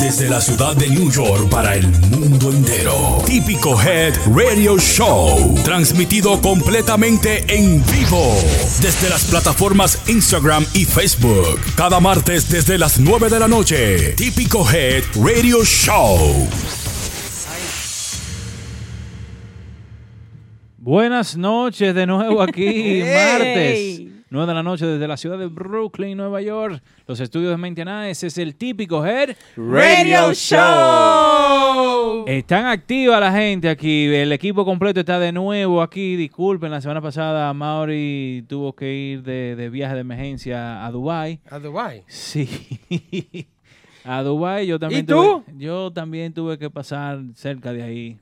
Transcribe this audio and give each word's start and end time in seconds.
Desde 0.00 0.28
la 0.30 0.40
ciudad 0.40 0.74
de 0.76 0.88
New 0.88 1.10
York 1.10 1.48
para 1.50 1.74
el 1.74 1.86
mundo 1.86 2.50
entero. 2.50 3.22
Típico 3.26 3.80
Head 3.80 4.14
Radio 4.34 4.78
Show. 4.78 5.54
Transmitido 5.62 6.40
completamente 6.40 7.44
en 7.48 7.84
vivo. 7.84 8.34
Desde 8.80 9.10
las 9.10 9.26
plataformas 9.26 10.08
Instagram 10.08 10.64
y 10.74 10.84
Facebook. 10.86 11.60
Cada 11.76 12.00
martes 12.00 12.48
desde 12.48 12.78
las 12.78 12.98
9 12.98 13.28
de 13.28 13.38
la 13.38 13.46
noche. 13.46 14.12
Típico 14.14 14.68
Head 14.68 15.04
Radio 15.22 15.64
Show. 15.64 16.48
Buenas 20.78 21.36
noches 21.36 21.94
de 21.94 22.06
nuevo 22.06 22.40
aquí, 22.42 23.02
martes. 23.04 24.09
9 24.30 24.46
de 24.46 24.54
la 24.54 24.62
noche 24.62 24.86
desde 24.86 25.08
la 25.08 25.16
ciudad 25.16 25.36
de 25.38 25.48
Brooklyn, 25.48 26.16
Nueva 26.16 26.40
York. 26.40 26.80
Los 27.08 27.18
estudios 27.18 27.50
de 27.50 27.56
Maintenance 27.56 28.12
Ese 28.12 28.28
es 28.28 28.38
el 28.38 28.54
típico 28.54 29.04
Head 29.04 29.36
Radio 29.56 30.32
Show. 30.32 32.24
Están 32.28 32.66
activa 32.66 33.18
la 33.18 33.32
gente 33.32 33.68
aquí. 33.68 34.06
El 34.06 34.30
equipo 34.30 34.64
completo 34.64 35.00
está 35.00 35.18
de 35.18 35.32
nuevo 35.32 35.82
aquí. 35.82 36.14
Disculpen, 36.14 36.70
la 36.70 36.80
semana 36.80 37.00
pasada 37.00 37.52
Mauri 37.52 38.44
tuvo 38.48 38.72
que 38.72 38.94
ir 38.94 39.24
de, 39.24 39.56
de 39.56 39.68
viaje 39.68 39.94
de 39.94 40.00
emergencia 40.02 40.86
a 40.86 40.92
Dubai. 40.92 41.40
¿A 41.50 41.58
Dubai? 41.58 42.04
Sí. 42.06 42.48
A 44.04 44.22
Dubái 44.22 44.66
yo 44.66 44.78
también 44.78 45.02
¿Y 45.02 45.06
tú? 45.06 45.42
Tuve, 45.44 45.58
yo 45.58 45.92
también 45.92 46.32
tuve 46.32 46.58
que 46.58 46.70
pasar 46.70 47.20
cerca 47.34 47.72
de 47.72 47.82
ahí. 47.82 48.18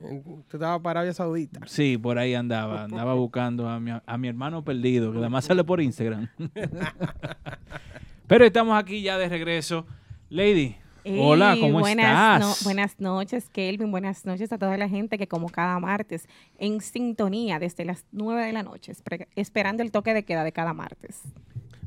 Tú 0.47 0.57
estabas 0.57 0.81
para 0.81 1.01
Arabia 1.01 1.13
Saudita. 1.13 1.61
Sí, 1.65 1.97
por 1.97 2.17
ahí 2.17 2.33
andaba. 2.33 2.83
Andaba 2.83 3.13
buscando 3.13 3.67
a 3.67 3.79
mi, 3.79 3.91
a 4.05 4.17
mi 4.17 4.27
hermano 4.27 4.63
perdido, 4.63 5.11
que 5.11 5.19
además 5.19 5.45
sale 5.45 5.63
por 5.63 5.81
Instagram. 5.81 6.27
Pero 8.27 8.45
estamos 8.45 8.77
aquí 8.77 9.01
ya 9.01 9.17
de 9.17 9.27
regreso. 9.27 9.85
Lady, 10.29 10.75
hola, 11.03 11.57
¿cómo 11.59 11.79
buenas 11.79 12.41
estás? 12.41 12.63
buenas 12.63 12.99
noches, 12.99 13.49
Kelvin. 13.49 13.89
Buenas 13.89 14.25
noches 14.25 14.51
a 14.51 14.57
toda 14.57 14.77
la 14.77 14.87
gente 14.87 15.17
que 15.17 15.27
como 15.27 15.49
cada 15.49 15.79
martes 15.79 16.27
en 16.57 16.81
sintonía 16.81 17.57
desde 17.57 17.85
las 17.85 18.05
9 18.11 18.45
de 18.45 18.53
la 18.53 18.63
noche, 18.63 18.93
esperando 19.35 19.81
el 19.81 19.91
toque 19.91 20.13
de 20.13 20.23
queda 20.23 20.43
de 20.43 20.51
cada 20.51 20.73
martes. 20.73 21.23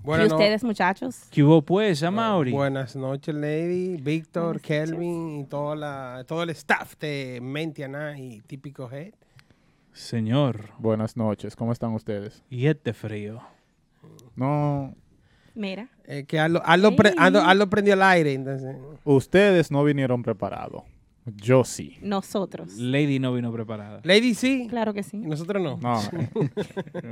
¿Y 0.05 0.27
ustedes, 0.27 0.65
muchachos? 0.65 1.29
¿Qué 1.31 1.45
hubo 1.45 1.63
pues, 1.63 2.03
a 2.03 2.11
Mauri? 2.11 2.51
buenas 2.51 2.97
noches, 2.97 3.35
Lady, 3.35 3.97
Víctor, 3.97 4.61
Kelvin 4.61 5.41
y 5.41 5.45
toda 5.45 5.77
la, 5.77 6.25
todo 6.27 6.43
el 6.43 6.51
staff 6.51 6.97
de 6.99 7.39
Mentiana 7.41 8.19
y 8.19 8.41
Típico 8.41 8.91
Head. 8.91 9.15
Señor. 9.93 10.71
Buenas 10.79 11.17
noches, 11.17 11.55
¿cómo 11.55 11.73
están 11.73 11.93
ustedes? 11.93 12.43
¿Y 12.51 12.67
este 12.67 12.93
frío? 12.93 13.43
No. 14.35 14.95
Mira. 15.55 15.89
Eh, 16.05 16.25
que 16.25 16.41
Aldo, 16.41 17.71
prendió 17.71 17.95
el 17.95 18.03
aire, 18.03 18.33
entonces. 18.33 18.77
Ustedes 19.05 19.71
no 19.71 19.85
vinieron 19.85 20.23
preparados. 20.23 20.83
Yo 21.25 21.63
sí. 21.65 21.99
Nosotros. 22.03 22.77
Lady 22.77 23.19
no 23.19 23.33
vino 23.33 23.53
preparada. 23.53 24.01
Lady 24.03 24.35
sí. 24.35 24.67
Claro 24.69 24.93
que 24.93 25.03
sí. 25.03 25.19
¿Y 25.19 25.27
nosotros 25.27 25.63
no. 25.63 25.79
No. 25.79 26.01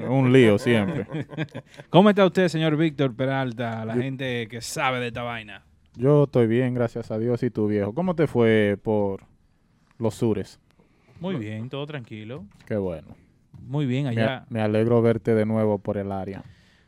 un 0.10 0.32
lío 0.32 0.58
siempre. 0.58 1.06
¿Cómo 1.90 2.10
está 2.10 2.26
usted, 2.26 2.48
señor 2.48 2.76
Víctor 2.76 3.14
Peralta, 3.14 3.84
la 3.84 3.94
gente 3.94 4.48
que 4.48 4.60
sabe 4.60 4.98
de 4.98 5.08
esta 5.08 5.22
vaina? 5.22 5.64
Yo 5.96 6.24
estoy 6.24 6.46
bien, 6.46 6.74
gracias 6.74 7.10
a 7.10 7.18
Dios 7.18 7.42
y 7.42 7.50
tu 7.50 7.68
viejo. 7.68 7.94
¿Cómo 7.94 8.14
te 8.16 8.26
fue 8.26 8.78
por 8.82 9.24
los 9.98 10.14
sures? 10.14 10.58
Muy 11.20 11.36
bien, 11.36 11.68
todo 11.68 11.86
tranquilo. 11.86 12.44
Qué 12.66 12.76
bueno. 12.76 13.16
Muy 13.62 13.86
bien 13.86 14.06
allá. 14.06 14.46
Me, 14.48 14.58
me 14.58 14.64
alegro 14.64 15.02
verte 15.02 15.34
de 15.34 15.46
nuevo 15.46 15.78
por 15.78 15.98
el 15.98 16.10
área. 16.10 16.42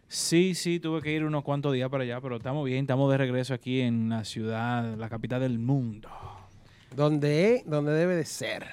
Sí, 0.08 0.54
sí, 0.54 0.80
tuve 0.80 1.00
que 1.00 1.12
ir 1.12 1.24
unos 1.24 1.42
cuantos 1.42 1.72
días 1.72 1.88
para 1.88 2.04
allá, 2.04 2.20
pero 2.20 2.36
estamos 2.36 2.66
bien, 2.66 2.80
estamos 2.80 3.10
de 3.10 3.16
regreso 3.16 3.54
aquí 3.54 3.80
en 3.80 4.08
la 4.08 4.24
ciudad, 4.24 4.96
la 4.96 5.08
capital 5.08 5.40
del 5.40 5.58
mundo. 5.58 6.08
Donde 6.94 7.54
es, 7.54 7.66
donde 7.66 7.92
debe 7.92 8.14
de 8.14 8.24
ser. 8.24 8.66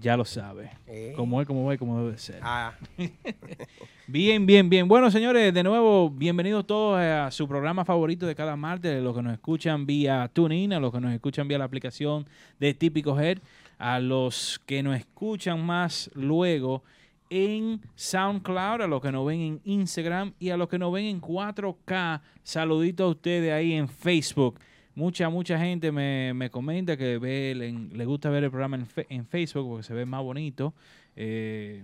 Ya 0.00 0.16
lo 0.16 0.24
sabe. 0.24 0.70
Eh. 0.86 1.12
Como 1.16 1.40
es, 1.40 1.46
como 1.46 1.64
va 1.64 1.74
y 1.74 1.78
como 1.78 1.98
debe 1.98 2.12
de 2.12 2.18
ser. 2.18 2.40
Ah. 2.42 2.74
bien, 4.06 4.46
bien, 4.46 4.68
bien. 4.68 4.86
Bueno, 4.86 5.10
señores, 5.10 5.52
de 5.52 5.62
nuevo, 5.62 6.08
bienvenidos 6.08 6.66
todos 6.66 7.00
a 7.00 7.30
su 7.30 7.48
programa 7.48 7.84
favorito 7.84 8.26
de 8.26 8.34
cada 8.34 8.54
martes, 8.54 9.02
los 9.02 9.14
que 9.14 9.22
nos 9.22 9.32
escuchan 9.32 9.86
vía 9.86 10.30
TuneIn, 10.32 10.72
a 10.72 10.80
los 10.80 10.92
que 10.92 11.00
nos 11.00 11.12
escuchan 11.12 11.48
vía 11.48 11.58
la 11.58 11.64
aplicación 11.64 12.26
de 12.60 12.74
Típico 12.74 13.18
Head, 13.18 13.38
a 13.78 13.98
los 13.98 14.60
que 14.64 14.82
nos 14.82 14.96
escuchan 14.96 15.64
más 15.64 16.10
luego 16.14 16.82
en 17.28 17.80
SoundCloud, 17.96 18.82
a 18.82 18.86
los 18.86 19.00
que 19.00 19.10
nos 19.10 19.26
ven 19.26 19.40
en 19.40 19.60
Instagram 19.64 20.32
y 20.38 20.50
a 20.50 20.56
los 20.56 20.68
que 20.68 20.78
nos 20.78 20.92
ven 20.92 21.06
en 21.06 21.20
4K. 21.20 22.20
Saludito 22.44 23.04
a 23.04 23.08
ustedes 23.08 23.52
ahí 23.52 23.72
en 23.72 23.88
Facebook 23.88 24.60
mucha, 24.94 25.28
mucha 25.28 25.58
gente 25.58 25.92
me, 25.92 26.32
me 26.34 26.50
comenta 26.50 26.96
que 26.96 27.18
ve, 27.18 27.54
le, 27.54 28.04
gusta 28.04 28.30
ver 28.30 28.44
el 28.44 28.50
programa 28.50 28.76
en, 28.76 28.86
en, 29.08 29.26
Facebook 29.26 29.68
porque 29.68 29.82
se 29.84 29.94
ve 29.94 30.06
más 30.06 30.22
bonito. 30.22 30.74
Eh, 31.16 31.82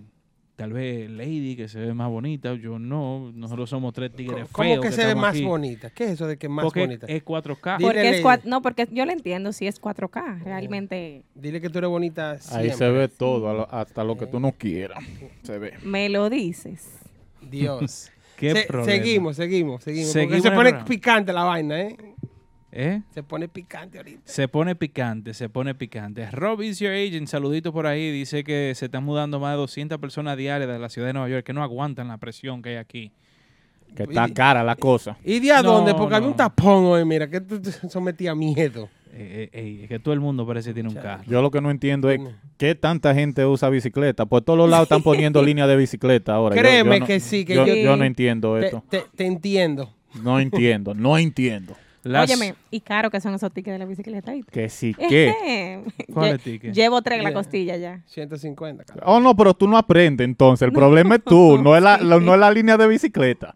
tal 0.59 0.73
vez 0.73 1.09
Lady, 1.09 1.55
que 1.55 1.69
se 1.69 1.79
ve 1.79 1.93
más 1.93 2.09
bonita, 2.09 2.53
yo 2.55 2.77
no, 2.79 3.31
nosotros 3.33 3.69
somos 3.69 3.93
tres 3.93 4.13
tigres 4.13 4.39
feos. 4.39 4.49
¿Cómo 4.51 4.81
que, 4.81 4.91
se 4.91 5.05
ve 5.05 5.15
más 5.15 5.41
bonita? 5.41 5.89
¿Qué 5.89 6.03
es 6.03 6.11
eso 6.11 6.27
de 6.27 6.37
que 6.37 6.47
es 6.47 6.51
más 6.51 6.65
porque 6.65 6.81
bonita? 6.81 7.07
es 7.07 7.23
4K. 7.23 7.77
Porque 7.79 8.09
es 8.09 8.45
no, 8.45 8.61
porque 8.61 8.85
yo 8.91 9.05
le 9.05 9.13
entiendo 9.13 9.53
si 9.53 9.67
es 9.67 9.81
4K, 9.81 10.43
realmente. 10.43 11.23
Dile 11.33 11.61
que 11.61 11.69
tú 11.69 11.77
eres 11.77 11.89
bonita 11.89 12.37
Ahí 12.51 12.71
se 12.71 12.89
ve 12.89 13.07
todo, 13.07 13.73
hasta 13.73 14.03
lo 14.03 14.17
que 14.17 14.27
tú 14.27 14.41
no 14.41 14.51
quieras, 14.51 15.01
se 15.43 15.57
ve. 15.57 15.73
Me 15.83 16.09
lo 16.09 16.29
dices. 16.29 16.99
Dios. 17.41 18.11
¿Qué 18.35 18.53
Seguimos, 18.85 19.35
seguimos, 19.35 19.83
seguimos. 19.83 20.11
seguimos 20.11 20.43
se 20.43 20.51
pone 20.51 20.73
picante 20.85 21.33
la 21.33 21.43
vaina, 21.43 21.81
¿eh? 21.81 21.97
¿Eh? 22.71 23.01
Se 23.13 23.23
pone 23.23 23.47
picante 23.47 23.97
ahorita. 23.97 24.21
Se 24.25 24.47
pone 24.47 24.75
picante, 24.75 25.33
se 25.33 25.49
pone 25.49 25.73
picante. 25.73 26.29
Rob 26.31 26.61
is 26.61 26.79
your 26.79 26.91
agent, 26.91 27.27
saludito 27.27 27.73
por 27.73 27.87
ahí. 27.87 28.11
Dice 28.11 28.43
que 28.43 28.73
se 28.75 28.85
están 28.85 29.03
mudando 29.03 29.39
más 29.39 29.53
de 29.53 29.57
200 29.57 29.97
personas 29.97 30.37
diarias 30.37 30.69
de 30.69 30.77
la 30.77 30.89
ciudad 30.89 31.07
de 31.07 31.13
Nueva 31.13 31.29
York 31.29 31.45
que 31.45 31.53
no 31.53 31.63
aguantan 31.63 32.07
la 32.09 32.17
presión 32.17 32.61
que 32.61 32.69
hay 32.69 32.75
aquí. 32.75 33.11
Que 33.95 34.03
está 34.03 34.29
cara 34.29 34.63
la 34.63 34.75
cosa. 34.75 35.17
¿Y 35.23 35.39
de 35.39 35.51
a 35.51 35.63
dónde? 35.63 35.95
Porque 35.95 36.15
había 36.15 36.27
un 36.27 36.35
tapón 36.35 36.85
hoy, 36.85 37.03
mira, 37.05 37.27
que 37.27 37.41
tú 37.41 37.59
sometía 37.89 38.35
miedo. 38.35 38.87
Eh, 39.11 39.49
eh, 39.51 39.79
es 39.81 39.89
que 39.89 39.97
todo 39.97 40.13
el 40.13 40.19
mundo 40.19 40.45
parece 40.45 40.69
que 40.69 40.75
tiene 40.75 40.89
un 40.89 40.95
carro. 40.95 41.23
Yo 41.25 41.41
lo 41.41 41.49
que 41.49 41.59
no 41.59 41.71
entiendo 41.71 42.11
es 42.11 42.21
qué 42.57 42.75
tanta 42.75 43.15
gente 43.15 43.43
usa 43.47 43.67
bicicleta. 43.69 44.27
Por 44.27 44.43
todos 44.43 44.59
los 44.59 44.69
lados 44.69 44.83
están 44.83 45.01
poniendo 45.01 45.41
línea 45.43 45.65
de 45.65 45.75
bicicleta 45.75 46.35
ahora. 46.35 46.55
Créeme 46.55 47.01
que 47.01 47.19
sí. 47.19 47.45
Que 47.45 47.55
yo, 47.55 47.97
no 47.97 48.03
entiendo 48.03 48.59
esto. 48.59 48.83
te 48.89 49.25
entiendo. 49.25 49.91
No 50.21 50.39
entiendo, 50.39 50.93
no 50.93 51.17
entiendo. 51.17 51.75
Óyeme, 52.05 52.55
y 52.71 52.79
caro 52.79 53.09
que 53.09 53.19
son 53.19 53.33
esos 53.33 53.51
tickets 53.51 53.73
de 53.73 53.79
la 53.79 53.85
bicicleta. 53.85 54.31
Que 54.51 54.69
sí, 54.69 54.93
¿qué? 54.93 55.83
¿Cuál 56.13 56.35
es 56.35 56.41
ticket? 56.41 56.73
Llevo 56.73 57.01
tres 57.01 57.19
en 57.19 57.23
la 57.25 57.33
costilla 57.33 57.75
ya. 57.77 58.01
150. 58.07 58.85
Oh, 59.03 59.19
no, 59.19 59.35
pero 59.35 59.53
tú 59.53 59.67
no 59.67 59.77
aprendes 59.77 60.25
entonces. 60.25 60.67
El 60.67 60.73
problema 60.73 61.15
es 61.15 61.23
tú, 61.23 61.57
no 61.57 61.75
es 61.75 61.83
la, 61.83 61.97
no 61.97 62.33
es 62.33 62.39
la 62.39 62.51
línea 62.51 62.77
de 62.77 62.87
bicicleta. 62.87 63.55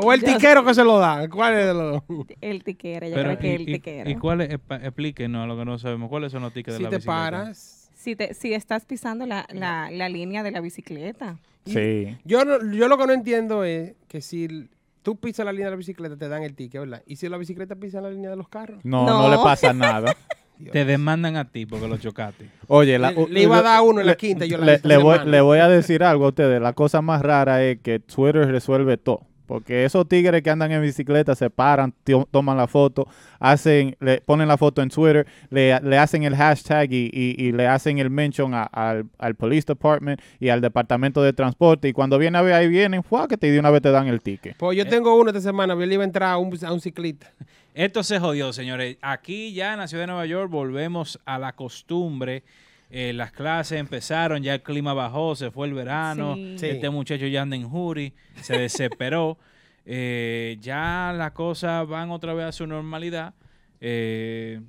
O 0.00 0.12
el 0.12 0.22
tiquero 0.22 0.64
que 0.64 0.74
se 0.74 0.84
lo 0.84 0.98
da. 0.98 1.28
¿Cuál 1.28 1.54
es 1.54 1.74
los 1.74 2.02
El 2.40 2.62
tiquero, 2.62 3.08
yo 3.08 3.14
creo 3.14 3.38
que 3.38 3.54
el 3.56 3.66
tiquero. 3.66 4.08
¿Y 4.08 4.14
cuál 4.14 4.42
es? 4.42 4.50
Explíquenos 4.70 5.48
lo 5.48 5.56
que 5.56 5.64
no 5.64 5.76
sabemos. 5.78 6.08
¿Cuáles 6.08 6.30
son 6.30 6.42
los 6.42 6.52
tickets 6.52 6.76
de 6.76 6.84
la 6.84 6.88
bicicleta? 6.90 7.00
Si 7.00 7.04
te 7.04 7.06
paras. 7.06 7.90
Si, 7.94 8.14
te, 8.14 8.32
si 8.32 8.54
estás 8.54 8.84
pisando 8.84 9.26
la, 9.26 9.44
la, 9.52 9.90
la 9.90 10.08
línea 10.08 10.44
de 10.44 10.52
la 10.52 10.60
bicicleta. 10.60 11.38
Sí. 11.66 12.16
Yo, 12.24 12.42
yo 12.72 12.86
lo 12.86 12.96
que 12.96 13.06
no 13.06 13.12
entiendo 13.12 13.64
es 13.64 13.94
que 14.06 14.20
si 14.20 14.68
tú 15.08 15.16
pisas 15.16 15.46
la 15.46 15.52
línea 15.52 15.68
de 15.68 15.70
la 15.70 15.76
bicicleta, 15.78 16.18
te 16.18 16.28
dan 16.28 16.42
el 16.42 16.54
ticket, 16.54 16.82
¿verdad? 16.82 17.02
¿Y 17.06 17.16
si 17.16 17.30
la 17.30 17.38
bicicleta 17.38 17.74
pisa 17.74 18.02
la 18.02 18.10
línea 18.10 18.28
de 18.28 18.36
los 18.36 18.46
carros? 18.46 18.84
No, 18.84 19.06
no, 19.06 19.30
le 19.30 19.38
pasa 19.38 19.72
nada. 19.72 20.14
Te 20.72 20.84
demandan 20.84 21.36
a 21.36 21.46
ti 21.46 21.64
porque 21.64 21.88
lo 21.88 21.96
chocaste. 21.96 22.50
Oye, 22.66 22.98
le, 22.98 23.42
iba 23.42 23.58
a 23.58 23.62
dar 23.62 23.80
uno 23.80 24.02
en 24.02 24.06
la 24.06 24.16
quinta. 24.16 24.44
Yo 24.44 24.58
le, 24.58 24.78
le, 24.82 24.96
voy, 24.98 25.20
le 25.24 25.40
voy 25.40 25.60
a 25.60 25.68
decir 25.68 26.04
algo 26.04 26.26
a 26.26 26.28
ustedes. 26.28 26.60
La 26.60 26.74
cosa 26.74 27.00
más 27.00 27.22
rara 27.22 27.64
es 27.64 27.78
que 27.80 28.00
Twitter 28.00 28.46
resuelve 28.48 28.98
todo. 28.98 29.22
Porque 29.48 29.86
esos 29.86 30.06
tigres 30.06 30.42
que 30.42 30.50
andan 30.50 30.70
en 30.70 30.82
bicicleta 30.82 31.34
se 31.34 31.48
paran, 31.48 31.94
toman 32.30 32.58
la 32.58 32.66
foto, 32.66 33.08
hacen, 33.40 33.96
le 33.98 34.20
ponen 34.20 34.46
la 34.46 34.58
foto 34.58 34.82
en 34.82 34.90
Twitter, 34.90 35.26
le, 35.48 35.72
hacen 35.72 36.22
el 36.22 36.36
hashtag 36.36 36.92
y, 36.92 37.52
le 37.52 37.66
hacen 37.66 37.98
el 37.98 38.10
mention 38.10 38.52
al, 38.52 39.06
al, 39.16 39.34
police 39.36 39.64
department 39.66 40.20
y 40.38 40.50
al 40.50 40.60
departamento 40.60 41.22
de 41.22 41.32
transporte. 41.32 41.88
Y 41.88 41.94
cuando 41.94 42.18
viene 42.18 42.36
a 42.36 42.42
ver 42.42 42.52
ahí 42.52 42.68
vienen, 42.68 43.02
que 43.26 43.38
te 43.38 43.50
de 43.50 43.58
una 43.58 43.70
vez 43.70 43.80
te 43.80 43.90
dan 43.90 44.06
el 44.06 44.20
ticket. 44.20 44.54
Pues 44.58 44.76
yo 44.76 44.86
tengo 44.86 45.18
uno 45.18 45.30
esta 45.30 45.40
semana, 45.40 45.72
yo 45.72 45.86
le 45.86 45.94
iba 45.94 46.02
a 46.02 46.06
entrar 46.06 46.30
a 46.30 46.36
un, 46.36 46.54
a 46.62 46.70
un 46.70 46.80
ciclista. 46.82 47.32
Esto 47.72 48.02
se 48.02 48.20
jodió, 48.20 48.52
señores. 48.52 48.98
Aquí 49.00 49.54
ya 49.54 49.72
en 49.72 49.78
la 49.78 49.88
ciudad 49.88 50.02
de 50.02 50.08
Nueva 50.08 50.26
York 50.26 50.50
volvemos 50.50 51.18
a 51.24 51.38
la 51.38 51.54
costumbre 51.54 52.44
eh, 52.90 53.12
las 53.12 53.32
clases 53.32 53.78
empezaron, 53.78 54.42
ya 54.42 54.54
el 54.54 54.62
clima 54.62 54.94
bajó, 54.94 55.36
se 55.36 55.50
fue 55.50 55.66
el 55.66 55.74
verano, 55.74 56.36
este 56.36 56.88
muchacho 56.88 57.26
ya 57.26 57.42
anda 57.42 57.56
en 57.56 57.68
jury, 57.68 58.14
se 58.42 58.58
desesperó. 58.58 59.38
Eh, 59.90 60.58
ya 60.60 61.14
las 61.16 61.32
cosas 61.32 61.88
van 61.88 62.10
otra 62.10 62.34
vez 62.34 62.44
a 62.44 62.52
su 62.52 62.66
normalidad. 62.66 63.32
Eh, 63.80 64.60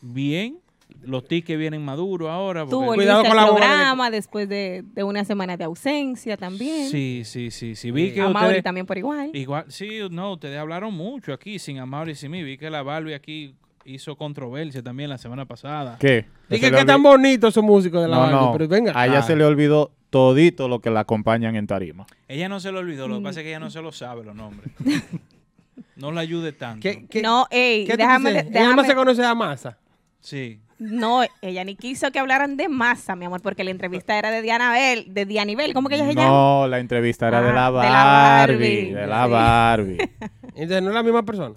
bien, 0.00 0.60
los 1.02 1.28
tickets 1.28 1.58
vienen 1.58 1.84
maduros 1.84 2.30
ahora. 2.30 2.64
Con 2.64 2.98
el 2.98 3.06
la 3.06 3.20
programa 3.22 4.10
después 4.10 4.48
de, 4.48 4.82
una 4.96 5.26
semana 5.26 5.58
de 5.58 5.64
ausencia 5.64 6.38
también. 6.38 6.88
Sí, 6.88 7.20
sí, 7.26 7.50
sí. 7.50 7.74
sí. 7.74 7.90
Vi 7.90 8.14
que 8.14 8.22
a 8.22 8.62
también 8.62 8.86
por 8.86 8.96
igual. 8.96 9.30
Igual, 9.34 9.66
sí, 9.68 10.00
no, 10.10 10.32
ustedes 10.32 10.58
hablaron 10.58 10.94
mucho 10.94 11.34
aquí 11.34 11.58
sin 11.58 11.78
Amaury 11.78 12.12
y 12.12 12.14
sin 12.14 12.30
mí. 12.30 12.42
Vi 12.42 12.56
que 12.56 12.70
la 12.70 12.82
Barbie 12.82 13.12
aquí 13.12 13.54
hizo 13.86 14.16
controversia 14.16 14.82
también 14.82 15.08
la 15.08 15.18
semana 15.18 15.46
pasada. 15.46 15.96
¿Qué? 15.98 16.26
Dije 16.48 16.70
que 16.70 16.84
tan 16.84 17.02
bonito 17.02 17.48
esos 17.48 17.64
músicos 17.64 18.02
de 18.02 18.08
la 18.08 18.18
Barbie, 18.18 18.48
pero 18.52 18.68
venga. 18.68 18.92
A 18.94 19.06
ella 19.06 19.22
se 19.22 19.36
le 19.36 19.44
olvidó 19.44 19.92
todito 20.10 20.68
lo 20.68 20.80
que 20.80 20.90
la 20.90 21.00
acompañan 21.00 21.56
en 21.56 21.66
tarima. 21.66 22.06
Ella 22.28 22.48
no 22.48 22.60
se 22.60 22.72
lo 22.72 22.80
olvidó, 22.80 23.08
lo 23.08 23.18
que 23.18 23.24
pasa 23.24 23.40
es 23.40 23.44
que 23.44 23.50
ella 23.50 23.60
no 23.60 23.70
se 23.70 23.82
lo 23.82 23.92
sabe 23.92 24.24
los 24.24 24.34
nombres. 24.34 24.70
no 25.96 26.12
la 26.12 26.20
ayude 26.20 26.52
tanto. 26.52 26.82
¿Qué, 26.82 27.22
no, 27.22 27.46
ey, 27.50 27.86
déjame, 27.86 28.32
déjame. 28.32 28.58
Ella 28.58 28.76
no 28.76 28.84
se 28.84 28.94
conoce 28.94 29.24
a 29.24 29.34
Massa. 29.34 29.78
Sí. 30.20 30.60
No, 30.78 31.22
ella 31.40 31.64
ni 31.64 31.74
quiso 31.74 32.10
que 32.10 32.18
hablaran 32.18 32.58
de 32.58 32.68
masa, 32.68 33.16
mi 33.16 33.24
amor, 33.24 33.40
porque 33.40 33.64
la 33.64 33.70
entrevista 33.70 34.18
era 34.18 34.30
de 34.30 34.42
Diana 34.42 34.72
Bel, 34.72 35.06
de 35.14 35.24
Dianibel, 35.24 35.72
¿cómo 35.72 35.88
que 35.88 35.94
ella 35.94 36.04
se 36.04 36.14
llama? 36.14 36.28
No, 36.28 36.66
la 36.68 36.80
entrevista 36.80 37.28
era 37.28 37.40
de, 37.40 37.52
la 37.52 37.70
Barbie, 37.70 38.92
de 38.92 39.06
la 39.06 39.26
Barbie. 39.26 39.96
Entonces, 40.54 40.82
¿no 40.82 40.90
es 40.90 40.94
la 40.94 41.02
misma 41.02 41.22
persona? 41.22 41.54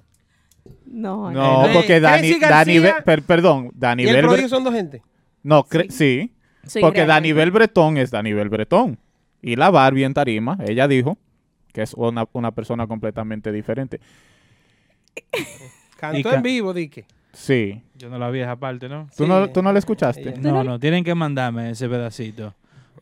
No, 0.91 1.31
no. 1.31 1.68
porque 1.71 2.00
Dani, 2.00 2.39
Dani 2.39 2.80
perdón, 3.25 3.71
Dani 3.74 4.03
¿Y 4.03 4.07
el 4.07 4.50
son 4.50 4.63
dos 4.63 4.74
gente? 4.74 5.03
No, 5.44 5.65
sí. 5.89 6.31
sí. 6.65 6.80
porque 6.81 7.06
Danibel 7.06 7.51
Bretón 7.51 7.97
es 7.97 8.12
Danibel 8.12 8.50
Bretón. 8.50 8.97
Y 9.41 9.56
la 9.56 9.69
Barbie 9.69 10.03
en 10.03 10.13
tarima, 10.13 10.57
ella 10.68 10.88
dijo 10.88 11.18
que 11.71 11.83
es 11.83 11.94
una, 11.94 12.25
una 12.33 12.51
persona 12.51 12.88
completamente 12.88 13.51
diferente. 13.51 14.00
Cantó 15.97 16.33
en 16.33 16.41
vivo, 16.41 16.74
Dique. 16.74 17.06
Sí. 17.33 17.83
Yo 17.95 18.09
no 18.09 18.18
la 18.18 18.30
vi 18.30 18.39
esa 18.39 18.56
parte, 18.56 18.89
¿no? 18.89 19.07
¿Tú, 19.15 19.27
no, 19.27 19.50
¿Tú 19.50 19.62
no 19.62 19.71
la 19.71 19.80
escuchaste? 19.80 20.38
No, 20.39 20.63
no, 20.63 20.80
tienen 20.80 21.03
que 21.03 21.13
mandarme 21.13 21.71
ese 21.71 21.88
pedacito. 21.88 22.53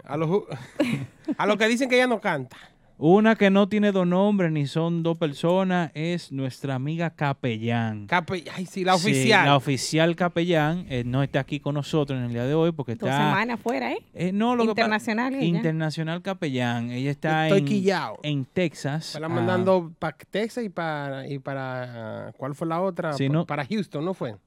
A 0.03 0.17
los, 0.17 0.43
a 1.37 1.45
los 1.45 1.57
que 1.57 1.67
dicen 1.67 1.89
que 1.89 1.95
ella 1.95 2.07
no 2.07 2.19
canta. 2.19 2.57
Una 2.99 3.35
que 3.35 3.51
no 3.51 3.69
tiene 3.69 3.91
dos 3.91 4.07
nombres 4.07 4.51
ni 4.51 4.65
son 4.65 5.03
dos 5.03 5.19
personas 5.19 5.91
es 5.93 6.31
nuestra 6.31 6.73
amiga 6.73 7.11
Capellán. 7.11 8.07
ay, 8.51 8.65
sí, 8.65 8.83
la 8.83 8.95
oficial. 8.95 9.45
la 9.45 9.55
oficial 9.55 10.15
Capellán 10.15 10.87
eh, 10.89 11.03
no 11.05 11.21
está 11.21 11.41
aquí 11.41 11.59
con 11.59 11.75
nosotros 11.75 12.17
en 12.17 12.25
el 12.25 12.33
día 12.33 12.45
de 12.45 12.55
hoy 12.55 12.71
porque 12.71 12.93
está. 12.93 13.05
Dos 13.05 13.15
semanas 13.15 13.59
fuera, 13.59 13.91
¿eh? 13.91 13.99
eh 14.15 14.31
no, 14.31 14.55
lo 14.55 14.63
Internacional. 14.63 15.31
Que 15.31 15.45
Internacional 15.45 16.23
Capellán. 16.23 16.89
Ella 16.89 17.11
está 17.11 17.49
en, 17.49 17.67
en 18.23 18.45
Texas. 18.45 19.13
Está 19.13 19.29
mandando 19.29 19.93
para 19.99 20.17
Texas 20.17 20.63
y 20.63 20.69
para. 20.69 21.27
Y 21.27 21.37
para 21.37 22.33
¿Cuál 22.35 22.55
fue 22.55 22.67
la 22.67 22.81
otra? 22.81 23.15
para 23.45 23.63
Houston, 23.63 24.03
¿no 24.03 24.15
fue? 24.15 24.37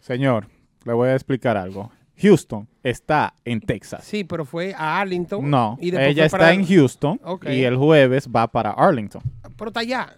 Señor, 0.00 0.48
le 0.84 0.92
voy 0.92 1.08
a 1.08 1.14
explicar 1.14 1.56
algo. 1.56 1.90
Houston 2.20 2.68
está 2.82 3.34
en 3.44 3.60
Texas. 3.60 4.04
Sí, 4.04 4.24
pero 4.24 4.44
fue 4.44 4.74
a 4.76 5.00
Arlington. 5.00 5.48
No, 5.48 5.78
ella 5.80 6.26
está 6.26 6.52
en 6.52 6.66
Houston 6.66 7.20
y 7.46 7.62
el 7.62 7.76
jueves 7.76 8.28
va 8.28 8.46
para 8.46 8.70
Arlington. 8.70 9.22
Pero 9.56 9.68
está 9.68 9.80
allá. 9.80 10.16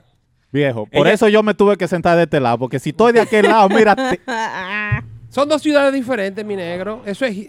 Viejo, 0.52 0.86
por 0.86 1.06
eso 1.08 1.28
yo 1.28 1.42
me 1.42 1.54
tuve 1.54 1.76
que 1.76 1.88
sentar 1.88 2.16
de 2.16 2.22
este 2.22 2.40
lado, 2.40 2.58
porque 2.58 2.78
si 2.78 2.90
estoy 2.90 3.12
de 3.12 3.20
aquel 3.20 3.42
lado, 3.48 3.68
mira. 3.68 3.94
Son 5.28 5.48
dos 5.48 5.60
ciudades 5.60 5.92
diferentes, 5.92 6.44
mi 6.44 6.56
negro. 6.56 7.02
Eso 7.04 7.24
es. 7.26 7.48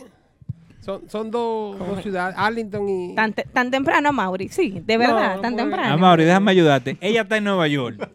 Son, 1.10 1.30
dos, 1.30 1.78
ciudades, 2.02 2.36
Arlington 2.38 2.88
y. 2.88 3.16
Tan, 3.16 3.34
tan 3.34 3.70
temprano, 3.70 4.14
Mauri, 4.14 4.48
sí, 4.48 4.82
de 4.86 4.98
verdad, 4.98 5.42
tan 5.42 5.56
temprano. 5.56 5.94
Ah, 5.94 5.98
Mauri, 5.98 6.24
déjame 6.24 6.52
ayudarte. 6.52 6.98
Ella 7.02 7.22
está 7.24 7.38
en 7.38 7.44
Nueva 7.44 7.68
York. 7.68 8.10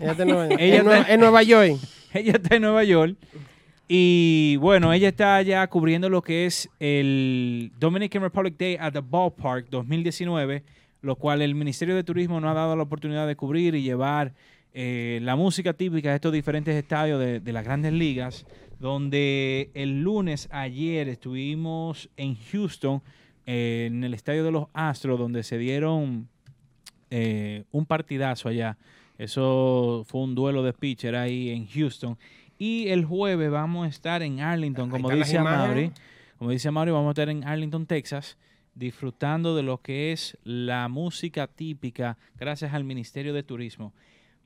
ella 0.00 0.10
está 0.10 0.22
en 0.24 0.28
Nueva 0.28 0.48
York. 0.48 0.60
ella 0.60 1.04
en 1.08 1.20
Nueva 1.20 1.42
York. 1.44 1.78
Ella 2.12 2.32
está 2.32 2.56
en 2.56 2.62
Nueva 2.62 2.84
York. 2.84 3.16
Y 3.92 4.54
bueno, 4.58 4.92
ella 4.92 5.08
está 5.08 5.42
ya 5.42 5.66
cubriendo 5.66 6.08
lo 6.08 6.22
que 6.22 6.46
es 6.46 6.70
el 6.78 7.72
Dominican 7.80 8.22
Republic 8.22 8.56
Day 8.56 8.76
at 8.78 8.92
the 8.92 9.00
Ballpark 9.00 9.68
2019, 9.68 10.62
lo 11.02 11.16
cual 11.16 11.42
el 11.42 11.56
Ministerio 11.56 11.96
de 11.96 12.04
Turismo 12.04 12.40
nos 12.40 12.52
ha 12.52 12.54
dado 12.54 12.76
la 12.76 12.84
oportunidad 12.84 13.26
de 13.26 13.34
cubrir 13.34 13.74
y 13.74 13.82
llevar 13.82 14.32
eh, 14.74 15.18
la 15.22 15.34
música 15.34 15.72
típica 15.72 16.10
de 16.10 16.14
estos 16.14 16.32
diferentes 16.32 16.76
estadios 16.76 17.18
de, 17.18 17.52
las 17.52 17.64
grandes 17.64 17.92
ligas, 17.92 18.46
donde 18.78 19.72
el 19.74 20.02
lunes 20.02 20.48
ayer 20.52 21.08
estuvimos 21.08 22.08
en 22.16 22.36
Houston, 22.36 23.02
en 23.44 24.04
el 24.04 24.14
estadio 24.14 24.44
de 24.44 24.52
los 24.52 24.68
Astros, 24.72 25.18
donde 25.18 25.42
se 25.42 25.58
dieron 25.58 26.28
eh, 27.10 27.64
un 27.72 27.86
partidazo 27.86 28.48
allá. 28.48 28.78
Eso 29.18 30.04
fue 30.06 30.22
un 30.22 30.36
duelo 30.36 30.62
de 30.62 30.72
pitcher 30.74 31.16
ahí 31.16 31.50
en 31.50 31.66
Houston. 31.66 32.16
Y 32.60 32.88
el 32.88 33.06
jueves 33.06 33.50
vamos 33.50 33.86
a 33.86 33.88
estar 33.88 34.22
en 34.22 34.40
Arlington, 34.40 34.90
como 34.90 35.08
dice 35.08 35.38
Amaury. 35.38 35.92
Como 36.36 36.50
dice 36.50 36.68
Amaury, 36.68 36.90
vamos 36.90 37.08
a 37.08 37.12
estar 37.12 37.30
en 37.30 37.42
Arlington, 37.42 37.86
Texas, 37.86 38.36
disfrutando 38.74 39.56
de 39.56 39.62
lo 39.62 39.78
que 39.78 40.12
es 40.12 40.36
la 40.44 40.86
música 40.88 41.46
típica 41.46 42.18
gracias 42.38 42.74
al 42.74 42.84
Ministerio 42.84 43.32
de 43.32 43.42
Turismo. 43.42 43.94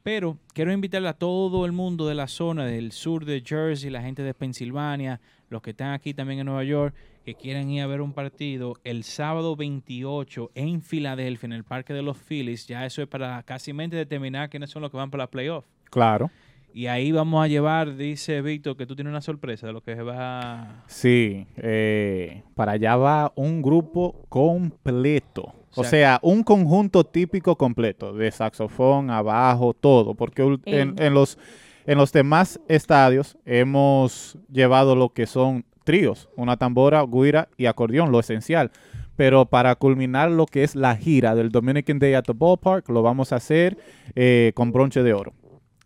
Pero 0.05 0.39
quiero 0.53 0.73
invitarle 0.73 1.09
a 1.09 1.15
todo 1.15 1.67
el 1.67 1.73
mundo 1.73 2.07
de 2.07 2.15
la 2.15 2.29
zona 2.29 2.67
del 2.67 2.93
sur 2.93 3.25
de 3.25 3.43
Jersey, 3.45 3.91
la 3.91 4.03
gente 4.03 4.23
de 4.23 4.33
Pensilvania, 4.33 5.21
los 5.49 5.61
que 5.61 5.71
están 5.71 5.93
aquí 5.93 6.15
también 6.15 6.39
en 6.39 6.47
Nueva 6.47 6.63
York, 6.63 6.95
que 7.25 7.35
quieren 7.35 7.69
ir 7.69 7.83
a 7.83 7.89
ver 7.89 8.01
un 8.01 8.13
partido 8.13 8.77
el 8.85 9.03
sábado 9.03 9.57
28 9.57 10.53
en 10.55 10.83
Filadelfia, 10.83 11.49
en 11.49 11.53
el 11.53 11.65
Parque 11.65 11.93
de 11.93 12.03
los 12.03 12.17
Phillies. 12.17 12.69
Ya 12.69 12.87
eso 12.87 13.03
es 13.03 13.09
para 13.09 13.43
casi 13.43 13.73
determinar 13.73 14.51
quiénes 14.51 14.71
son 14.71 14.83
los 14.83 14.93
que 14.93 14.99
van 14.99 15.11
para 15.11 15.25
la 15.25 15.31
playoff. 15.33 15.65
Claro. 15.91 16.31
Y 16.77 16.89
ahí 16.89 17.13
vamos 17.13 17.45
a 17.45 17.47
llevar, 17.47 17.97
dice 17.97 18.43
Víctor, 18.43 18.77
que 18.77 18.85
tú 18.85 18.97
tienes 18.97 19.13
una 19.13 19.21
sorpresa 19.21 19.69
de 19.69 19.73
lo 19.73 19.81
que 19.81 19.95
se 19.95 20.03
va. 20.03 20.83
Sí, 20.89 21.47
eh, 21.57 22.43
para 22.57 22.73
allá 22.73 22.97
va 22.97 23.33
un 23.37 23.63
grupo 23.63 24.27
completo. 24.29 25.55
O 25.77 25.85
sea, 25.85 26.19
un 26.21 26.43
conjunto 26.43 27.05
típico 27.05 27.55
completo, 27.55 28.13
de 28.13 28.29
saxofón, 28.33 29.11
abajo, 29.11 29.73
todo. 29.73 30.15
Porque 30.15 30.43
en, 30.65 30.97
en, 30.99 31.15
los, 31.15 31.39
en 31.87 31.97
los 31.97 32.11
demás 32.11 32.59
estadios 32.67 33.39
hemos 33.45 34.37
llevado 34.51 34.97
lo 34.97 35.11
que 35.11 35.27
son 35.27 35.65
tríos, 35.85 36.29
una 36.35 36.57
tambora, 36.57 37.05
guira 37.07 37.49
y 37.57 37.67
acordeón, 37.67 38.11
lo 38.11 38.19
esencial. 38.19 38.73
Pero 39.15 39.47
para 39.47 39.77
culminar 39.77 40.29
lo 40.29 40.47
que 40.47 40.65
es 40.65 40.75
la 40.75 40.97
gira 40.97 41.37
del 41.37 41.51
Dominican 41.51 42.01
Day 42.01 42.15
at 42.15 42.25
the 42.25 42.33
Ballpark, 42.35 42.89
lo 42.89 43.03
vamos 43.03 43.33
a 43.33 43.37
hacer 43.37 43.79
eh, 44.17 44.51
con 44.57 44.73
bronche 44.73 45.05
de 45.05 45.13
oro. 45.13 45.35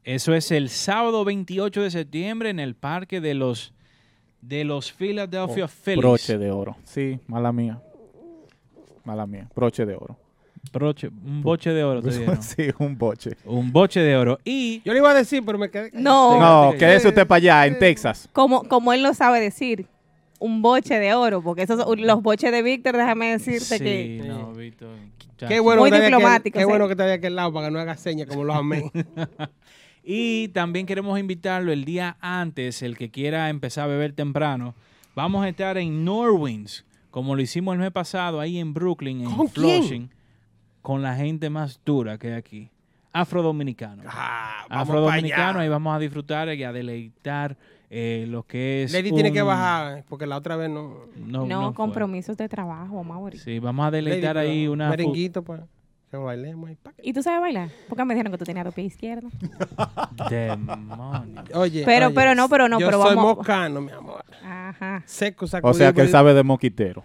Eso 0.08 0.32
es 0.32 0.50
el 0.52 0.70
sábado 0.70 1.22
28 1.22 1.82
de 1.82 1.90
septiembre 1.90 2.48
en 2.48 2.60
el 2.60 2.74
parque 2.74 3.20
de 3.20 3.34
los 3.34 3.74
de 4.40 4.64
los 4.64 4.90
Philadelphia 4.90 5.66
oh, 5.66 5.68
Phillies. 5.68 5.98
Broche 5.98 6.38
de 6.38 6.50
oro. 6.50 6.78
Sí, 6.82 7.20
mala 7.26 7.52
mía. 7.52 7.78
Mala 9.04 9.26
mía. 9.26 9.50
Broche 9.54 9.84
de 9.84 9.94
oro. 9.94 10.16
Broche, 10.72 11.08
un 11.08 11.42
boche 11.42 11.74
de 11.74 11.84
oro 11.84 12.00
te 12.00 12.12
sí, 12.40 12.70
un 12.78 12.96
boche. 12.96 13.36
Un 13.44 13.70
boche 13.70 14.00
de 14.00 14.16
oro. 14.16 14.38
Y 14.44 14.80
yo 14.82 14.94
le 14.94 15.00
iba 15.00 15.10
a 15.10 15.14
decir, 15.14 15.42
pero 15.44 15.58
me 15.58 15.70
quedé. 15.70 15.90
No, 15.92 16.40
no, 16.40 16.78
quédese 16.78 17.08
usted 17.08 17.26
para 17.26 17.36
allá, 17.36 17.66
en 17.66 17.78
Texas. 17.78 18.30
Como, 18.32 18.62
como 18.62 18.94
él 18.94 19.02
lo 19.02 19.12
sabe 19.12 19.40
decir, 19.40 19.88
un 20.38 20.62
boche 20.62 20.98
de 20.98 21.12
oro, 21.12 21.42
porque 21.42 21.64
esos 21.64 21.84
los 21.98 22.22
boches 22.22 22.50
de 22.50 22.62
Víctor, 22.62 22.96
déjame 22.96 23.32
decirte 23.32 23.78
que. 23.78 24.24
No, 24.26 24.54
Víctor. 24.54 24.88
Qué 25.36 25.60
bueno, 25.60 25.82
Muy 25.82 25.90
diplomático. 25.90 26.58
qué 26.58 26.64
bueno 26.64 26.88
que 26.88 26.96
te 26.96 27.12
aquel 27.12 27.36
lado 27.36 27.52
para 27.52 27.66
que 27.66 27.72
no 27.74 27.78
haga 27.78 27.98
señas 27.98 28.26
como 28.26 28.44
los 28.44 28.56
amé. 28.56 28.90
Y 30.10 30.48
también 30.48 30.86
queremos 30.86 31.20
invitarlo 31.20 31.70
el 31.70 31.84
día 31.84 32.16
antes, 32.22 32.80
el 32.80 32.96
que 32.96 33.10
quiera 33.10 33.50
empezar 33.50 33.84
a 33.84 33.86
beber 33.88 34.14
temprano. 34.14 34.74
Vamos 35.14 35.44
a 35.44 35.50
estar 35.50 35.76
en 35.76 36.02
Norwins, 36.02 36.86
como 37.10 37.36
lo 37.36 37.42
hicimos 37.42 37.74
el 37.74 37.80
mes 37.80 37.90
pasado, 37.90 38.40
ahí 38.40 38.58
en 38.58 38.72
Brooklyn, 38.72 39.20
en 39.20 39.48
Flushing, 39.50 40.08
con 40.80 41.02
la 41.02 41.14
gente 41.14 41.50
más 41.50 41.78
dura 41.84 42.16
que 42.16 42.28
hay 42.28 42.32
aquí. 42.32 42.70
Afrodominicano. 43.12 44.02
Ah, 44.06 44.64
Afrodominicano, 44.70 45.60
ahí 45.60 45.68
vamos 45.68 45.94
a 45.94 45.98
disfrutar 45.98 46.54
y 46.54 46.64
a 46.64 46.72
deleitar 46.72 47.58
eh, 47.90 48.24
lo 48.30 48.44
que 48.44 48.84
es. 48.84 48.92
Lady 48.94 49.12
tiene 49.12 49.30
que 49.30 49.42
bajar, 49.42 50.06
porque 50.08 50.26
la 50.26 50.38
otra 50.38 50.56
vez 50.56 50.70
no. 50.70 51.04
No, 51.16 51.74
compromisos 51.74 52.34
de 52.38 52.48
trabajo, 52.48 53.04
Mauri. 53.04 53.36
Sí, 53.36 53.58
vamos 53.58 53.86
a 53.86 53.90
deleitar 53.90 54.38
ahí 54.38 54.68
una. 54.68 54.88
Merenguito, 54.88 55.42
pues. 55.42 55.60
¿Y 57.02 57.12
tú 57.12 57.22
sabes 57.22 57.40
bailar? 57.40 57.70
Porque 57.88 58.04
me 58.04 58.14
dijeron 58.14 58.32
que 58.32 58.38
tú 58.38 58.44
tenías 58.44 58.64
dos 58.64 58.74
pies 58.74 58.94
izquierdos. 58.94 59.32
Demonio. 60.30 61.44
Oye, 61.54 61.82
pero, 61.84 62.12
pero 62.14 62.34
no, 62.34 62.48
pero 62.48 62.68
no, 62.68 62.80
yo 62.80 62.86
pero 62.86 63.02
soy 63.02 63.14
vamos. 63.14 63.36
mocano, 63.36 63.80
mi 63.80 63.92
amor. 63.92 64.24
Ajá. 64.42 65.02
Seco, 65.04 65.46
sacudido. 65.46 65.70
O 65.70 65.74
sea 65.74 65.92
que 65.92 66.00
él 66.00 66.08
sabe 66.08 66.32
de 66.32 66.42
moquitero. 66.42 67.02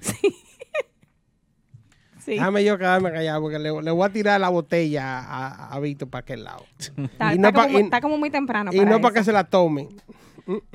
Sí. 2.19 2.35
Déjame 2.35 2.63
yo 2.63 2.77
quedarme 2.77 3.11
callado 3.11 3.41
porque 3.41 3.59
le, 3.59 3.69
voy 3.69 4.05
a 4.05 4.09
tirar 4.09 4.39
la 4.39 4.47
botella 4.47 5.19
a, 5.19 5.75
a 5.75 5.79
Víctor 5.81 6.09
para 6.09 6.21
aquel 6.21 6.45
lado. 6.45 6.63
Está, 6.97 7.35
y 7.35 7.37
no 7.37 7.51
como, 7.51 7.79
está, 7.79 7.99
como, 7.99 8.17
muy 8.17 8.29
temprano. 8.29 8.71
Y 8.73 8.79
no 8.85 9.01
para 9.01 9.15
que 9.15 9.25
se 9.25 9.33
la 9.33 9.43
tome. 9.43 9.89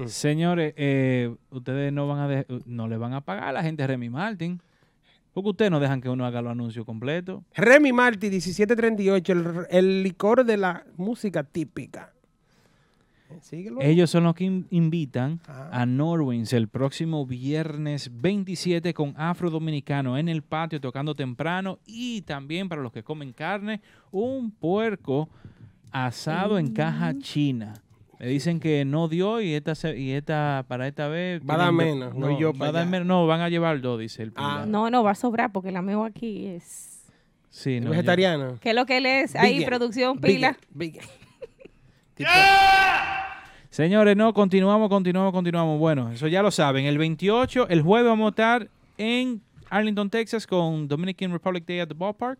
Señores, 0.04 0.74
eh, 0.76 1.34
ustedes 1.48 1.90
no 1.90 2.06
van 2.06 2.30
a 2.30 2.44
no 2.66 2.88
le 2.88 2.98
van 2.98 3.14
a 3.14 3.22
pagar 3.22 3.44
a 3.44 3.52
la 3.52 3.62
gente 3.62 3.82
de 3.82 3.86
Remy 3.86 4.10
Martin. 4.10 4.60
Porque 5.38 5.50
ustedes 5.50 5.70
no 5.70 5.78
dejan 5.78 6.00
que 6.00 6.08
uno 6.08 6.26
haga 6.26 6.42
los 6.42 6.50
anuncios 6.50 6.84
completos. 6.84 7.44
Remy 7.54 7.92
Marty, 7.92 8.28
1738, 8.28 9.32
el, 9.32 9.66
el 9.70 10.02
licor 10.02 10.44
de 10.44 10.56
la 10.56 10.84
música 10.96 11.44
típica. 11.44 12.12
Ellos 13.80 14.10
son 14.10 14.24
los 14.24 14.34
que 14.34 14.64
invitan 14.70 15.38
ah. 15.46 15.68
a 15.70 15.86
Norwins 15.86 16.52
el 16.52 16.66
próximo 16.66 17.24
viernes 17.24 18.10
27 18.20 18.92
con 18.94 19.14
Afro 19.16 19.48
Dominicano 19.48 20.18
en 20.18 20.28
el 20.28 20.42
patio 20.42 20.80
tocando 20.80 21.14
temprano 21.14 21.78
y 21.86 22.22
también 22.22 22.68
para 22.68 22.82
los 22.82 22.90
que 22.90 23.04
comen 23.04 23.32
carne, 23.32 23.80
un 24.10 24.50
puerco 24.50 25.28
asado 25.92 26.58
en 26.58 26.72
caja 26.72 27.12
mm. 27.12 27.18
china. 27.20 27.74
Me 28.18 28.26
dicen 28.26 28.58
que 28.58 28.84
no 28.84 29.08
dio 29.08 29.40
y 29.40 29.54
esta 29.54 29.74
y 29.94 30.12
esta 30.12 30.64
para 30.66 30.88
esta 30.88 31.08
vez 31.08 31.40
va 31.48 31.54
a 31.54 31.58
dar 31.58 31.72
menos, 31.72 32.14
no, 32.14 32.36
yo 32.38 32.52
no, 32.52 33.26
van 33.26 33.40
a 33.40 33.48
llevar 33.48 33.80
dos, 33.80 34.00
dice 34.00 34.24
el 34.24 34.32
ah. 34.34 34.64
No, 34.66 34.90
no 34.90 35.04
va 35.04 35.12
a 35.12 35.14
sobrar 35.14 35.52
porque 35.52 35.70
la 35.70 35.82
meo 35.82 36.04
aquí 36.04 36.46
es 36.46 36.88
Sí, 37.50 37.80
no, 37.80 37.90
vegetariano. 37.90 38.58
¿Qué 38.60 38.70
es 38.70 38.74
lo 38.74 38.86
que 38.86 38.98
él 38.98 39.06
es? 39.06 39.34
Ahí 39.34 39.64
producción 39.64 40.18
pila. 40.20 40.56
Señores, 43.70 44.16
no, 44.16 44.32
continuamos, 44.32 44.88
continuamos, 44.88 45.32
continuamos. 45.32 45.78
Bueno, 45.78 46.10
eso 46.12 46.26
ya 46.28 46.42
lo 46.42 46.50
saben. 46.50 46.86
El 46.86 46.98
28, 46.98 47.68
el 47.68 47.82
jueves 47.82 48.08
vamos 48.08 48.26
a 48.26 48.30
estar 48.30 48.68
en 48.96 49.40
Arlington, 49.70 50.10
Texas 50.10 50.46
con 50.46 50.88
Dominican 50.88 51.32
Republic 51.32 51.66
Day 51.66 51.80
at 51.80 51.88
the 51.88 51.94
Ballpark. 51.94 52.38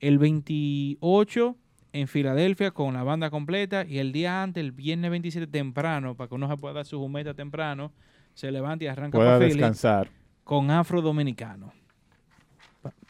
El 0.00 0.18
28 0.18 1.56
en 1.94 2.08
Filadelfia 2.08 2.72
con 2.72 2.92
la 2.92 3.04
banda 3.04 3.30
completa. 3.30 3.86
Y 3.86 4.00
el 4.00 4.12
día 4.12 4.42
antes, 4.42 4.60
el 4.62 4.72
viernes 4.72 5.10
27 5.12 5.46
temprano, 5.46 6.16
para 6.16 6.28
que 6.28 6.34
uno 6.34 6.48
se 6.48 6.56
pueda 6.56 6.74
dar 6.74 6.84
su 6.84 6.98
jumeta 6.98 7.34
temprano, 7.34 7.92
se 8.34 8.50
levante 8.50 8.84
y 8.84 8.88
arranca 8.88 9.16
para 9.16 9.38
descansar. 9.38 10.10
con 10.42 10.70
Afro 10.70 11.00
Dominicano. 11.00 11.72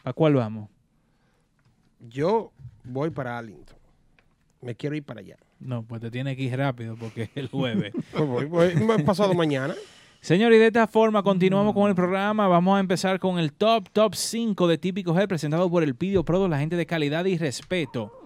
¿Para 0.03 0.13
cuál 0.13 0.35
vamos? 0.35 0.69
Yo 1.99 2.53
voy 2.83 3.09
para 3.09 3.37
Arlington. 3.39 3.75
Me 4.61 4.75
quiero 4.75 4.95
ir 4.95 5.03
para 5.03 5.19
allá. 5.19 5.37
No, 5.59 5.81
pues 5.83 5.99
te 5.99 6.11
tiene 6.11 6.35
que 6.35 6.43
ir 6.43 6.55
rápido 6.55 6.95
porque 6.95 7.23
es 7.23 7.29
el 7.33 7.47
jueves. 7.47 7.91
pues 8.11 8.47
voy, 8.47 9.03
pasado 9.03 9.33
mañana. 9.33 9.73
Señores, 10.21 10.57
y 10.57 10.59
de 10.59 10.67
esta 10.67 10.85
forma 10.85 11.23
continuamos 11.23 11.73
con 11.73 11.89
el 11.89 11.95
programa. 11.95 12.47
Vamos 12.47 12.77
a 12.77 12.79
empezar 12.79 13.19
con 13.19 13.39
el 13.39 13.51
top, 13.51 13.89
top 13.91 14.13
5 14.13 14.67
de 14.67 14.77
Típico 14.77 15.17
Head 15.17 15.27
presentado 15.27 15.71
por 15.71 15.81
el 15.81 15.95
Pidio 15.95 16.23
Pro, 16.23 16.47
la 16.47 16.59
gente 16.59 16.75
de 16.75 16.85
calidad 16.85 17.25
y 17.25 17.37
respeto. 17.39 18.24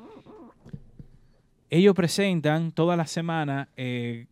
Ellos 1.69 1.93
presentan 1.93 2.71
toda 2.71 2.95
la 2.95 3.05
semana 3.05 3.69
eh, 3.77 4.25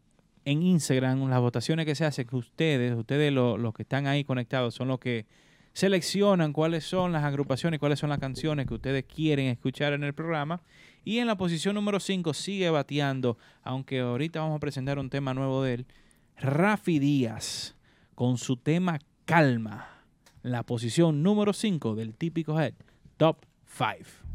en 0.46 0.64
Instagram 0.64 1.30
las 1.30 1.40
votaciones 1.40 1.86
que 1.86 1.94
se 1.94 2.06
hacen, 2.06 2.26
que 2.26 2.36
ustedes, 2.36 2.96
ustedes 2.96 3.32
los 3.32 3.74
que 3.74 3.84
están 3.84 4.08
ahí 4.08 4.24
conectados, 4.24 4.74
son 4.74 4.88
los 4.88 5.00
que 5.00 5.26
seleccionan 5.74 6.54
cuáles 6.54 6.84
son 6.86 7.12
las 7.12 7.24
agrupaciones, 7.24 7.80
cuáles 7.80 8.00
son 8.00 8.10
las 8.10 8.18
canciones 8.18 8.66
que 8.66 8.74
ustedes 8.74 9.06
quieren 9.06 9.46
escuchar 9.48 9.94
en 9.94 10.04
el 10.04 10.14
programa 10.14 10.62
y 11.06 11.20
en 11.20 11.28
la 11.28 11.38
posición 11.38 11.76
número 11.76 12.00
5 12.00 12.34
sigue 12.34 12.70
bateando, 12.72 13.38
aunque 13.62 14.00
ahorita 14.00 14.40
vamos 14.40 14.58
a 14.58 14.60
presentar 14.60 14.98
un 14.98 15.12
tema 15.12 15.36
nuevo 15.36 15.62
de 15.62 15.76
él, 15.76 15.86
Rafi 16.38 16.98
Díaz, 16.98 17.76
con 18.16 18.38
su 18.38 18.58
tema 18.58 19.00
Calma. 19.26 19.88
La 20.42 20.64
posición 20.64 21.22
número 21.22 21.54
5 21.54 21.94
del 21.94 22.16
típico 22.16 22.60
head, 22.60 22.74
Top 23.18 23.46
5. 23.68 24.27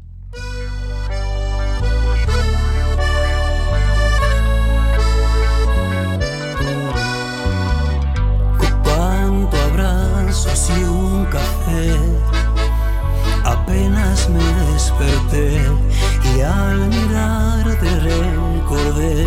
Café 11.29 11.95
apenas 13.43 14.29
me 14.29 14.43
desperté 14.73 15.61
y 16.35 16.41
al 16.41 16.87
mirarte 16.87 17.89
recordé 17.99 19.25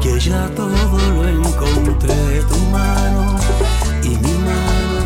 que 0.00 0.20
ya 0.20 0.48
todo 0.54 0.98
lo 1.14 1.28
encontré, 1.28 2.42
tu 2.48 2.58
mano 2.70 3.36
y 4.02 4.10
mi 4.10 4.34
mano, 4.48 5.00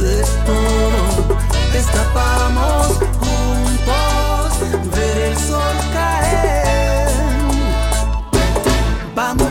de 0.00 0.22
todo 0.44 1.36
destapamos 1.72 2.86
juntos 3.20 4.90
ver 4.94 5.18
el 5.18 5.36
sol 5.36 5.76
caer. 5.92 7.08
Vamos 9.14 9.48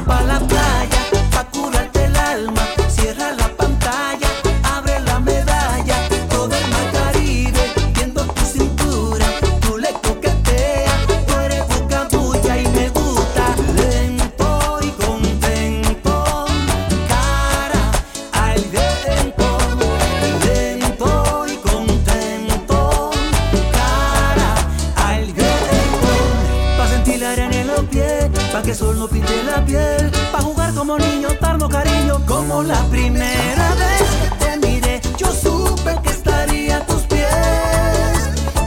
como 30.85 30.99
niño, 30.99 31.29
darnos 31.41 31.69
cariño 31.69 32.21
como 32.27 32.61
la 32.61 32.79
primera 32.83 33.73
vez 33.73 34.03
que 34.21 34.45
te 34.45 34.67
miré. 34.67 35.01
Yo 35.17 35.31
supe 35.31 35.97
que 36.03 36.09
estaría 36.09 36.77
a 36.77 36.85
tus 36.85 37.01
pies 37.03 37.25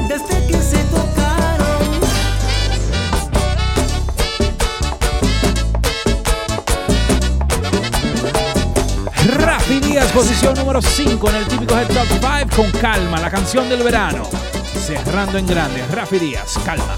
desde 0.09 0.47
que 0.49 0.61
se 0.61 0.79
tocaron. 0.85 2.01
Rafi 9.39 9.79
Díaz, 9.79 10.11
posición 10.11 10.55
número 10.55 10.83
5 10.83 11.31
en 11.31 11.37
el 11.37 11.47
típico 11.47 11.77
Head 11.77 11.87
Top 11.87 12.09
5 12.09 12.57
con 12.57 12.81
calma, 12.81 13.21
la 13.21 13.31
canción 13.31 13.69
del 13.69 13.85
verano. 13.85 14.25
Cerrando 14.85 15.39
en 15.39 15.47
grande, 15.47 15.87
Rafi 15.93 16.19
Díaz, 16.19 16.59
calma. 16.65 16.97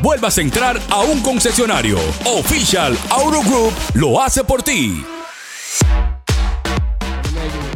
vuelvas 0.00 0.38
a 0.38 0.42
entrar 0.42 0.76
a 0.90 1.00
un 1.00 1.20
concesionario. 1.22 1.98
Official 2.26 2.96
Auto 3.10 3.40
Group 3.42 3.72
lo 3.94 4.22
hace 4.22 4.44
por 4.44 4.62
ti. 4.62 5.04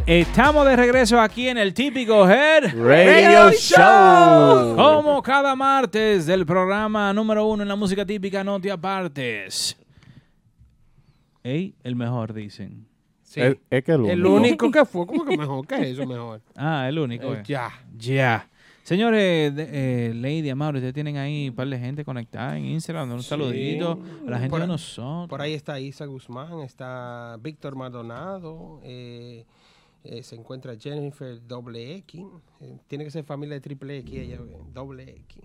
Estamos 0.07 0.65
de 0.65 0.77
regreso 0.77 1.21
aquí 1.21 1.49
en 1.49 1.59
el 1.59 1.75
típico 1.75 2.31
Head 2.31 2.77
Radio, 2.77 3.51
Show. 3.51 4.77
Como 4.77 5.21
cada 5.21 5.57
martes 5.57 6.27
del 6.27 6.47
programa 6.47 7.13
número 7.13 7.45
uno 7.45 7.65
en 7.65 7.69
la 7.69 7.75
música 7.75 8.07
típica, 8.07 8.45
no 8.45 8.61
te 8.61 8.71
apartes. 8.71 9.77
Ey, 11.43 11.75
el 11.83 11.97
mejor, 11.97 12.33
dicen. 12.35 12.87
Sí. 13.25 13.41
Es, 13.69 13.83
que 13.83 13.93
el 13.93 14.01
único. 14.03 14.13
El 14.13 14.27
único 14.27 14.71
que 14.71 14.85
fue, 14.85 15.07
¿cómo 15.09 15.25
que 15.25 15.37
mejor? 15.37 15.67
¿Qué 15.67 15.75
es 15.75 15.89
eso 15.89 16.07
mejor? 16.07 16.41
Ah, 16.55 16.89
el 16.89 17.01
único. 17.01 17.35
Eh, 17.35 17.43
ya. 17.45 17.73
Ya. 17.97 18.49
Señores, 18.87 19.53
eh, 19.57 20.13
Lady, 20.15 20.49
Amado, 20.49 20.75
ustedes 20.75 20.95
tienen 20.95 21.17
ahí 21.17 21.49
un 21.49 21.57
par 21.57 21.67
de 21.67 21.77
gente 21.77 22.05
conectada 22.05 22.57
en 22.57 22.67
Instagram. 22.67 23.11
Un 23.11 23.23
saludito 23.25 23.99
a 24.25 24.31
la 24.31 24.39
gente 24.39 24.61
de 24.61 24.67
nosotros. 24.69 25.29
Por 25.29 25.43
ahí 25.43 25.55
está 25.55 25.81
Isa 25.81 26.07
Guzmán, 26.07 26.61
está 26.61 27.37
Víctor 27.43 27.75
Maldonado, 27.75 28.81
eh, 28.85 29.45
eh, 30.05 30.23
se 30.23 30.37
encuentra 30.37 30.77
Jennifer 30.79 31.45
doble 31.49 31.97
X, 31.97 32.27
tiene 32.87 33.03
que 33.03 33.11
ser 33.11 33.25
familia 33.25 33.57
de 33.57 33.61
triple 33.61 33.99
X, 33.99 34.21
ella, 34.21 34.39
doble 34.73 35.17
X. 35.27 35.43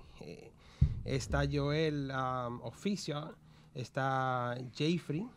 Está 1.03 1.41
Joel 1.51 2.11
um, 2.11 2.61
Oficial, 2.61 3.33
está 3.73 4.55
Jeffrey, 4.71 5.27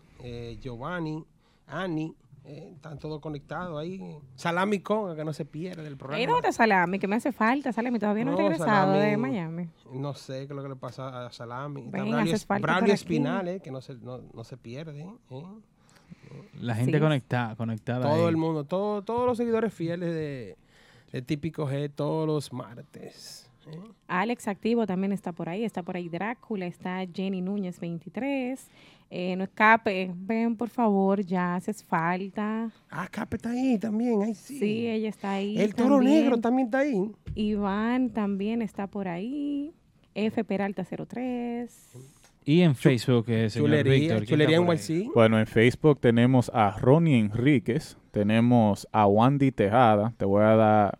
Giovanni, 0.61 1.25
Annie, 1.67 2.15
están 2.45 2.99
todos 2.99 3.21
conectados 3.21 3.79
ahí. 3.81 4.01
Salami 4.35 4.81
con, 4.81 5.17
que 5.17 5.25
no 5.25 5.33
se 5.33 5.45
pierde 5.45 5.87
el 5.87 5.97
programa. 5.97 6.23
¿Y 6.23 6.27
dónde 6.27 6.49
está 6.49 6.65
Salami? 6.65 6.99
Que 6.99 7.09
me 7.09 7.17
hace 7.17 7.33
falta. 7.33 7.73
Salami 7.73 7.99
todavía 7.99 8.25
no, 8.25 8.33
ha 8.33 8.37
regresado 8.37 8.93
de 8.95 9.17
Miami. 9.17 9.69
No 9.93 10.15
sé 10.15 10.47
qué 10.47 10.53
es 10.53 10.57
lo 10.57 10.63
que 10.63 10.69
le 10.69 10.77
pasa 10.77 11.27
a 11.27 11.33
Salami. 11.33 11.89
Braulio, 11.89 12.93
Espinal, 12.93 13.61
que 13.63 13.71
no 13.71 13.81
se, 13.81 13.95
no, 13.95 14.21
no 14.33 14.45
se 14.45 14.57
pierde. 14.57 15.07
La 16.61 16.75
gente 16.75 17.01
conectada, 17.01 17.57
conectada. 17.57 18.09
Todo 18.09 18.29
el 18.29 18.37
mundo, 18.37 18.65
todo, 18.65 19.03
todos 19.03 19.27
los 19.27 19.37
seguidores 19.37 19.73
fieles 19.73 20.13
de, 20.13 20.57
de 21.13 21.23
Típico 21.23 21.67
G 21.67 21.91
todos 21.95 22.27
los 22.27 22.53
martes. 22.53 23.51
¿eh? 23.67 23.79
Alex 24.09 24.49
Activo 24.49 24.87
también 24.87 25.13
está 25.13 25.33
por 25.33 25.49
ahí, 25.49 25.65
está 25.65 25.83
por 25.83 25.97
ahí 25.97 26.09
Drácula, 26.09 26.67
está 26.67 27.05
Jenny 27.13 27.41
Núñez 27.41 27.81
23. 27.81 28.69
Eh, 29.11 29.37
no 29.37 29.45
escape, 29.45 30.13
ven 30.15 30.57
por 30.57 30.69
favor, 30.69 31.21
ya 31.25 31.55
haces 31.55 31.85
falta. 31.85 32.71
Ah, 32.91 33.07
Cape 33.11 33.37
está 33.37 33.51
ahí 33.51 33.79
también, 33.79 34.23
ahí 34.23 34.35
sí. 34.35 34.59
Sí, 34.59 34.89
ella 34.89 35.09
está 35.09 35.33
ahí. 35.33 35.57
El 35.59 35.75
toro 35.75 36.01
negro 36.01 36.39
también 36.39 36.67
está 36.67 36.79
ahí. 36.79 37.13
Iván 37.35 38.11
también 38.11 38.61
está 38.63 38.87
por 38.87 39.07
ahí. 39.07 39.73
F 40.15 40.43
Peralta 40.45 40.85
03. 40.85 42.15
Y 42.47 42.61
en 42.61 42.75
Facebook, 42.75 43.27
es 43.29 43.55
chulería, 43.55 44.23
chulería 44.25 44.59
en. 44.59 45.11
Bueno, 45.15 45.39
en 45.39 45.47
Facebook 45.47 45.99
tenemos 46.01 46.51
a 46.53 46.73
Ronnie 46.73 47.19
Enríquez, 47.19 47.97
tenemos 48.11 48.87
a 48.93 49.07
Wandy 49.07 49.51
Tejada, 49.51 50.13
te 50.19 50.25
voy 50.25 50.43
a 50.43 50.57
dar 50.57 50.99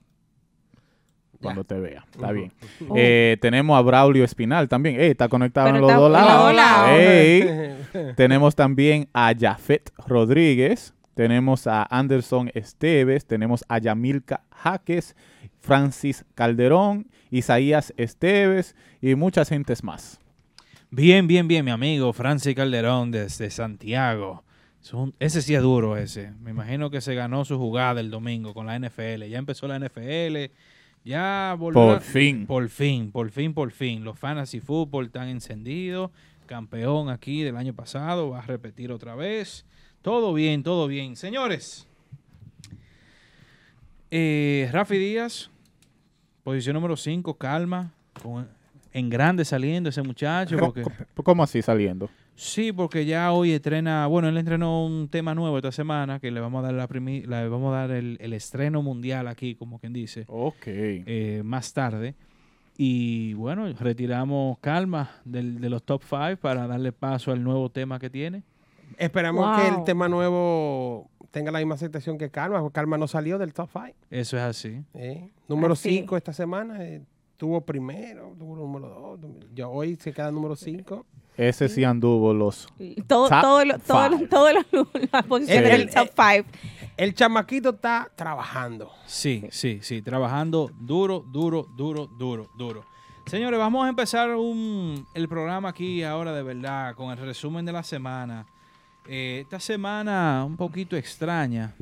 cuando 1.43 1.65
te 1.65 1.79
vea, 1.79 2.07
está 2.11 2.33
bien. 2.33 2.53
Oh. 2.89 2.95
Eh, 2.97 3.37
tenemos 3.41 3.79
a 3.79 3.83
Braulio 3.83 4.25
Espinal 4.25 4.69
también, 4.69 4.99
está 4.99 5.29
conectado 5.29 5.69
en 5.69 5.81
los 5.83 5.95
dos 5.95 6.11
lados. 6.11 6.55
tenemos 8.17 8.55
también 8.55 9.09
a 9.13 9.33
Jafet 9.39 9.91
Rodríguez, 10.07 10.95
tenemos 11.15 11.67
a 11.67 11.85
Anderson 11.85 12.51
Esteves, 12.55 13.27
tenemos 13.27 13.65
a 13.69 13.79
Yamilka 13.79 14.43
Jaques, 14.51 15.15
Francis 15.61 16.25
Calderón, 16.35 17.07
Isaías 17.31 17.95
Esteves 17.97 18.75
y 19.01 19.15
muchas 19.15 19.49
gentes 19.49 19.83
más. 19.85 20.19
Bien, 20.91 21.27
bien, 21.27 21.49
bien, 21.49 21.65
mi 21.65 21.71
amigo 21.71 22.13
Francis 22.13 22.55
Calderón 22.55 23.11
desde 23.11 23.51
Santiago. 23.51 24.45
ese 25.19 25.43
sí 25.43 25.55
es 25.55 25.63
duro 25.63 25.97
ese. 25.97 26.33
Me 26.41 26.51
imagino 26.51 26.91
que 26.91 27.01
se 27.01 27.15
ganó 27.15 27.45
su 27.45 27.59
jugada 27.59 28.01
el 28.01 28.11
domingo 28.11 28.55
con 28.55 28.67
la 28.67 28.79
NFL. 28.79 29.25
Ya 29.25 29.39
empezó 29.39 29.67
la 29.67 29.79
NFL. 29.79 30.53
Ya 31.05 31.57
volvió. 31.59 31.83
Por 31.83 32.01
fin. 32.01 32.47
Por 32.47 32.69
fin, 32.69 33.11
por 33.11 33.31
fin, 33.31 33.55
por 33.55 33.71
fin. 33.73 34.05
Los 34.05 34.19
fantasy 34.19 34.61
fútbol 34.61 35.07
están 35.07 35.29
encendidos. 35.29 36.11
Campeón 36.47 37.09
aquí 37.09 37.43
del 37.43 37.57
año 37.57 37.75
pasado. 37.75 38.31
Va 38.31 38.41
a 38.41 38.47
repetir 38.47 38.93
otra 38.93 39.15
vez. 39.15 39.67
Todo 40.03 40.33
bien, 40.35 40.63
todo 40.63 40.87
bien. 40.87 41.17
Señores. 41.17 41.87
Eh, 44.11 44.69
Rafi 44.73 44.99
Díaz. 44.99 45.51
Posición 46.43 46.75
número 46.75 46.97
5. 46.97 47.37
Calma. 47.39 47.93
Con 48.23 48.49
en 48.95 49.11
grande 49.11 49.45
saliendo 49.45 49.91
ese 49.91 50.03
muchacho. 50.03 50.57
Porque, 50.57 50.85
¿Cómo 51.23 51.43
así 51.43 51.61
saliendo? 51.61 52.09
Sí, 52.37 52.73
porque 52.73 53.05
ya 53.05 53.33
hoy 53.33 53.53
estrena, 53.53 54.07
bueno, 54.07 54.29
él 54.29 54.37
estrenó 54.37 54.87
un 54.87 55.09
tema 55.09 55.35
nuevo 55.35 55.57
esta 55.59 55.73
semana 55.73 56.21
que 56.21 56.31
le 56.31 56.41
vamos 56.41 56.61
a 56.65 56.73
dar 56.73 56.75
la, 56.75 56.89
le 56.91 57.49
vamos 57.49 57.75
a 57.75 57.87
dar 57.87 57.91
el, 57.91 58.33
estreno 58.33 58.83
mundial 58.83 59.29
aquí, 59.29 59.57
como 59.57 59.79
quien 59.79 59.93
dice. 59.93 60.25
Ok. 60.29 60.67
Eh, 60.67 61.43
más 61.45 61.73
tarde. 61.73 62.15
Y 62.77 63.35
bueno, 63.35 63.73
retiramos 63.73 64.59
Calma 64.59 65.11
del, 65.25 65.61
de 65.61 65.71
los 65.71 65.83
top 65.85 66.03
5 66.03 66.37
para 66.41 66.67
darle 66.67 66.93
paso 66.93 67.31
al 67.31 67.43
nuevo 67.43 67.71
tema 67.71 67.99
que 67.99 68.11
tiene. 68.11 68.43
Esperamos 68.99 69.61
que 69.61 69.69
el 69.69 69.85
tema 69.85 70.09
nuevo 70.09 71.11
tenga 71.31 71.51
la 71.51 71.59
misma 71.59 71.75
aceptación 71.75 72.19
que 72.19 72.31
Calma, 72.31 72.61
porque 72.61 72.75
Calma 72.75 72.99
no 72.99 73.07
salió 73.07 73.39
del 73.39 73.53
top 73.53 73.71
5. 73.73 73.89
Eso 74.11 74.37
es 74.37 74.43
así. 74.43 74.83
Eh, 74.95 75.31
número 75.49 75.77
5 75.77 76.17
esta 76.17 76.33
semana. 76.33 76.85
Eh, 76.85 77.03
tuvo 77.37 77.61
primero, 77.61 78.35
tuvo 78.39 78.57
número 78.57 79.19
dos. 79.21 79.31
Ya 79.55 79.69
hoy 79.69 79.97
se 79.97 80.13
queda 80.13 80.31
número 80.31 80.57
cinco. 80.57 81.05
Ese 81.37 81.69
sí 81.69 81.83
anduvo 81.83 82.33
los. 82.33 82.69
Todo, 83.07 83.29
todo, 83.29 83.65
todo, 84.31 84.53
las 85.13 85.25
posiciones 85.25 85.71
del 85.71 85.91
top 85.91 86.11
five. 86.15 86.45
El 86.97 87.15
chamaquito 87.15 87.71
está 87.71 88.09
trabajando. 88.15 88.93
Sí, 89.07 89.45
sí, 89.51 89.81
sí, 89.83 90.01
trabajando 90.01 90.71
duro, 90.79 91.25
duro, 91.27 91.67
duro, 91.77 92.07
duro, 92.07 92.49
duro. 92.57 92.85
Señores, 93.27 93.59
vamos 93.59 93.85
a 93.85 93.89
empezar 93.89 94.31
un, 94.37 95.07
el 95.15 95.29
programa 95.29 95.71
aquí 95.71 96.05
ahora 96.05 96.33
de 96.33 96.43
verdad 96.43 96.95
con 96.95 97.11
el 97.11 97.19
resumen 97.19 97.65
de 97.65 97.73
la 97.73 97.83
semana. 97.83 98.47
Eh, 99.09 99.41
esta 99.43 99.59
semana 99.59 100.45
un 100.47 100.57
poquito 100.57 100.97
extraña. 100.97 101.75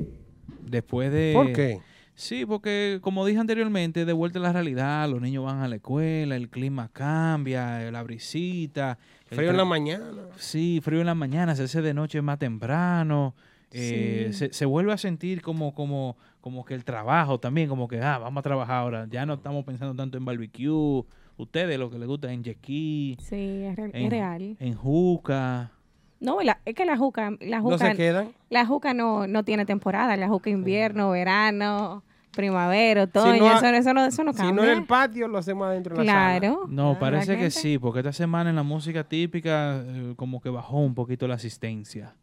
Después 0.61 1.11
de. 1.11 1.33
¿Por 1.35 1.53
qué? 1.53 1.79
Sí, 2.15 2.45
porque 2.45 2.99
como 3.01 3.25
dije 3.25 3.39
anteriormente, 3.39 4.05
de 4.05 4.13
vuelta 4.13 4.39
a 4.39 4.41
la 4.41 4.53
realidad, 4.53 5.09
los 5.09 5.19
niños 5.21 5.43
van 5.45 5.61
a 5.61 5.67
la 5.67 5.75
escuela, 5.75 6.35
el 6.35 6.49
clima 6.49 6.89
cambia, 6.93 7.91
la 7.91 8.03
brisita. 8.03 8.97
Frío 9.33 9.49
en 9.51 9.57
la 9.57 9.65
mañana. 9.65 10.05
Sí, 10.37 10.79
frío 10.83 10.99
en 11.01 11.05
la 11.05 11.15
mañana, 11.15 11.55
se 11.55 11.63
hace 11.63 11.81
de 11.81 11.93
noche 11.93 12.21
más 12.21 12.39
temprano. 12.39 13.33
Eh, 13.71 14.31
se, 14.51 14.65
vuelve 14.65 14.93
a 14.93 14.97
sentir 14.97 15.41
como, 15.41 15.73
como, 15.73 16.15
como 16.41 16.63
que 16.63 16.75
el 16.75 16.85
trabajo 16.85 17.39
también, 17.39 17.67
como 17.67 17.87
que, 17.87 17.99
ah, 18.01 18.19
vamos 18.19 18.41
a 18.41 18.43
trabajar 18.43 18.77
ahora. 18.77 19.07
Ya 19.09 19.25
no 19.25 19.33
estamos 19.33 19.65
pensando 19.65 19.95
tanto 19.95 20.17
en 20.17 20.25
barbecue. 20.25 21.03
Ustedes 21.37 21.79
lo 21.79 21.89
que 21.89 21.97
les 21.97 22.07
gusta 22.07 22.31
en 22.31 22.43
jet 22.43 22.63
Sí, 22.63 23.17
es, 23.63 24.09
real. 24.09 24.55
En 24.59 24.73
juca. 24.75 25.71
No, 26.19 26.37
es 26.39 26.75
que 26.75 26.85
la 26.85 26.95
juca, 26.95 27.31
la 27.41 27.59
juca, 27.59 27.77
¿No 27.77 27.77
se 27.77 27.95
quedan? 27.95 28.33
La 28.49 28.65
juca 28.65 28.93
no, 28.93 29.27
no 29.27 29.43
tiene 29.43 29.65
temporada, 29.65 30.15
la 30.15 30.29
juca 30.29 30.49
invierno, 30.49 31.09
verano, 31.09 32.03
primavera, 32.33 33.03
otoño, 33.03 33.57
eso, 33.57 33.65
eso, 33.67 33.93
no, 33.93 34.05
eso 34.05 34.23
no 34.23 34.33
cambia. 34.33 34.49
Si 34.49 34.55
no 34.55 34.63
en 34.63 34.77
el 34.79 34.85
patio, 34.85 35.27
lo 35.27 35.37
hacemos 35.37 35.67
adentro 35.67 35.95
de 35.95 36.03
la 36.03 36.11
sala. 36.11 36.39
Claro. 36.39 36.65
No, 36.67 36.99
parece 36.99 37.37
que 37.37 37.51
sí, 37.51 37.77
porque 37.77 37.99
esta 37.99 38.13
semana 38.13 38.49
en 38.49 38.55
la 38.55 38.63
música 38.63 39.03
típica 39.03 39.83
eh, 39.85 40.13
como 40.15 40.41
que 40.41 40.49
bajó 40.49 40.79
un 40.79 40.95
poquito 40.95 41.27
la 41.27 41.35
asistencia. 41.35 42.13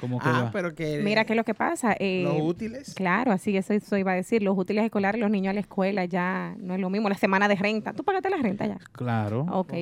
Como 0.00 0.20
que 0.20 0.28
ah, 0.28 0.50
pero 0.52 0.74
que... 0.74 1.00
Mira, 1.02 1.24
¿qué 1.24 1.32
es 1.32 1.36
lo 1.36 1.42
que 1.42 1.54
pasa? 1.54 1.96
Eh, 1.98 2.22
los 2.22 2.40
útiles. 2.40 2.94
Claro, 2.94 3.32
así, 3.32 3.56
eso, 3.56 3.74
eso 3.74 3.96
iba 3.96 4.12
a 4.12 4.14
decir. 4.14 4.44
Los 4.44 4.56
útiles 4.56 4.84
escolares, 4.84 5.20
los 5.20 5.30
niños 5.30 5.50
a 5.50 5.54
la 5.54 5.60
escuela 5.60 6.04
ya 6.04 6.54
no 6.58 6.74
es 6.74 6.80
lo 6.80 6.88
mismo. 6.88 7.08
La 7.08 7.16
semana 7.16 7.48
de 7.48 7.56
renta. 7.56 7.92
¿Tú 7.92 8.04
pagaste 8.04 8.30
la 8.30 8.36
renta 8.36 8.66
ya? 8.66 8.78
Claro. 8.92 9.46
Ok, 9.50 9.72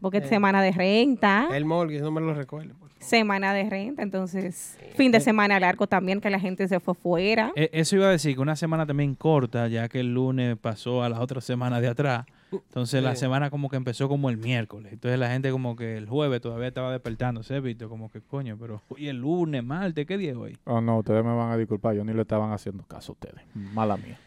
porque 0.00 0.18
eh, 0.18 0.28
semana 0.28 0.62
de 0.62 0.70
renta. 0.70 1.48
El 1.52 1.64
mortgage, 1.64 2.00
no 2.00 2.12
me 2.12 2.20
lo 2.20 2.32
recuerdo. 2.32 2.74
Semana 3.00 3.54
de 3.54 3.68
renta, 3.68 4.02
entonces 4.02 4.78
fin 4.94 5.10
de 5.10 5.18
eh, 5.18 5.20
semana 5.22 5.58
largo 5.58 5.86
también 5.86 6.20
que 6.20 6.30
la 6.30 6.38
gente 6.38 6.68
se 6.68 6.80
fue 6.80 6.94
fuera. 6.94 7.50
Eso 7.56 7.96
iba 7.96 8.06
a 8.06 8.10
decir 8.10 8.34
que 8.34 8.40
una 8.40 8.56
semana 8.56 8.86
también 8.86 9.14
corta, 9.14 9.66
ya 9.68 9.88
que 9.88 10.00
el 10.00 10.14
lunes 10.14 10.56
pasó 10.58 11.02
a 11.02 11.08
las 11.08 11.18
otras 11.18 11.44
semanas 11.44 11.80
de 11.80 11.88
atrás. 11.88 12.26
Entonces 12.52 13.02
la 13.02 13.14
semana 13.16 13.50
como 13.50 13.68
que 13.68 13.76
empezó 13.76 14.08
como 14.08 14.28
el 14.28 14.36
miércoles. 14.36 14.92
Entonces 14.92 15.18
la 15.18 15.30
gente 15.30 15.50
como 15.50 15.76
que 15.76 15.96
el 15.96 16.08
jueves 16.08 16.40
todavía 16.40 16.68
estaba 16.68 16.92
despertándose, 16.92 17.60
¿viste? 17.60 17.86
Como 17.86 18.10
que 18.10 18.20
coño, 18.20 18.56
pero 18.58 18.82
hoy 18.88 19.08
el 19.08 19.18
lunes, 19.18 19.64
martes, 19.64 20.06
¿qué 20.06 20.18
día 20.18 20.32
es 20.32 20.36
hoy? 20.36 20.58
Oh, 20.64 20.80
no, 20.80 20.98
ustedes 20.98 21.24
me 21.24 21.34
van 21.34 21.52
a 21.52 21.56
disculpar, 21.56 21.94
yo 21.94 22.04
ni 22.04 22.12
le 22.12 22.22
estaban 22.22 22.52
haciendo 22.52 22.84
caso 22.84 23.12
a 23.12 23.14
ustedes. 23.14 23.44
Mala 23.54 23.96
mía. 23.96 24.18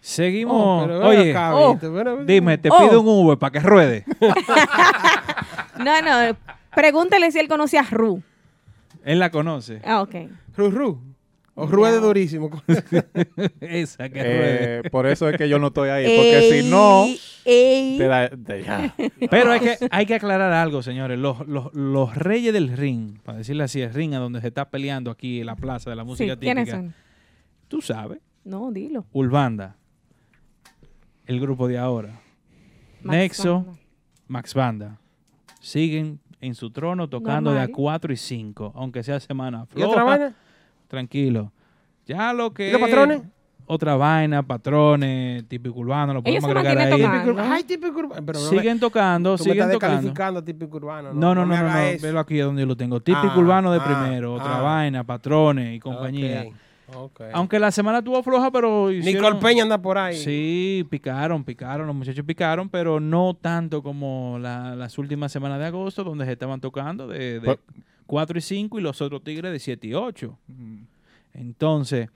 Seguimos. 0.00 0.88
Oh, 0.88 1.08
oye, 1.08 1.34
oh, 1.36 1.78
dime, 2.24 2.56
te 2.58 2.70
pido 2.70 3.00
un 3.00 3.08
Uber 3.08 3.36
para 3.36 3.50
que 3.52 3.60
ruede. 3.60 4.04
no, 5.78 6.02
no, 6.02 6.36
pregúntale 6.82 7.30
si 7.32 7.38
él 7.40 7.48
conocía 7.48 7.80
a 7.80 7.90
Ru. 7.90 8.22
Él 9.04 9.18
la 9.18 9.30
conoce. 9.30 9.80
Ah, 9.84 10.00
ok. 10.02 10.14
Ru, 10.56 10.70
ru. 10.70 11.02
O 11.54 11.66
ruede 11.66 11.98
durísimo. 11.98 12.50
Esa 13.60 14.08
que 14.10 14.20
Eh, 14.24 14.82
por 14.92 15.06
eso 15.08 15.28
es 15.28 15.36
que 15.36 15.48
yo 15.48 15.58
no 15.58 15.68
estoy 15.68 15.88
ahí, 15.88 16.04
porque 16.16 16.62
si 16.62 16.70
no, 16.70 17.04
Ey. 17.44 17.98
te 17.98 18.04
da- 18.06 18.28
te- 18.30 18.62
ya. 18.62 18.94
Pero 19.30 19.50
hay 19.50 19.58
que, 19.60 19.76
hay 19.90 20.06
que 20.06 20.14
aclarar 20.14 20.52
algo, 20.52 20.82
señores. 20.84 21.18
Los, 21.18 21.44
los, 21.48 21.74
los 21.74 22.14
reyes 22.14 22.52
del 22.52 22.68
ring, 22.76 23.18
para 23.24 23.38
decirle 23.38 23.64
así, 23.64 23.80
el 23.80 23.92
ring 23.92 24.14
a 24.14 24.18
donde 24.18 24.40
se 24.40 24.46
está 24.48 24.70
peleando 24.70 25.10
aquí 25.10 25.40
en 25.40 25.46
la 25.46 25.56
plaza 25.56 25.90
de 25.90 25.96
la 25.96 26.02
Sí, 26.02 26.08
música 26.08 26.36
¿quiénes 26.36 26.66
típica. 26.66 26.76
son? 26.76 26.94
Tú 27.66 27.80
sabes, 27.82 28.20
No, 28.44 28.70
dilo. 28.70 29.04
Ulbanda, 29.12 29.74
el 31.26 31.40
grupo 31.40 31.66
de 31.66 31.76
ahora, 31.78 32.20
Max 33.02 33.16
Nexo, 33.18 33.54
Banda. 33.64 33.78
Max 34.28 34.54
Banda, 34.54 34.98
siguen 35.60 36.20
en 36.40 36.54
su 36.54 36.70
trono 36.70 37.08
tocando 37.08 37.50
de 37.50 37.58
a 37.58 37.62
Normal. 37.62 37.74
4 37.76 38.12
y 38.12 38.16
5, 38.16 38.72
aunque 38.76 39.02
sea 39.02 39.18
semana 39.20 39.66
¿Y 39.74 39.82
otra 39.82 39.88
floja, 39.88 40.04
vaina? 40.04 40.34
tranquilo. 40.86 41.52
Ya 42.06 42.32
lo 42.32 42.52
que 42.52 42.68
¿Y 42.68 42.72
los 42.72 42.80
patrones? 42.80 43.22
otra 43.66 43.96
vaina, 43.96 44.42
patrones, 44.42 45.46
típico 45.46 45.78
urbano, 45.80 46.14
lo 46.14 46.20
Ellos 46.24 46.42
podemos 46.42 46.62
se 46.62 46.68
agregar 46.68 46.88
mantienen 46.90 47.20
ahí. 47.20 47.26
tocando. 47.26 47.52
Ay, 47.54 47.64
típico 47.64 47.98
urbano. 47.98 48.22
Pero 48.26 48.38
no 48.38 48.50
me- 48.50 48.56
Siguen 48.58 48.80
tocando, 48.80 49.36
tú 49.36 49.44
me 49.44 49.50
siguen 49.50 49.58
estás 49.58 49.72
tocando. 49.74 49.94
descalificando 49.96 50.44
típico 50.44 50.76
urbano. 50.78 51.12
No, 51.12 51.34
no, 51.34 51.42
no, 51.42 51.46
me 51.46 51.56
no, 51.56 51.62
no, 51.64 51.68
hagas 51.70 51.94
eso. 51.94 52.06
velo 52.06 52.20
aquí 52.20 52.38
donde 52.38 52.62
yo 52.62 52.66
lo 52.66 52.76
tengo. 52.76 53.00
Típico 53.00 53.32
Ah, 53.34 53.38
urbano 53.38 53.72
de 53.72 53.80
ah, 53.82 53.84
primero, 53.84 54.34
otra 54.34 54.58
ah. 54.58 54.62
vaina, 54.62 55.04
patrones 55.04 55.76
y 55.76 55.80
compañía. 55.80 56.44
Ok, 56.46 56.54
ok. 56.94 57.20
Aunque 57.32 57.58
la 57.58 57.70
semana 57.70 58.02
tuvo 58.02 58.22
floja, 58.22 58.50
pero 58.50 58.90
hicieron... 58.90 59.22
Nicole 59.22 59.40
Peña 59.40 59.62
anda 59.64 59.80
por 59.80 59.98
ahí. 59.98 60.16
Sí, 60.16 60.86
picaron, 60.90 61.44
picaron, 61.44 61.86
los 61.86 61.94
muchachos 61.96 62.24
picaron, 62.24 62.68
pero 62.68 63.00
no 63.00 63.34
tanto 63.40 63.82
como 63.82 64.38
la- 64.40 64.74
las 64.76 64.96
últimas 64.98 65.30
semanas 65.32 65.58
de 65.58 65.66
agosto, 65.66 66.04
donde 66.04 66.24
se 66.24 66.32
estaban 66.32 66.60
tocando 66.60 67.06
de, 67.06 67.40
de 67.40 67.40
Pues- 67.40 67.58
4 68.06 68.38
y 68.38 68.40
5 68.40 68.78
y 68.78 68.82
los 68.82 69.02
otros 69.02 69.22
tigres 69.22 69.52
de 69.52 69.58
7 69.58 69.86
y 69.88 69.94
8. 69.94 70.38
Entonces, 71.34 72.08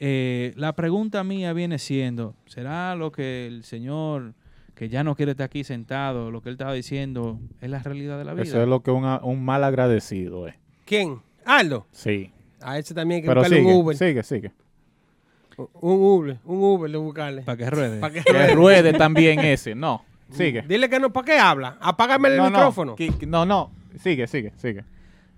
eh, 0.00 0.52
la 0.56 0.74
pregunta 0.74 1.22
mía 1.24 1.52
viene 1.52 1.78
siendo, 1.78 2.34
¿será 2.46 2.94
lo 2.96 3.12
que 3.12 3.46
el 3.46 3.64
señor 3.64 4.34
que 4.74 4.88
ya 4.88 5.02
no 5.02 5.14
quiere 5.16 5.32
estar 5.32 5.46
aquí 5.46 5.64
sentado, 5.64 6.30
lo 6.30 6.40
que 6.40 6.50
él 6.50 6.54
estaba 6.54 6.72
diciendo, 6.72 7.38
es 7.60 7.70
la 7.70 7.80
realidad 7.82 8.18
de 8.18 8.24
la 8.24 8.34
vida? 8.34 8.42
Eso 8.44 8.62
es 8.62 8.68
lo 8.68 8.82
que 8.82 8.90
una- 8.90 9.20
un 9.22 9.44
mal 9.44 9.64
agradecido 9.64 10.46
es. 10.48 10.54
¿Quién? 10.84 11.20
Aldo. 11.44 11.86
Sí. 11.92 12.30
A 12.60 12.78
ese 12.78 12.94
también 12.94 13.16
hay 13.16 13.22
que 13.22 13.28
Pero 13.28 13.40
buscarle 13.40 13.58
sigue, 13.62 13.72
un 13.74 13.80
Uber. 13.84 13.96
sigue, 13.96 14.22
sigue. 14.22 14.52
Un 15.56 15.68
Uber, 16.00 16.38
un 16.44 16.62
Uber 16.62 16.90
de 16.90 16.98
buscarle. 16.98 17.42
Para 17.42 17.56
que 17.58 17.68
ruede. 17.70 17.98
Pa' 18.00 18.10
que- 18.10 18.22
Que 18.22 18.54
ruede 18.54 18.92
también 18.92 19.40
ese. 19.40 19.74
No, 19.74 20.04
sigue. 20.30 20.62
Dile 20.62 20.88
que 20.88 21.00
no, 21.00 21.12
¿para 21.12 21.24
qué 21.26 21.38
habla? 21.38 21.76
Apágame 21.80 22.28
el 22.28 22.36
no, 22.36 22.44
micrófono. 22.46 22.94
No, 23.26 23.26
no, 23.26 23.46
no, 23.46 23.70
sigue, 24.02 24.26
sigue, 24.28 24.52
sigue. 24.56 24.84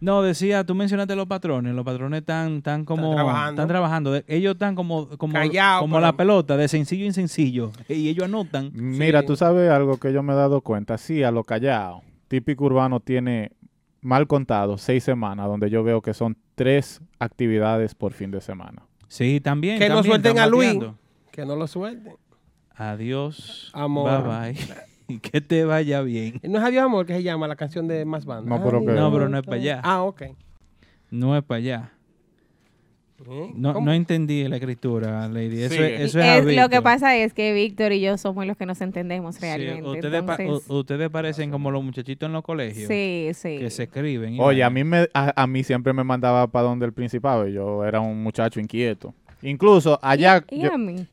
No, 0.00 0.22
decía, 0.22 0.64
tú 0.64 0.74
mencionaste 0.74 1.14
los 1.14 1.26
patrones, 1.26 1.74
los 1.74 1.84
patrones 1.84 2.20
están, 2.20 2.56
están 2.58 2.86
como... 2.86 3.10
Están 3.10 3.16
trabajando. 3.16 3.50
están 3.50 3.68
trabajando. 3.68 4.12
De- 4.12 4.24
Ellos 4.28 4.52
están 4.54 4.74
como, 4.74 5.08
como, 5.18 5.34
Callados, 5.34 5.82
como 5.82 5.96
pero- 5.96 6.06
la 6.06 6.12
pelota, 6.16 6.56
de 6.56 6.68
sencillo 6.68 7.04
en 7.04 7.12
sencillo. 7.12 7.70
Y 7.86 8.08
ellos 8.08 8.24
anotan. 8.24 8.70
Mira, 8.74 9.20
Sí. 9.20 9.26
tú 9.26 9.36
sabes 9.36 9.70
algo 9.70 9.98
que 9.98 10.10
yo 10.14 10.22
me 10.22 10.32
he 10.32 10.36
dado 10.36 10.62
cuenta. 10.62 10.96
Sí, 10.96 11.22
a 11.22 11.30
lo 11.30 11.44
callado. 11.44 12.00
Típico 12.28 12.64
urbano 12.64 13.00
tiene 13.00 13.52
mal 14.00 14.26
contado 14.26 14.78
seis 14.78 15.04
semanas, 15.04 15.46
donde 15.46 15.68
yo 15.68 15.82
veo 15.82 16.00
que 16.00 16.14
son 16.14 16.34
tres 16.60 17.00
actividades 17.18 17.94
por 17.94 18.12
fin 18.12 18.30
de 18.30 18.38
semana. 18.42 18.82
Sí, 19.08 19.40
también. 19.40 19.78
Que 19.78 19.88
no 19.88 20.02
suelten 20.02 20.38
a 20.38 20.46
Luis. 20.46 20.74
bateando. 20.74 20.98
Que 21.32 21.46
no 21.46 21.56
lo 21.56 21.66
suelten. 21.66 22.12
Adiós. 22.76 23.70
Amor. 23.72 24.22
Bye 24.22 24.52
bye. 24.52 24.66
Y 25.08 25.18
que 25.18 25.40
te 25.40 25.64
vaya 25.64 26.02
bien. 26.02 26.38
No 26.44 26.58
es 26.58 26.64
Adiós 26.64 26.84
Amor 26.84 27.04
que 27.06 27.14
se 27.14 27.22
llama 27.22 27.48
la 27.48 27.56
canción 27.56 27.88
de 27.88 28.04
Más 28.04 28.26
Banda. 28.26 28.48
No, 28.58 28.62
pero 28.62 28.80
que- 28.80 28.92
No, 28.92 29.10
pero 29.10 29.28
no 29.30 29.38
es 29.38 29.42
para 29.44 29.56
allá. 29.56 29.80
Ah, 29.82 30.02
ok. 30.02 30.22
No 31.10 31.34
es 31.36 31.42
para 31.42 31.56
allá. 31.58 31.92
No, 33.54 33.74
¿Cómo? 33.74 33.86
no 33.86 33.92
entendí 33.92 34.48
la 34.48 34.56
escritura, 34.56 35.28
Lady. 35.28 35.62
Eso, 35.62 35.74
es, 35.74 36.00
eso 36.00 36.20
es, 36.20 36.46
Es- 36.46 36.58
a 36.58 36.62
lo 36.62 36.68
que 36.68 36.80
pasa 36.82 37.16
es 37.16 37.34
que 37.34 37.52
Víctor 37.52 37.92
y 37.92 38.00
yo 38.00 38.16
somos 38.18 38.46
los 38.46 38.56
que 38.56 38.66
nos 38.66 38.80
entendemos 38.80 39.36
Sí, 39.36 39.42
realmente. 39.42 39.82
ustedes, 39.88 40.14
entonces- 40.14 40.64
ustedes 40.70 41.10
parecen 41.10 41.50
como 41.50 41.70
los 41.70 41.84
muchachitos 41.84 42.26
en 42.26 42.32
los 42.32 42.42
colegios. 42.42 42.88
sí, 42.88 43.30
sí. 43.34 43.58
Que 43.58 43.70
se 43.70 43.84
escriben. 43.84 44.34
y 44.34 44.40
Oye, 44.40 44.64
a 44.64 44.70
mí, 44.70 44.84
me, 44.84 45.08
a, 45.12 45.42
a 45.42 45.46
mí 45.46 45.62
siempre 45.64 45.92
me 45.92 46.02
mandaba 46.04 46.46
para 46.46 46.66
donde 46.68 46.86
el 46.86 46.92
principado 46.92 47.46
y 47.46 47.52
yo 47.52 47.84
era 47.84 48.00
un 48.00 48.22
muchacho 48.22 48.58
inquieto. 48.60 49.12
Incluso 49.42 49.98
allá, 50.02 50.44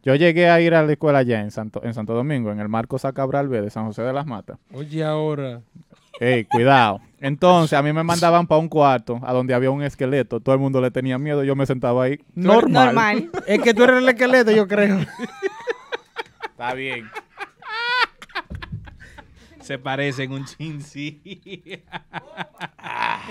yo 0.04 0.16
llegué 0.16 0.50
a 0.50 0.60
ir 0.60 0.74
a 0.74 0.84
la 0.84 0.92
escuela 0.92 1.20
allá 1.20 1.40
en 1.42 1.50
Santo, 1.52 1.82
en 1.84 1.94
Santo 1.94 2.14
Domingo, 2.14 2.52
en 2.52 2.60
el 2.60 2.68
Marco 2.68 3.00
Sacabral 3.00 3.48
B 3.48 3.62
de 3.62 3.70
San 3.70 3.86
José 3.86 4.02
de 4.02 4.12
las 4.12 4.26
Matas. 4.26 4.58
Oye, 4.74 5.02
ahora. 5.04 5.62
Ey, 6.20 6.46
cuidado. 6.46 7.02
Entonces, 7.20 7.78
a 7.78 7.82
mí 7.82 7.94
me 7.94 8.04
mandaban 8.04 8.48
para 8.48 8.60
un 8.60 8.70
cuarto, 8.70 9.20
a 9.24 9.34
donde 9.34 9.54
había 9.54 9.72
un 9.72 9.84
esqueleto. 9.84 10.40
Todo 10.40 10.54
el 10.54 10.62
mundo 10.62 10.82
le 10.82 10.92
tenía 10.92 11.18
miedo. 11.18 11.44
Yo 11.44 11.56
me 11.56 11.66
sentaba 11.66 12.04
ahí. 12.04 12.20
Normal. 12.36 12.86
Normal. 12.86 13.32
Es 13.48 13.62
que 13.62 13.74
tú 13.74 13.84
eres 13.84 13.98
el 13.98 14.10
esqueleto, 14.10 14.52
yo 14.52 14.68
creo. 14.68 15.00
Está 16.46 16.74
bien. 16.74 17.10
Se 19.62 19.78
parecen 19.78 20.32
un 20.32 20.46
chin, 20.46 20.82
sí. 20.82 21.22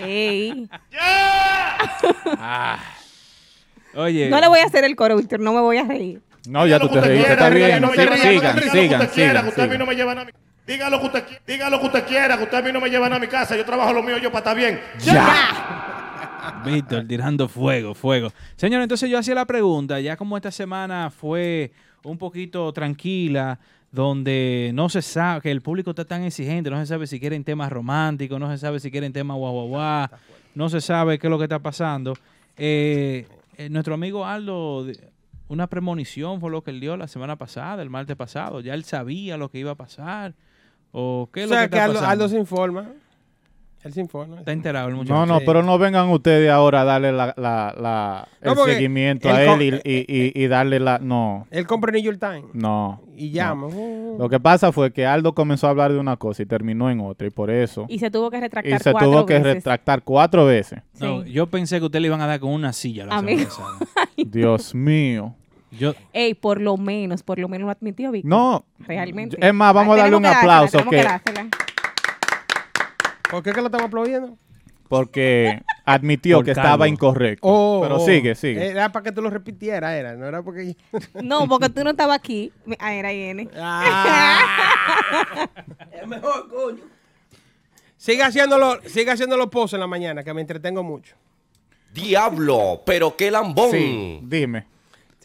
Ey. 0.02 0.68
Oye. 3.94 4.28
No 4.28 4.40
le 4.40 4.48
voy 4.48 4.60
a 4.60 4.64
hacer 4.64 4.84
el 4.84 4.94
coro, 4.96 5.16
Víctor, 5.16 5.40
no 5.40 5.52
me 5.52 5.60
voy 5.60 5.78
a 5.78 5.84
reír. 5.84 6.20
No, 6.48 6.66
ya 6.66 6.78
tú 6.78 6.88
te 6.88 7.00
reíste. 7.00 7.32
Está 7.32 7.48
bien. 7.48 7.82
Sigan, 7.94 8.60
sigan, 8.70 9.10
sigan. 9.10 9.48
Usted 9.48 9.62
a 9.62 9.66
mí 9.66 9.78
no 9.78 9.86
me 9.86 9.94
llevan 9.94 10.18
a 10.18 10.24
mi 10.24 10.32
Diga 10.66 10.90
lo 10.90 10.98
que 11.00 11.06
usted 11.06 11.26
qui- 11.26 11.38
diga 11.46 11.70
lo 11.70 11.78
que 11.80 11.86
usted 11.86 12.06
quiera, 12.06 12.36
que 12.36 12.44
usted 12.44 12.58
a 12.58 12.62
mí 12.62 12.72
no 12.72 12.80
me 12.80 12.88
llevan 12.90 13.12
a 13.12 13.18
mi 13.18 13.28
casa. 13.28 13.56
Yo 13.56 13.64
trabajo 13.64 13.92
lo 13.92 14.02
mío 14.02 14.18
yo 14.18 14.30
para 14.32 14.38
estar 14.50 14.56
bien. 14.56 14.80
Víctor, 16.64 17.04
tirando 17.06 17.48
fuego, 17.48 17.94
fuego. 17.94 18.32
Señor, 18.56 18.82
entonces 18.82 19.08
yo 19.10 19.18
hacía 19.18 19.34
la 19.34 19.44
pregunta, 19.44 20.00
ya 20.00 20.16
como 20.16 20.36
esta 20.36 20.50
semana 20.50 21.10
fue 21.10 21.72
un 22.02 22.18
poquito 22.18 22.72
tranquila, 22.72 23.58
donde 23.92 24.70
no 24.74 24.88
se 24.88 25.02
sabe, 25.02 25.40
que 25.42 25.50
el 25.50 25.60
público 25.62 25.90
está 25.90 26.04
tan 26.04 26.22
exigente, 26.24 26.70
no 26.70 26.78
se 26.78 26.86
sabe 26.86 27.06
si 27.06 27.18
quieren 27.20 27.44
temas 27.44 27.70
románticos, 27.70 28.38
no 28.40 28.50
se 28.50 28.58
sabe 28.58 28.80
si 28.80 28.90
quieren 28.90 29.12
temas 29.12 29.36
guau, 29.36 29.52
guau, 29.52 29.68
guau, 29.68 30.08
no 30.54 30.68
se 30.68 30.80
sabe 30.80 31.18
qué 31.18 31.26
es 31.26 31.30
lo 31.30 31.38
que 31.38 31.44
está 31.44 31.58
pasando. 31.60 32.14
Eh, 32.56 33.26
eh, 33.56 33.68
nuestro 33.68 33.94
amigo 33.94 34.24
Aldo, 34.26 34.86
una 35.48 35.66
premonición 35.68 36.40
fue 36.40 36.50
lo 36.50 36.62
que 36.62 36.70
él 36.72 36.80
dio 36.80 36.96
la 36.96 37.06
semana 37.08 37.36
pasada, 37.36 37.82
el 37.82 37.90
martes 37.90 38.16
pasado, 38.16 38.60
ya 38.60 38.74
él 38.74 38.84
sabía 38.84 39.36
lo 39.36 39.50
que 39.50 39.58
iba 39.58 39.72
a 39.72 39.76
pasar, 39.76 40.34
o 40.98 41.28
qué 41.32 41.44
es 41.44 41.46
O 41.46 41.48
lo 41.50 41.54
que 41.54 41.56
sea, 41.56 41.64
está 41.64 41.76
que 41.76 41.80
Aldo, 41.82 41.94
pasando. 41.94 42.10
Aldo 42.12 42.28
se 42.30 42.38
informa. 42.38 42.86
Él 43.84 43.92
se 43.92 44.00
informa. 44.00 44.38
Está 44.40 44.50
enterado 44.50 44.88
el 44.88 44.94
muchacho. 44.96 45.14
No, 45.14 45.26
no, 45.26 45.40
pero 45.46 45.62
no 45.62 45.78
vengan 45.78 46.08
ustedes 46.08 46.50
ahora 46.50 46.80
a 46.80 46.84
darle 46.84 47.12
la, 47.12 47.26
la, 47.36 47.72
la- 47.78 48.28
No, 48.42 48.64
el 48.66 48.72
seguimiento 48.74 49.28
él 49.28 49.36
a 49.36 49.44
él 49.54 49.62
y, 49.62 49.88
y, 49.88 50.04
y- 50.08 50.32
y 50.44 50.46
darle 50.48 50.80
la... 50.80 50.98
No, 50.98 51.46
Él 51.52 51.68
compra 51.68 51.92
New 51.92 52.02
York 52.02 52.18
Times 52.18 52.46
no. 52.52 53.00
y 53.14 53.30
llama. 53.30 53.68
Uh, 53.68 54.16
Lo 54.18 54.28
que 54.28 54.40
pasa 54.40 54.72
fue 54.72 54.90
que 54.92 55.06
Aldo 55.06 55.34
comenzó 55.36 55.68
a 55.68 55.70
hablar 55.70 55.92
de 55.92 56.00
una 56.00 56.16
cosa 56.16 56.42
y 56.42 56.46
terminó 56.46 56.90
en 56.90 56.98
otra 57.00 57.28
y 57.28 57.30
por 57.30 57.48
eso... 57.48 57.84
Y 57.88 58.00
se 58.00 58.10
tuvo 58.10 58.28
que 58.28 58.38
Y 58.38 58.40
retractar 58.40 58.82
se 58.82 58.90
cuatro 58.90 59.08
tuvo 59.10 59.26
que 59.26 59.34
veces. 59.34 59.54
retractar 59.54 60.02
cuatro 60.02 60.46
veces. 60.46 60.80
No, 60.98 61.22
Sí. 61.22 61.30
yo 61.30 61.46
pensé 61.46 61.78
que 61.78 61.84
usted 61.84 62.00
le 62.00 62.06
iban 62.08 62.20
a 62.22 62.26
dar 62.26 62.40
con 62.40 62.50
una 62.50 62.72
silla 62.72 63.04
la 63.06 63.18
semana 63.18 63.32
Amigo. 63.34 63.48
pasada. 63.50 63.78
Dios 64.16 64.74
mío. 64.74 65.32
Yo, 65.70 65.94
Ey, 66.12 66.34
por 66.34 66.60
lo 66.60 66.76
menos, 66.76 67.22
por 67.22 67.38
lo 67.38 67.48
menos 67.48 67.66
lo 67.66 67.72
admitió 67.72 68.10
Víctor. 68.10 68.30
No. 68.30 68.64
Realmente. 68.78 69.36
Es 69.40 69.54
más, 69.54 69.74
vamos 69.74 69.96
a 69.96 70.02
darle 70.02 70.16
un 70.16 70.22
que 70.22 70.28
dársela, 70.28 70.58
aplauso 70.58 70.78
tenemos 70.78 70.94
que, 70.94 71.02
dársela. 71.02 71.48
¿Por 73.30 73.42
qué 73.42 73.52
que 73.52 73.60
lo 73.60 73.66
estamos 73.66 73.86
aplaudiendo? 73.86 74.38
porque 74.88 75.62
admitió 75.84 76.38
Por 76.38 76.44
que 76.44 76.50
estaba 76.52 76.88
incorrecto. 76.88 77.46
Oh, 77.46 77.80
Pero 77.82 77.96
oh. 77.96 78.06
sigue, 78.06 78.34
sigue. 78.34 78.68
Era 78.68 78.90
para 78.92 79.04
que 79.04 79.12
tú 79.12 79.22
lo 79.22 79.30
repitieras, 79.30 79.92
era. 79.92 80.14
No 80.14 80.26
era 80.26 80.42
porque... 80.42 80.76
No, 81.22 81.48
porque 81.48 81.68
tú 81.68 81.82
no 81.84 81.90
estabas 81.90 82.18
aquí. 82.18 82.52
Ah, 82.78 82.94
era 82.94 83.12
IN. 83.12 83.50
Ah. 83.56 85.48
es 85.92 86.06
mejor, 86.06 86.48
coño. 86.48 86.84
Sigue 87.96 88.22
haciéndolo, 88.22 88.80
sigue 88.86 89.10
haciendo 89.10 89.36
los 89.36 89.48
posts 89.48 89.74
en 89.74 89.80
la 89.80 89.86
mañana, 89.86 90.22
que 90.22 90.32
me 90.32 90.40
entretengo 90.40 90.82
mucho. 90.82 91.16
Diablo, 91.92 92.82
pero 92.84 93.16
qué 93.16 93.30
lambón. 93.30 93.70
Sí, 93.70 94.20
dime. 94.22 94.66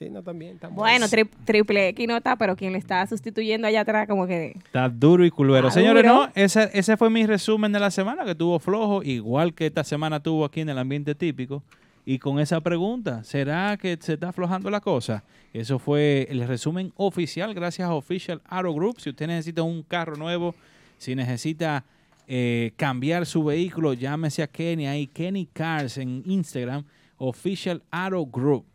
Sí, 0.01 0.09
no, 0.09 0.23
también. 0.23 0.57
también. 0.57 0.77
Bueno, 0.77 1.05
tri- 1.05 1.29
triple 1.45 1.89
X 1.89 2.07
no 2.07 2.17
está, 2.17 2.35
pero 2.35 2.55
quien 2.55 2.71
le 2.73 2.79
está 2.79 3.05
sustituyendo 3.05 3.67
allá 3.67 3.81
atrás, 3.81 4.07
como 4.07 4.25
que. 4.25 4.53
está 4.57 4.89
duro 4.89 5.23
y 5.23 5.29
culero. 5.29 5.67
Está 5.67 5.79
Señores, 5.79 6.01
duro. 6.03 6.25
no, 6.25 6.31
ese, 6.33 6.69
ese 6.73 6.97
fue 6.97 7.09
mi 7.11 7.25
resumen 7.27 7.71
de 7.71 7.79
la 7.79 7.91
semana, 7.91 8.25
que 8.25 8.33
tuvo 8.33 8.57
flojo, 8.57 9.03
igual 9.03 9.53
que 9.53 9.67
esta 9.67 9.83
semana 9.83 10.19
tuvo 10.19 10.43
aquí 10.45 10.61
en 10.61 10.69
el 10.69 10.77
ambiente 10.79 11.13
típico. 11.13 11.61
Y 12.03 12.17
con 12.17 12.39
esa 12.39 12.59
pregunta, 12.61 13.23
¿será 13.23 13.77
que 13.77 13.95
se 14.01 14.13
está 14.13 14.29
aflojando 14.29 14.71
la 14.71 14.79
cosa? 14.79 15.23
Eso 15.53 15.77
fue 15.77 16.25
el 16.31 16.47
resumen 16.47 16.91
oficial, 16.95 17.53
gracias 17.53 17.87
a 17.87 17.93
Official 17.93 18.41
Auto 18.45 18.73
Group. 18.73 18.99
Si 18.99 19.11
usted 19.11 19.27
necesita 19.27 19.61
un 19.61 19.83
carro 19.83 20.15
nuevo, 20.15 20.55
si 20.97 21.13
necesita 21.13 21.83
eh, 22.27 22.71
cambiar 22.75 23.27
su 23.27 23.43
vehículo, 23.43 23.93
llámese 23.93 24.41
a 24.41 24.47
Kenny 24.47 24.87
ahí, 24.87 25.05
Kenny 25.05 25.45
Cars 25.53 25.99
en 25.99 26.23
Instagram, 26.25 26.85
Official 27.17 27.83
Auto 27.91 28.25
Group. 28.25 28.65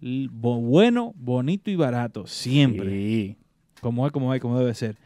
Bueno, 0.00 1.12
bonito 1.16 1.70
y 1.70 1.76
barato, 1.76 2.26
siempre. 2.26 2.90
Sí. 2.90 3.36
Como 3.80 4.06
es, 4.06 4.12
como 4.12 4.32
es, 4.34 4.40
como 4.40 4.58
debe 4.58 4.74
ser. 4.74 4.96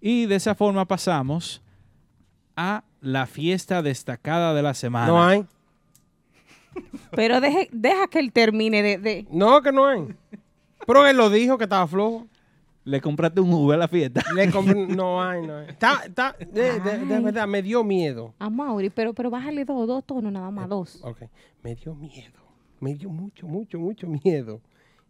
Y 0.00 0.26
de 0.26 0.36
esa 0.36 0.54
forma 0.54 0.86
pasamos 0.86 1.62
a 2.56 2.84
la 3.00 3.26
fiesta 3.26 3.82
destacada 3.82 4.54
de 4.54 4.62
la 4.62 4.74
semana. 4.74 5.06
No 5.06 5.22
hay. 5.22 5.46
Pero 7.12 7.40
deje, 7.40 7.68
deja 7.72 8.06
que 8.08 8.18
él 8.20 8.32
termine 8.32 8.82
de, 8.82 8.98
de... 8.98 9.26
No, 9.30 9.60
que 9.62 9.72
no 9.72 9.86
hay. 9.86 10.14
Pero 10.86 11.06
él 11.06 11.16
lo 11.16 11.30
dijo 11.30 11.58
que 11.58 11.64
estaba 11.64 11.86
flojo. 11.86 12.26
¿Le 12.84 13.00
compraste 13.00 13.40
un 13.40 13.52
Uber 13.52 13.74
a 13.74 13.78
la 13.78 13.88
fiesta? 13.88 14.22
Le 14.34 14.50
compré, 14.50 14.74
no 14.86 15.22
hay, 15.22 15.46
no 15.46 15.58
hay. 15.58 15.68
Está, 15.68 16.02
está, 16.06 16.34
de, 16.38 16.80
de, 16.80 16.98
de, 16.98 17.20
verdad, 17.20 17.46
me 17.46 17.62
dio 17.62 17.84
miedo. 17.84 18.34
A 18.38 18.48
Mauri, 18.48 18.88
pero, 18.88 19.12
pero 19.12 19.30
bájale 19.30 19.64
dos, 19.64 19.86
dos 19.86 20.04
tonos 20.04 20.32
nada 20.32 20.50
más, 20.50 20.68
dos. 20.68 20.98
Ok, 21.02 21.22
me 21.62 21.74
dio 21.74 21.94
miedo. 21.94 22.39
Me 22.80 22.94
dio 22.94 23.08
mucho, 23.10 23.46
mucho, 23.46 23.78
mucho 23.78 24.06
miedo 24.24 24.60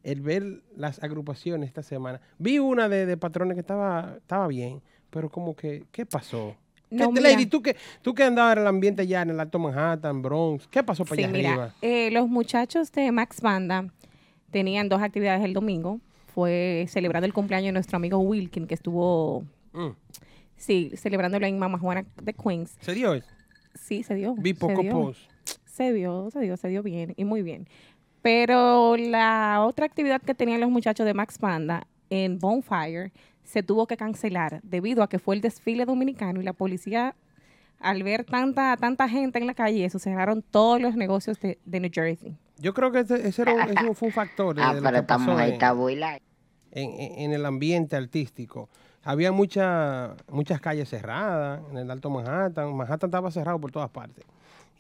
el 0.03 0.21
ver 0.23 0.63
las 0.77 1.03
agrupaciones 1.03 1.69
esta 1.69 1.83
semana. 1.83 2.21
Vi 2.39 2.59
una 2.59 2.89
de, 2.89 3.07
de 3.07 3.17
patrones 3.17 3.55
que 3.55 3.61
estaba, 3.61 4.15
estaba 4.19 4.47
bien, 4.49 4.81
pero 5.11 5.29
como 5.31 5.55
que, 5.55 5.85
¿qué 5.93 6.07
pasó? 6.07 6.57
No, 6.91 7.13
¿Qué, 7.13 7.21
mira. 7.21 7.31
Lady, 7.31 7.47
tú 7.47 7.63
que, 7.63 7.77
tú 8.03 8.15
que 8.15 8.25
andabas 8.25 8.55
en 8.57 8.63
el 8.63 8.67
ambiente 8.67 9.07
ya 9.07 9.23
en 9.23 9.31
el 9.31 9.39
Alto 9.39 9.59
Manhattan, 9.59 10.23
Bronx, 10.23 10.67
¿qué 10.69 10.83
pasó 10.83 11.05
para 11.05 11.17
Sí, 11.17 11.23
allá 11.25 11.33
mira, 11.33 11.51
arriba? 11.51 11.75
eh, 11.83 12.11
los 12.11 12.29
muchachos 12.29 12.91
de 12.93 13.13
Max 13.13 13.41
Banda 13.41 13.93
tenían 14.51 14.89
dos 14.89 15.01
actividades 15.01 15.45
el 15.45 15.53
domingo. 15.53 16.01
Fue 16.35 16.87
celebrando 16.89 17.27
el 17.27 17.33
cumpleaños 17.33 17.67
de 17.69 17.73
nuestro 17.73 17.97
amigo 17.97 18.19
Wilkin, 18.19 18.67
que 18.67 18.75
estuvo, 18.75 19.45
Mm. 19.73 19.91
sí, 20.57 20.91
celebrándolo 20.97 21.47
en 21.47 21.59
Mama 21.59 21.79
Juana 21.79 22.05
de 22.23 22.33
Queens. 22.33 22.77
¿Se 22.81 22.93
dio 22.95 23.15
eso? 23.15 23.29
Sí, 23.75 24.03
se 24.03 24.15
dio. 24.15 24.35
Vi 24.37 24.55
poco 24.55 24.83
post. 24.91 25.30
Se 25.81 25.95
dio, 25.95 26.31
se 26.31 26.41
dio, 26.41 26.59
se 26.59 26.69
dio 26.69 26.83
bien 26.83 27.15
y 27.17 27.25
muy 27.25 27.41
bien. 27.41 27.67
Pero 28.21 28.99
la 28.99 29.63
otra 29.65 29.87
actividad 29.87 30.21
que 30.21 30.35
tenían 30.35 30.61
los 30.61 30.69
muchachos 30.69 31.07
de 31.07 31.15
Max 31.15 31.39
Panda 31.39 31.87
en 32.11 32.39
Bonfire 32.39 33.13
se 33.45 33.63
tuvo 33.63 33.87
que 33.87 33.97
cancelar 33.97 34.61
debido 34.63 35.03
a 35.03 35.09
que 35.09 35.19
fue 35.19 35.37
el 35.37 35.41
desfile 35.41 35.87
dominicano 35.87 36.39
y 36.39 36.45
la 36.45 36.53
policía, 36.53 37.15
al 37.79 38.03
ver 38.03 38.25
tanta 38.27 38.77
tanta 38.77 39.09
gente 39.09 39.39
en 39.39 39.47
la 39.47 39.55
calle, 39.55 39.87
eso 39.87 39.99
cerraron 39.99 40.43
todos 40.43 40.83
los 40.83 40.97
negocios 40.97 41.41
de, 41.41 41.59
de 41.65 41.81
New 41.81 41.91
Jersey. 41.91 42.37
Yo 42.59 42.75
creo 42.75 42.93
que 42.93 42.99
ese, 43.01 43.27
ese 43.27 43.41
era 43.41 43.65
ese 43.65 43.95
fue 43.95 44.09
un 44.09 44.13
factor 44.13 44.57
Ah, 44.61 44.75
de 44.75 44.83
lo 44.83 44.85
pero 44.85 44.97
que 44.97 45.01
estamos 45.01 45.29
pasó 45.29 45.39
ahí, 45.39 45.53
en- 46.73 46.91
en- 46.91 47.19
en 47.21 47.33
el 47.33 47.47
ambiente 47.47 47.97
artístico. 47.97 48.69
Había 49.03 49.33
mucha, 49.33 50.15
muchas 50.31 50.61
calles 50.61 50.91
cerradas 50.91 51.63
en 51.71 51.79
el 51.79 51.91
Alto 51.91 52.11
Manhattan. 52.11 52.77
Manhattan 52.77 53.09
estaba 53.09 53.31
cerrado 53.31 53.59
por 53.59 53.73
todas 53.73 53.89
partes. 53.89 54.27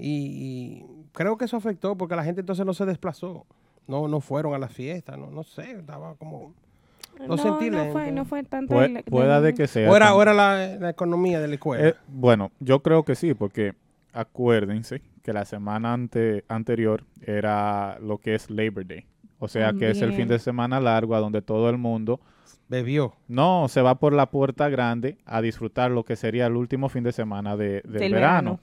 Y, 0.00 0.82
y 0.82 0.84
creo 1.12 1.36
que 1.36 1.44
eso 1.44 1.56
afectó 1.56 1.96
porque 1.96 2.16
la 2.16 2.24
gente 2.24 2.40
entonces 2.40 2.64
no 2.66 2.74
se 2.74 2.86
desplazó. 2.86 3.46
No, 3.86 4.06
no 4.08 4.20
fueron 4.20 4.54
a 4.54 4.58
las 4.58 4.72
fiestas. 4.72 5.18
No, 5.18 5.30
no 5.30 5.42
sé, 5.42 5.72
estaba 5.72 6.14
como... 6.14 6.54
Lo 7.26 7.36
sentí 7.36 7.68
no 7.70 7.84
fue, 7.92 8.12
no 8.12 8.24
fue 8.24 8.42
tanto. 8.44 8.74
Pue- 8.76 8.98
el- 8.98 9.04
pueda 9.04 9.40
de 9.40 9.52
que 9.52 9.66
sea. 9.66 9.90
O 9.90 9.96
era, 9.96 10.10
tam- 10.10 10.16
o 10.16 10.22
era 10.22 10.32
la, 10.32 10.76
la 10.78 10.90
economía 10.90 11.40
de 11.40 11.48
la 11.48 11.54
escuela. 11.54 11.88
Eh, 11.88 11.94
bueno, 12.08 12.50
yo 12.60 12.80
creo 12.80 13.02
que 13.04 13.14
sí, 13.14 13.34
porque 13.34 13.74
acuérdense 14.12 15.02
que 15.22 15.32
la 15.32 15.44
semana 15.44 15.92
ante- 15.92 16.44
anterior 16.48 17.04
era 17.22 17.98
lo 18.00 18.18
que 18.18 18.34
es 18.34 18.48
Labor 18.50 18.86
Day. 18.86 19.04
O 19.38 19.48
sea 19.48 19.72
que 19.72 19.90
es 19.90 20.00
el 20.02 20.12
fin 20.12 20.28
de 20.28 20.38
semana 20.38 20.80
largo 20.80 21.14
a 21.14 21.18
donde 21.20 21.40
todo 21.42 21.70
el 21.70 21.78
mundo 21.78 22.20
Bebió. 22.68 23.14
no 23.26 23.68
se 23.68 23.80
va 23.80 23.94
por 23.96 24.12
la 24.12 24.26
puerta 24.30 24.68
grande 24.68 25.16
a 25.24 25.40
disfrutar 25.40 25.90
lo 25.90 26.04
que 26.04 26.14
sería 26.16 26.46
el 26.46 26.56
último 26.56 26.88
fin 26.90 27.02
de 27.04 27.12
semana 27.12 27.56
de- 27.56 27.80
del, 27.82 27.92
Del 27.92 28.12
verano. 28.12 28.12
verano. 28.12 28.60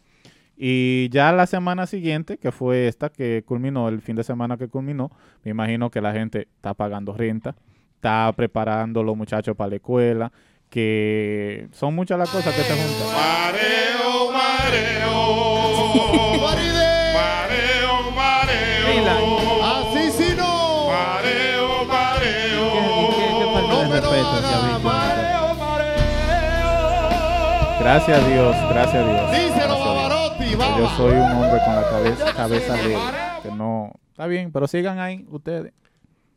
Y 0.59 1.09
ya 1.09 1.31
la 1.33 1.45
semana 1.45 1.85
siguiente, 1.85 2.37
que 2.39 2.51
fue 2.51 2.87
esta 2.87 3.09
que 3.09 3.43
culminó, 3.45 3.89
el 3.89 4.01
fin 4.01 4.15
de 4.15 4.23
semana 4.23 4.57
que 4.57 4.67
culminó, 4.67 5.11
me 5.43 5.51
imagino 5.51 5.91
que 5.91 6.01
la 6.01 6.13
gente 6.13 6.47
está 6.55 6.73
pagando 6.73 7.13
renta, 7.13 7.55
está 7.95 8.33
preparando 8.35 9.03
los 9.03 9.15
muchachos 9.15 9.55
para 9.55 9.69
la 9.69 9.75
escuela, 9.75 10.31
que 10.69 11.67
son 11.71 11.93
muchas 11.93 12.17
las 12.17 12.31
cosas 12.31 12.55
que 12.55 12.63
se 12.63 12.73
juntan. 12.73 13.07
Mareo, 13.13 14.31
mareo. 14.31 15.67
Mareo, 17.13 18.11
mareo. 18.15 19.63
Así 19.63 20.11
sí 20.11 20.33
no. 20.35 20.87
Mareo, 20.87 21.85
mareo. 21.85 22.67
¿Qué 23.37 23.45
falta 23.53 23.77
de 23.83 24.01
respeto 24.01 24.31
hacia 24.31 24.57
Víctor? 24.67 25.07
Gracias 27.79 28.21
a 28.21 28.27
Dios, 28.27 28.55
gracias 28.69 28.95
a 28.95 29.07
Dios. 29.07 29.31
Díselo, 29.31 29.76
Yo 30.51 30.89
soy 30.95 31.13
un 31.13 31.31
hombre 31.31 31.59
con 31.65 31.75
la 31.75 31.83
cabeza, 31.89 32.33
cabeza 32.33 32.73
de 32.75 32.97
que 33.43 33.51
no 33.51 33.91
está 34.11 34.27
bien, 34.27 34.51
pero 34.51 34.67
sigan 34.67 34.99
ahí 34.99 35.25
ustedes. 35.29 35.73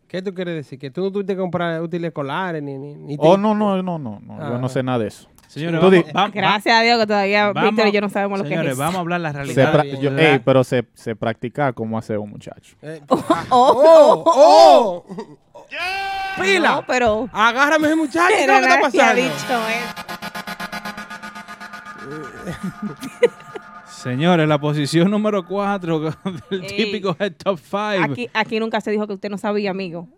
¿Qué 0.09 0.21
tú 0.23 0.35
quieres 0.35 0.55
decir? 0.57 0.79
Que 0.79 0.91
tú 0.91 1.03
no 1.03 1.13
tuviste 1.13 1.35
que 1.35 1.41
comprar 1.41 1.81
útiles 1.81 2.09
escolares 2.09 2.63
ni... 2.63 2.77
ni, 2.77 2.95
ni 2.95 3.17
Oh, 3.21 3.37
no, 3.37 3.55
no, 3.55 3.81
no, 3.83 3.99
no, 3.99 4.21
yo 4.21 4.35
Ah. 4.41 4.59
no 4.61 4.69
sé 4.69 4.83
nada 4.83 4.99
de 4.99 5.07
eso. 5.09 5.29
Señores, 5.47 5.81
Tú 5.81 5.87
vamos, 5.87 6.05
di- 6.07 6.13
vamos- 6.13 6.33
Gracias 6.33 6.77
a 6.77 6.81
Dios 6.83 6.99
que 6.99 7.07
todavía 7.07 7.53
vamos- 7.53 7.71
Víctor 7.71 7.89
y 7.89 7.93
yo 7.93 8.01
no 8.01 8.09
sabemos 8.09 8.39
lo 8.39 8.45
que 8.45 8.51
señores, 8.51 8.73
es. 8.73 8.79
vamos 8.79 8.97
a 8.97 9.01
hablar 9.01 9.21
la 9.21 9.31
Se 9.31 9.37
realidad. 9.37 9.85
yo- 10.01 10.17
ey, 10.19 10.39
pero 10.41 10.65
se, 10.65 10.85
se 10.95 11.15
practica 11.17 11.73
cómo 11.73 11.97
hacer 11.99 12.19
un 12.19 12.31
muchacho. 12.31 12.77
Eh, 12.83 13.01
Oh, 13.51 14.25
¡Oh! 14.27 14.27
¡Oh! 14.27 15.05
¡Pila! 16.41 16.71
No, 16.77 16.85
pero... 16.87 17.29
Agárrame 17.33 17.87
ese 17.89 17.97
muchacho, 17.97 18.27
¿qué 18.29 18.41
es 18.41 18.47
Pero 18.47 18.61
lo 18.61 18.67
que 18.67 18.75
está 18.75 18.81
pasando? 18.81 19.23
dicho 19.23 19.69
eso. 19.69 19.95
Señores, 24.03 24.49
la 24.49 24.59
posición 24.61 25.11
número 25.11 25.47
4 25.47 26.01
del 26.51 26.65
Ey. 26.65 26.77
típico 26.77 27.17
Head 27.19 27.33
Top 27.35 27.59
5. 27.59 28.13
Aquí, 28.13 28.29
aquí 28.33 28.61
nunca 28.61 28.81
se 28.81 28.91
dijo 28.91 29.07
que 29.07 29.15
usted 29.15 29.31
no 29.31 29.39
sabía, 29.39 29.71
amigo. 29.71 30.09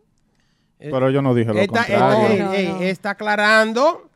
Pero 0.78 1.10
yo 1.10 1.22
no 1.22 1.34
dije 1.34 1.52
lo 1.52 1.60
Está, 1.60 1.84
contrario. 1.86 2.52
ey, 2.52 2.68
No, 2.68 2.74
no. 2.78 2.82
está 2.82 3.10
aclarando 3.10 4.10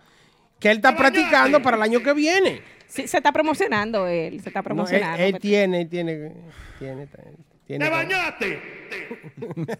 que 0.59 0.71
él 0.71 0.79
está 0.79 0.97
practicando 0.97 1.63
para 1.63 1.77
el 1.77 1.83
año 1.85 2.03
que 2.03 2.13
viene. 2.13 2.61
Sí, 2.89 3.07
se 3.07 3.19
está 3.19 3.31
promocionando 3.33 4.07
él, 4.07 4.41
se 4.41 4.49
está 4.49 4.61
No, 4.61 4.63
él, 4.63 4.65
promocionando. 4.65 5.23
él 5.23 5.39
tiene, 5.39 5.83
él 5.83 5.89
tiene, 5.89 6.33
tiene, 6.79 7.09
tiene. 7.67 7.85
¡Te 7.85 7.91
bañaste! 7.91 8.63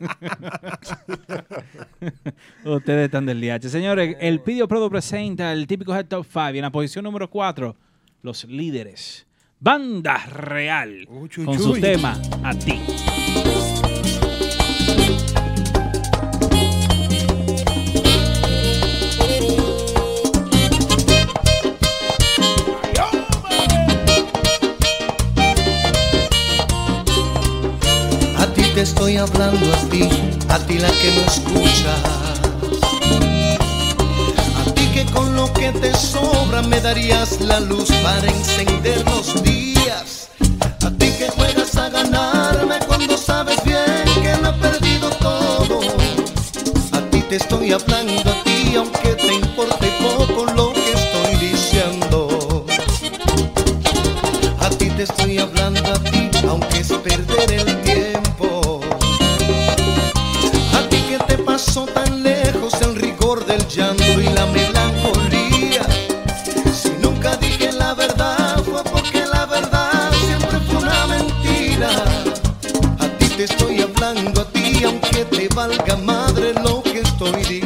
Ustedes 2.65 3.05
están 3.07 3.27
del 3.27 3.41
DH. 3.41 3.69
Señores, 3.69 4.17
el 4.21 4.41
Pidio 4.41 4.69
Prodo 4.69 4.91
presenta 4.91 5.53
el 5.53 5.67
típico 5.67 5.95
Head 5.95 6.07
Top 6.07 6.25
5. 6.25 6.51
Y 6.55 6.59
en 6.59 6.63
la 6.63 6.71
posición 6.71 7.05
número 7.05 7.29
4, 7.31 7.77
los 8.23 8.45
líderes. 8.45 9.26
Banda 9.59 10.19
Real. 10.27 11.07
Uy, 11.09 11.29
chuy, 11.31 11.47
con 11.47 11.59
su 11.59 11.81
tema, 11.81 12.21
A 12.45 12.55
ti. 12.55 12.79
A 28.37 28.47
ti 28.53 28.63
te 28.75 28.83
estoy 28.83 29.17
hablando 29.17 29.73
a 29.73 29.89
ti, 29.89 30.03
a 30.51 30.59
ti 30.67 30.79
la 30.79 30.91
que 30.91 31.15
no 31.15 31.23
escuchas. 31.27 32.26
Con 35.13 35.35
lo 35.35 35.53
que 35.53 35.73
te 35.73 35.95
sobra 35.95 36.63
me 36.63 36.81
darías 36.81 37.41
la 37.41 37.61
luz 37.61 37.91
para 38.03 38.27
encender 38.27 39.05
los 39.07 39.43
días. 39.43 40.29
A 40.85 40.91
ti 40.91 41.11
que 41.19 41.29
juegas 41.37 41.77
a 41.77 41.89
ganarme 41.89 42.77
cuando 42.87 43.17
sabes 43.17 43.63
bien 43.65 44.05
que 44.23 44.37
lo 44.43 44.51
he 44.51 44.53
perdido 44.55 45.11
todo. 45.21 45.81
A 46.93 47.01
ti 47.11 47.21
te 47.23 47.37
estoy 47.37 47.73
hablando 47.73 48.31
a 48.31 48.45
ti 48.45 48.57
aunque 48.77 49.15
te 49.15 49.35
importe 49.35 49.91
poco 50.01 50.45
lo 50.55 50.73
que 50.73 50.93
estoy 50.93 51.49
diciendo. 51.49 52.65
A 54.61 54.71
ti 54.71 54.91
te 54.91 55.05
estoy 55.05 55.39
hablando 55.39 55.81
a 55.93 55.99
ti, 55.99 56.31
aunque 56.49 56.81
es 56.81 56.89
perder 56.89 57.53
el 57.53 57.83
tiempo. 57.83 58.81
A 60.75 60.89
ti 60.89 60.99
que 61.09 61.19
te 61.27 61.39
pasó 61.39 61.87
tan 61.87 62.06
hablando 74.27 74.41
a 74.41 74.45
ti, 74.53 74.85
aunque 74.85 75.25
te 75.25 75.49
valga 75.55 75.97
madre 75.97 76.53
lo 76.55 76.83
que 76.83 77.01
estoy 77.01 77.33
diciendo. 77.45 77.66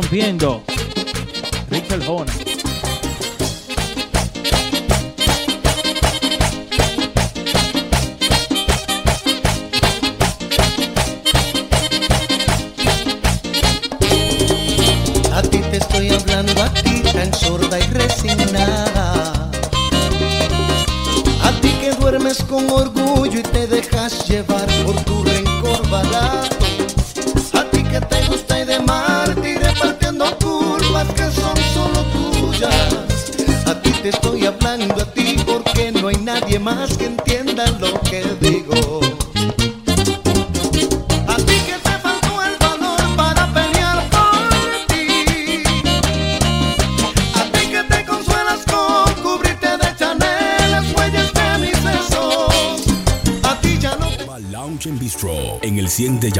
Rompiendo. 0.00 0.62
Richard. 1.70 2.02
A 15.34 15.42
ti 15.42 15.58
te 15.58 15.76
estoy 15.78 16.10
hablando, 16.10 16.62
a 16.62 16.72
ti 16.74 17.02
tan 17.02 17.34
sorda 17.34 17.80
y 17.80 17.82
resignada. 17.90 19.50
A 21.42 21.50
ti 21.60 21.70
que 21.80 21.90
duermes 21.98 22.38
con 22.44 22.70
orgullo 22.70 22.97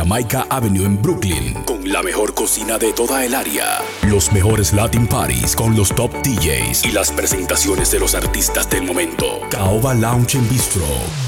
Jamaica 0.08 0.46
Avenue 0.48 0.86
en 0.86 1.02
Brooklyn 1.02 1.52
con 1.66 1.86
la 1.86 2.02
mejor 2.02 2.32
cocina 2.32 2.78
de 2.78 2.94
toda 2.94 3.26
el 3.26 3.34
área, 3.34 3.82
los 4.08 4.32
mejores 4.32 4.72
Latin 4.72 5.06
parties 5.06 5.54
con 5.54 5.76
los 5.76 5.94
top 5.94 6.10
DJs 6.22 6.86
y 6.86 6.92
las 6.92 7.12
presentaciones 7.12 7.90
de 7.90 7.98
los 7.98 8.14
artistas 8.14 8.70
del 8.70 8.84
momento. 8.84 9.40
Caoba 9.50 9.92
Lounge 9.92 10.38
and 10.38 10.48
Bistro 10.48 11.27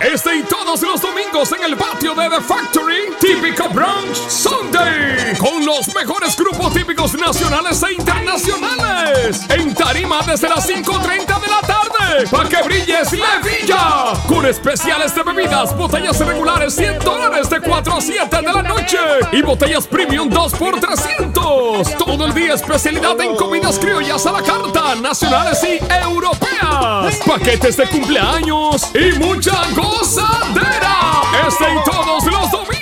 Este 0.00 0.36
y 0.36 0.42
todos 0.42 0.82
los 0.82 1.00
domingos 1.00 1.52
en 1.52 1.62
el 1.62 1.76
patio 1.76 2.14
de 2.14 2.28
The 2.28 2.40
Factory, 2.40 3.12
típico 3.20 3.68
brunch 3.68 4.16
Sunday, 4.28 5.36
los 5.76 5.94
mejores 5.94 6.36
grupos 6.36 6.72
típicos 6.72 7.14
nacionales 7.14 7.80
e 7.84 7.92
internacionales, 7.92 9.40
en 9.50 9.72
tarima 9.72 10.20
desde 10.26 10.48
las 10.48 10.68
5.30 10.68 11.40
de 11.40 11.48
la 11.48 11.60
tarde, 11.60 12.26
para 12.28 12.48
que 12.48 12.62
brilles 12.62 13.12
Levilla, 13.12 14.14
con 14.26 14.46
especiales 14.46 15.14
de 15.14 15.22
bebidas, 15.22 15.76
botellas 15.76 16.18
regulares 16.18 16.74
100 16.74 16.98
dólares 16.98 17.48
de 17.48 17.60
4 17.60 17.94
a 17.94 18.00
7 18.00 18.36
de 18.36 18.52
la 18.52 18.62
noche, 18.62 18.98
y 19.30 19.42
botellas 19.42 19.86
premium 19.86 20.28
2 20.28 20.52
por 20.54 20.80
300, 20.80 21.96
todo 21.96 22.26
el 22.26 22.34
día 22.34 22.54
especialidad 22.54 23.20
en 23.20 23.36
comidas 23.36 23.78
criollas 23.78 24.26
a 24.26 24.32
la 24.32 24.42
carta, 24.42 24.96
nacionales 24.96 25.62
y 25.62 25.78
europeas, 26.02 27.14
paquetes 27.24 27.76
de 27.76 27.86
cumpleaños 27.86 28.90
y 28.92 29.16
mucha 29.20 29.70
gozadera. 29.76 30.90
Y 31.60 31.90
todos 31.90 32.24
los 32.24 32.50
domingos 32.50 32.79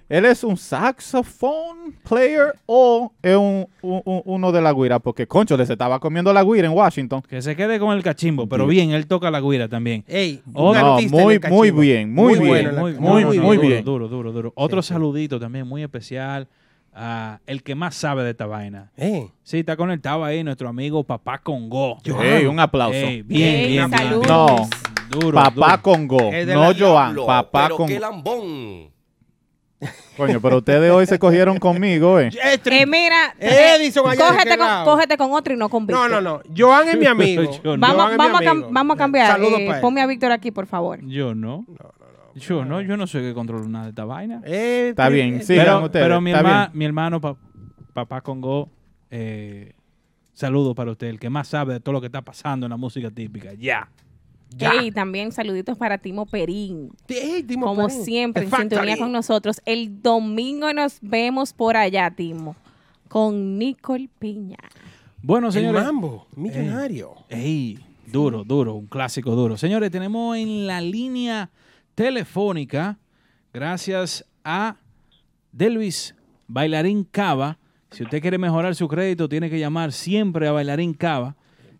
¿Él 0.09 0.23
es 0.25 0.43
un 0.43 0.55
saxophone 0.55 1.93
player 2.07 2.53
o 2.65 3.11
es 3.21 3.35
un, 3.35 3.67
un- 3.81 4.01
un- 4.05 4.21
uno 4.25 4.51
de 4.51 4.61
la 4.61 4.73
guira? 4.73 4.99
Porque 4.99 5.27
Concho 5.27 5.57
le 5.57 5.65
se 5.65 5.73
estaba 5.73 5.99
comiendo 5.99 6.31
la 6.31 6.43
guira 6.43 6.67
en 6.67 6.73
Washington. 6.73 7.21
Que 7.27 7.41
se 7.41 7.55
quede 7.55 7.77
con 7.79 7.95
el 7.95 8.03
cachimbo, 8.03 8.47
pero 8.47 8.65
bien, 8.67 8.91
él 8.91 9.05
toca 9.07 9.29
la 9.29 9.41
guira 9.41 9.67
también. 9.67 10.03
Ey, 10.07 10.41
Oh, 10.53 10.69
un 10.71 10.77
no, 10.77 10.93
artista 10.95 11.17
en 11.17 11.23
muy, 11.23 11.39
muy 11.49 11.71
bien, 11.71 12.13
muy, 12.13 12.33
bien. 12.39 12.47
bueno 12.47 12.71
muy, 12.79 12.93
muy, 12.93 13.01
no, 13.23 13.33
no, 13.33 13.41
muy 13.43 13.57
duro, 13.57 13.67
bien. 13.67 13.83
Duro, 13.83 14.07
duro, 14.07 14.31
duro. 14.31 14.53
Otro 14.55 14.81
saludito 14.81 15.39
también 15.39 15.67
muy 15.67 15.83
especial 15.83 16.47
a 16.93 17.39
el 17.45 17.61
que 17.61 17.75
más 17.75 17.93
sabe 17.95 18.23
de 18.23 18.31
esta 18.31 18.45
vaina. 18.45 18.91
Eh, 18.97 19.27
Sí, 19.43 19.59
está 19.59 19.75
conectado 19.75 20.23
ahí 20.23 20.43
nuestro 20.43 20.67
amigo 20.69 21.03
Papá 21.03 21.37
Congo. 21.39 21.97
Ey, 22.21 22.45
un 22.45 22.59
aplauso. 22.59 22.97
Bien, 22.97 23.27
bien, 23.27 23.67
bien. 23.67 23.91
No, 24.27 24.67
Duro, 25.09 25.33
papá 25.35 25.77
duro. 25.77 25.81
Congo, 25.83 26.31
no 26.31 26.71
la 26.71 26.75
Joan, 26.77 27.15
papá 27.25 27.69
Congo. 27.69 27.85
qué 27.85 27.99
lambón. 27.99 28.89
Coño, 30.17 30.41
pero 30.41 30.57
ustedes 30.57 30.91
hoy 30.91 31.05
se 31.05 31.19
cogieron 31.19 31.59
conmigo, 31.59 32.19
¿eh? 32.19 32.29
eh, 32.33 32.57
tri- 32.63 32.81
Eh, 32.81 32.85
mira, 32.87 33.35
Edison 33.39 34.09
allá 34.09 34.25
de 34.25 34.31
cógete, 34.31 34.41
aquel 34.49 34.57
con, 34.57 34.67
lado. 34.67 34.85
cógete 34.85 35.17
con 35.17 35.31
otro 35.33 35.53
y 35.53 35.57
no 35.57 35.69
con 35.69 35.83
no, 35.83 35.87
Víctor. 35.87 36.09
no, 36.09 36.21
no. 36.21 36.41
Joan 36.57 36.87
es 36.89 36.97
mi 36.97 37.05
amigo. 37.07 37.43
Yo 37.63 37.77
no. 37.77 37.81
Vamos, 37.81 37.95
Joan 37.97 38.07
es 38.11 38.11
mi 38.13 38.17
vamos, 38.17 38.41
a, 38.41 38.43
cam- 38.43 38.49
amigo. 38.51 38.67
vamos 38.71 38.95
a 38.95 38.97
cambiar. 38.97 39.27
Saludos 39.33 39.59
Eh, 39.59 39.65
para 39.67 39.77
él. 39.77 39.81
ponme 39.81 40.01
a 40.01 40.07
Víctor 40.07 40.31
aquí, 40.31 40.49
por 40.51 40.65
favor. 40.65 40.99
Yo 41.05 41.35
no. 41.35 41.65
Yo 42.33 42.65
no, 42.65 42.81
yo 42.81 42.97
no 42.97 43.05
soy 43.07 43.21
que 43.21 43.33
controlo 43.33 43.67
nada 43.67 43.85
de 43.85 43.89
esta 43.89 44.05
vaina. 44.05 44.41
Eh, 44.45 44.87
Está 44.89 45.09
bien, 45.09 45.35
eh, 45.35 45.43
sigan 45.43 45.65
pero, 45.65 45.85
ustedes. 45.85 46.05
pero 46.05 46.21
mi, 46.21 46.31
está 46.31 46.41
herma- 46.43 46.67
bien. 46.69 46.77
mi 46.79 46.85
hermano, 46.85 47.21
pa- 47.21 47.35
Papá 47.93 48.21
Congo, 48.21 48.69
eh, 49.11 49.73
saludo 50.33 50.73
para 50.75 50.91
usted, 50.91 51.07
el 51.07 51.19
que 51.19 51.29
más 51.31 51.47
sabe 51.47 51.73
de 51.73 51.79
todo 51.79 51.93
lo 51.93 51.99
que 52.01 52.07
está 52.07 52.21
pasando 52.21 52.65
en 52.65 52.71
la 52.71 52.77
música 52.77 53.09
típica. 53.11 53.53
Ya. 53.53 53.89
Ya. 54.55 54.81
Y 54.83 54.91
también 54.91 55.31
saluditos 55.31 55.77
para 55.77 55.97
Timo 55.99 56.25
Perín. 56.25 56.91
Ey, 57.07 57.43
Timo 57.43 57.67
Como 57.67 57.87
Perín. 57.87 58.03
siempre, 58.03 58.43
El 58.45 58.49
en 58.53 58.55
sintonía 58.59 58.97
con 58.97 59.11
nosotros. 59.11 59.61
El 59.65 60.01
domingo 60.01 60.73
nos 60.73 60.97
vemos 61.01 61.53
por 61.53 61.77
allá, 61.77 62.09
Timo. 62.11 62.55
Con 63.07 63.57
Nicole 63.59 64.09
Piña. 64.19 64.57
Bueno, 65.21 65.47
El 65.47 65.53
señores. 65.53 65.83
mambo, 65.83 66.27
millonario. 66.35 67.13
Ey, 67.29 67.79
duro, 68.11 68.43
duro, 68.43 68.73
un 68.75 68.87
clásico 68.87 69.31
duro. 69.31 69.57
Señores, 69.57 69.91
tenemos 69.91 70.35
en 70.37 70.65
la 70.67 70.81
línea 70.81 71.49
telefónica, 71.95 72.97
gracias 73.53 74.25
a 74.43 74.77
Delvis 75.51 76.15
Bailarín 76.47 77.03
Cava. 77.03 77.57
Si 77.91 78.03
usted 78.03 78.21
quiere 78.21 78.37
mejorar 78.37 78.75
su 78.75 78.87
crédito, 78.87 79.27
tiene 79.29 79.49
que 79.49 79.59
llamar 79.59 79.91
siempre 79.91 80.47
a 80.47 80.51
Bailarín 80.51 80.93
Cava. 80.93 81.35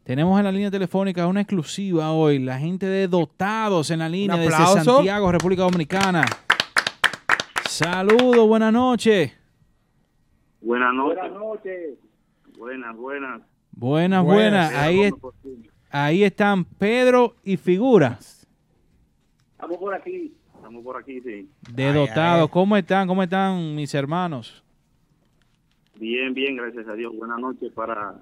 Tenemos 0.07 0.37
en 0.39 0.45
la 0.45 0.53
línea 0.53 0.71
telefónica 0.71 1.27
una 1.27 1.41
exclusiva 1.41 2.13
hoy, 2.13 2.39
la 2.39 2.57
gente 2.57 2.85
de 2.85 3.09
Dotados 3.09 3.91
en 3.91 3.99
la 3.99 4.07
línea 4.07 4.37
desde. 4.37 4.51
Santiago, 4.81 5.29
República 5.33 5.63
Dominicana. 5.63 6.23
Saludos, 7.67 8.47
buenas 8.47 8.71
noches. 8.71 9.33
Buenas 10.61 10.93
noches. 10.93 11.17
Buenas 11.17 11.37
noches. 11.37 11.97
Buenas, 12.57 12.95
buenas. 12.95 13.41
Buenas, 13.73 14.23
Buenas. 14.23 14.73
Ahí, 14.75 15.01
es- 15.01 15.13
ahí 15.91 16.23
están 16.23 16.63
Pedro 16.63 17.35
y 17.43 17.57
Figura. 17.57 18.17
Estamos 19.51 19.77
por 19.77 19.93
aquí. 19.93 20.33
Estamos 20.55 20.83
por 20.85 20.95
aquí, 20.95 21.19
sí. 21.19 21.49
De 21.69 21.85
Ay, 21.87 21.93
dotado. 21.93 22.43
ay. 22.43 22.49
¿Cómo 22.49 22.77
están? 22.77 23.09
¿Cómo 23.09 23.23
están 23.23 23.75
mis 23.75 23.93
hermanos? 23.93 24.63
Bien, 25.95 26.33
bien, 26.33 26.55
gracias 26.55 26.87
a 26.87 26.93
Dios. 26.93 27.13
Buenas 27.13 27.39
noches 27.39 27.73
para 27.73 28.15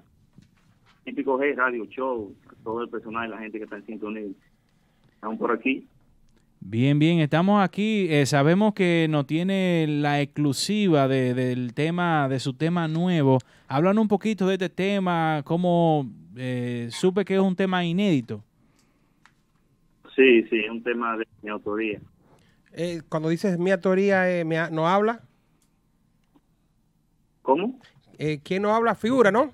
Típico 1.06 1.38
G 1.38 1.54
Radio 1.54 1.84
Show, 1.86 2.34
a 2.50 2.64
todo 2.64 2.82
el 2.82 2.88
personal, 2.88 3.30
la 3.30 3.38
gente 3.38 3.58
que 3.58 3.64
está 3.64 3.76
en 3.76 3.86
sintonía. 3.86 4.24
Estamos 5.14 5.38
por 5.38 5.52
aquí. 5.52 5.86
Bien, 6.58 6.98
bien, 6.98 7.20
estamos 7.20 7.62
aquí. 7.62 8.08
Eh, 8.10 8.26
sabemos 8.26 8.74
que 8.74 9.06
no 9.08 9.24
tiene 9.24 9.86
la 9.88 10.20
exclusiva 10.20 11.06
de, 11.06 11.32
del 11.32 11.74
tema, 11.74 12.28
de 12.28 12.40
su 12.40 12.54
tema 12.54 12.88
nuevo. 12.88 13.38
Hablan 13.68 14.00
un 14.00 14.08
poquito 14.08 14.48
de 14.48 14.54
este 14.54 14.68
tema, 14.68 15.42
cómo 15.44 16.10
eh, 16.36 16.88
supe 16.90 17.24
que 17.24 17.34
es 17.34 17.40
un 17.40 17.54
tema 17.54 17.84
inédito. 17.84 18.42
Sí, 20.16 20.42
sí, 20.50 20.58
es 20.58 20.70
un 20.70 20.82
tema 20.82 21.16
de 21.16 21.24
mi 21.40 21.50
autoría. 21.50 22.00
Eh, 22.72 23.00
cuando 23.08 23.28
dices 23.28 23.60
mi 23.60 23.70
autoría, 23.70 24.28
eh, 24.40 24.44
me 24.44 24.58
ha- 24.58 24.70
¿no 24.70 24.88
habla? 24.88 25.20
¿Cómo? 27.42 27.78
Eh, 28.18 28.40
¿Quién 28.42 28.62
no 28.62 28.74
habla? 28.74 28.96
Figura, 28.96 29.30
¿no? 29.30 29.52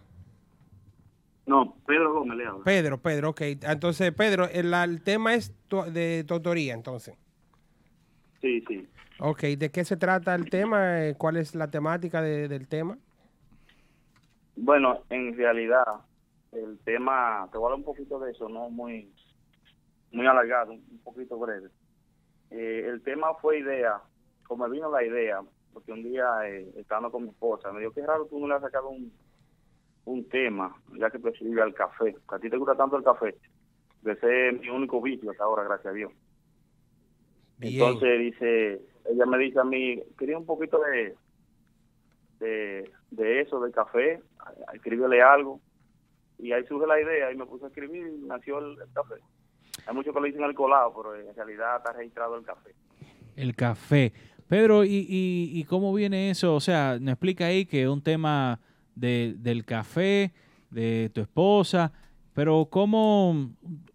No, 1.47 1.77
Pedro 1.87 2.13
Gómez 2.15 2.39
le 2.39 2.47
habla. 2.47 2.65
Pedro, 2.65 2.99
Pedro, 2.99 3.31
ok. 3.31 3.41
Entonces, 3.63 4.13
Pedro, 4.13 4.49
el, 4.49 4.73
el 4.73 5.03
tema 5.03 5.35
es 5.35 5.53
tu- 5.69 5.83
de 5.83 6.25
tu 6.25 6.35
autoría, 6.35 6.75
entonces. 6.75 7.17
Sí, 8.41 8.65
sí. 8.69 8.89
Ok, 9.19 9.41
¿de 9.57 9.71
qué 9.71 9.85
se 9.85 9.97
trata 9.97 10.35
el 10.35 10.49
tema? 10.49 11.07
Eh, 11.07 11.15
¿Cuál 11.17 11.37
es 11.37 11.55
la 11.55 11.69
temática 11.71 12.23
de- 12.23 12.49
del 12.49 12.69
tema? 12.69 12.97
Bueno, 14.57 15.03
en 15.11 15.37
realidad, 15.37 15.85
el 16.53 16.79
tema, 16.85 17.49
te 17.51 17.59
voy 17.59 17.65
a 17.65 17.67
hablar 17.73 17.79
un 17.79 17.85
poquito 17.85 18.19
de 18.21 18.31
eso, 18.33 18.49
no 18.49 18.69
muy, 18.71 19.13
muy 20.11 20.27
alargado, 20.27 20.73
un 20.73 21.01
poquito 21.03 21.39
breve. 21.39 21.69
Eh, 22.51 22.85
el 22.89 23.03
tema 23.03 23.35
fue 23.35 23.59
idea, 23.61 24.01
como 24.47 24.69
vino 24.69 24.91
la 24.91 25.03
idea, 25.05 25.41
porque 25.73 25.93
un 25.93 26.03
día, 26.03 26.27
eh, 26.47 26.71
estando 26.77 27.11
con 27.11 27.23
mi 27.25 27.31
esposa, 27.31 27.73
me 27.73 27.81
dijo, 27.81 27.93
qué 27.93 28.05
raro 28.07 28.27
tú 28.27 28.39
no 28.39 28.47
le 28.47 28.55
has 28.55 28.61
sacado 28.61 28.91
un, 28.91 29.13
un 30.05 30.29
tema, 30.29 30.75
ya 30.99 31.11
que 31.11 31.19
te 31.19 31.33
sirve 31.33 31.63
al 31.63 31.75
café. 31.75 32.15
A 32.29 32.39
ti 32.39 32.51
te 32.51 32.57
gusta 32.57 32.75
tanto 32.75 32.97
el 32.97 33.05
café. 33.05 33.37
Ese 34.05 34.49
es 34.49 34.61
mi 34.61 34.69
único 34.69 35.01
vicio 35.01 35.31
hasta 35.31 35.45
ahora, 35.45 35.65
gracias 35.65 35.93
a 35.93 35.97
Dios. 35.97 36.13
Bien. 37.59 37.75
Entonces 37.75 38.19
dice, 38.19 38.83
ella 39.09 39.27
me 39.27 39.39
dice 39.39 39.61
a 39.61 39.65
mí, 39.65 40.03
quería 40.19 40.37
un 40.37 40.47
poquito 40.47 40.81
de, 40.81 41.15
de, 42.41 42.91
de 43.11 43.41
eso, 43.41 43.61
del 43.61 43.73
café, 43.73 44.21
escribirle 44.75 45.23
algo. 45.23 45.61
Y 46.39 46.51
ahí 46.51 46.65
surge 46.67 46.89
la 46.89 47.01
idea 47.01 47.31
y 47.31 47.37
me 47.37 47.47
puse 47.47 47.65
a 47.65 47.69
escribir 47.69 48.05
y 48.09 48.27
nació 48.27 48.59
el, 48.59 48.73
el 48.81 48.93
café. 48.93 49.15
Hay 49.87 49.95
muchos 49.95 50.13
que 50.13 50.21
lo 50.21 50.27
dicen 50.27 50.43
el 50.43 50.55
colado, 50.55 50.93
pero 50.97 51.15
en 51.15 51.35
realidad 51.37 51.77
está 51.77 51.93
registrado 51.93 52.37
el 52.37 52.45
café. 52.45 52.75
El 53.37 53.55
café. 53.55 54.13
Pedro, 54.49 54.85
¿y, 54.85 55.07
y, 55.09 55.51
y 55.59 55.65
cómo 55.65 55.95
viene 55.95 56.31
eso? 56.31 56.57
O 56.57 56.61
sea, 56.61 56.99
nos 57.01 57.13
explica 57.13 57.47
ahí 57.47 57.65
que 57.65 57.83
es 57.83 57.89
un 57.89 58.03
tema 58.03 58.61
de- 58.95 59.35
del 59.39 59.65
café, 59.65 60.33
de 60.71 61.11
tu 61.15 61.21
esposa, 61.21 61.93
pero 62.35 62.67
¿cómo 62.71 63.51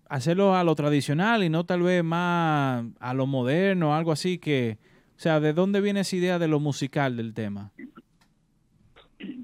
hacerlo 0.10 0.56
a 0.56 0.64
lo 0.64 0.76
tradicional 0.76 1.44
y 1.44 1.50
no 1.50 1.66
tal 1.66 1.82
vez 1.82 2.04
más 2.04 2.86
a 3.00 3.14
lo 3.14 3.26
moderno, 3.28 3.96
algo 3.96 4.12
así 4.12 4.38
que... 4.38 4.78
O 5.16 5.20
sea, 5.20 5.40
¿de 5.40 5.52
dónde 5.52 5.82
viene 5.82 6.02
esa 6.02 6.16
idea 6.16 6.38
de 6.38 6.48
lo 6.48 6.60
musical 6.60 7.18
del 7.18 7.34
tema? 7.34 7.72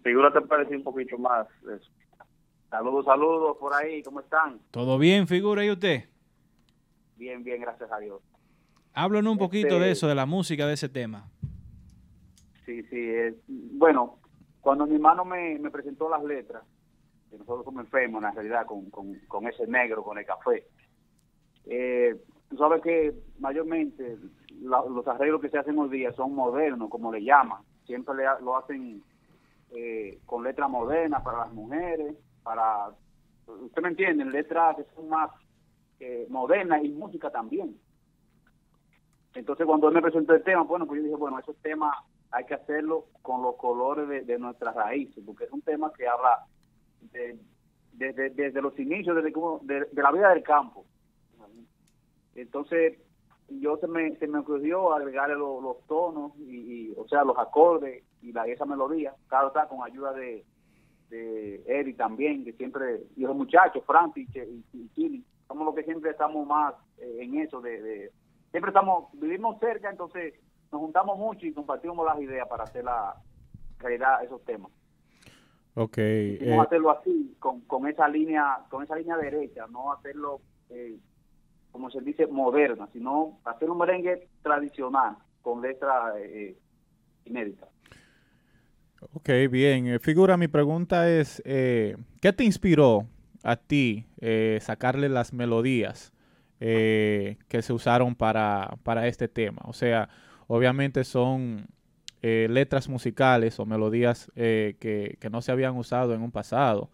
Figura 0.03 0.31
te 0.31 0.41
parece 0.41 0.75
un 0.75 0.83
poquito 0.83 1.17
más. 1.17 1.47
eso. 1.63 1.89
Saludos, 2.69 3.05
saludos 3.05 3.57
por 3.59 3.73
ahí, 3.73 4.03
¿cómo 4.03 4.19
están? 4.19 4.59
¿Todo 4.71 4.97
bien, 4.99 5.27
figura 5.27 5.65
y 5.65 5.71
usted? 5.71 6.05
Bien, 7.17 7.43
bien, 7.43 7.61
gracias 7.61 7.91
a 7.91 7.97
Dios. 7.99 8.21
Háblanos 8.93 9.31
un 9.33 9.37
poquito 9.39 9.67
Este- 9.69 9.79
de 9.79 9.91
eso, 9.91 10.07
de 10.07 10.15
la 10.15 10.25
música 10.27 10.67
de 10.67 10.73
ese 10.73 10.89
tema. 10.89 11.27
Sí, 12.65 12.83
sí. 12.83 12.95
eh, 12.97 13.35
bueno, 13.47 14.17
cuando 14.63 14.87
mi 14.87 14.95
hermano 14.95 15.25
me, 15.25 15.59
presentó 15.69 16.09
las 16.09 16.23
letras, 16.23 16.63
que 17.29 17.37
nosotros 17.37 17.65
comencemos 17.65 18.19
en 18.19 18.23
la 18.23 18.31
realidad 18.31 18.65
con, 18.65 19.47
ese 19.47 19.67
negro, 19.67 20.03
con 20.03 20.17
el 20.17 20.25
café, 20.25 20.65
eh, 21.65 22.15
tú 22.49 22.55
sabes 22.55 22.81
que 22.81 23.13
mayormente 23.39 24.17
los 24.61 25.05
arreglos 25.05 25.41
que 25.41 25.49
se 25.49 25.57
hacen 25.57 25.77
hoy 25.77 25.89
día 25.89 26.13
son 26.13 26.33
modernos, 26.33 26.89
como 26.89 27.11
le 27.11 27.21
llaman. 27.21 27.61
Siempre 27.85 28.15
le 28.15 28.23
lo 28.41 28.55
hacen 28.55 29.03
eh, 29.71 30.19
con 30.25 30.45
letras 30.45 30.69
modernas 30.69 31.21
para 31.23 31.39
las 31.39 31.53
mujeres, 31.53 32.15
para... 32.41 32.87
Usted 33.45 33.81
me 33.81 33.89
entiende, 33.89 34.23
letras 34.23 34.77
que 34.77 34.85
son 34.95 35.09
más 35.09 35.29
eh, 35.99 36.25
modernas 36.29 36.81
y 36.85 36.89
música 36.89 37.29
también. 37.29 37.77
Entonces, 39.35 39.65
cuando 39.65 39.89
él 39.89 39.95
me 39.95 40.01
presentó 40.01 40.33
el 40.33 40.43
tema, 40.43 40.63
bueno, 40.63 40.87
pues 40.87 40.99
yo 40.99 41.03
dije, 41.03 41.17
bueno, 41.17 41.37
esos 41.39 41.57
temas 41.57 41.93
hay 42.33 42.45
que 42.45 42.55
hacerlo 42.55 43.05
con 43.21 43.41
los 43.43 43.55
colores 43.55 44.25
de, 44.27 44.39
nuestras 44.39 44.75
raíces, 44.75 45.23
porque 45.25 45.45
es 45.45 45.51
un 45.51 45.61
tema 45.61 45.93
que 45.93 46.07
habla 46.07 46.45
de- 47.11 47.37
desde, 47.93 48.31
desde 48.31 48.61
los 48.61 48.77
inicios, 48.79 49.15
de, 49.15 49.85
de 49.91 50.01
la 50.01 50.11
vida 50.11 50.29
del 50.31 50.41
campo. 50.43 50.83
Entonces, 52.35 52.97
yo 53.49 53.77
se 53.77 53.87
me, 53.87 54.15
se 54.17 54.27
me 54.27 54.39
ocurrió 54.39 54.93
agregarle 54.93 55.35
lo- 55.35 55.61
los 55.61 55.85
tonos, 55.85 56.31
y, 56.39 56.89
y, 56.89 56.93
o 56.97 57.07
sea, 57.07 57.23
los 57.23 57.37
acordes 57.37 58.03
y 58.21 58.31
la, 58.31 58.47
esa 58.47 58.65
melodía, 58.65 59.13
claro 59.27 59.49
está, 59.49 59.67
con 59.67 59.83
ayuda 59.83 60.11
de, 60.13 60.43
de 61.09 61.61
Eddie 61.67 61.93
también, 61.93 62.43
que 62.43 62.53
siempre, 62.53 63.03
y 63.15 63.21
los 63.21 63.35
muchachos, 63.35 63.83
Francis 63.85 64.27
y, 64.73 64.89
y, 64.95 65.23
somos 65.47 65.65
los 65.65 65.75
que 65.75 65.83
siempre 65.83 66.09
estamos 66.09 66.47
más 66.47 66.73
eh, 66.97 67.17
en 67.21 67.35
eso, 67.37 67.61
de, 67.61 67.79
de- 67.81 68.11
siempre 68.49 68.69
estamos, 68.69 69.09
vivimos 69.13 69.59
cerca, 69.59 69.91
entonces 69.91 70.33
nos 70.73 70.81
juntamos 70.81 71.17
mucho 71.17 71.45
y 71.45 71.53
compartimos 71.53 72.03
las 72.05 72.19
ideas 72.19 72.47
para 72.49 72.63
hacer 72.65 72.83
la 72.83 73.15
realidad 73.79 74.23
esos 74.23 74.43
temas. 74.43 74.71
Ok. 75.75 75.95
Quisimos 75.95 76.41
eh, 76.41 76.59
hacerlo 76.65 76.91
así, 76.91 77.35
con, 77.39 77.61
con 77.61 77.87
esa 77.87 78.07
línea, 78.07 78.59
con 78.69 78.83
esa 78.83 78.95
línea 78.95 79.15
derecha, 79.17 79.67
no 79.67 79.93
hacerlo 79.93 80.41
eh, 80.69 80.97
como 81.71 81.89
se 81.89 82.01
dice 82.01 82.27
moderna, 82.27 82.87
sino 82.91 83.39
hacer 83.45 83.69
un 83.69 83.77
merengue 83.77 84.27
tradicional 84.41 85.17
con 85.41 85.61
letra 85.61 86.13
eh, 86.19 86.57
inédita. 87.25 87.67
ok, 89.13 89.29
bien. 89.49 89.87
Eh, 89.87 89.99
figura, 89.99 90.37
mi 90.37 90.47
pregunta 90.47 91.09
es, 91.09 91.41
eh, 91.45 91.97
¿qué 92.21 92.33
te 92.33 92.43
inspiró 92.43 93.07
a 93.43 93.55
ti 93.57 94.05
eh, 94.21 94.57
sacarle 94.61 95.09
las 95.09 95.33
melodías 95.33 96.13
eh, 96.59 97.37
que 97.47 97.61
se 97.61 97.73
usaron 97.73 98.15
para, 98.15 98.77
para 98.83 99.07
este 99.07 99.27
tema? 99.27 99.61
O 99.65 99.73
sea, 99.73 100.09
obviamente 100.47 101.03
son 101.03 101.67
eh, 102.21 102.47
letras 102.49 102.89
musicales 102.89 103.59
o 103.59 103.65
melodías 103.65 104.31
eh, 104.35 104.75
que, 104.79 105.17
que 105.19 105.29
no 105.29 105.41
se 105.41 105.51
habían 105.51 105.75
usado 105.77 106.13
en 106.13 106.21
un 106.21 106.31
pasado. 106.31 106.89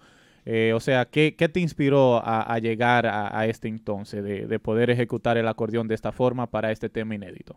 Eh, 0.46 0.74
o 0.74 0.80
sea, 0.80 1.06
¿qué, 1.06 1.36
qué 1.36 1.50
te 1.50 1.60
inspiró 1.60 2.18
a, 2.18 2.42
a 2.42 2.60
llegar 2.60 3.06
a, 3.06 3.38
a 3.38 3.46
este 3.46 3.68
entonces 3.68 4.24
de, 4.24 4.48
de 4.48 4.60
poder 4.60 4.90
ejecutar 4.90 5.38
el 5.38 5.48
acordeón 5.48 5.88
de 5.88 5.96
esta 5.96 6.12
forma 6.12 6.48
para 6.48 6.72
este 6.72 6.90
tema 6.90 7.16
inédito? 7.16 7.56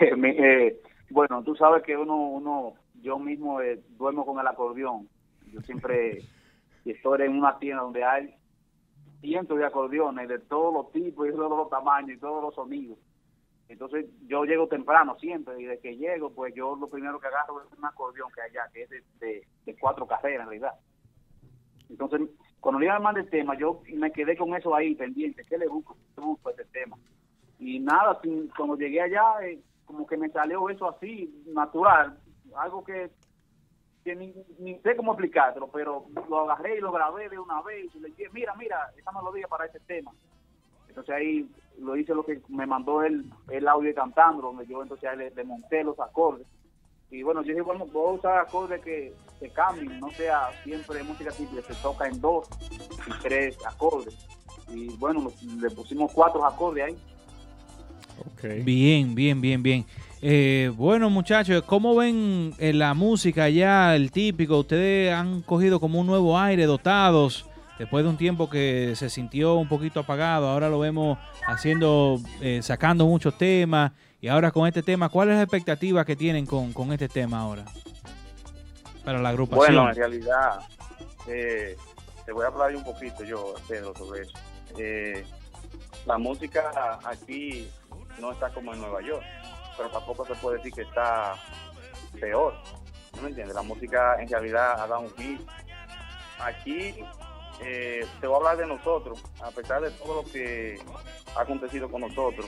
Eh, 0.00 0.80
bueno, 1.10 1.42
tú 1.42 1.54
sabes 1.54 1.82
que 1.82 1.96
uno, 1.96 2.16
uno 2.16 2.74
yo 3.00 3.18
mismo 3.18 3.60
eh, 3.60 3.80
duermo 3.96 4.24
con 4.24 4.38
el 4.40 4.46
acordeón. 4.46 5.08
Yo 5.52 5.60
siempre 5.62 6.18
estoy 6.84 7.22
en 7.22 7.38
una 7.38 7.58
tienda 7.58 7.82
donde 7.82 8.04
hay 8.04 8.34
cientos 9.20 9.58
de 9.58 9.64
acordeones 9.64 10.28
de 10.28 10.38
todos 10.38 10.72
los 10.74 10.92
tipos 10.92 11.26
y 11.26 11.30
de 11.30 11.36
todos 11.36 11.56
los 11.56 11.70
tamaños 11.70 12.16
y 12.16 12.20
todos 12.20 12.42
los 12.42 12.54
sonidos. 12.54 12.98
Entonces 13.68 14.06
yo 14.26 14.44
llego 14.44 14.68
temprano 14.68 15.16
siempre 15.18 15.60
y 15.60 15.64
de 15.64 15.78
que 15.78 15.96
llego, 15.96 16.30
pues 16.30 16.54
yo 16.54 16.76
lo 16.76 16.88
primero 16.88 17.18
que 17.18 17.26
agarro 17.28 17.62
es 17.62 17.78
un 17.78 17.84
acordeón 17.84 18.30
que 18.32 18.42
allá, 18.42 18.68
que 18.72 18.82
es 18.82 18.90
de, 18.90 19.02
de- 19.64 19.76
cuatro 19.80 20.06
carreras 20.06 20.42
en 20.42 20.48
realidad. 20.48 20.74
Entonces, 21.88 22.20
cuando 22.60 22.78
le 22.80 22.86
iba 22.86 22.96
a 22.96 23.00
mandar 23.00 23.24
el 23.24 23.30
tema, 23.30 23.56
yo 23.58 23.82
me 23.94 24.10
quedé 24.12 24.36
con 24.36 24.54
eso 24.54 24.74
ahí 24.74 24.94
pendiente. 24.94 25.44
¿Qué 25.48 25.58
le 25.58 25.68
busco? 25.68 25.96
¿Qué 26.14 26.20
busco 26.20 26.48
a 26.48 26.52
este 26.52 26.64
tema? 26.66 26.96
Y 27.58 27.78
nada, 27.80 28.20
cuando 28.56 28.76
llegué 28.76 29.00
allá, 29.00 29.22
eh, 29.42 29.60
como 29.84 30.06
que 30.06 30.16
me 30.16 30.28
salió 30.30 30.68
eso 30.70 30.88
así, 30.88 31.42
natural. 31.46 32.18
Algo 32.56 32.84
que, 32.84 33.10
ni, 34.04 34.34
ni 34.58 34.78
sé 34.80 34.96
cómo 34.96 35.12
explicártelo, 35.12 35.68
pero 35.68 36.06
lo 36.28 36.40
agarré 36.50 36.76
y 36.78 36.80
lo 36.80 36.92
grabé 36.92 37.28
de 37.28 37.38
una 37.38 37.60
vez 37.62 37.94
y 37.94 38.00
le 38.00 38.08
dije, 38.08 38.28
mira, 38.32 38.54
mira, 38.56 38.90
esta 38.96 39.12
melodía 39.12 39.46
para 39.48 39.66
este 39.66 39.80
tema. 39.80 40.12
Entonces 40.94 41.12
ahí 41.12 41.48
lo 41.80 41.96
hice 41.96 42.14
lo 42.14 42.24
que 42.24 42.40
me 42.48 42.66
mandó 42.66 43.02
el, 43.02 43.24
el 43.50 43.66
audio 43.66 43.92
cantando, 43.92 44.42
donde 44.42 44.64
yo 44.64 44.80
entonces 44.80 45.10
ahí 45.10 45.18
le, 45.18 45.30
le 45.30 45.42
monté 45.42 45.82
los 45.82 45.98
acordes. 45.98 46.46
Y 47.10 47.24
bueno, 47.24 47.42
yo 47.42 47.48
dije, 47.48 47.62
bueno, 47.62 47.84
voy 47.92 48.10
a 48.10 48.18
usar 48.18 48.38
acordes 48.38 48.80
que, 48.80 49.12
que 49.40 49.48
cambien, 49.50 49.98
no 49.98 50.08
sea 50.12 50.50
siempre 50.62 51.02
música 51.02 51.32
típica, 51.32 51.62
se 51.62 51.74
toca 51.82 52.06
en 52.06 52.20
dos 52.20 52.48
y 53.08 53.22
tres 53.22 53.58
acordes. 53.66 54.16
Y 54.72 54.96
bueno, 54.98 55.32
le 55.60 55.70
pusimos 55.70 56.12
cuatro 56.12 56.46
acordes 56.46 56.84
ahí. 56.84 56.96
Bien, 58.62 59.16
bien, 59.16 59.40
bien, 59.40 59.60
bien. 59.60 59.84
Eh, 60.22 60.70
bueno, 60.76 61.10
muchachos, 61.10 61.60
¿cómo 61.64 61.96
ven 61.96 62.54
eh, 62.58 62.72
la 62.72 62.94
música 62.94 63.48
ya, 63.48 63.96
el 63.96 64.12
típico? 64.12 64.60
Ustedes 64.60 65.12
han 65.12 65.42
cogido 65.42 65.80
como 65.80 66.00
un 66.00 66.06
nuevo 66.06 66.38
aire, 66.38 66.66
dotados, 66.66 67.50
después 67.78 68.04
de 68.04 68.10
un 68.10 68.16
tiempo 68.16 68.48
que 68.48 68.94
se 68.96 69.10
sintió 69.10 69.54
un 69.54 69.68
poquito 69.68 70.00
apagado. 70.00 70.48
Ahora 70.48 70.68
lo 70.68 70.78
vemos 70.78 71.18
haciendo, 71.46 72.18
eh, 72.40 72.60
sacando 72.62 73.06
muchos 73.06 73.36
temas. 73.36 73.92
Y 74.20 74.28
ahora 74.28 74.50
con 74.50 74.66
este 74.66 74.82
tema, 74.82 75.08
¿cuál 75.08 75.30
es 75.30 75.36
la 75.36 75.42
expectativa 75.42 76.04
que 76.04 76.16
tienen 76.16 76.46
con, 76.46 76.72
con 76.72 76.92
este 76.92 77.08
tema 77.08 77.40
ahora? 77.40 77.64
Para 79.04 79.20
la 79.20 79.28
agrupación. 79.30 79.74
Bueno, 79.74 79.90
en 79.90 79.96
realidad, 79.96 80.60
eh, 81.28 81.76
te 82.24 82.32
voy 82.32 82.44
a 82.44 82.48
hablar 82.48 82.74
un 82.74 82.84
poquito 82.84 83.22
yo, 83.22 83.54
Pedro, 83.68 83.94
sobre 83.94 84.22
eso. 84.22 84.38
Eh, 84.78 85.24
la 86.06 86.16
música 86.16 86.98
aquí 87.04 87.68
no 88.18 88.32
está 88.32 88.48
como 88.50 88.72
en 88.72 88.80
Nueva 88.80 89.02
York, 89.02 89.24
pero 89.76 89.90
tampoco 89.90 90.24
se 90.26 90.34
puede 90.36 90.56
decir 90.58 90.72
que 90.72 90.82
está 90.82 91.34
peor. 92.18 92.54
¿No 93.16 93.22
me 93.22 93.28
entiendes? 93.28 93.54
La 93.54 93.62
música 93.62 94.16
en 94.20 94.28
realidad 94.28 94.80
ha 94.80 94.86
dado 94.86 95.00
un 95.00 95.10
hit. 95.16 95.40
Aquí 96.40 96.94
eh, 97.62 98.06
te 98.20 98.26
voy 98.26 98.34
a 98.34 98.38
hablar 98.38 98.56
de 98.56 98.66
nosotros, 98.66 99.22
a 99.42 99.50
pesar 99.50 99.82
de 99.82 99.90
todo 99.92 100.22
lo 100.22 100.24
que 100.24 100.78
ha 101.36 101.40
acontecido 101.40 101.90
con 101.90 102.02
nosotros. 102.02 102.46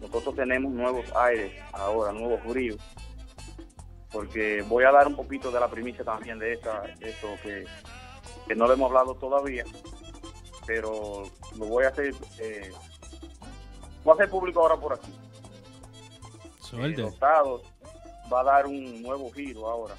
Nosotros 0.00 0.34
tenemos 0.34 0.72
nuevos 0.72 1.04
aires 1.16 1.52
ahora, 1.72 2.12
nuevos 2.12 2.44
bríos. 2.44 2.78
Porque 4.10 4.62
voy 4.68 4.84
a 4.84 4.92
dar 4.92 5.08
un 5.08 5.16
poquito 5.16 5.50
de 5.50 5.58
la 5.58 5.68
primicia 5.68 6.04
también 6.04 6.38
de 6.38 6.52
esta, 6.52 6.84
esto 7.00 7.28
que, 7.42 7.64
que 8.46 8.54
no 8.54 8.66
lo 8.66 8.74
hemos 8.74 8.88
hablado 8.88 9.14
todavía, 9.14 9.64
pero 10.66 11.24
lo 11.56 11.64
voy 11.66 11.84
a 11.84 11.88
hacer, 11.88 12.14
eh, 12.38 12.70
voy 14.04 14.12
a 14.12 14.14
hacer 14.14 14.30
público 14.30 14.60
ahora 14.60 14.76
por 14.76 14.92
aquí. 14.92 15.12
Suerte. 16.60 17.02
Eh, 17.02 17.06
Estados 17.06 17.62
va 18.32 18.40
a 18.40 18.44
dar 18.44 18.66
un 18.66 19.02
nuevo 19.02 19.30
giro 19.32 19.68
ahora, 19.68 19.94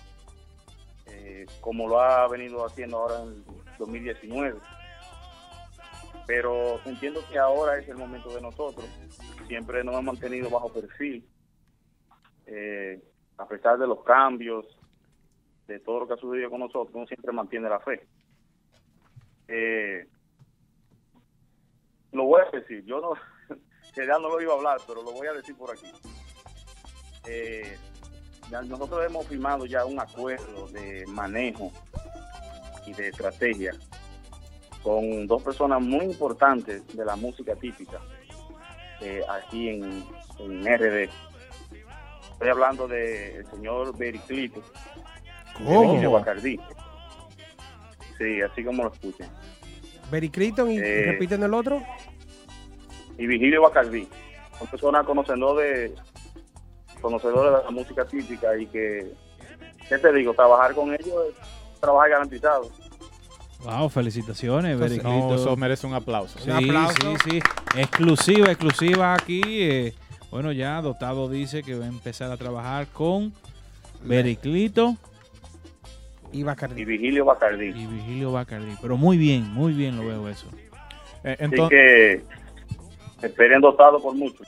eh, 1.08 1.46
como 1.60 1.88
lo 1.88 2.00
ha 2.00 2.28
venido 2.28 2.66
haciendo 2.66 2.98
ahora 2.98 3.22
en 3.22 3.44
2019. 3.78 4.60
Pero 6.28 6.80
entiendo 6.86 7.22
que 7.30 7.38
ahora 7.38 7.78
es 7.78 7.88
el 7.88 7.98
momento 7.98 8.34
de 8.34 8.42
nosotros. 8.42 8.86
Siempre 9.48 9.84
nos 9.84 9.94
hemos 9.94 10.06
mantenido 10.06 10.50
bajo 10.50 10.74
perfil, 10.74 11.28
eh, 12.48 13.04
a 13.38 13.48
pesar 13.48 13.78
de 13.78 13.88
los 13.88 14.04
cambios, 14.04 14.66
de 15.68 15.80
todo 15.80 16.02
lo 16.02 16.08
que 16.08 16.14
ha 16.14 16.18
sucedido 16.18 16.50
con 16.50 16.60
nosotros, 16.60 16.96
uno 16.96 17.08
siempre 17.08 17.32
mantiene 17.32 17.70
la 17.70 17.80
fe. 17.80 18.08
Eh, 19.48 20.08
lo 22.12 22.26
voy 22.26 22.42
a 22.42 22.58
decir, 22.58 22.84
yo 22.86 23.02
no, 23.02 23.14
ya 23.96 24.20
no 24.20 24.30
lo 24.30 24.42
iba 24.42 24.54
a 24.54 24.58
hablar, 24.58 24.78
pero 24.88 25.04
lo 25.04 25.12
voy 25.12 25.28
a 25.28 25.34
decir 25.34 25.56
por 25.56 25.72
aquí. 25.72 25.92
Eh, 27.28 27.78
nosotros 28.52 29.06
hemos 29.06 29.28
firmado 29.28 29.66
ya 29.66 29.86
un 29.86 30.00
acuerdo 30.00 30.68
de 30.68 31.06
manejo 31.08 31.72
y 32.86 32.94
de 32.94 33.10
estrategia 33.10 33.74
con 34.84 35.26
dos 35.28 35.42
personas 35.42 35.82
muy 35.82 36.06
importantes 36.06 36.86
de 36.96 37.04
la 37.06 37.16
música 37.16 37.56
típica 37.56 38.00
eh, 39.02 39.22
aquí 39.30 39.70
en, 39.70 40.04
en 40.40 40.62
RD. 40.78 41.10
Estoy 42.34 42.50
hablando 42.50 42.88
del 42.88 43.46
señor 43.50 43.98
Bericlito 43.98 44.62
¿Cómo? 45.58 46.00
de 46.00 46.08
Bacardí. 46.08 46.60
Sí, 48.18 48.42
así 48.42 48.64
como 48.64 48.84
lo 48.84 48.94
escuchan. 48.94 49.30
Berry 50.12 50.30
Clinton 50.30 50.72
y 50.72 50.78
Eh, 50.78 51.04
repiten 51.14 51.42
el 51.44 51.54
otro. 51.54 51.82
y 53.18 53.26
Vigilio 53.26 53.62
Bacardí. 53.64 54.08
Son 54.60 54.68
personas 54.68 55.06
conocedores 55.06 55.92
de, 55.92 57.02
conocedores 57.02 57.58
de 57.60 57.64
la 57.66 57.72
música 57.72 58.06
típica 58.06 58.56
y 58.58 58.68
que, 58.68 59.12
¿qué 59.90 59.98
te 59.98 60.14
digo? 60.14 60.34
Trabajar 60.34 60.74
con 60.76 60.94
ellos 60.94 61.16
es 61.30 61.36
trabajar 61.80 62.10
garantizado. 62.10 62.70
Wow, 63.64 63.90
felicitaciones, 63.90 64.78
no, 65.04 65.34
eso 65.36 65.56
merece 65.58 65.88
un 65.88 65.94
aplauso. 65.96 66.38
Sí, 66.40 66.52
sí, 66.52 67.16
sí. 67.30 67.40
Exclusiva, 67.76 68.48
exclusiva 68.52 69.16
aquí. 69.16 69.42
eh, 69.46 69.94
bueno, 70.30 70.52
ya 70.52 70.82
Dotado 70.82 71.30
dice 71.30 71.64
que 71.64 71.76
va 71.76 71.86
a 71.86 71.88
empezar 71.88 72.32
a 72.32 72.38
trabajar 72.38 72.88
con 72.88 73.34
Bericlito 74.04 74.98
y 76.32 76.44
Bacardí. 76.44 76.82
Y 76.82 76.86
Vigilio 76.86 77.26
Bacardí. 77.26 77.68
y 77.68 77.86
Vigilio 77.88 78.32
Bacardi. 78.32 78.76
Pero 78.82 78.98
muy 78.98 79.18
bien, 79.18 79.52
muy 79.54 79.74
bien 79.74 79.96
lo 79.98 80.06
veo 80.06 80.28
eso. 80.30 80.48
Eh, 81.24 81.34
Así 81.34 81.44
entonces, 81.46 81.70
que 81.70 82.24
esperen 83.26 83.62
dotado 83.62 84.00
por 84.02 84.14
mucho. 84.14 84.44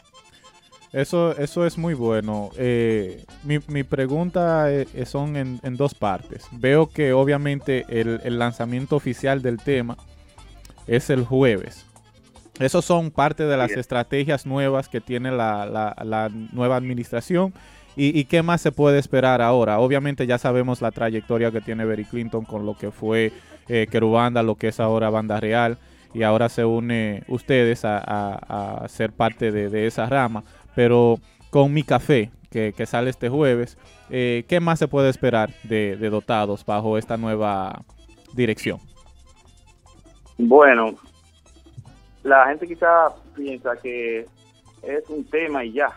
Eso, 1.01 1.37
eso 1.37 1.65
es 1.65 1.77
muy 1.77 1.93
bueno. 1.93 2.49
Eh, 2.57 3.23
mi, 3.43 3.59
mi 3.67 3.83
pregunta 3.83 4.71
eh, 4.71 4.87
son 5.05 5.35
en, 5.35 5.59
en 5.63 5.77
dos 5.77 5.93
partes. 5.93 6.45
Veo 6.51 6.87
que 6.89 7.13
obviamente 7.13 7.85
el, 7.89 8.19
el 8.23 8.39
lanzamiento 8.39 8.95
oficial 8.95 9.41
del 9.41 9.57
tema 9.57 9.95
es 10.87 11.09
el 11.09 11.23
jueves. 11.23 11.85
Esos 12.59 12.83
son 12.85 13.11
parte 13.11 13.43
de 13.45 13.55
las 13.57 13.69
estrategias 13.79 14.47
nuevas 14.47 14.89
que 14.89 14.99
tiene 14.99 15.31
la, 15.31 15.65
la- 15.67 15.95
la 16.03 16.29
nueva 16.51 16.75
administración. 16.77 17.53
¿Y, 17.95 18.17
y 18.19 18.25
qué 18.25 18.41
más 18.41 18.61
se 18.61 18.71
puede 18.71 18.97
esperar 18.99 19.41
ahora? 19.41 19.79
Obviamente 19.79 20.25
ya 20.25 20.37
sabemos 20.39 20.81
la 20.81 20.91
trayectoria 20.91 21.51
que 21.51 21.61
tiene 21.61 21.85
Berry 21.85 22.05
Clinton 22.05 22.45
con 22.45 22.65
lo 22.65 22.75
que 22.75 22.89
fue 22.91 23.31
eh, 23.67 23.87
Querubanda, 23.91 24.41
lo 24.43 24.55
que 24.55 24.69
es 24.69 24.79
ahora 24.79 25.09
Banda 25.11 25.39
Real. 25.39 25.77
Y 26.13 26.23
ahora 26.23 26.49
se 26.49 26.63
une 26.65 27.23
ustedes 27.27 27.85
a, 27.85 27.97
a- 27.99 28.83
a 28.83 28.87
ser 28.87 29.11
parte 29.11 29.51
de, 29.51 29.69
de 29.69 29.85
esa 29.85 30.07
rama. 30.07 30.43
Pero 30.77 31.17
con 31.49 31.73
Mi 31.73 31.81
Café, 31.81 32.29
que, 32.51 32.85
sale 32.85 33.09
este 33.09 33.29
jueves, 33.29 33.79
eh, 34.11 34.45
¿qué 34.47 34.59
más 34.59 34.77
se 34.77 34.87
puede 34.87 35.09
esperar 35.09 35.49
de, 35.63 35.97
de 35.97 36.09
Dotados 36.11 36.63
bajo 36.63 36.99
esta 36.99 37.17
nueva 37.17 37.81
dirección? 38.35 38.79
Bueno, 40.37 40.93
la 42.21 42.45
gente 42.45 42.67
quizá 42.67 43.11
piensa 43.35 43.75
que 43.81 44.27
es 44.83 45.09
un 45.09 45.25
tema 45.25 45.65
y 45.65 45.73
ya. 45.73 45.89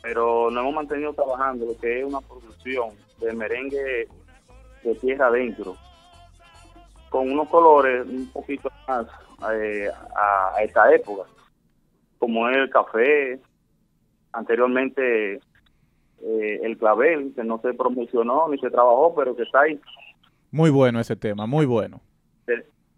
Pero 0.00 0.50
nos 0.50 0.62
hemos 0.62 0.76
mantenido 0.76 1.12
trabajando 1.12 1.66
lo 1.66 1.76
que 1.78 2.00
es 2.00 2.04
una 2.06 2.22
producción 2.22 2.92
de 3.20 3.34
merengue 3.34 4.08
de 4.82 4.94
tierra 5.02 5.26
adentro, 5.26 5.76
con 7.10 7.30
unos 7.30 7.46
colores 7.50 8.06
un 8.08 8.26
poquito 8.32 8.70
más 8.88 9.06
eh, 9.52 9.90
a, 10.16 10.56
a 10.56 10.62
esta 10.62 10.94
época, 10.94 11.28
como 12.18 12.48
es 12.48 12.56
el 12.56 12.70
café, 12.70 13.40
anteriormente 14.32 15.34
eh, 15.34 16.60
el 16.62 16.76
clavel, 16.78 17.32
que 17.34 17.44
no 17.44 17.60
se 17.60 17.74
promocionó 17.74 18.48
ni 18.48 18.58
se 18.58 18.70
trabajó, 18.70 19.14
pero 19.14 19.36
que 19.36 19.42
está 19.42 19.60
ahí. 19.62 19.80
Muy 20.50 20.70
bueno 20.70 21.00
ese 21.00 21.16
tema, 21.16 21.46
muy 21.46 21.66
bueno. 21.66 22.00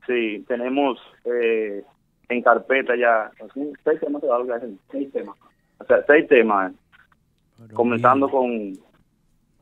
Sí, 0.06 0.42
tenemos 0.48 0.98
eh, 1.24 1.84
en 2.30 2.42
carpeta 2.42 2.96
ya 2.96 3.30
seis 3.84 4.00
temas, 4.00 4.22
seis 4.90 5.12
temas. 5.12 5.36
O 5.78 5.84
sea, 5.84 6.02
seis 6.06 6.26
temas, 6.28 6.72
comenzando 7.74 8.30
con, 8.30 8.72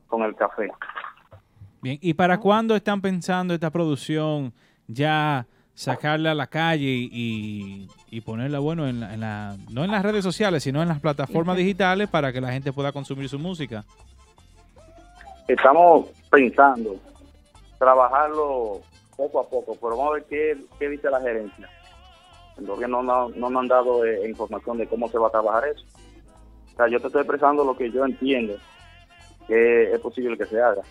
con 0.07 0.21
el 0.23 0.33
café. 0.35 0.69
Bien, 1.81 1.97
¿y 2.01 2.13
para 2.13 2.39
cuándo 2.39 2.75
están 2.75 3.01
pensando 3.01 3.53
esta 3.53 3.69
producción 3.71 4.53
ya 4.87 5.45
sacarla 5.77 6.31
a 6.31 6.35
la 6.35 6.47
calle 6.47 6.87
y, 6.89 7.87
y 8.09 8.21
ponerla, 8.21 8.57
bueno, 8.57 8.87
en 8.87 8.99
la, 8.99 9.13
en 9.13 9.19
la- 9.19 9.55
no 9.69 9.83
en 9.85 9.91
las 9.91 10.01
redes 10.03 10.23
sociales, 10.23 10.63
sino 10.63 10.81
en 10.81 10.87
las 10.87 10.99
plataformas 10.99 11.55
digitales 11.55 12.09
para 12.09 12.33
que 12.33 12.41
la 12.41 12.51
gente 12.51 12.73
pueda 12.73 12.91
consumir 12.91 13.29
su 13.29 13.37
música? 13.37 13.85
Estamos 15.47 16.07
pensando 16.31 16.95
trabajarlo 17.77 18.81
poco 19.15 19.39
a 19.39 19.47
poco, 19.47 19.75
pero 19.79 19.95
vamos 19.95 20.07
a 20.09 20.13
ver 20.15 20.25
qué, 20.29 20.57
qué 20.79 20.89
dice 20.89 21.09
la 21.11 21.21
gerencia. 21.21 21.69
Porque 22.65 22.87
no, 22.87 23.03
no, 23.03 23.29
no 23.29 23.49
me 23.51 23.59
han 23.59 23.67
dado 23.67 24.03
eh, 24.03 24.27
información 24.27 24.79
de 24.79 24.87
cómo 24.87 25.07
se 25.09 25.19
va 25.19 25.27
a 25.27 25.31
trabajar 25.31 25.67
eso. 25.67 25.83
O 26.73 26.77
sea, 26.77 26.87
yo 26.89 26.99
te 26.99 27.07
estoy 27.07 27.21
expresando 27.21 27.63
lo 27.63 27.77
que 27.77 27.91
yo 27.91 28.03
entiendo 28.03 28.55
que 29.47 29.93
es 29.93 29.99
posible 29.99 30.37
que 30.37 30.45
se 30.47 30.59
haga. 30.59 30.81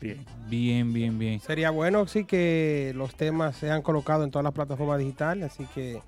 Bien. 0.00 0.24
Bien, 0.48 0.92
bien, 0.92 1.18
bien. 1.18 1.40
Sería 1.40 1.70
bueno, 1.70 2.06
sí, 2.06 2.24
que 2.24 2.92
los 2.94 3.14
temas 3.14 3.56
sean 3.56 3.82
colocados 3.82 4.24
en 4.24 4.30
todas 4.30 4.44
las 4.44 4.54
plataformas 4.54 4.98
digitales, 4.98 5.52
así 5.52 5.66
que 5.74 6.00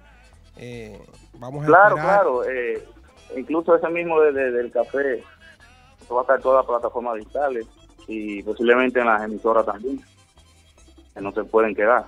eh, 0.56 0.98
vamos 1.38 1.62
a 1.62 1.66
Claro, 1.66 1.96
esperar. 1.96 2.16
claro. 2.22 2.44
eh, 2.44 2.82
incluso 3.36 3.74
ese 3.76 3.88
mismo 3.90 4.20
de, 4.20 4.32
de- 4.32 4.50
del 4.50 4.70
café 4.70 5.22
eso 6.00 6.14
va 6.14 6.20
a 6.20 6.24
estar 6.24 6.36
en 6.36 6.42
todas 6.42 6.58
las 6.64 6.66
plataformas 6.66 7.16
digitales 7.16 7.66
y 8.08 8.42
posiblemente 8.42 8.98
en 9.00 9.06
las 9.06 9.22
emisoras 9.22 9.64
también, 9.66 10.00
que 11.14 11.20
no 11.20 11.32
se 11.32 11.44
pueden 11.44 11.74
quedar. 11.74 12.06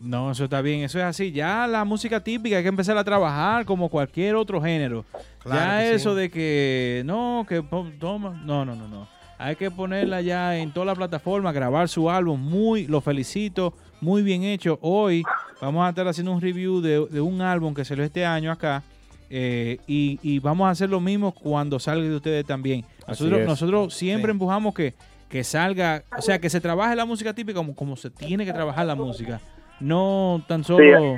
No, 0.00 0.30
eso 0.30 0.44
está 0.44 0.60
bien, 0.62 0.80
eso 0.82 0.98
es 0.98 1.04
así. 1.04 1.32
Ya 1.32 1.66
la 1.66 1.84
música 1.84 2.20
típica 2.22 2.56
hay 2.58 2.62
que 2.62 2.68
empezar 2.68 2.96
a 2.96 3.02
trabajar 3.04 3.64
como 3.64 3.88
cualquier 3.88 4.36
otro 4.36 4.62
género. 4.62 5.04
Claro 5.42 5.60
ya 5.60 5.88
sí. 5.88 5.94
eso 5.96 6.14
de 6.14 6.30
que 6.30 7.02
no, 7.04 7.44
que 7.48 7.62
toma, 7.98 8.40
no, 8.44 8.64
no, 8.64 8.76
no, 8.76 8.86
no. 8.86 9.08
Hay 9.40 9.54
que 9.56 9.70
ponerla 9.70 10.20
ya 10.20 10.56
en 10.56 10.72
toda 10.72 10.86
la 10.86 10.94
plataforma, 10.96 11.52
grabar 11.52 11.88
su 11.88 12.10
álbum. 12.10 12.40
Muy, 12.40 12.86
lo 12.88 13.00
felicito, 13.00 13.72
muy 14.00 14.22
bien 14.22 14.42
hecho. 14.42 14.78
Hoy 14.82 15.22
vamos 15.60 15.86
a 15.86 15.90
estar 15.90 16.08
haciendo 16.08 16.32
un 16.32 16.40
review 16.40 16.80
de, 16.80 17.06
de 17.06 17.20
un 17.20 17.40
álbum 17.40 17.72
que 17.72 17.84
salió 17.84 18.02
este 18.04 18.24
año 18.26 18.50
acá. 18.50 18.82
eh, 19.30 19.78
y, 19.86 20.18
y 20.22 20.38
vamos 20.40 20.66
a 20.66 20.70
hacer 20.70 20.88
lo 20.90 21.00
mismo 21.00 21.32
cuando 21.32 21.78
salga 21.78 22.02
de 22.08 22.16
ustedes 22.16 22.44
también. 22.46 22.84
Nosotros, 23.06 23.46
nosotros 23.46 23.94
siempre 23.94 24.30
Sí. 24.30 24.32
empujamos 24.32 24.74
que, 24.74 24.94
que 25.28 25.44
salga, 25.44 26.02
o 26.16 26.22
sea, 26.22 26.38
que 26.40 26.48
se 26.50 26.60
trabaje 26.60 26.96
la 26.96 27.04
música 27.04 27.32
típica 27.34 27.58
como, 27.58 27.74
como 27.76 27.94
se 27.96 28.10
tiene 28.10 28.44
que 28.44 28.52
trabajar 28.52 28.86
la 28.86 28.94
música. 28.96 29.40
No 29.80 30.42
tan 30.48 30.64
solo 30.64 31.16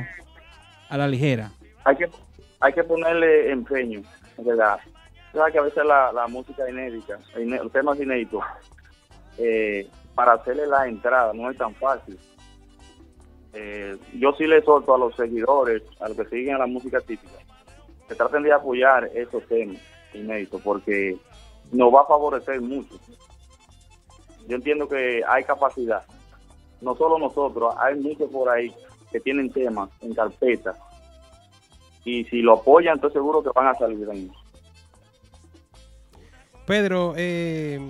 a 0.90 0.98
la 0.98 1.08
ligera. 1.08 1.52
Hay 1.84 1.96
que 1.96 2.06
hay 2.62 2.72
que 2.74 2.84
ponerle 2.84 3.50
empeño, 3.52 4.02
en 4.36 4.44
verdad. 4.44 4.78
Sabes 5.32 5.52
que 5.52 5.58
a 5.58 5.62
veces 5.62 5.84
la, 5.84 6.12
la 6.12 6.26
música 6.26 6.68
inédita, 6.68 7.18
los 7.36 7.72
temas 7.72 8.00
inéditos, 8.00 8.42
eh, 9.38 9.88
para 10.14 10.32
hacerle 10.32 10.66
la 10.66 10.88
entrada 10.88 11.32
no 11.32 11.50
es 11.50 11.56
tan 11.56 11.74
fácil. 11.74 12.18
eh, 13.52 13.96
yo 14.14 14.32
sí 14.32 14.46
le 14.46 14.62
solto 14.62 14.94
a 14.94 14.98
los 14.98 15.14
seguidores, 15.16 15.82
a 16.00 16.08
los 16.08 16.16
que 16.16 16.24
siguen 16.26 16.56
a 16.56 16.58
la 16.58 16.66
música 16.66 17.00
típica, 17.00 17.38
que 18.08 18.14
traten 18.14 18.42
de 18.42 18.52
apoyar 18.52 19.10
esos 19.14 19.44
temas 19.46 19.78
inéditos, 20.14 20.60
porque 20.62 21.16
nos 21.72 21.94
va 21.94 22.02
a 22.02 22.06
favorecer 22.06 22.60
mucho. 22.60 22.96
Yo 24.48 24.56
entiendo 24.56 24.88
que 24.88 25.22
hay 25.26 25.44
capacidad, 25.44 26.02
no 26.80 26.96
solo 26.96 27.18
nosotros, 27.18 27.74
hay 27.78 27.94
muchos 28.00 28.28
por 28.30 28.48
ahí 28.48 28.74
que 29.12 29.20
tienen 29.20 29.52
temas 29.52 29.90
en 30.00 30.14
carpeta, 30.14 30.74
y 32.04 32.24
si 32.24 32.42
lo 32.42 32.54
apoyan, 32.54 32.96
estoy 32.96 33.12
seguro 33.12 33.42
que 33.42 33.50
van 33.54 33.68
a 33.68 33.74
salir 33.74 34.08
bien. 34.08 34.32
Pedro, 36.70 37.14
eh, 37.16 37.80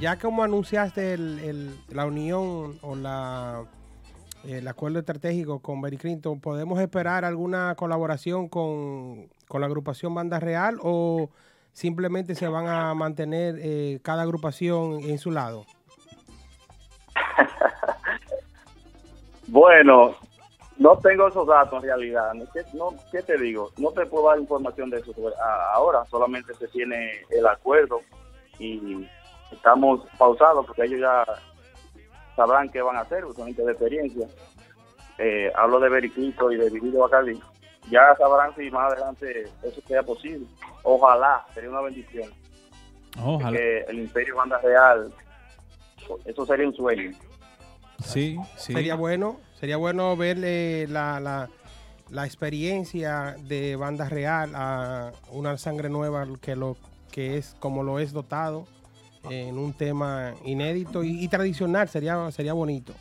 ya 0.00 0.18
como 0.18 0.42
anunciaste 0.42 1.12
el, 1.12 1.38
el- 1.40 1.76
la 1.90 2.06
unión 2.06 2.78
o 2.80 2.96
la 2.96 3.64
el 4.42 4.66
acuerdo 4.68 5.00
estratégico 5.00 5.58
con 5.58 5.82
Berry 5.82 5.98
Clinton, 5.98 6.40
¿podemos 6.40 6.80
esperar 6.80 7.26
alguna 7.26 7.74
colaboración 7.74 8.48
con, 8.48 9.28
con 9.48 9.60
la 9.60 9.66
agrupación 9.66 10.14
Banda 10.14 10.40
Real 10.40 10.78
o 10.82 11.28
simplemente 11.74 12.34
se 12.34 12.48
van 12.48 12.68
a 12.68 12.94
mantener 12.94 13.56
eh, 13.58 13.98
cada 14.02 14.22
agrupación 14.22 15.00
en 15.02 15.18
su 15.18 15.30
lado? 15.30 15.66
Bueno, 19.48 20.16
no 20.78 20.98
tengo 20.98 21.28
esos 21.28 21.46
datos 21.46 21.82
en 21.82 21.88
realidad. 21.88 22.34
No, 22.34 22.44
¿Qué, 22.52 22.62
no, 22.74 22.94
¿qué 23.10 23.22
te 23.22 23.38
digo? 23.38 23.70
No 23.78 23.90
te 23.92 24.04
puedo 24.06 24.28
dar 24.28 24.38
información 24.38 24.90
de 24.90 24.98
eso 24.98 25.12
ahora. 25.72 26.04
Solamente 26.06 26.54
se 26.54 26.68
tiene 26.68 27.22
el 27.30 27.46
acuerdo 27.46 28.00
y 28.58 29.06
estamos 29.50 30.06
pausados 30.18 30.66
porque 30.66 30.84
ellos 30.84 31.00
ya 31.00 31.24
sabrán 32.34 32.68
qué 32.68 32.82
van 32.82 32.96
a 32.96 33.00
hacer, 33.00 33.24
son 33.34 33.46
gente 33.46 33.64
de 33.64 33.72
experiencia. 33.72 34.28
Eh, 35.18 35.50
hablo 35.54 35.80
de 35.80 35.88
Veriquito 35.88 36.52
y 36.52 36.56
de 36.56 36.68
Vivido 36.68 37.00
Bacardi. 37.00 37.40
Ya 37.90 38.14
sabrán 38.16 38.54
si 38.54 38.70
más 38.70 38.92
adelante 38.92 39.48
eso 39.62 39.80
sea 39.86 40.02
posible. 40.02 40.46
Ojalá, 40.82 41.46
sería 41.54 41.70
una 41.70 41.80
bendición. 41.80 42.30
Ojalá. 43.24 43.56
Que 43.56 43.80
el 43.88 44.00
Imperio 44.00 44.36
Banda 44.36 44.58
Real, 44.58 45.10
eso 46.26 46.44
sería 46.44 46.66
un 46.66 46.74
sueño. 46.74 47.12
Sí, 48.04 48.36
sí. 48.56 48.74
Sería 48.74 48.94
bueno, 48.94 49.40
sería 49.58 49.76
bueno 49.76 50.16
verle 50.16 50.86
la, 50.88 51.18
la, 51.20 51.48
la 52.10 52.24
experiencia 52.26 53.36
de 53.48 53.76
banda 53.76 54.08
real 54.08 54.52
a 54.54 55.12
una 55.32 55.56
sangre 55.58 55.88
nueva 55.88 56.26
que 56.40 56.56
lo 56.56 56.76
que 57.10 57.36
es 57.38 57.56
como 57.60 57.82
lo 57.82 57.98
es 57.98 58.12
dotado 58.12 58.66
en 59.30 59.58
un 59.58 59.72
tema 59.72 60.34
inédito 60.44 61.02
y, 61.02 61.24
y 61.24 61.28
tradicional 61.28 61.88
sería 61.88 62.30
sería 62.30 62.52
bonito. 62.52 62.92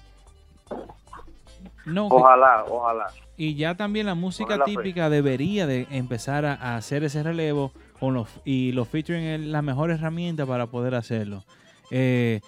No, 1.86 2.10
que- 2.10 2.16
Ojalá, 2.16 2.66
ojalá. 2.68 3.08
Y 3.38 3.56
ya 3.56 3.76
también 3.76 4.06
la 4.06 4.16
música 4.16 4.56
Ojalá, 4.56 4.64
pues. 4.66 4.78
típica 4.78 5.10
debería 5.10 5.68
de 5.68 5.88
empezar 5.92 6.46
a, 6.46 6.54
a 6.54 6.78
hacer 6.78 7.04
ese 7.04 7.22
relevo 7.22 7.74
con 8.00 8.14
los 8.14 8.30
y 8.46 8.72
los 8.72 8.88
featuring 8.88 9.24
es 9.24 9.42
la 9.42 9.62
mejor 9.62 9.92
herramienta 9.92 10.46
para 10.46 10.68
poder 10.68 10.96
hacerlo. 10.96 11.44
Eh, 11.92 12.40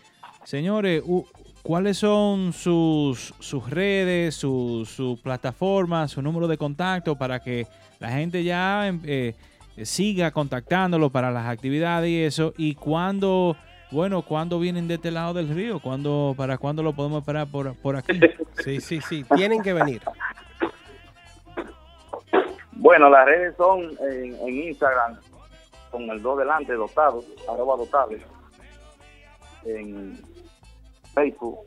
señores, 0.45 1.03
u- 1.05 1.27
¿cuáles 1.67 1.97
son 1.97 2.53
sus, 2.53 3.33
sus 3.39 3.69
redes, 3.69 4.35
sus 4.35 4.87
su 4.87 5.19
plataformas, 5.21 6.11
su 6.11 6.21
número 6.21 6.47
de 6.47 6.57
contacto 6.57 7.17
para 7.17 7.41
que 7.41 7.67
la 7.99 8.09
gente 8.09 8.41
ya 8.45 8.89
eh, 9.03 9.35
siga 9.83 10.31
contactándolo 10.31 11.09
para 11.09 11.29
las 11.29 11.45
actividades 11.45 12.09
y 12.09 12.23
eso? 12.23 12.53
Y 12.57 12.75
cuándo, 12.75 13.57
bueno, 13.91 14.21
cuándo 14.21 14.61
vienen 14.61 14.87
de 14.87 14.93
este 14.93 15.11
lado 15.11 15.33
del 15.33 15.49
río, 15.49 15.81
¿Cuándo, 15.81 16.33
para 16.37 16.57
cuándo 16.57 16.81
lo 16.83 16.93
podemos 16.93 17.19
esperar 17.19 17.47
por, 17.47 17.75
por 17.75 17.97
aquí. 17.97 18.17
Sí, 18.63 18.81
sí, 18.81 19.01
sí, 19.01 19.23
tienen 19.35 19.61
que 19.61 19.71
venir. 19.71 20.01
Bueno, 22.71 23.07
las 23.07 23.25
redes 23.25 23.55
son 23.55 23.81
en, 24.09 24.35
en 24.35 24.63
Instagram, 24.69 25.19
con 25.91 26.09
el 26.09 26.21
2 26.21 26.39
delante, 26.39 26.73
dotado, 26.73 27.23
arroba 27.47 27.77
dotado. 27.77 28.11
En 29.63 30.17
Facebook, 31.17 31.57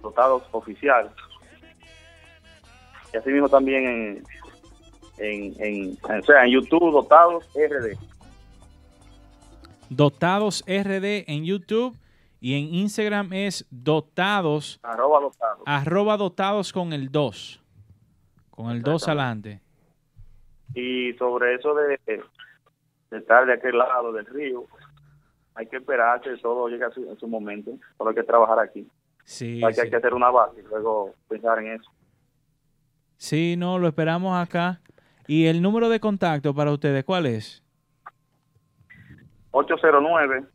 dotados 0.00 0.42
oficial. 0.52 1.10
Y 3.12 3.16
así 3.16 3.28
mismo 3.30 3.48
también 3.48 3.84
en, 3.86 4.24
en, 5.18 5.54
en, 5.64 5.98
en- 6.08 6.20
o 6.20 6.22
sea, 6.22 6.44
en 6.44 6.52
YouTube, 6.52 6.92
dotados 6.92 7.44
RD. 7.56 7.96
Dotados 9.88 10.62
RD 10.68 11.24
en 11.26 11.44
YouTube 11.44 11.96
y 12.40 12.54
en 12.54 12.72
Instagram 12.74 13.32
es 13.32 13.66
dotados, 13.70 14.78
Arroba 14.82 15.20
dotados. 15.20 15.62
arroba 15.66 16.16
dotados 16.16 16.72
con 16.72 16.92
el 16.92 17.10
2. 17.10 17.60
Con 18.50 18.70
el 18.70 18.82
2 18.82 19.08
adelante. 19.08 19.60
Y 20.74 21.12
sobre 21.14 21.56
eso 21.56 21.74
de, 21.74 21.98
de 22.06 23.18
estar 23.18 23.44
de 23.44 23.54
aquel 23.54 23.76
lado 23.76 24.12
del 24.12 24.24
río, 24.26 24.64
hay 25.60 25.66
que 25.66 25.76
esperar 25.76 26.22
que 26.22 26.34
todo 26.38 26.68
llegue 26.68 26.84
a 26.84 26.90
su, 26.90 27.10
a 27.10 27.16
su 27.16 27.28
momento, 27.28 27.72
solo 27.98 28.10
hay 28.10 28.16
que 28.16 28.22
trabajar 28.22 28.58
aquí. 28.58 28.88
Sí, 29.24 29.62
hay, 29.62 29.74
que, 29.74 29.80
hay 29.82 29.86
sí. 29.86 29.90
que 29.90 29.96
hacer 29.96 30.14
una 30.14 30.30
base 30.30 30.60
y 30.60 30.62
luego 30.62 31.14
pensar 31.28 31.58
en 31.58 31.72
eso. 31.72 31.90
Sí, 33.18 33.56
no, 33.58 33.78
lo 33.78 33.86
esperamos 33.86 34.34
acá. 34.36 34.80
¿Y 35.26 35.46
el 35.46 35.60
número 35.60 35.90
de 35.90 36.00
contacto 36.00 36.54
para 36.54 36.72
ustedes 36.72 37.04
cuál 37.04 37.26
es? 37.26 37.62
809 39.50 40.46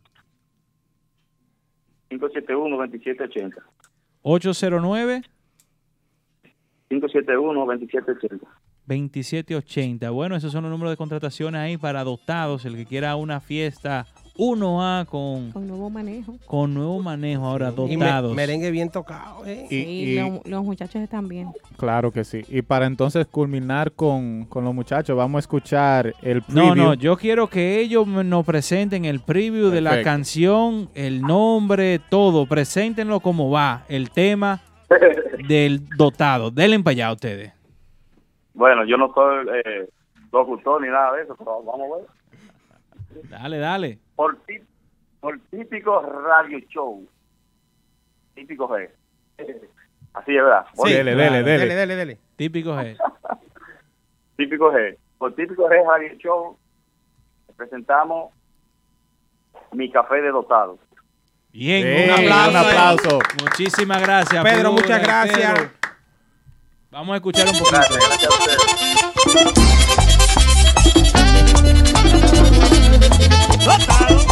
571 2.10 2.78
2780 2.78 3.62
809 4.24 5.22
571 6.90 7.66
2780 7.66 8.48
2780. 8.88 10.10
Bueno, 10.10 10.36
esos 10.36 10.52
son 10.52 10.64
los 10.64 10.72
números 10.72 10.94
de 10.94 10.98
contrataciones 10.98 11.62
ahí 11.62 11.78
para 11.78 12.04
dotados. 12.04 12.66
El 12.66 12.76
que 12.76 12.86
quiera 12.86 13.16
una 13.16 13.40
fiesta 13.40 14.06
1A 14.38 15.06
con, 15.06 15.52
Con 15.52 15.68
nuevo 15.68 15.90
manejo. 15.90 16.36
con 16.46 16.74
nuevo 16.74 17.00
manejo 17.02 17.46
ahora, 17.46 17.74
Y 17.88 17.96
me- 17.98 18.06
dotados. 18.06 18.36
merengue 18.36 18.70
bien 18.72 18.90
tocado, 18.90 19.46
¿eh? 19.46 19.66
Y- 19.66 19.68
Sí, 19.70 19.86
y- 19.88 20.16
lo- 20.20 20.42
los 20.46 20.64
muchachos 20.66 21.02
están 21.02 21.28
bien. 21.28 21.50
Claro 21.78 22.12
que 22.12 22.24
sí. 22.24 22.44
Y 22.50 22.62
para 22.62 22.86
entonces 22.86 23.26
culminar 23.28 23.92
con, 23.94 24.46
con 24.46 24.64
los 24.66 24.74
muchachos, 24.74 25.16
vamos 25.16 25.38
a 25.38 25.40
escuchar 25.40 26.14
el 26.22 26.40
No, 26.50 26.66
preview. 26.74 26.76
no, 26.76 26.94
yo 26.96 27.18
quiero 27.18 27.48
que 27.48 27.80
ellos 27.80 28.06
nos 28.08 28.46
presenten 28.46 29.06
el 29.06 29.22
preview 29.22 29.70
de 29.70 29.82
la 29.82 30.02
canción, 30.04 30.90
el 30.96 31.22
nombre, 31.22 32.00
todo. 32.10 32.46
Preséntenlo 32.46 33.20
como 33.22 33.50
va, 33.50 33.84
el 33.88 34.10
tema 34.12 34.62
del 35.48 35.88
dotado. 35.98 36.52
Denle 36.52 36.80
para 36.80 36.92
allá 36.92 37.08
a 37.08 37.14
ustedes. 37.14 37.54
Bueno, 38.54 38.86
yo 38.86 38.98
no 38.98 39.12
soy 39.14 39.46
eh, 39.66 39.90
locutor 40.32 40.82
ni 40.82 40.88
nada 40.88 41.14
de 41.14 41.24
eso, 41.24 41.36
pero 41.38 41.62
vamos 41.64 41.92
a 41.92 41.98
ver. 41.98 42.06
Dale, 43.24 43.58
dale. 43.60 44.00
Por, 44.16 44.38
tí- 44.46 44.62
por 45.20 45.40
típico 45.50 46.02
radio 46.02 46.60
show. 46.70 47.08
Típico 48.36 48.68
G. 48.70 48.90
Así 50.14 50.36
es, 50.36 50.44
¿verdad? 50.44 50.66
Sí, 50.74 50.92
Dele, 50.94 51.16
dele, 51.16 51.44
dele. 51.44 51.58
Dele, 51.60 51.76
dele, 51.76 51.96
dele. 51.96 52.18
Típico 52.36 52.76
G. 52.76 52.98
Típico 54.38 54.72
G. 54.72 54.98
Por 55.18 55.34
típico 55.36 55.68
G 55.70 55.76
radio 55.90 56.14
show 56.18 56.58
presentamos 57.56 58.34
mi 59.72 59.90
café 59.92 60.22
de 60.22 60.30
dotado. 60.30 60.78
Bien, 61.54 62.10
un 62.10 62.12
aplauso. 62.12 62.50
un 62.50 62.56
aplauso. 62.58 63.20
Muchísimas 63.42 64.02
gracias. 64.02 64.44
Pedro, 64.44 64.74
muchas 64.74 65.02
gracias. 65.02 65.54
Pedro. 65.54 65.70
Vamos 66.92 67.14
a 67.14 67.16
escuchar 67.16 67.46
un 67.48 67.54
poquito. 67.58 67.72
Gracias, 67.72 68.10
gracias 68.10 68.32
a 68.32 69.50
ustedes. 69.50 69.95
Un 73.68 74.25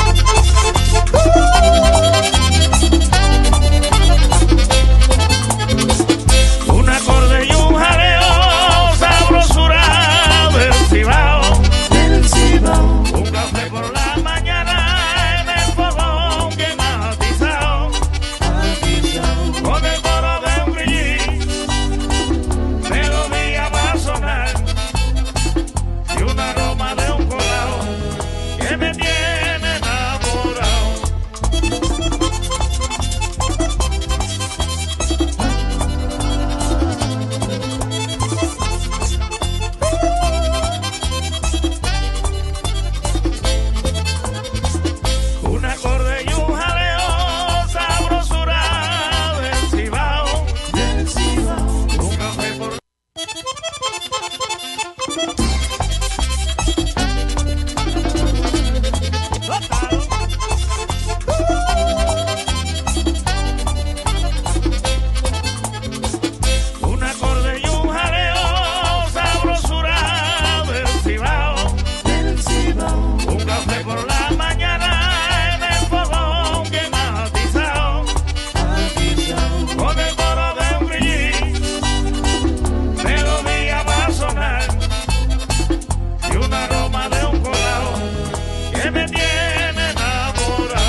me 88.93 89.05
tiene 89.07 89.91
enamorado. 89.91 90.83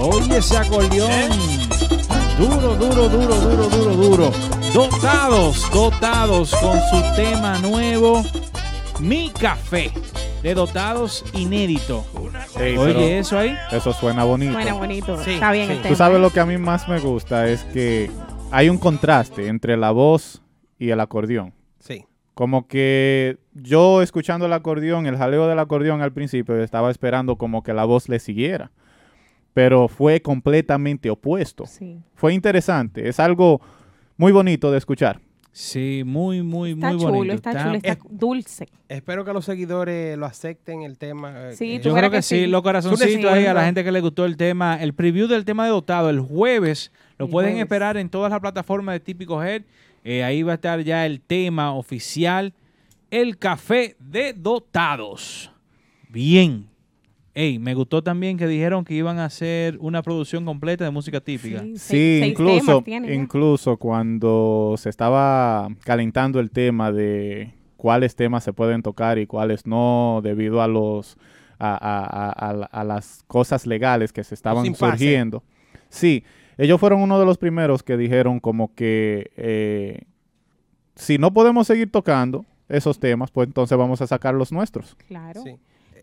Oye 0.00 0.38
ese 0.38 0.56
acordeón. 0.56 1.10
¿Eh? 1.10 1.28
Duro, 2.38 2.74
duro, 2.74 3.08
duro, 3.08 3.34
duro, 3.34 3.68
duro, 3.68 3.94
duro. 3.96 4.32
Dotados, 4.72 5.70
dotados 5.72 6.54
con 6.54 6.78
su 6.90 7.02
tema 7.14 7.58
nuevo, 7.58 8.22
Mi 8.98 9.30
Café, 9.30 9.92
de 10.42 10.54
Dotados 10.54 11.24
inédito. 11.34 12.06
Oye, 12.56 13.18
eso 13.18 13.38
ahí. 13.38 13.54
Eso 13.70 13.92
suena 13.92 14.24
bonito. 14.24 14.52
Suena 14.52 14.72
bonito. 14.72 15.20
Está 15.20 15.52
bien 15.52 15.66
sí. 15.66 15.72
el 15.72 15.78
tema. 15.82 15.88
Tú 15.90 15.96
sabes 15.96 16.20
lo 16.20 16.30
que 16.30 16.40
a 16.40 16.46
mí 16.46 16.56
más 16.56 16.88
me 16.88 16.98
gusta 16.98 17.46
es 17.46 17.64
que 17.64 18.10
hay 18.50 18.68
un 18.70 18.78
contraste 18.78 19.48
entre 19.48 19.76
la 19.76 19.90
voz 19.90 20.40
y 20.78 20.90
el 20.90 21.00
acordeón. 21.00 21.52
Como 22.34 22.66
que 22.68 23.38
yo 23.54 24.02
escuchando 24.02 24.46
el 24.46 24.52
acordeón, 24.52 25.06
el 25.06 25.16
jaleo 25.16 25.46
del 25.48 25.58
acordeón 25.58 26.00
al 26.00 26.12
principio, 26.12 26.62
estaba 26.62 26.90
esperando 26.90 27.36
como 27.36 27.62
que 27.62 27.72
la 27.74 27.84
voz 27.84 28.08
le 28.08 28.18
siguiera. 28.18 28.70
Pero 29.52 29.88
fue 29.88 30.22
completamente 30.22 31.10
opuesto. 31.10 31.66
Sí. 31.66 31.98
Fue 32.14 32.32
interesante. 32.32 33.08
Es 33.08 33.18
algo 33.20 33.60
muy 34.16 34.32
bonito 34.32 34.70
de 34.70 34.78
escuchar. 34.78 35.20
Sí, 35.52 36.04
muy, 36.06 36.42
muy, 36.44 36.70
Está 36.72 36.90
muy 36.92 36.98
chulo, 37.00 37.12
bonito. 37.12 37.34
está, 37.34 37.50
Está- 37.50 37.62
chulo, 37.64 37.74
está 37.74 37.92
es- 37.92 37.98
dulce. 38.08 38.68
Espero 38.88 39.24
que 39.24 39.32
los 39.32 39.44
seguidores 39.44 40.16
lo 40.16 40.26
acepten 40.26 40.82
el 40.82 40.96
tema. 40.96 41.50
eh, 41.50 41.56
Sí, 41.56 41.74
eh, 41.74 41.80
Yo 41.80 41.92
creo 41.92 42.08
que, 42.10 42.18
que 42.18 42.22
sí, 42.22 42.42
sí. 42.42 42.46
los 42.46 42.62
corazoncitos 42.62 43.32
ahí 43.32 43.46
a 43.46 43.52
la 43.54 43.64
gente 43.64 43.82
que 43.82 43.90
le 43.90 44.00
gustó 44.00 44.24
el 44.24 44.36
tema, 44.36 44.80
el 44.80 44.94
preview 44.94 45.26
del 45.26 45.44
tema 45.44 45.64
de 45.64 45.70
dotado 45.70 46.08
el 46.08 46.20
jueves, 46.20 46.92
lo 47.18 47.24
El 47.26 47.32
pueden 47.32 47.50
jueves. 47.50 47.64
esperar 47.64 47.96
en 47.96 48.08
todas 48.08 48.30
las 48.30 48.38
plataformas 48.38 48.92
de 48.94 49.00
Típico 49.00 49.42
Head. 49.42 49.62
Eh, 50.04 50.24
ahí 50.24 50.42
va 50.42 50.52
a 50.52 50.54
estar 50.54 50.80
ya 50.82 51.04
el 51.06 51.20
tema 51.20 51.74
oficial, 51.74 52.54
el 53.10 53.36
café 53.38 53.96
de 53.98 54.32
dotados. 54.32 55.50
Bien. 56.08 56.66
Ey, 57.32 57.58
me 57.60 57.74
gustó 57.74 58.02
también 58.02 58.36
que 58.36 58.46
dijeron 58.48 58.84
que 58.84 58.94
iban 58.94 59.18
a 59.18 59.26
hacer 59.26 59.76
una 59.80 60.02
producción 60.02 60.44
completa 60.44 60.84
de 60.84 60.90
música 60.90 61.20
típica. 61.20 61.60
Sí, 61.60 61.72
Sí, 61.76 61.78
seis- 61.78 62.20
seis 62.20 62.30
incluso, 62.32 62.84
incluso 63.12 63.76
cuando 63.76 64.74
se 64.78 64.88
estaba 64.90 65.68
calentando 65.84 66.40
el 66.40 66.50
tema 66.50 66.90
de 66.90 67.52
cuáles 67.76 68.16
temas 68.16 68.42
se 68.42 68.52
pueden 68.52 68.82
tocar 68.82 69.18
y 69.18 69.26
cuáles 69.26 69.64
no, 69.66 70.20
debido 70.24 70.60
a 70.60 70.66
los 70.68 71.16
a, 71.62 71.72
a- 71.74 72.06
a- 72.06 72.50
a- 72.50 72.64
a 72.80 72.84
las 72.84 73.22
cosas 73.26 73.66
legales 73.66 74.12
que 74.12 74.24
se 74.24 74.34
estaban 74.34 74.64
surgiendo. 74.74 75.44
Sí, 75.90 76.24
ellos 76.62 76.78
fueron 76.80 77.00
uno 77.00 77.18
de 77.18 77.26
los 77.26 77.38
primeros 77.38 77.82
que 77.82 77.96
dijeron 77.96 78.40
como 78.40 78.74
que 78.74 79.30
eh, 79.36 80.02
si 80.94 81.18
no 81.18 81.32
podemos 81.32 81.66
seguir 81.66 81.90
tocando 81.90 82.44
esos 82.68 83.00
temas, 83.00 83.30
pues 83.30 83.46
entonces 83.48 83.76
vamos 83.76 84.00
a 84.02 84.06
sacar 84.06 84.34
los 84.34 84.52
nuestros. 84.52 84.94
Claro. 85.08 85.42
Sí. 85.42 85.56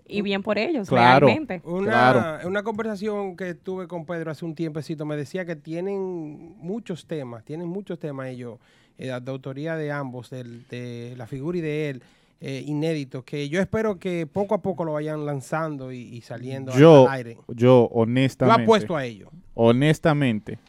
Y 0.10 0.22
bien 0.22 0.42
por 0.42 0.58
ellos, 0.58 0.88
Claro. 0.88 1.28
realmente. 1.28 1.62
Una, 1.66 1.84
Claro. 2.12 2.48
una 2.48 2.64
conversación 2.64 3.36
que 3.36 3.54
tuve 3.54 3.88
con 3.88 4.06
Pedro 4.06 4.32
hace 4.32 4.46
un 4.46 4.56
tiempecito 4.56 5.06
me 5.06 5.18
decía 5.18 5.46
que 5.46 5.56
tienen 5.56 6.56
muchos 6.58 7.06
temas, 7.08 7.44
tienen 7.44 7.68
muchos 7.68 8.00
temas 8.00 8.28
ellos, 8.28 8.58
eh, 8.98 9.08
de 9.08 9.32
autoría 9.32 9.76
de 9.76 9.92
ambos, 9.92 10.30
de 10.30 11.14
la 11.18 11.28
figura 11.28 11.58
y 11.58 11.62
de 11.62 11.90
él, 11.90 12.04
eh, 12.40 12.64
inéditos, 12.66 13.24
que 13.24 13.50
yo 13.50 13.60
espero 13.60 13.98
que 14.00 14.28
poco 14.28 14.54
a 14.56 14.62
poco 14.62 14.84
lo 14.86 14.94
vayan 14.94 15.26
lanzando 15.26 15.92
y, 15.92 15.98
y 16.00 16.22
saliendo 16.22 16.72
al- 16.72 16.80
Yo, 16.80 17.08
al 17.10 17.16
aire. 17.16 17.38
yo 17.48 17.54
Yo 17.56 17.90
honestamente, 17.92 18.62
apuesto 18.64 18.96
a 18.96 19.06
ello. 19.06 19.30
honestamente, 19.56 20.60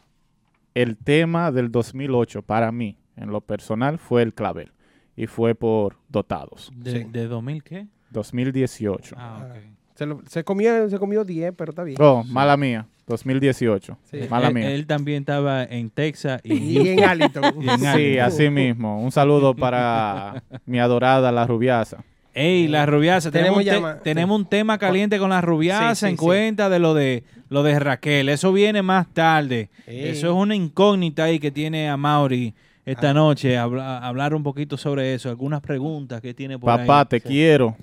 el 0.73 0.97
tema 0.97 1.51
del 1.51 1.71
2008 1.71 2.41
para 2.41 2.71
mí, 2.71 2.97
en 3.15 3.29
lo 3.31 3.41
personal, 3.41 3.99
fue 3.99 4.21
el 4.23 4.33
clavel. 4.33 4.71
Y 5.15 5.27
fue 5.27 5.53
por 5.53 5.97
dotados. 6.07 6.71
¿De, 6.75 6.91
Sí. 7.03 7.07
de 7.11 7.27
2000 7.27 7.61
qué? 7.63 7.87
2018. 8.11 9.15
Ah, 9.17 9.47
ok. 9.49 9.63
Se, 9.99 10.05
lo- 10.05 10.21
se 10.27 10.43
comió 10.43 10.89
se 10.89 10.97
comió 10.97 11.23
10, 11.25 11.53
pero 11.55 11.71
está 11.71 11.83
bien. 11.83 11.97
Oh, 12.01 12.23
mala 12.23 12.55
mía. 12.57 12.85
2018. 13.05 13.97
Sí. 14.09 14.19
Mala 14.29 14.47
él, 14.47 14.53
mía. 14.53 14.71
él 14.71 14.87
también 14.87 15.19
estaba 15.23 15.63
en 15.63 15.89
Texas 15.89 16.39
y, 16.43 16.53
Y 16.81 16.87
en 16.89 17.03
Arlington. 17.03 17.43
Y 17.61 17.69
en 17.69 17.79
Sí, 17.79 18.17
así 18.17 18.49
mismo. 18.49 19.01
Un 19.01 19.11
saludo 19.11 19.53
para 19.55 20.41
mi 20.65 20.79
adorada 20.79 21.31
la 21.31 21.45
rubiasa. 21.45 22.03
Ey, 22.33 22.67
la 22.67 22.85
rubiasa, 22.85 23.29
tenemos, 23.31 23.57
Tenemos 23.57 23.57
un 23.57 23.65
te- 23.65 23.89
llama- 23.89 24.03
tenemos 24.03 24.39
un 24.39 24.45
tema 24.45 24.77
caliente 24.77 25.19
con 25.19 25.29
la 25.31 25.41
rubiasa 25.41 25.95
Sí, 25.95 25.99
sí, 25.99 26.05
en 26.05 26.11
sí. 26.11 26.17
cuenta 26.17 26.69
de 26.69 26.79
lo 26.79 26.93
de 26.93 27.23
lo 27.49 27.63
de 27.63 27.77
Raquel. 27.79 28.29
Eso 28.29 28.53
viene 28.53 28.81
más 28.83 29.07
tarde. 29.13 29.69
Ey. 29.87 30.09
Eso 30.09 30.27
es 30.27 30.33
una 30.33 30.55
incógnita 30.55 31.23
ahí 31.25 31.39
que 31.39 31.51
tiene 31.51 31.89
a 31.89 31.97
Mauri 31.97 32.53
esta 32.85 33.13
noche. 33.13 33.57
habla- 33.57 33.97
hablar 33.97 34.33
un 34.35 34.43
poquito 34.43 34.77
sobre 34.77 35.15
eso. 35.15 35.29
Algunas 35.29 35.59
preguntas 35.61 36.21
que 36.21 36.33
tiene 36.35 36.57
por 36.59 36.67
Papá, 36.67 36.99
ahí. 37.01 37.05
te 37.09 37.19
quiero. 37.21 37.75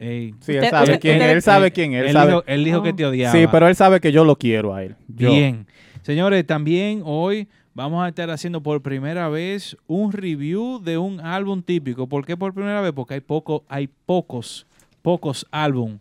Ey. 0.00 0.34
Sí, 0.40 0.52
él 0.56 0.64
sabe 0.70 0.98
quién, 0.98 1.16
usted- 1.18 1.30
él 1.30 1.42
sabe 1.42 1.70
quién, 1.72 1.92
él, 1.92 2.06
él 2.06 2.12
sabe. 2.14 2.30
dijo, 2.32 2.44
él 2.46 2.64
dijo 2.64 2.82
que 2.82 2.92
te 2.94 3.04
odiaba. 3.04 3.32
Sí, 3.32 3.46
pero 3.52 3.68
él 3.68 3.76
sabe 3.76 4.00
que 4.00 4.10
yo 4.12 4.24
lo 4.24 4.34
quiero 4.36 4.74
a 4.74 4.82
él. 4.82 4.96
Yo. 5.08 5.30
Bien. 5.30 5.66
Señores, 6.02 6.46
también 6.46 7.02
hoy 7.04 7.46
vamos 7.74 8.02
a 8.02 8.08
estar 8.08 8.30
haciendo 8.30 8.62
por 8.62 8.80
primera 8.80 9.28
vez 9.28 9.76
un 9.86 10.10
review 10.12 10.80
de 10.82 10.96
un 10.96 11.20
álbum 11.20 11.62
típico. 11.62 12.06
¿Por 12.08 12.24
qué 12.24 12.34
por 12.36 12.54
primera 12.54 12.80
vez? 12.80 12.92
Porque 12.92 13.14
hay 13.14 13.20
poco, 13.20 13.62
hay 13.68 13.88
pocos, 14.06 14.66
pocos 15.02 15.46
álbum. 15.50 15.98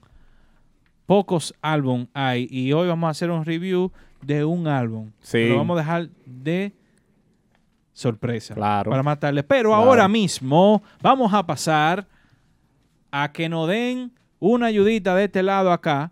Pocos 1.05 1.53
álbum 1.61 2.07
hay. 2.13 2.47
Y 2.49 2.71
hoy 2.71 2.87
vamos 2.87 3.07
a 3.07 3.11
hacer 3.11 3.29
un 3.31 3.43
review 3.43 3.91
de 4.21 4.45
un 4.45 4.67
álbum. 4.67 5.11
Sí. 5.21 5.49
Lo 5.49 5.57
vamos 5.57 5.75
a 5.75 5.79
dejar 5.81 6.09
de 6.25 6.71
sorpresa. 7.93 8.53
Claro. 8.53 8.91
Para 8.91 9.03
matarle. 9.03 9.43
Pero 9.43 9.69
Claro. 9.71 9.83
ahora 9.83 10.07
mismo 10.07 10.81
vamos 11.01 11.33
a 11.33 11.45
pasar 11.45 12.05
a 13.11 13.31
que 13.31 13.49
nos 13.49 13.67
den 13.67 14.11
una 14.39 14.67
ayudita 14.67 15.15
de 15.15 15.25
este 15.25 15.43
lado 15.43 15.71
acá. 15.71 16.11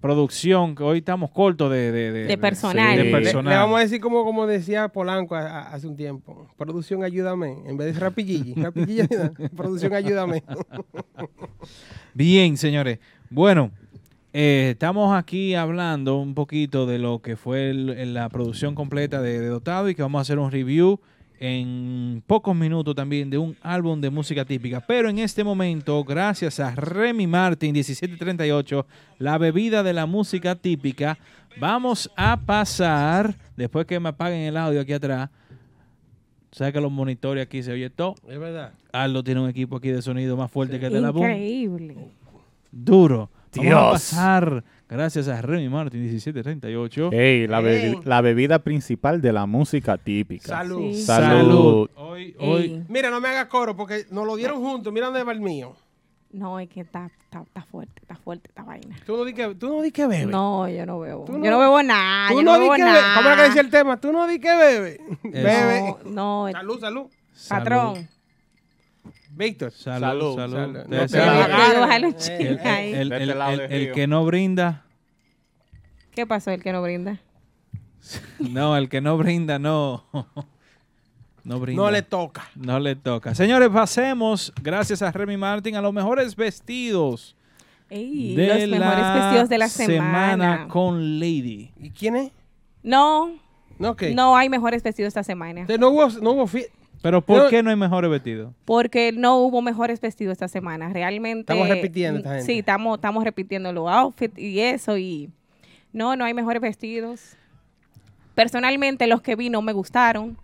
Producción, 0.00 0.74
que 0.74 0.82
hoy 0.82 0.98
estamos 0.98 1.30
cortos 1.30 1.70
de, 1.70 1.92
de, 1.92 2.10
de- 2.10 2.24
De 2.24 2.36
personal. 2.38 2.98
Sí. 2.98 3.04
Le, 3.04 3.10
personal. 3.12 3.52
le 3.52 3.56
vamos 3.56 3.78
a 3.78 3.82
decir 3.84 4.00
como, 4.00 4.24
como 4.24 4.48
decía 4.48 4.88
Polanco 4.88 5.36
a- 5.36 5.42
a- 5.46 5.72
hace 5.74 5.86
un 5.86 5.94
tiempo. 5.96 6.48
Producción, 6.56 7.04
ayúdame. 7.04 7.58
En 7.66 7.76
vez 7.76 7.94
de 7.94 8.00
rapillilli. 8.00 8.54
Producción, 9.56 9.94
ayúdame. 9.94 10.42
Bien, 12.14 12.56
señores. 12.56 12.98
Bueno, 13.30 13.70
eh, 14.32 14.70
estamos 14.72 15.14
aquí 15.16 15.54
hablando 15.54 16.18
un 16.18 16.34
poquito 16.34 16.84
de 16.86 16.98
lo 16.98 17.20
que 17.20 17.36
fue 17.36 17.70
el- 17.70 18.12
la 18.14 18.28
producción 18.28 18.74
completa 18.74 19.22
de, 19.22 19.38
de 19.38 19.46
Dotado 19.46 19.88
y 19.88 19.94
que 19.94 20.02
vamos 20.02 20.18
a 20.18 20.22
hacer 20.22 20.38
un 20.40 20.50
review 20.50 20.98
en 21.44 22.22
pocos 22.24 22.54
minutos 22.54 22.94
también 22.94 23.28
de 23.28 23.36
un 23.36 23.56
álbum 23.62 24.00
de 24.00 24.10
música 24.10 24.44
típica. 24.44 24.80
Pero 24.80 25.08
en 25.08 25.18
este 25.18 25.42
momento, 25.42 26.04
gracias 26.04 26.60
a 26.60 26.72
Remy 26.72 27.26
Martin 27.26 27.72
1738, 27.72 28.86
la 29.18 29.38
bebida 29.38 29.82
de 29.82 29.92
la 29.92 30.06
música 30.06 30.54
típica, 30.54 31.18
vamos 31.58 32.08
a 32.16 32.36
pasar, 32.36 33.34
después 33.56 33.86
que 33.86 33.98
me 33.98 34.10
apaguen 34.10 34.42
el 34.42 34.56
audio 34.56 34.80
aquí 34.80 34.92
atrás, 34.92 35.30
sabes 36.52 36.72
que 36.72 36.80
los 36.80 36.92
monitores 36.92 37.44
aquí 37.44 37.60
se 37.60 37.72
oye 37.72 37.90
todo. 37.90 38.14
es 38.28 38.38
verdad. 38.38 38.74
Aldo 38.92 39.24
tiene 39.24 39.40
un 39.40 39.48
equipo 39.48 39.78
aquí 39.78 39.88
de 39.88 40.00
sonido 40.00 40.36
más 40.36 40.48
fuerte 40.48 40.78
que 40.78 40.86
el 40.86 40.92
de 40.92 41.00
la 41.00 41.10
Boom. 41.10 41.24
Increíble. 41.24 41.96
Duro. 42.70 43.30
Vamos 43.56 43.66
a 43.66 43.80
Dios. 43.80 43.92
pasar, 43.92 44.64
gracias 44.92 45.28
a 45.28 45.40
Remy 45.42 45.68
Martin 45.68 46.00
1738. 46.02 47.10
Ey, 47.12 47.46
la, 47.46 47.60
bebi- 47.60 47.96
Ey. 47.96 48.00
la 48.04 48.20
bebida 48.20 48.58
principal 48.60 49.20
de 49.20 49.32
la 49.32 49.46
música 49.46 49.98
típica. 49.98 50.46
Salud. 50.48 50.92
Sí. 50.92 51.02
Salud. 51.02 51.88
Hoy, 51.96 52.34
hoy. 52.38 52.84
Mira, 52.88 53.10
no 53.10 53.20
me 53.20 53.28
hagas 53.28 53.46
coro 53.46 53.76
porque 53.76 54.06
nos 54.10 54.26
lo 54.26 54.36
dieron 54.36 54.60
juntos. 54.60 54.92
Mira 54.92 55.06
dónde 55.06 55.24
va 55.24 55.32
el 55.32 55.40
mío. 55.40 55.74
No, 56.32 56.58
es 56.58 56.68
que 56.70 56.80
está, 56.80 57.10
está, 57.24 57.42
está 57.42 57.62
fuerte, 57.62 57.92
está 58.00 58.16
fuerte 58.16 58.48
esta 58.48 58.62
vaina. 58.62 58.96
Tú 59.04 59.18
no 59.18 59.24
di 59.24 59.34
que, 59.34 59.54
tú 59.54 59.68
no 59.68 59.82
di 59.82 59.90
que 59.90 60.06
bebes. 60.06 60.28
No, 60.28 60.66
yo 60.66 60.86
no 60.86 60.98
bebo. 61.00 61.26
Yo 61.26 61.36
no- 61.50 61.58
bebo 61.58 61.82
nada. 61.82 62.28
Tú 62.30 62.36
Yo 62.36 62.42
no 62.42 62.52
no 62.54 62.58
bebo 62.60 62.78
nada. 62.78 63.14
¿Cómo 63.16 63.28
era 63.28 63.36
que 63.36 63.42
decía 63.48 63.60
el 63.60 63.68
tema? 63.70 64.00
Tú 64.00 64.12
no 64.12 64.26
di 64.26 64.38
que 64.38 64.54
bebe. 64.56 65.00
Bebe. 65.24 65.94
No, 66.06 66.46
no, 66.46 66.48
Salud, 66.52 66.80
salud. 66.80 67.06
salud, 67.34 67.64
patrón. 67.64 68.08
Víctor. 69.34 69.72
Salud, 69.72 70.36
salud. 70.36 70.56
Salud. 70.56 70.72
Te 70.88 70.96
No 70.96 71.06
te 71.06 72.36
Eh, 72.42 73.00
el, 73.70 73.92
que 73.92 74.06
no 74.06 74.24
brinda, 74.24 74.84
¿Qué 76.12 76.26
pasó 76.26 76.50
el 76.50 76.62
que 76.62 76.72
no 76.72 76.82
brinda? 76.82 77.20
no, 78.38 78.76
el 78.76 78.88
que 78.88 79.00
no 79.00 79.16
brinda, 79.16 79.58
no. 79.58 80.04
No 81.44 81.58
brinda. 81.58 81.82
No 81.82 81.90
le 81.90 82.02
toca. 82.02 82.48
No 82.54 82.78
le 82.78 82.94
toca. 82.94 83.34
Señores, 83.34 83.68
pasemos, 83.68 84.52
gracias 84.62 85.02
a 85.02 85.10
Remy 85.10 85.36
Martin, 85.36 85.74
a 85.74 85.82
los 85.82 85.92
mejores 85.92 86.36
vestidos 86.36 87.34
Ey, 87.90 88.36
de 88.36 88.68
los 88.68 88.78
mejores 88.78 89.00
la 89.00 89.14
vestidos 89.14 89.48
de 89.48 89.58
la 89.58 89.68
semana. 89.68 90.68
con 90.68 91.18
Lady. 91.18 91.72
¿Y 91.80 91.90
quién 91.90 92.14
es? 92.14 92.32
No, 92.84 93.32
No, 93.78 93.96
¿qué? 93.96 94.14
no 94.14 94.36
hay 94.36 94.48
mejores 94.48 94.84
vestidos 94.84 95.08
esta 95.08 95.24
semana. 95.24 95.62
Entonces, 95.62 95.80
no 95.80 95.88
hubo, 95.90 96.08
no 96.20 96.30
hubo 96.30 96.46
Pero 97.02 97.20
¿por 97.20 97.36
Pero- 97.36 97.50
qué 97.50 97.62
no 97.62 97.70
hay 97.70 97.76
mejores 97.76 98.10
vestidos? 98.10 98.54
Porque 98.64 99.12
no 99.12 99.38
hubo 99.38 99.60
mejores 99.60 100.00
vestidos 100.00 100.32
esta 100.32 100.48
semana. 100.48 100.88
Realmente. 100.92 101.52
Estamos 101.52 101.68
repitiendo 101.68 102.18
esta 102.18 102.30
gente. 102.30 102.46
Sí, 102.46 102.58
estamos, 102.60 102.96
estamos 102.96 103.24
repitiendo 103.24 103.72
los 103.72 103.90
outfits 103.90 104.38
y 104.38 104.60
eso. 104.60 104.96
Y 104.96 105.30
no, 105.92 106.14
no 106.16 106.24
hay 106.24 106.32
mejores 106.32 106.62
vestidos. 106.62 107.36
Personalmente, 108.34 109.06
los 109.06 109.20
que 109.20 109.36
vi 109.36 109.50
no 109.50 109.60
me 109.62 109.72
gustaron. 109.72 110.38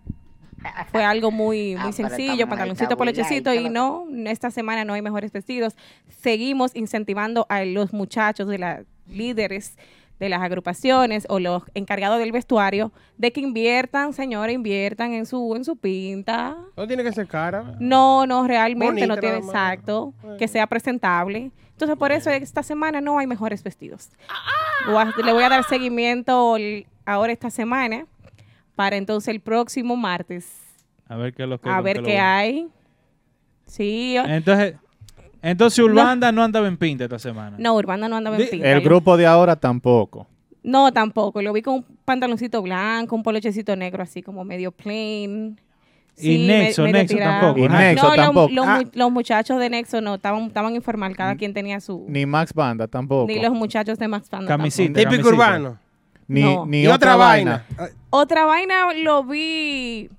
Fue 0.91 1.05
algo 1.05 1.31
muy, 1.31 1.77
muy 1.77 1.93
sencillo, 1.93 2.49
pantaloncito, 2.49 2.97
polochecito. 2.97 3.55
Y 3.55 3.71
no, 3.71 4.07
esta 4.27 4.51
semana 4.51 4.85
no 4.85 4.93
hay 4.93 5.03
mejores 5.03 5.31
vestidos. 5.31 5.77
Seguimos 6.09 6.75
incentivando 6.75 7.47
a 7.49 7.65
los 7.65 7.93
muchachos 7.93 8.49
de 8.49 8.59
las 8.59 8.85
líderes 9.07 9.77
de 10.19 10.29
las 10.29 10.43
agrupaciones 10.43 11.27
o 11.29 11.39
los 11.39 11.63
encargados 11.75 12.19
del 12.19 12.33
vestuario 12.33 12.93
de 13.17 13.33
que 13.33 13.41
inviertan, 13.41 14.13
señores, 14.13 14.55
inviertan 14.55 15.13
en 15.13 15.27
su 15.27 15.55
en 15.55 15.65
su 15.65 15.77
pinta. 15.77 16.57
No 16.77 16.87
tiene 16.87 17.05
que 17.05 17.13
ser 17.13 17.27
cara. 17.27 17.77
No, 17.79 18.27
no, 18.27 18.47
realmente 18.47 19.07
no 19.07 19.17
tiene 19.17 19.39
exacto, 19.39 20.13
que 20.39 20.49
sea 20.49 20.67
presentable. 20.67 21.51
Entonces, 21.71 21.97
por 21.97 22.11
eso 22.11 22.31
esta 22.31 22.63
semana 22.65 23.01
no 23.01 23.19
hay 23.21 23.27
mejores 23.29 23.63
vestidos. 23.63 24.11
Voy 24.87 24.97
a- 24.97 25.13
le 25.25 25.33
voy 25.33 25.45
a 25.45 25.49
dar 25.49 25.63
seguimiento 25.65 26.57
el- 26.57 26.87
ahora 27.07 27.33
esta 27.33 27.51
semana 27.51 28.07
para 28.75 28.97
entonces 28.97 29.29
el 29.29 29.41
próximo 29.41 29.97
martes 29.97 30.51
A 31.09 31.17
ver 31.17 31.33
qué 31.35 31.45
es 31.45 31.49
lo 31.49 31.61
que 31.61 31.69
a 31.71 31.81
ver 31.81 32.03
qué 32.03 32.19
hay. 32.19 32.69
Sí, 33.67 34.17
Entonces, 34.27 34.77
entonces 35.43 35.79
Urbanda 35.85 36.33
no. 36.33 36.43
andaba 36.43 36.67
en 36.69 36.77
pinta 36.77 37.05
esta 37.05 37.19
semana. 37.19 37.57
no, 37.59 37.75
Urbana 37.75 38.09
no 38.09 38.17
andaba 38.17 38.37
en 38.37 38.49
pinta. 38.49 38.71
El 38.73 38.81
Yo- 38.81 38.85
grupo 38.89 39.17
de 39.17 39.27
ahora 39.27 39.57
tampoco. 39.57 40.27
No, 40.63 40.93
tampoco. 40.93 41.41
Lo 41.41 41.53
vi 41.53 41.63
con 41.63 41.75
un 41.77 41.85
pantaloncito 42.05 42.61
blanco, 42.63 43.15
un 43.17 43.23
polochecito 43.23 43.75
negro 43.77 44.03
así 44.03 44.23
como 44.23 44.45
medio 44.45 44.71
plain. 44.73 45.59
Y 46.21 46.47
me- 46.47 46.65
Nexo, 46.65 46.87
Nexo 46.89 47.17
tampoco. 47.17 47.61
Y 47.61 47.69
Nexo 47.69 48.03
no, 48.03 48.17
los- 48.17 48.25
tampoco. 48.27 48.53
Los, 48.53 48.67
Ah. 48.67 48.83
los 48.93 49.11
muchachos 49.13 49.59
de 49.61 49.71
Nexo 49.71 50.01
no, 50.01 50.17
estaban, 50.17 50.43
estaban 50.47 50.75
informal, 50.75 51.17
cada 51.17 51.37
quien 51.37 51.55
tenía 51.55 51.79
su... 51.81 52.05
Ni 52.09 52.27
Max 52.27 52.53
Banda 52.53 52.89
tampoco. 52.89 53.29
Ni 53.29 53.41
los 53.41 53.53
muchachos 53.53 53.99
de 53.99 54.09
Max 54.09 54.29
Panda 54.29 54.49
Camisita. 54.49 54.99
Típico 55.09 55.29
urbano. 55.29 55.79
Ni, 56.27 56.43
No. 56.43 56.67
ni 56.67 56.87
otra, 56.89 57.15
vaina. 57.17 57.65
Otra 58.11 58.45
vaina 58.45 58.93
lo 58.95 59.23
vi 59.25 60.11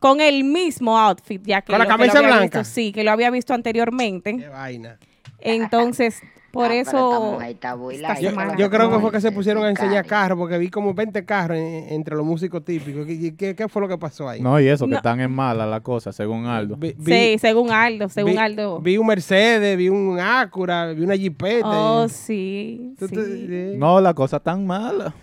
con 0.00 0.20
el 0.20 0.42
mismo 0.42 0.98
outfit, 0.98 1.40
ya 1.46 1.60
que 1.62 1.72
¿Con 1.72 1.78
la 1.78 1.84
que 1.84 1.90
camisa 1.90 2.20
blanca? 2.20 2.60
visto- 2.60 2.64
sí, 2.64 2.90
que 2.90 3.04
lo 3.04 3.12
había 3.12 3.30
visto 3.30 3.54
anteriormente. 3.54 4.36
Qué 4.36 4.48
vaina. 4.48 4.98
Entonces, 5.38 6.20
por 6.52 6.72
eso... 6.72 7.38
está 7.40 8.14
esta 8.14 8.56
Yo, 8.56 8.70
creo 8.70 8.90
que 8.90 8.98
fue 8.98 9.12
que 9.12 9.20
se 9.20 9.30
pusieron 9.30 9.64
a 9.64 9.70
enseñar 9.70 10.04
carros 10.04 10.36
porque 10.38 10.58
vi 10.58 10.68
como 10.68 10.92
20 10.94 11.24
carros 11.24 11.56
en- 11.58 11.90
entre 11.92 12.16
los 12.16 12.26
músicos 12.26 12.64
típicos. 12.64 13.06
¿Qué, 13.06 13.34
qué- 13.36 13.54
qué 13.54 13.68
fue 13.68 13.82
lo 13.82 13.88
que 13.88 13.96
pasó 13.98 14.28
ahí? 14.28 14.40
No, 14.40 14.58
y 14.60 14.66
eso, 14.68 14.84
que 14.86 14.90
No. 14.92 14.96
están 14.96 15.20
en 15.20 15.30
mala 15.30 15.64
la 15.66 15.80
cosa, 15.80 16.12
según 16.12 16.46
Aldo. 16.46 16.76
Vi, 16.76 16.94
Sí, 17.04 17.38
según 17.38 17.70
Aldo, 17.70 18.08
según 18.08 18.32
vi- 18.32 18.38
Aldo. 18.38 18.80
vi 18.80 18.96
un 18.98 19.06
Mercedes, 19.06 19.76
vi 19.78 19.88
un 19.88 20.18
Acura, 20.18 20.92
vi 20.92 21.02
una 21.04 21.14
Jeepeta. 21.14 21.68
Oh, 21.68 22.06
y- 22.06 22.08
sí, 22.08 22.94
Tú- 22.98 23.08
tú- 23.08 23.22
sí. 23.24 23.46
sí. 23.46 23.72
No, 23.76 24.00
la 24.00 24.12
cosa 24.14 24.40
tan 24.40 24.66
mala. 24.66 25.14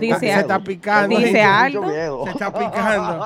Dice 0.00 0.18
se 0.20 0.32
está 0.32 0.58
picando. 0.62 1.16
Dice 1.16 1.32
Se 1.32 1.42
Aldo. 1.42 2.26
está 2.26 2.52
picando. 2.52 3.22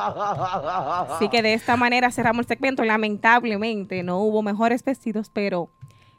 Así 1.14 1.28
que 1.28 1.42
de 1.42 1.54
esta 1.54 1.76
manera 1.76 2.10
cerramos 2.10 2.44
el 2.44 2.48
segmento. 2.48 2.84
Lamentablemente 2.84 4.02
no 4.02 4.18
hubo 4.20 4.42
mejores 4.42 4.82
vestidos, 4.84 5.30
pero 5.32 5.70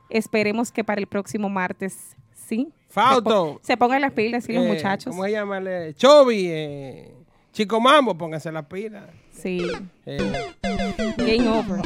esperemos 0.09 0.71
que 0.71 0.83
para 0.83 0.99
el 1.01 1.07
próximo 1.07 1.49
martes 1.49 2.15
sí. 2.33 2.71
Fausto. 2.89 3.19
Se, 3.19 3.23
pon- 3.53 3.59
se 3.61 3.77
pongan 3.77 4.01
las 4.01 4.11
pilas, 4.13 4.43
sí, 4.43 4.53
los 4.53 4.65
Eh, 4.65 4.67
muchachos. 4.67 5.11
¿Cómo 5.11 5.23
se 5.25 5.31
llama? 5.31 5.59
el- 5.59 5.93
Chovy, 5.95 6.47
eh, 6.49 7.13
Chico 7.51 7.79
Mambo, 7.79 8.17
pónganse 8.17 8.51
las 8.51 8.65
pilas. 8.65 9.03
Sí. 9.31 9.71
Eh, 10.05 10.51
Game 11.17 11.47
over. 11.47 11.81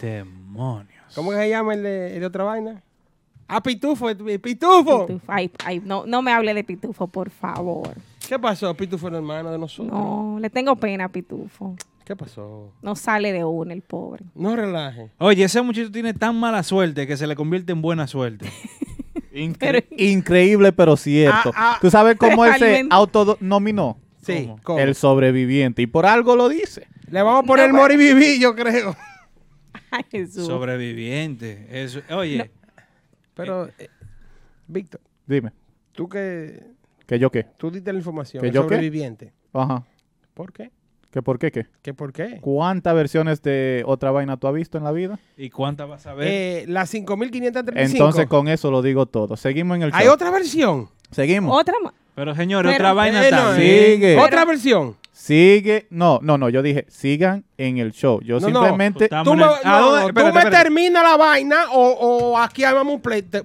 Demonios. 0.00 1.14
¿Cómo 1.14 1.32
se 1.32 1.48
llama 1.48 1.74
el 1.74 1.82
de, 1.82 2.14
el 2.14 2.20
de 2.20 2.26
otra 2.26 2.44
vaina? 2.44 2.82
Ah, 3.54 3.62
Pitufo, 3.62 4.08
eh, 4.08 4.38
Pitufo. 4.38 5.06
Pitufo. 5.06 5.24
Ay, 5.26 5.50
ay, 5.64 5.82
no, 5.84 6.06
no 6.06 6.22
me 6.22 6.32
hable 6.32 6.54
de 6.54 6.64
Pitufo, 6.64 7.06
por 7.06 7.28
favor. 7.28 7.94
¿Qué 8.26 8.38
pasó? 8.38 8.74
Pitufo 8.74 9.08
era 9.08 9.18
hermano 9.18 9.50
de 9.52 9.58
nosotros. 9.58 9.92
No, 9.92 10.38
le 10.40 10.48
tengo 10.48 10.74
pena 10.76 11.04
a 11.04 11.08
Pitufo. 11.10 11.76
¿Qué 12.06 12.16
pasó? 12.16 12.72
No 12.80 12.96
sale 12.96 13.30
de 13.32 13.44
una 13.44 13.74
el 13.74 13.82
pobre. 13.82 14.24
No 14.34 14.56
relaje. 14.56 15.10
Oye, 15.18 15.44
ese 15.44 15.60
muchacho 15.60 15.92
tiene 15.92 16.14
tan 16.14 16.34
mala 16.40 16.62
suerte 16.62 17.06
que 17.06 17.16
se 17.16 17.26
le 17.26 17.36
convierte 17.36 17.72
en 17.72 17.82
buena 17.82 18.06
suerte. 18.06 18.46
Incre- 19.34 19.86
increíble, 19.96 20.72
pero 20.72 20.96
cierto. 20.96 21.52
Ah, 21.54 21.74
ah. 21.74 21.78
¿Tú 21.80 21.90
sabes 21.90 22.16
cómo 22.16 22.44
él 22.46 22.54
se 22.58 22.86
autonominó? 22.90 23.98
Sí, 24.22 24.44
¿Cómo? 24.44 24.60
¿cómo? 24.62 24.78
El 24.78 24.94
sobreviviente. 24.94 25.82
Y 25.82 25.86
por 25.86 26.06
algo 26.06 26.36
lo 26.36 26.48
dice. 26.48 26.86
Le 27.10 27.22
vamos 27.22 27.44
a 27.44 27.46
poner 27.46 27.70
No, 27.72 27.88
yo 28.38 28.54
creo. 28.54 28.96
Ay, 29.90 30.04
Jesús. 30.10 30.46
Sobreviviente. 30.46 31.66
Eso, 31.70 32.00
oye, 32.10 32.50
Pero, 33.34 33.68
eh, 33.78 33.88
Víctor, 34.66 35.00
Dime. 35.26 35.52
tú 35.92 36.08
que 36.08 36.62
¿Que 37.06 37.18
yo 37.18 37.30
qué? 37.30 37.46
tú 37.56 37.70
diste 37.70 37.92
la 37.92 37.98
información, 37.98 38.40
¿Que 38.40 38.48
el 38.48 38.54
yo 38.54 38.62
qué? 38.62 38.74
sobreviviente. 38.76 39.32
Ajá. 39.52 39.84
¿Por 40.34 40.52
qué? 40.52 40.70
¿Que 41.10 41.20
por 41.20 41.38
qué 41.38 41.50
qué? 41.52 41.66
¿Qué 41.82 41.92
por 41.92 42.10
qué? 42.12 42.38
¿Cuántas 42.40 42.94
versiones 42.94 43.42
de 43.42 43.82
otra 43.86 44.10
vaina 44.10 44.38
tú 44.38 44.48
has 44.48 44.54
visto 44.54 44.78
en 44.78 44.84
la 44.84 44.92
vida? 44.92 45.18
¿y 45.36 45.50
cuántas 45.50 45.86
vas 45.88 46.06
a 46.06 46.14
ver? 46.14 46.26
Eh, 46.28 46.64
la 46.68 46.86
5535. 46.86 47.92
Entonces 47.92 48.26
con 48.26 48.48
eso 48.48 48.70
lo 48.70 48.80
digo 48.80 49.04
todo. 49.04 49.36
Seguimos 49.36 49.76
en 49.76 49.82
el 49.82 49.90
show. 49.90 50.00
¿Hay 50.00 50.08
otra 50.08 50.30
versión? 50.30 50.88
Seguimos. 51.10 51.54
Otra 51.60 51.74
más. 51.82 51.92
Pero 52.14 52.34
señores, 52.34 52.72
pero- 52.72 52.84
otra 52.84 52.92
vaina 52.94 53.26
Eh, 53.26 53.30
no, 53.30 53.36
también. 53.38 53.84
Sigue. 53.94 54.18
¿Otra 54.18 54.44
versión? 54.44 54.96
Sigue. 55.12 55.86
No, 55.90 56.18
no, 56.22 56.36
no. 56.36 56.48
Yo 56.48 56.62
dije, 56.62 56.84
sigan 56.88 57.44
en 57.56 57.78
el 57.78 57.92
show. 57.92 58.20
Yo 58.22 58.40
No, 58.40 58.48
no. 58.48 58.60
simplemente. 58.60 59.04
Estamos 59.04 59.24
Tú 59.24 59.32
en 59.32 59.38
me, 59.38 59.44
el- 59.44 59.50
no, 59.64 59.70
¿A 59.70 59.80
dónde? 59.80 60.00
no, 60.00 60.06
tú 60.08 60.14
me 60.14 60.28
espérate. 60.28 60.56
terminas 60.56 61.02
la 61.02 61.16
vaina 61.16 61.56
o, 61.72 61.90
o 62.32 62.38
aquí 62.38 62.64
armamos 62.64 62.94
un 62.94 63.00
play. 63.00 63.22
Te- 63.22 63.44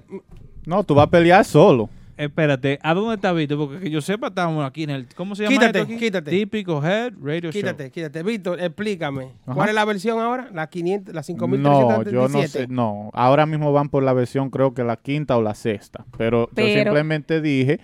No, 0.66 0.82
tú 0.84 0.94
vas 0.94 1.06
a 1.06 1.10
pelear 1.10 1.44
solo. 1.44 1.88
Espérate, 2.16 2.80
¿a 2.82 2.94
dónde 2.94 3.14
está 3.14 3.32
Víctor? 3.32 3.58
Porque 3.58 3.78
que 3.78 3.90
yo 3.90 4.00
sepa, 4.00 4.26
estamos 4.26 4.66
aquí 4.66 4.82
en 4.82 4.90
el. 4.90 5.06
¿Cómo 5.14 5.36
se 5.36 5.44
llama? 5.44 5.54
Quítate, 5.54 5.78
esto 5.78 5.92
aquí? 5.92 5.98
quítate. 6.04 6.30
Típico 6.32 6.84
Head 6.84 7.12
Radio 7.22 7.50
Quítate, 7.50 7.92
quítate. 7.92 8.22
Víctor, 8.24 8.60
explícame. 8.60 9.30
Ajá. 9.46 9.54
¿Cuál 9.54 9.68
es 9.68 9.74
la 9.76 9.84
versión 9.84 10.18
ahora? 10.18 10.48
La 10.52 10.66
500, 10.68 11.14
la 11.14 11.20
No, 11.20 11.22
5337. 11.22 12.12
yo 12.12 12.28
no 12.28 12.48
sé. 12.48 12.66
No, 12.66 13.10
ahora 13.14 13.46
mismo 13.46 13.72
van 13.72 13.88
por 13.88 14.02
la 14.02 14.12
versión, 14.14 14.50
creo 14.50 14.74
que 14.74 14.82
la 14.82 14.96
quinta 14.96 15.36
o 15.36 15.42
la 15.42 15.54
sexta. 15.54 16.04
Pero, 16.18 16.46
yo 16.48 16.52
Pero- 16.56 16.82
simplemente 16.82 17.40
dije 17.40 17.78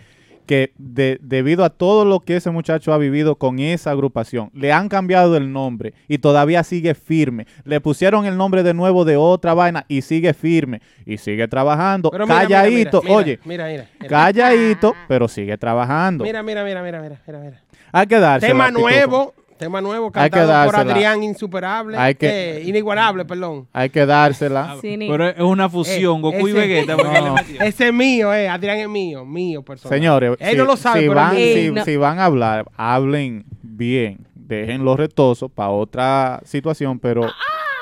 que 0.47 0.73
de- 0.79 1.19
debido 1.23 1.65
a 1.65 1.71
todo 1.71 2.05
lo 2.05 2.21
que 2.21 2.37
ese 2.37 2.51
muchacho 2.51 2.93
ha 2.93 2.99
vivido 2.99 3.37
con 3.37 3.59
esa 3.59 3.91
agrupación, 3.91 4.51
le 4.55 4.73
han 4.73 4.89
cambiado 4.89 5.37
el 5.37 5.53
nombre 5.53 5.95
y 6.09 6.19
todavía 6.19 6.63
sigue 6.65 6.95
firme. 6.95 7.47
Le 7.65 7.81
pusieron 7.81 8.27
el 8.27 8.37
nombre 8.37 8.63
de 8.63 8.75
nuevo 8.75 9.05
de 9.05 9.17
otra 9.17 9.55
vaina 9.55 9.85
y 9.89 10.03
sigue 10.03 10.35
firme 10.35 10.81
y 11.07 11.17
sigue 11.19 11.49
trabajando. 11.49 12.11
Pero 12.11 12.27
mira, 12.27 12.37
mira, 12.41 12.49
calladito, 12.49 13.03
mira, 13.03 13.09
mira, 13.15 13.17
oye, 13.17 13.39
Mira, 13.45 13.67
mira. 13.67 13.87
Calladito, 14.09 14.95
pero 15.09 15.29
sigue 15.29 15.57
trabajando. 15.59 16.25
mira, 16.25 16.43
mira, 16.43 16.65
mira, 16.65 16.83
mira, 16.83 17.01
mira, 17.01 17.21
mira, 17.27 17.39
mira. 17.41 17.61
Hay 17.93 18.07
que 18.07 18.19
dársela. 18.19 18.53
Tema 18.53 18.71
nuevo, 18.71 19.35
tema 19.57 19.81
nuevo 19.81 20.11
Hay 20.15 20.31
que 20.31 20.37
cantado 20.39 20.71
por. 20.71 20.77
Adrián 20.81 21.23
Insuperable. 21.23 21.97
Hay 21.97 22.15
que- 22.15 22.59
eh, 22.59 22.63
inigualable, 22.65 23.25
perdón. 23.25 23.69
Hay 23.73 23.91
que 23.91 24.05
dársela. 24.07 24.77
Sí, 24.81 24.97
ni- 24.97 25.09
Pero 25.09 25.29
es 25.29 25.39
una 25.41 25.69
fusión, 25.69 26.19
Eh, 26.19 26.21
Goku 26.23 26.49
y 26.49 26.53
Vegeta. 26.53 26.97
No. 26.97 27.37
Ese 27.61 27.89
es 27.89 27.93
mío, 27.93 28.33
eh. 28.33 28.49
Adrián 28.49 28.79
es 28.79 28.89
mío, 28.89 29.25
mío 29.25 29.63
personal. 29.63 29.97
Señores, 29.99 30.37
Él 30.41 30.51
si, 30.53 30.57
no 30.57 30.65
lo 30.65 30.77
sabe, 30.77 31.01
si 31.01 31.09
pero 31.09 31.15
van, 31.21 31.75
no. 31.75 31.85
si 31.85 31.97
van 31.97 32.19
a 32.19 32.25
hablar, 32.27 32.67
hablen 32.77 33.45
bien. 33.63 34.27
Dejen 34.35 34.85
los 34.85 34.99
retosos 34.99 35.51
para 35.51 35.71
otra 35.71 36.41
situación, 36.45 36.99
pero 36.99 37.27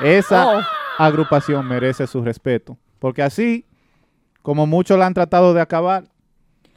esa 0.03 0.59
Oh. 0.59 0.61
agrupación 0.99 1.67
merece 1.67 2.07
su 2.07 2.23
respeto. 2.23 2.77
Porque 2.99 3.23
así, 3.23 3.65
como 4.43 4.67
muchos 4.67 4.99
la 4.99 5.07
han 5.07 5.15
tratado 5.15 5.55
de 5.55 5.61
acabar, 5.61 6.05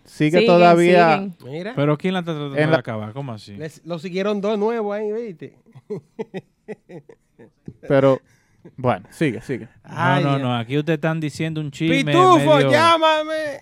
sigue 0.05 0.39
siguen, 0.39 0.45
todavía... 0.47 1.17
siguen. 1.17 1.35
Mira, 1.51 1.73
Pero 1.75 1.97
¿quién 1.97 2.13
la 2.13 2.19
está 2.21 2.31
tratando 2.33 2.55
En 2.57 2.65
de 2.65 2.71
la- 2.71 2.77
acabar? 2.77 3.13
¿Cómo 3.13 3.33
así? 3.33 3.55
les- 3.55 3.85
lo 3.85 3.99
siguieron 3.99 4.39
dos 4.41 4.57
nuevos 4.57 4.95
ahí, 4.95 5.11
¿viste? 5.11 5.57
Pero, 7.87 8.19
bueno, 8.77 9.07
sigue, 9.11 9.41
sigue. 9.41 9.65
No, 9.65 9.69
Ay, 9.83 10.23
no, 10.23 10.39
no. 10.39 10.55
Aquí 10.55 10.77
ustedes 10.77 10.97
están 10.97 11.19
diciendo 11.19 11.61
un 11.61 11.69
chisme. 11.71 12.03
Pitufo, 12.05 12.55
medio- 12.55 12.71
llámame. 12.71 13.61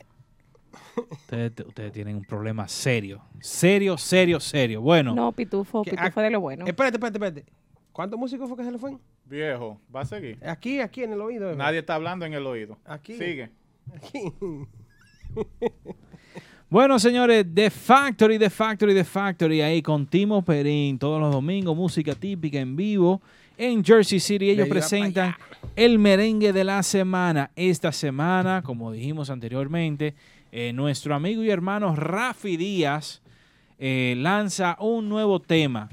Ustedes, 1.09 1.51
ustedes 1.65 1.91
tienen 1.91 2.15
un 2.17 2.23
problema 2.23 2.67
serio. 2.67 3.21
Serio, 3.41 3.97
serio, 3.97 4.39
serio. 4.39 4.79
Bueno, 4.81 5.15
No, 5.15 5.31
Pitufo, 5.31 5.81
Que- 5.83 5.91
Pitufo 5.91 6.21
de 6.21 6.29
lo 6.29 6.39
bueno. 6.39 6.65
Espérate, 6.67 6.97
espérate, 6.97 7.17
espérate. 7.17 7.45
¿Cuántos 7.91 8.17
músicos 8.19 8.47
fue 8.47 8.57
que 8.57 8.63
se 8.63 8.71
le 8.71 8.77
fue? 8.77 8.95
Viejo, 9.25 9.79
va 9.93 10.01
a 10.01 10.05
seguir. 10.05 10.37
Aquí, 10.45 10.79
aquí 10.79 11.03
en 11.03 11.13
el 11.13 11.21
oído. 11.21 11.51
eh. 11.51 11.55
Nadie 11.55 11.79
está 11.79 11.95
hablando 11.95 12.25
en 12.25 12.33
el 12.33 12.45
oído. 12.45 12.77
Aquí. 12.85 13.13
Sigue. 13.17 13.49
Aquí. 13.95 14.19
Bueno, 16.73 16.97
señores, 16.97 17.45
The 17.53 17.69
Factory, 17.69 18.39
The 18.39 18.49
Factory, 18.49 18.95
The 18.95 19.03
Factory, 19.03 19.61
ahí 19.61 19.83
con 19.83 20.07
Timo 20.07 20.43
Perín, 20.43 20.97
todos 20.97 21.21
los 21.21 21.31
domingos, 21.31 21.77
música 21.77 22.15
típica 22.15 22.59
en 22.59 22.75
vivo 22.75 23.21
en 23.59 23.83
Jersey 23.85 24.19
City. 24.19 24.49
Ellos 24.49 24.67
presentan 24.67 25.35
el 25.75 25.99
merengue 25.99 26.51
de 26.51 26.63
la 26.63 26.81
semana. 26.81 27.51
Esta 27.55 27.91
semana, 27.91 28.63
como 28.63 28.91
dijimos 28.91 29.29
anteriormente, 29.29 30.15
eh, 30.51 30.73
nuestro 30.73 31.13
amigo 31.13 31.43
y 31.43 31.51
hermano 31.51 31.95
Rafi 31.95 32.57
Díaz 32.57 33.21
eh, 33.77 34.15
lanza 34.17 34.75
un 34.79 35.09
nuevo 35.09 35.39
tema. 35.39 35.89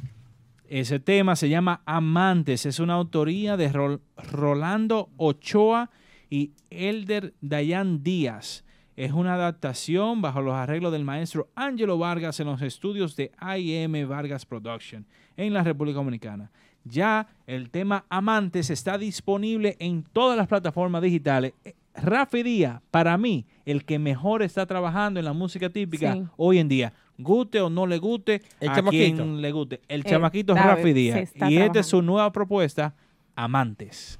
Ese 0.66 0.98
tema 0.98 1.36
se 1.36 1.50
llama 1.50 1.82
Amantes. 1.84 2.64
Es 2.64 2.80
una 2.80 2.94
autoría 2.94 3.58
de 3.58 3.70
Rol- 3.70 4.00
Rolando 4.32 5.10
Ochoa 5.18 5.90
y 6.30 6.52
Elder 6.70 7.34
Dayan 7.42 8.02
Díaz 8.02 8.64
es 8.96 9.12
una 9.12 9.34
adaptación 9.34 10.20
bajo 10.20 10.40
los 10.40 10.54
arreglos 10.54 10.92
del 10.92 11.04
maestro 11.04 11.48
Angelo 11.54 11.98
Vargas 11.98 12.40
en 12.40 12.46
los 12.46 12.60
estudios 12.62 13.16
de 13.16 13.32
IM 13.56 14.08
Vargas 14.08 14.44
Production 14.44 15.06
en 15.36 15.52
la 15.52 15.62
República 15.62 15.96
Dominicana. 15.96 16.50
Ya 16.84 17.28
el 17.46 17.70
tema 17.70 18.04
Amantes 18.08 18.70
está 18.70 18.98
disponible 18.98 19.76
en 19.78 20.02
todas 20.02 20.36
las 20.36 20.48
plataformas 20.48 21.02
digitales. 21.02 21.52
Eh, 21.64 21.74
Rafi 21.94 22.42
Díaz, 22.42 22.80
para 22.90 23.18
mí, 23.18 23.46
el 23.66 23.84
que 23.84 23.98
mejor 23.98 24.42
está 24.42 24.64
trabajando 24.66 25.18
en 25.20 25.26
la 25.26 25.32
música 25.32 25.68
típica 25.68 26.16
hoy 26.36 26.58
en 26.58 26.68
día. 26.68 26.92
Guste 27.18 27.60
o 27.60 27.68
no 27.68 27.86
le 27.86 27.98
guste, 27.98 28.42
el 28.60 28.70
a 28.70 28.82
quien 28.82 29.42
le 29.42 29.52
guste. 29.52 29.80
El, 29.88 30.00
el 30.00 30.04
chamaquito 30.04 30.54
Rafi 30.54 30.92
Díaz. 30.92 31.32
Y 31.48 31.58
esta 31.58 31.80
es 31.80 31.86
su 31.86 32.00
nueva 32.00 32.32
propuesta, 32.32 32.94
Amantes. 33.34 34.18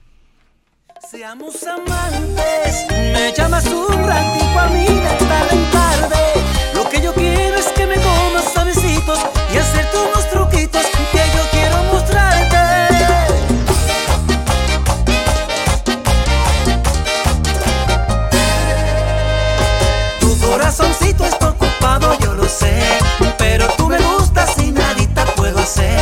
Seamos 1.09 1.57
amantes, 1.67 2.87
me 2.91 3.33
llamas 3.33 3.65
un 3.67 4.07
ratico 4.07 4.59
a 4.59 4.67
mí 4.69 4.85
de 4.85 5.27
tarde 5.27 5.53
en 5.53 5.71
tarde. 5.71 6.17
Lo 6.75 6.89
que 6.89 7.01
yo 7.01 7.15
quiero 7.15 7.57
es 7.57 7.67
que 7.69 7.87
me 7.87 7.95
comas 7.95 8.57
a 8.57 8.65
besitos 8.65 9.19
y 9.53 9.57
hacerte 9.57 9.97
unos 9.97 10.31
truquitos 10.31 10.87
que 11.11 11.19
yo 11.19 11.43
quiero 11.53 11.83
mostrarte. 11.85 12.57
Tu 20.21 20.39
corazoncito 20.47 21.25
está 21.25 21.49
ocupado, 21.49 22.19
yo 22.21 22.35
lo 22.35 22.45
sé, 22.45 22.83
pero 23.39 23.67
tú 23.77 23.87
me 23.89 23.99
gustas 23.99 24.59
y 24.59 24.71
nadita 24.71 25.25
puedo 25.35 25.59
hacer. 25.61 25.99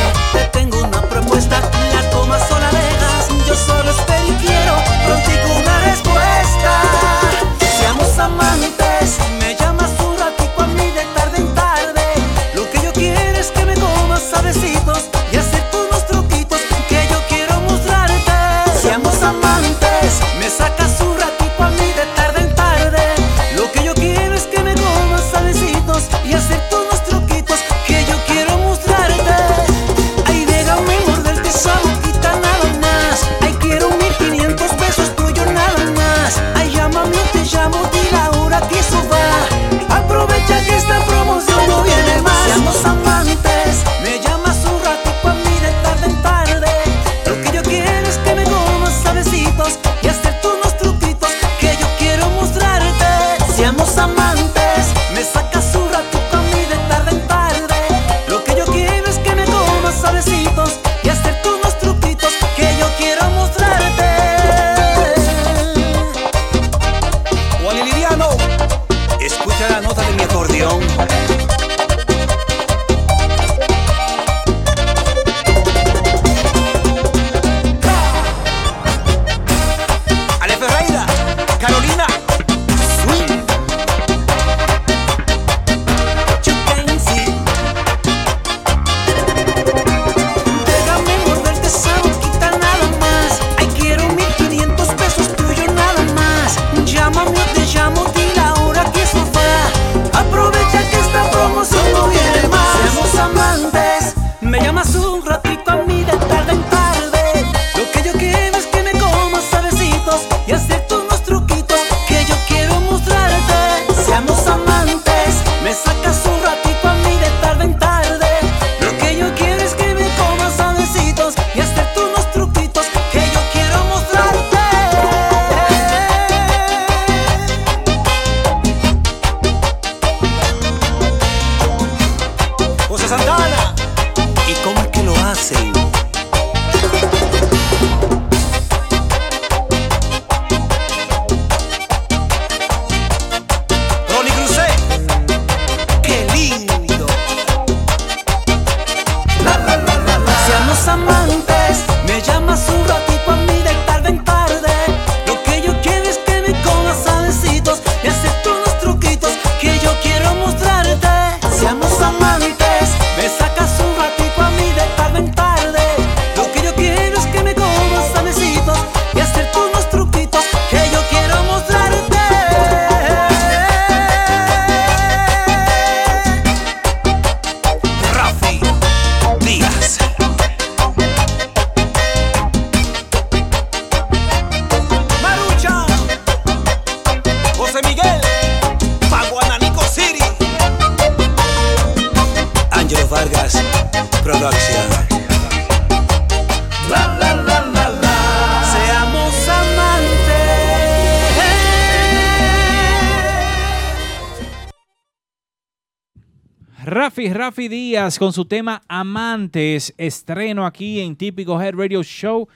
Rafi 207.49 207.69
Díaz 207.69 208.19
con 208.19 208.31
su 208.35 208.45
tema 208.45 208.83
Amantes, 208.89 209.95
estreno 209.97 210.67
aquí 210.67 211.01
en 211.01 211.17
Típico 211.17 211.59
Head 211.59 211.77
Radio 211.77 212.03
Show. 212.03 212.47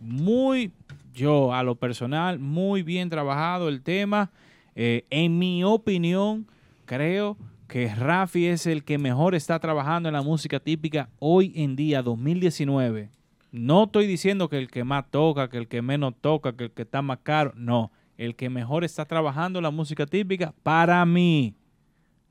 Muy, 0.00 0.72
yo 1.12 1.52
a 1.52 1.62
lo 1.62 1.74
personal, 1.74 2.38
muy 2.38 2.82
bien 2.82 3.10
trabajado 3.10 3.68
el 3.68 3.82
tema. 3.82 4.30
Eh, 4.74 5.04
en 5.10 5.38
mi 5.38 5.64
opinión, 5.64 6.46
creo 6.86 7.36
que 7.68 7.94
Rafi 7.94 8.46
es 8.46 8.66
el 8.66 8.84
que 8.84 8.96
mejor 8.96 9.34
está 9.34 9.58
trabajando 9.58 10.08
en 10.08 10.14
la 10.14 10.22
música 10.22 10.58
típica 10.58 11.10
hoy 11.18 11.52
en 11.54 11.76
día, 11.76 12.00
2019. 12.00 13.10
No 13.52 13.84
estoy 13.84 14.06
diciendo 14.06 14.48
que 14.48 14.56
el 14.56 14.70
que 14.70 14.82
más 14.82 15.10
toca, 15.10 15.50
que 15.50 15.58
el 15.58 15.68
que 15.68 15.82
menos 15.82 16.14
toca, 16.22 16.56
que 16.56 16.64
el 16.64 16.70
que 16.70 16.82
está 16.82 17.02
más 17.02 17.18
caro. 17.22 17.52
No, 17.54 17.92
el 18.16 18.34
que 18.34 18.48
mejor 18.48 18.82
está 18.82 19.04
trabajando 19.04 19.58
en 19.58 19.64
la 19.64 19.70
música 19.70 20.06
típica 20.06 20.54
para 20.62 21.04
mí. 21.04 21.54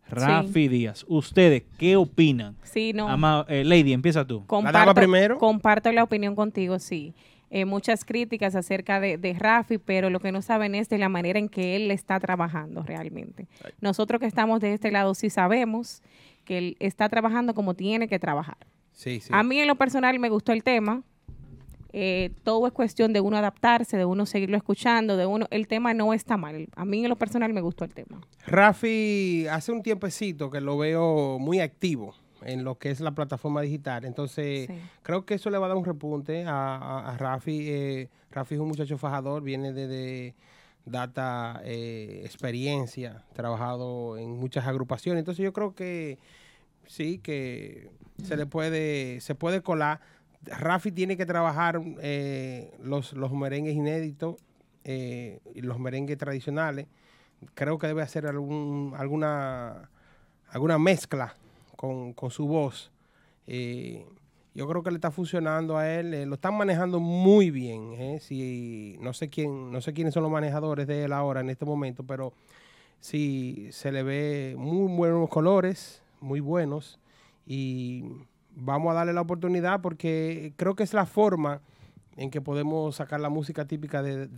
Rafi. 0.10 0.68
Díaz. 0.68 1.06
¿Ustedes 1.08 1.64
qué 1.78 1.96
opinan? 1.96 2.56
Sí, 2.64 2.94
no. 2.94 3.46
Eh, 3.48 3.64
Lady, 3.64 3.94
empieza 3.94 4.26
tú. 4.26 4.46
Comparto, 4.46 4.94
primero? 4.94 5.38
comparto 5.38 5.92
la 5.92 6.04
opinión 6.04 6.36
contigo, 6.36 6.80
sí. 6.80 7.14
Eh, 7.50 7.64
muchas 7.64 8.04
críticas 8.04 8.56
acerca 8.56 9.00
de, 9.00 9.18
de, 9.18 9.34
Rafi, 9.34 9.78
pero 9.78 10.10
lo 10.10 10.20
que 10.20 10.34
no 10.34 10.42
saben 10.42 10.76
es 10.76 10.90
de 10.90 10.98
la 10.98 11.08
manera 11.08 11.40
en 11.40 11.48
que 11.48 11.78
él 11.78 11.92
está 11.92 12.20
trabajando 12.20 12.84
realmente. 12.84 13.48
Nosotros 13.80 14.20
que 14.20 14.26
estamos 14.26 14.60
de 14.60 14.74
este 14.74 14.92
lado 14.92 15.14
sí 15.16 15.30
sabemos 15.30 16.02
que 16.44 16.58
él 16.58 16.78
está 16.80 17.08
trabajando 17.08 17.54
como 17.54 17.74
tiene 17.74 18.10
que 18.10 18.20
trabajar. 18.20 18.58
Sí, 18.92 19.22
sí. 19.22 19.30
A 19.32 19.44
mí 19.44 19.60
en 19.60 19.68
lo 19.68 19.76
personal 19.76 20.20
me 20.20 20.30
gustó 20.30 20.52
el 20.52 20.64
tema, 20.64 21.04
eh, 22.00 22.30
todo 22.44 22.68
es 22.68 22.74
cuestión 22.74 23.12
de 23.12 23.22
uno 23.22 23.38
adaptarse, 23.38 23.98
de 23.98 24.06
uno 24.06 24.28
seguirlo 24.28 24.56
escuchando, 24.56 25.18
de 25.18 25.26
uno, 25.26 25.48
el 25.50 25.68
tema 25.68 25.96
no 25.96 26.14
está 26.14 26.38
mal. 26.38 26.68
A 26.76 26.86
mí 26.86 27.02
en 27.04 27.10
lo 27.10 27.16
personal 27.16 27.52
me 27.54 27.62
gustó 27.62 27.86
el 27.86 27.96
tema. 27.96 28.22
Rafi, 28.46 29.48
hace 29.50 29.72
un 29.72 29.82
tiempecito 29.82 30.52
que 30.52 30.62
lo 30.62 30.78
veo 30.78 31.40
muy 31.40 31.60
activo 31.60 32.14
en 32.44 32.64
lo 32.64 32.78
que 32.78 32.92
es 32.92 33.00
la 33.00 33.16
plataforma 33.16 33.62
digital. 33.62 34.06
Entonces, 34.06 34.70
creo 35.02 35.26
que 35.26 35.34
eso 35.34 35.50
le 35.50 35.58
va 35.58 35.66
a 35.66 35.70
dar 35.70 35.78
un 35.78 35.86
repunte 35.86 36.46
a, 36.48 37.16
Rafi. 37.18 37.68
Eh, 37.68 38.10
Rafi 38.30 38.54
es 38.54 38.62
un 38.62 38.68
muchacho 38.68 39.00
fajador, 39.00 39.42
viene 39.42 39.74
de, 39.74 40.36
data 40.86 41.62
eh, 41.66 42.22
experiencia, 42.26 43.24
trabajado 43.34 44.20
en 44.20 44.38
muchas 44.38 44.68
agrupaciones. 44.68 45.22
Entonces, 45.22 45.44
yo 45.44 45.52
creo 45.52 45.74
que 45.74 46.20
sí, 46.86 47.18
que 47.18 47.90
se 48.24 48.38
le 48.38 48.46
puede, 48.46 49.20
se 49.20 49.34
puede 49.34 49.64
colar. 49.64 50.00
Rafi 50.44 50.92
tiene 50.92 51.18
que 51.18 51.26
trabajar 51.26 51.82
eh, 52.02 52.72
los, 52.82 53.14
los 53.14 53.32
merengues 53.34 53.76
inéditos 53.76 54.36
y 54.86 55.62
los 55.62 55.80
merengues 55.80 56.18
tradicionales. 56.18 56.88
Creo 57.56 57.78
que 57.78 57.88
debe 57.88 58.02
hacer 58.02 58.26
algún, 58.26 58.94
alguna, 58.96 59.90
alguna 60.50 60.80
mezcla 60.80 61.36
con, 61.78 62.32
su 62.32 62.48
voz. 62.48 62.92
Eh, 63.46 64.06
yo 64.54 64.68
creo 64.68 64.84
que 64.84 64.90
le 64.90 64.98
está 64.98 65.12
funcionando 65.12 65.78
a 65.78 65.90
él, 65.90 66.14
eh, 66.14 66.26
lo 66.26 66.36
están 66.36 66.56
manejando 66.56 67.00
muy 67.00 67.52
bien. 67.52 67.94
Eh, 67.94 68.20
si, 68.20 68.98
no, 69.00 69.14
sé 69.14 69.30
quién, 69.30 69.72
no 69.72 69.80
sé 69.80 69.94
quiénes 69.94 70.14
son 70.14 70.24
los 70.24 70.32
manejadores 70.32 70.88
de 70.88 71.06
él 71.06 71.14
ahora 71.14 71.42
en 71.42 71.50
este 71.50 71.64
momento, 71.64 72.04
pero 72.04 72.34
sí 73.00 73.70
se 73.72 73.92
le 73.92 74.04
ve 74.04 74.56
muy 74.58 74.92
buenos 74.94 75.30
colores, 75.30 76.02
muy 76.20 76.40
buenos. 76.40 77.00
Y 77.46 78.04
vamos 78.58 78.92
a 78.92 78.96
darle 78.96 79.14
la 79.14 79.22
oportunidad 79.22 79.82
porque 79.82 80.54
creo 80.58 80.76
que 80.76 80.84
es 80.84 80.94
la 80.94 81.06
forma 81.06 81.62
en 82.16 82.30
que 82.32 82.42
podemos 82.42 82.96
sacar 82.96 83.20
la 83.20 83.30
música 83.30 83.66
típica 83.66 84.02
del, 84.02 84.30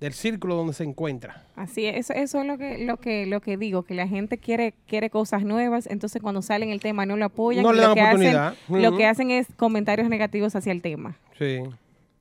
del 0.00 0.14
círculo 0.14 0.56
donde 0.56 0.72
se 0.72 0.82
encuentra. 0.82 1.44
Así 1.54 1.84
es, 1.86 2.10
eso, 2.10 2.40
es 2.40 2.46
lo 2.46 2.56
que, 2.56 2.84
lo 2.84 2.96
que, 2.96 3.26
lo 3.26 3.40
que 3.40 3.58
digo, 3.58 3.82
que 3.82 3.94
la 3.94 4.08
gente 4.08 4.38
quiere, 4.38 4.74
quiere 4.86 5.10
cosas 5.10 5.44
nuevas, 5.44 5.86
entonces 5.86 6.22
cuando 6.22 6.40
salen 6.40 6.70
el 6.70 6.80
tema 6.80 7.04
no 7.04 7.16
lo 7.16 7.26
apoyan. 7.26 7.62
No 7.62 7.72
le 7.72 7.82
dan 7.82 7.90
oportunidad. 7.92 8.54
Lo 8.68 8.96
que 8.96 9.06
hacen 9.06 9.30
es 9.30 9.46
comentarios 9.56 10.08
negativos 10.08 10.56
hacia 10.56 10.72
el 10.72 10.80
tema. 10.80 11.16
Sí. 11.38 11.60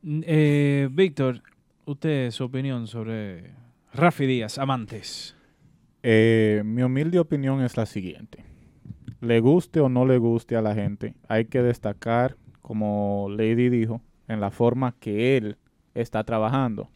Eh, 0.04 0.90
Víctor, 0.92 1.42
usted 1.86 2.32
su 2.32 2.44
opinión 2.44 2.88
sobre 2.88 3.52
Rafi 3.94 4.26
Díaz, 4.26 4.58
amantes. 4.58 5.36
Eh, 6.04 6.62
mi 6.66 6.84
humilde 6.84 7.18
opinión 7.20 7.62
es 7.62 7.78
la 7.78 7.86
siguiente. 7.86 8.44
Le 9.22 9.40
guste 9.40 9.80
o 9.80 9.90
no 9.90 10.06
le 10.06 10.18
guste 10.18 10.56
a 10.56 10.62
la 10.62 10.74
gente, 10.74 11.16
hay 11.28 11.46
que 11.46 11.62
destacar, 11.62 12.38
como 12.62 13.28
Lady 13.30 13.70
dijo, 13.70 14.02
en 14.28 14.40
la 14.40 14.52
forma 14.52 14.96
que 15.00 15.38
él 15.38 15.58
está 15.94 16.24
trabajando 16.24 16.90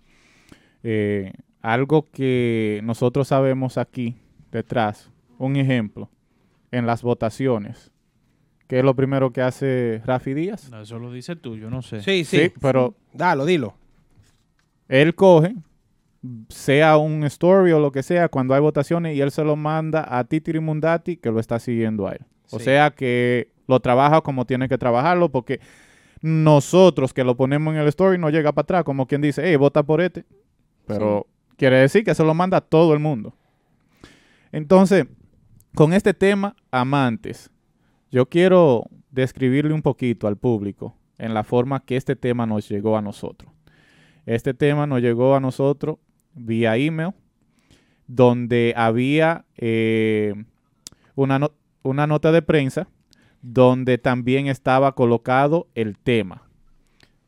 eh, 0.84 1.32
algo 1.62 2.10
que 2.12 2.82
nosotros 2.84 3.30
sabemos 3.30 3.78
aquí 3.78 4.18
detrás, 4.52 5.10
un 5.38 5.56
ejemplo, 5.56 6.10
en 6.72 6.86
las 6.86 7.02
votaciones. 7.02 7.92
¿Qué 8.68 8.80
es 8.80 8.86
lo 8.86 8.96
primero 8.96 9.32
que 9.32 9.42
hace 9.42 10.02
Rafi 10.06 10.34
Díaz? 10.34 10.72
eso 10.74 11.00
lo 11.00 11.12
dice 11.12 11.36
tú, 11.36 11.56
yo 11.56 11.70
no 11.70 11.82
sé. 11.82 12.02
Sí, 12.02 12.26
sí. 12.26 12.52
pero. 12.62 12.96
Dalo, 13.14 13.46
dilo. 13.46 13.76
Él 14.90 15.16
coge, 15.16 15.56
sea 16.50 16.98
un 16.98 17.24
story 17.26 17.72
o 17.72 17.80
lo 17.80 17.92
que 17.92 18.04
sea, 18.04 18.30
cuando 18.30 18.54
hay 18.54 18.62
votaciones, 18.62 19.16
y 19.16 19.22
él 19.22 19.32
se 19.32 19.44
lo 19.44 19.56
manda 19.56 20.06
a 20.08 20.24
Titiri 20.24 20.60
Mundati, 20.60 21.18
que 21.18 21.32
lo 21.32 21.40
está 21.40 21.60
siguiendo 21.60 22.08
a 22.08 22.14
él. 22.14 22.26
O 22.52 22.60
sea 22.60 22.92
que 22.92 23.52
lo 23.68 23.80
trabaja 23.80 24.22
como 24.22 24.46
tiene 24.46 24.70
que 24.70 24.78
trabajarlo, 24.78 25.30
porque 25.30 25.60
nosotros 26.22 27.14
que 27.14 27.24
lo 27.24 27.36
ponemos 27.36 27.74
en 27.74 27.82
el 27.82 27.88
story 27.88 28.18
no 28.18 28.30
llega 28.30 28.54
para 28.54 28.64
atrás, 28.64 28.84
como 28.84 29.08
quien 29.08 29.22
dice, 29.22 29.42
hey, 29.46 29.56
vota 29.56 29.84
por 29.84 30.02
este. 30.02 30.26
Pero 30.86 31.28
quiere 31.58 31.78
decir 31.78 32.04
que 32.04 32.16
se 32.16 32.24
lo 32.24 32.34
manda 32.34 32.58
a 32.58 32.62
todo 32.62 32.94
el 32.94 33.00
mundo. 33.00 33.36
Entonces, 34.52 35.06
con 35.76 35.94
este 35.94 36.14
tema, 36.14 36.56
amantes, 36.72 37.50
yo 38.12 38.30
quiero 38.30 38.86
describirle 39.12 39.74
un 39.74 39.82
poquito 39.82 40.28
al 40.28 40.38
público 40.38 40.96
en 41.18 41.34
la 41.34 41.44
forma 41.44 41.80
que 41.84 41.96
este 41.96 42.16
tema 42.16 42.46
nos 42.46 42.70
llegó 42.70 42.96
a 42.96 43.02
nosotros. 43.02 43.52
Este 44.26 44.54
tema 44.54 44.88
nos 44.88 45.02
llegó 45.02 45.36
a 45.36 45.40
nosotros 45.40 45.98
vía 46.34 46.78
email, 46.78 47.12
donde 48.08 48.74
había 48.76 49.46
eh, 49.58 50.34
una, 51.16 51.50
una 51.84 52.08
nota 52.08 52.32
de 52.32 52.42
prensa 52.42 52.88
donde 53.42 53.98
también 53.98 54.48
estaba 54.48 54.96
colocado 54.96 55.68
el 55.76 55.98
tema. 55.98 56.44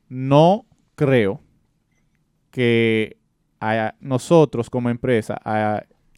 No 0.07 0.65
creo 0.95 1.41
que 2.51 3.17
nosotros 3.99 4.69
como 4.69 4.89
empresa 4.89 5.39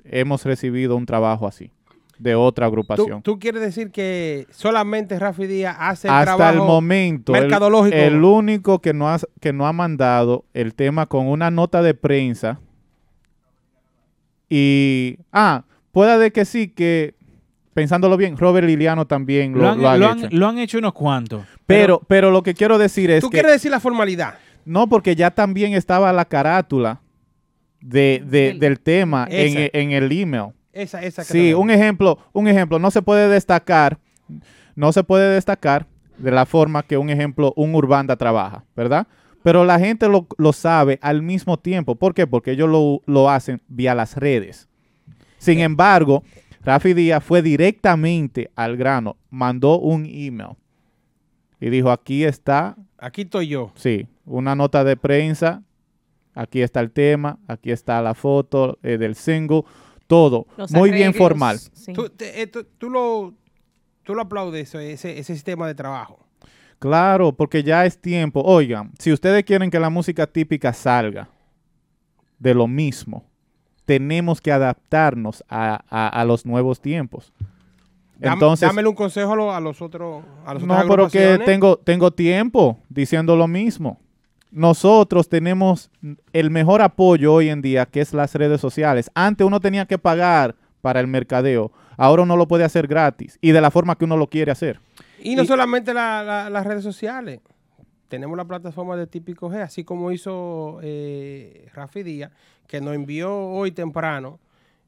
hemos 0.04 0.46
recibido 0.46 0.96
un 0.96 1.06
trabajo 1.06 1.48
así 1.48 1.72
de 2.20 2.36
otra 2.36 2.66
agrupación. 2.66 3.22
¿Tú, 3.22 3.40
quieres 3.40 3.62
decir 3.62 3.92
que 3.92 4.48
solamente 4.50 5.20
Rafi 5.20 5.46
Díaz 5.46 5.78
hace 5.80 6.08
el 6.08 6.14
Hasta 6.14 6.50
el 6.50 6.58
momento, 6.58 7.32
mercadológico? 7.32 7.96
El, 7.96 8.24
único 8.24 8.80
que 8.80 8.94
no, 8.94 9.10
ha, 9.10 9.20
que 9.40 9.54
no 9.54 9.68
ha 9.68 9.74
mandado 9.74 10.46
el 10.54 10.74
tema 10.74 11.06
con 11.06 11.28
una 11.28 11.52
nota 11.52 11.82
de 11.82 11.94
prensa 11.94 12.60
y... 14.50 15.18
Ah, 15.32 15.64
puede 15.92 16.32
que 16.32 16.46
sí, 16.46 16.68
que 16.70 17.16
pensándolo 17.74 18.18
bien, 18.18 18.38
Robert 18.38 18.66
Liliano 18.66 19.06
también 19.06 19.54
lo, 19.54 19.70
han, 19.70 19.80
hecho. 20.02 20.28
lo 20.32 20.48
han 20.48 20.58
hecho 20.58 20.80
unos 20.80 20.94
cuantos. 20.94 21.46
Pero, 21.68 22.02
pero, 22.08 22.32
lo 22.32 22.42
que 22.42 22.56
quiero 22.56 22.80
decir 22.80 23.12
es 23.12 23.22
¿Tú 23.22 23.30
quieres 23.30 23.52
decir 23.52 23.70
la 23.70 23.80
formalidad? 23.80 24.34
No, 24.66 24.90
porque 24.90 25.16
ya 25.16 25.30
también 25.30 25.74
estaba 25.74 26.12
la 26.12 26.26
carátula 26.26 27.02
de, 27.80 28.56
del 28.60 28.80
tema 28.80 29.28
en, 29.30 29.92
el 29.92 30.12
email. 30.12 30.54
Esa, 30.74 31.04
esa 31.04 31.24
sí, 31.24 31.54
un 31.54 31.70
ejemplo, 31.70 32.18
un 32.34 32.48
ejemplo, 32.48 32.80
no 32.80 32.90
se 32.90 33.04
puede 33.04 33.30
destacar, 33.30 34.00
no 34.76 34.92
se 34.92 35.04
puede 35.04 35.34
destacar 35.36 35.86
de 36.18 36.32
la 36.32 36.46
forma 36.46 36.84
que 36.84 36.98
un 36.98 37.10
ejemplo, 37.12 37.54
un 37.56 37.76
Urbanda 37.76 38.16
trabaja, 38.16 38.64
¿verdad? 38.76 39.08
Pero 39.48 39.64
la 39.64 39.80
gente 39.80 40.10
lo, 40.10 40.52
sabe 40.52 41.00
al 41.02 41.22
mismo 41.22 41.58
tiempo. 41.58 41.96
¿Por 41.96 42.14
qué? 42.14 42.28
Porque 42.28 42.52
ellos 42.52 42.68
lo, 42.68 43.02
lo 43.06 43.30
hacen 43.30 43.62
vía 43.70 43.96
las 43.96 44.18
redes. 44.18 44.68
Sin 45.38 45.62
embargo, 45.62 46.22
Rafi 46.66 46.94
Díaz 46.94 47.24
fue 47.24 47.42
directamente 47.42 48.52
al 48.58 48.76
grano, 48.76 49.16
mandó 49.30 49.80
un 49.80 50.06
email 50.06 50.58
y 51.62 51.70
dijo, 51.70 51.92
aquí 51.92 52.26
está. 52.26 52.76
Aquí 52.98 53.22
estoy 53.22 53.48
yo. 53.48 53.72
Sí, 53.76 54.06
una 54.26 54.54
nota 54.54 54.84
de 54.84 54.98
prensa 54.98 55.64
Aquí 56.36 56.62
está 56.62 56.82
el 56.82 56.92
tema, 56.92 57.40
aquí 57.48 57.72
está 57.72 58.02
la 58.02 58.16
foto 58.16 58.78
eh, 58.84 58.98
del 58.98 59.16
single, 59.16 59.64
todo. 60.08 60.46
muy 60.72 60.92
bien 60.92 61.14
formal. 61.14 61.58
Eh, 62.20 62.48
tú, 62.78 62.90
lo, 62.90 63.34
tú 64.04 64.14
lo 64.14 64.24
aplaudes, 64.24 64.76
ese, 64.76 65.20
ese 65.20 65.34
sistema 65.34 65.68
de 65.68 65.76
trabajo. 65.76 66.27
Claro, 66.80 67.32
porque 67.32 67.64
ya 67.64 67.86
es 67.86 68.00
tiempo. 68.00 68.42
Oigan, 68.44 68.92
si 69.00 69.12
ustedes 69.12 69.44
quieren 69.44 69.72
que 69.72 69.80
la 69.80 69.90
música 69.90 70.28
típica 70.28 70.74
salga 70.74 71.30
de 72.40 72.54
lo 72.54 72.68
mismo, 72.68 73.24
tenemos 73.86 74.42
que 74.42 74.52
adaptarnos 74.52 75.44
a, 75.50 76.24
los 76.28 76.46
nuevos 76.46 76.80
tiempos. 76.80 77.34
Entonces, 78.20 78.68
dámele 78.68 78.90
un 78.90 78.96
consejo 78.96 79.52
a, 79.52 79.60
los 79.60 79.82
otros. 79.82 80.24
A 80.46 80.54
no, 80.56 80.84
pero 80.88 81.08
que 81.08 81.40
tengo, 81.46 81.78
tengo 81.78 82.12
tiempo 82.12 82.80
diciendo 82.90 83.36
lo 83.36 83.48
mismo 83.48 84.00
nosotros 84.52 85.30
tenemos 85.30 85.92
el 86.34 86.50
mejor 86.50 86.82
apoyo 86.82 87.34
hoy 87.34 87.50
en 87.50 87.62
día, 87.62 87.86
que 87.86 88.02
es 88.02 88.14
las 88.14 88.34
redes 88.36 88.62
sociales. 88.62 89.12
Antes 89.14 89.46
uno 89.46 89.60
tenía 89.60 89.86
que 89.86 89.98
pagar 89.98 90.56
para 90.82 91.00
el 91.00 91.08
mercadeo, 91.08 91.72
ahora 91.98 92.24
uno 92.24 92.38
lo 92.38 92.48
puede 92.48 92.64
hacer 92.64 92.88
gratis 92.88 93.38
y 93.42 93.52
de 93.52 93.62
la 93.62 93.72
forma 93.72 93.96
que 93.96 94.06
uno 94.06 94.18
lo 94.18 94.28
quiere 94.28 94.52
hacer. 94.52 94.80
Y 95.20 95.36
no 95.36 95.46
solamente 95.46 95.94
las 95.94 96.66
redes 96.66 96.84
sociales, 96.84 97.40
tenemos 98.08 98.38
la 98.38 98.46
plataforma 98.46 98.96
de 98.96 99.08
Típico 99.08 99.50
G, 99.50 99.62
así 99.62 99.84
como 99.84 100.12
hizo 100.12 100.80
eh, 100.82 101.68
Rafi 101.74 102.04
Díaz, 102.04 102.32
que 102.68 102.82
nos 102.82 102.96
envió 102.96 103.36
hoy 103.36 103.72
temprano 103.72 104.40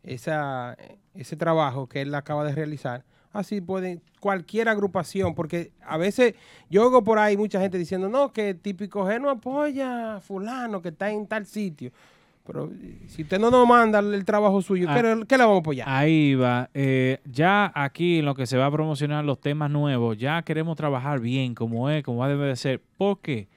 esa, 0.04 0.78
ese 1.14 1.36
trabajo 1.36 1.88
que 1.88 2.02
él 2.02 2.14
acaba 2.16 2.44
de 2.46 2.54
realizar 2.54 3.04
así 3.34 3.62
pueden, 3.62 4.02
cualquier 4.20 4.70
agrupación, 4.70 5.36
porque 5.36 5.72
a 5.86 5.98
veces 5.98 6.36
yo 6.70 6.86
oigo 6.86 7.04
por 7.04 7.20
ahí 7.20 7.38
mucha 7.38 7.60
gente 7.60 7.78
diciendo, 7.78 8.10
no, 8.10 8.34
que 8.34 8.54
típico 8.54 9.06
G 9.06 9.22
no 9.22 9.30
apoya 9.30 10.16
a 10.16 10.22
fulano 10.22 10.82
que 10.82 10.90
está 10.90 11.12
en 11.12 11.28
tal 11.28 11.46
sitio. 11.46 11.92
Pero 12.52 12.72
si 13.06 13.22
usted 13.22 13.40
no 13.40 13.52
nos 13.52 13.68
manda 13.68 14.00
el 14.00 14.26
trabajo 14.26 14.60
suyo, 14.64 14.88
¿qué, 14.88 14.94
ah, 14.94 15.04
le 15.14 15.44
vamos 15.44 15.58
a 15.58 15.60
apoyar? 15.60 15.88
Ahí 15.88 16.34
va. 16.34 16.68
Eh, 16.74 17.20
ya 17.26 17.72
aquí 17.76 18.18
en 18.20 18.26
lo 18.26 18.34
que 18.34 18.48
se 18.48 18.58
va 18.58 18.66
a 18.66 18.72
promocionar 18.72 19.24
los 19.24 19.40
temas 19.40 19.70
nuevos, 19.70 20.18
ya 20.18 20.42
queremos 20.42 20.76
trabajar 20.76 21.20
bien, 21.20 21.54
como 21.54 21.92
es, 21.92 22.02
como 22.04 22.28
debe 22.28 22.48
de 22.48 22.56
ser. 22.56 22.82
¿Por 22.98 23.22
qué? 23.22 23.48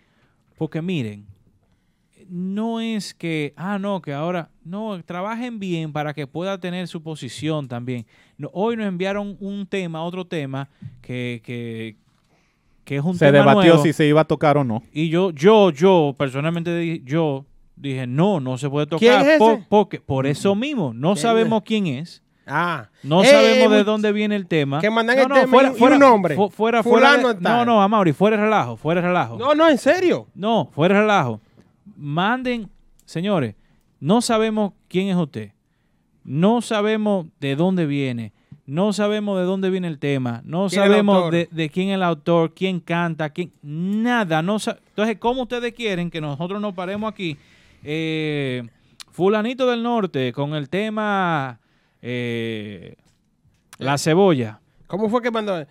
Porque 0.58 0.82
miren, 0.82 1.24
no 2.28 2.80
es 2.80 3.14
que, 3.14 3.54
ah, 3.56 3.78
no, 3.78 4.02
que 4.02 4.12
ahora, 4.12 4.50
no, 4.62 5.02
trabajen 5.04 5.58
bien 5.58 5.90
para 5.90 6.12
que 6.12 6.26
pueda 6.26 6.60
tener 6.60 6.86
su 6.86 7.02
posición 7.02 7.68
también. 7.68 8.04
hoy 8.52 8.76
nos 8.76 8.86
enviaron 8.86 9.38
un 9.40 9.66
tema, 9.66 10.04
otro 10.04 10.26
tema, 10.26 10.68
que, 11.00 11.40
que 12.84 12.96
es 12.96 13.02
un 13.02 13.14
se 13.14 13.24
tema 13.24 13.38
debatió 13.38 13.72
nuevo. 13.72 13.82
si 13.82 13.94
se 13.94 14.06
iba 14.06 14.20
a 14.20 14.26
tocar 14.26 14.58
o 14.58 14.64
no. 14.64 14.82
Y 14.92 15.08
yo, 15.08 15.30
yo, 15.30 15.70
yo, 15.70 16.14
personalmente, 16.18 17.00
yo 17.06 17.46
dije, 17.82 18.06
no, 18.06 18.40
no 18.40 18.56
se 18.58 18.70
puede 18.70 18.86
¿Quién 18.86 19.12
tocar. 19.18 19.26
es 19.30 19.38
po- 19.38 19.52
ese? 19.52 19.66
porque, 19.68 20.00
por 20.00 20.26
eso 20.26 20.54
mismo, 20.54 20.92
no 20.94 21.12
¿Quién 21.14 21.22
sabemos 21.22 21.62
quién 21.64 21.86
es. 21.88 22.22
Ah. 22.46 22.88
No 23.02 23.22
Eh, 23.22 23.26
sabemos 23.26 23.70
de 23.72 23.84
dónde 23.84 24.10
viene 24.12 24.34
el 24.36 24.46
tema. 24.46 24.80
que 24.80 24.90
mandan 24.90 25.16
no, 25.16 25.22
el 25.22 25.28
no, 25.28 25.34
tema 25.36 25.48
fuera, 25.50 25.68
y- 25.68 25.72
y 25.72 25.78
fuera, 25.78 25.94
un 25.96 26.00
nombre. 26.00 26.34
fu- 26.34 26.50
Fuera, 26.50 26.82
fuera. 26.82 27.16
De- 27.16 27.40
no, 27.40 27.64
no, 27.64 27.82
Amaury, 27.82 28.12
fuera 28.12 28.36
de 28.36 28.42
relajo, 28.44 28.76
fuera 28.76 29.00
de 29.00 29.06
relajo. 29.08 29.36
No, 29.38 29.54
no, 29.54 29.68
en 29.68 29.78
serio. 29.78 30.26
No, 30.34 30.68
fuera 30.74 30.94
de 30.96 31.00
relajo. 31.02 31.40
Manden, 31.96 32.68
señores, 33.04 33.54
no 34.00 34.20
sabemos 34.22 34.72
quién 34.88 35.08
es 35.08 35.16
usted. 35.16 35.50
No 36.24 36.62
sabemos 36.62 37.26
de 37.40 37.56
dónde 37.56 37.86
viene. 37.86 38.32
No 38.64 38.92
sabemos 38.92 39.38
de 39.38 39.44
dónde 39.44 39.70
viene 39.70 39.88
el 39.88 39.98
tema. 39.98 40.40
No 40.44 40.68
¿Quién 40.68 40.82
es 40.82 40.86
el 40.86 40.92
sabemos 40.92 41.30
de, 41.32 41.48
de 41.50 41.68
quién 41.68 41.88
es 41.88 41.94
el 41.96 42.02
autor, 42.02 42.54
quién 42.54 42.80
canta, 42.80 43.30
quién. 43.30 43.52
Nada. 43.62 44.40
No 44.40 44.56
Entonces, 44.56 45.16
¿cómo 45.18 45.42
ustedes 45.42 45.72
quieren 45.74 46.10
que 46.10 46.20
nosotros 46.20 46.60
nos 46.60 46.72
paremos 46.72 47.12
aquí? 47.12 47.36
Eh, 47.82 48.62
Fulanito 49.10 49.66
del 49.70 49.82
Norte 49.82 50.32
con 50.32 50.54
el 50.54 50.68
tema 50.68 51.60
eh, 52.00 52.96
La 53.78 53.98
cebolla. 53.98 54.60
¿Cómo 54.86 55.08
fue 55.08 55.22
que 55.22 55.30
mandó? 55.30 55.64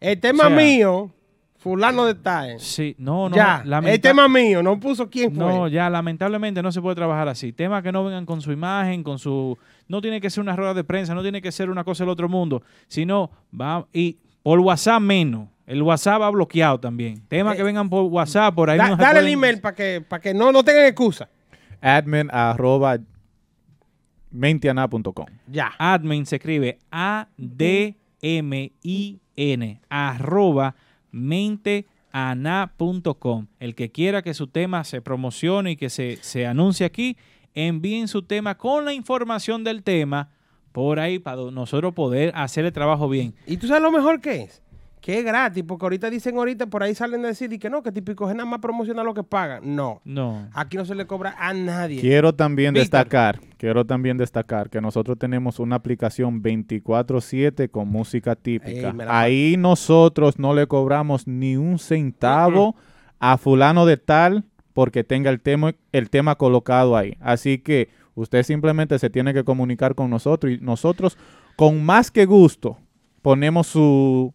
El 0.00 0.20
tema 0.20 0.44
O 0.44 0.48
sea, 0.48 0.56
mío, 0.56 1.10
fulano 1.58 2.04
de 2.04 2.14
tal. 2.14 2.60
Sí, 2.60 2.94
no, 2.98 3.28
no. 3.28 3.36
ya, 3.36 3.64
el 3.84 4.00
tema 4.00 4.28
mío, 4.28 4.62
no 4.62 4.78
puso 4.78 5.08
quién 5.08 5.34
fue. 5.34 5.44
No, 5.44 5.68
ya 5.68 5.88
lamentablemente 5.90 6.62
no 6.62 6.70
se 6.70 6.80
puede 6.82 6.94
trabajar 6.96 7.28
así. 7.28 7.52
Temas 7.52 7.82
que 7.82 7.92
no 7.92 8.04
vengan 8.04 8.26
con 8.26 8.40
su 8.42 8.52
imagen, 8.52 9.02
con 9.02 9.18
su... 9.18 9.56
No 9.88 10.00
tiene 10.00 10.20
que 10.20 10.28
ser 10.30 10.42
una 10.42 10.54
rueda 10.56 10.74
de 10.74 10.84
prensa, 10.84 11.14
no 11.14 11.22
tiene 11.22 11.40
que 11.40 11.50
ser 11.52 11.70
una 11.70 11.84
cosa 11.84 12.04
del 12.04 12.10
otro 12.10 12.28
mundo, 12.28 12.62
sino 12.88 13.30
va... 13.58 13.86
Y 13.92 14.18
por 14.42 14.60
WhatsApp 14.60 15.00
menos. 15.00 15.48
El 15.66 15.82
WhatsApp 15.82 16.20
va 16.20 16.30
bloqueado 16.30 16.78
también. 16.78 17.26
Temas 17.26 17.56
que 17.56 17.62
vengan 17.62 17.88
por 17.90 18.04
WhatsApp, 18.04 18.54
por 18.54 18.70
ahí 18.70 18.76
Eh, 18.76 18.78
Da- 18.78 18.88
no 18.90 18.96
dale 18.96 19.18
el 19.20 19.28
email 19.28 19.60
para 19.60 19.74
que, 19.74 20.00
para 20.06 20.20
que 20.20 20.32
no, 20.32 20.52
no 20.52 20.62
tengan 20.62 20.84
excusa. 20.84 21.28
Admin 21.80 22.28
arroba 22.30 22.98
mentiana.com. 24.30 25.26
Ya. 25.46 25.72
Admin 25.78 26.26
se 26.26 26.36
escribe 26.36 26.78
A-D-M-I-N 26.90 27.96
arroba 29.88 30.74
menteana.com. 31.10 33.46
El 33.58 33.74
que 33.74 33.90
quiera 33.90 34.22
que 34.22 34.34
su 34.34 34.46
tema 34.46 34.84
se 34.84 35.00
promocione 35.00 35.72
y 35.72 35.76
que 35.76 35.90
se, 35.90 36.18
se 36.22 36.46
anuncie 36.46 36.86
aquí, 36.86 37.16
envíen 37.54 38.06
su 38.08 38.22
tema 38.22 38.56
con 38.56 38.84
la 38.84 38.92
información 38.92 39.64
del 39.64 39.82
tema 39.82 40.30
por 40.72 41.00
ahí 41.00 41.18
para 41.18 41.50
nosotros 41.50 41.94
poder 41.94 42.30
hacer 42.34 42.66
el 42.66 42.72
trabajo 42.72 43.08
bien. 43.08 43.34
¿Y 43.46 43.56
tú 43.56 43.66
sabes 43.66 43.82
lo 43.82 43.90
mejor 43.90 44.20
que 44.20 44.42
es? 44.42 44.62
Que 45.06 45.20
es 45.20 45.24
gratis, 45.24 45.62
porque 45.62 45.84
ahorita 45.84 46.10
dicen 46.10 46.36
ahorita, 46.36 46.66
por 46.66 46.82
ahí 46.82 46.92
salen 46.92 47.24
a 47.24 47.28
decir 47.28 47.52
y 47.52 47.60
que 47.60 47.70
no, 47.70 47.80
que 47.80 47.92
típico 47.92 48.28
es 48.28 48.34
nada 48.34 48.50
más 48.50 48.58
promociona 48.58 49.04
lo 49.04 49.14
que 49.14 49.22
pagan. 49.22 49.76
No. 49.76 50.00
No. 50.04 50.48
Aquí 50.52 50.76
no 50.76 50.84
se 50.84 50.96
le 50.96 51.06
cobra 51.06 51.36
a 51.38 51.54
nadie. 51.54 52.00
Quiero 52.00 52.34
también 52.34 52.74
Víctor. 52.74 53.04
destacar, 53.04 53.40
quiero 53.56 53.84
también 53.84 54.16
destacar 54.16 54.68
que 54.68 54.80
nosotros 54.80 55.16
tenemos 55.16 55.60
una 55.60 55.76
aplicación 55.76 56.42
24/7 56.42 57.70
con 57.70 57.86
música 57.86 58.34
típica. 58.34 58.90
Ey, 58.90 59.06
Ahí 59.06 59.56
nosotros 59.56 60.40
no 60.40 60.52
le 60.54 60.66
cobramos 60.66 61.28
ni 61.28 61.56
un 61.56 61.78
centavo 61.78 62.74
a 63.20 63.38
fulano 63.38 63.86
de 63.86 63.98
tal 63.98 64.42
porque 64.72 65.04
tenga 65.04 65.30
el 65.30 65.40
tema 65.40 65.76
el 65.92 66.10
tema 66.10 66.34
colocado 66.34 66.96
ahí. 66.96 67.16
Así 67.20 67.58
que 67.58 67.90
usted 68.16 68.42
simplemente 68.42 68.98
se 68.98 69.08
tiene 69.08 69.32
que 69.32 69.44
comunicar 69.44 69.94
con 69.94 70.10
nosotros 70.10 70.52
y 70.52 70.58
nosotros 70.58 71.16
con 71.54 71.84
más 71.84 72.10
que 72.10 72.26
gusto 72.26 72.78
ponemos 73.22 73.68
su 73.68 74.34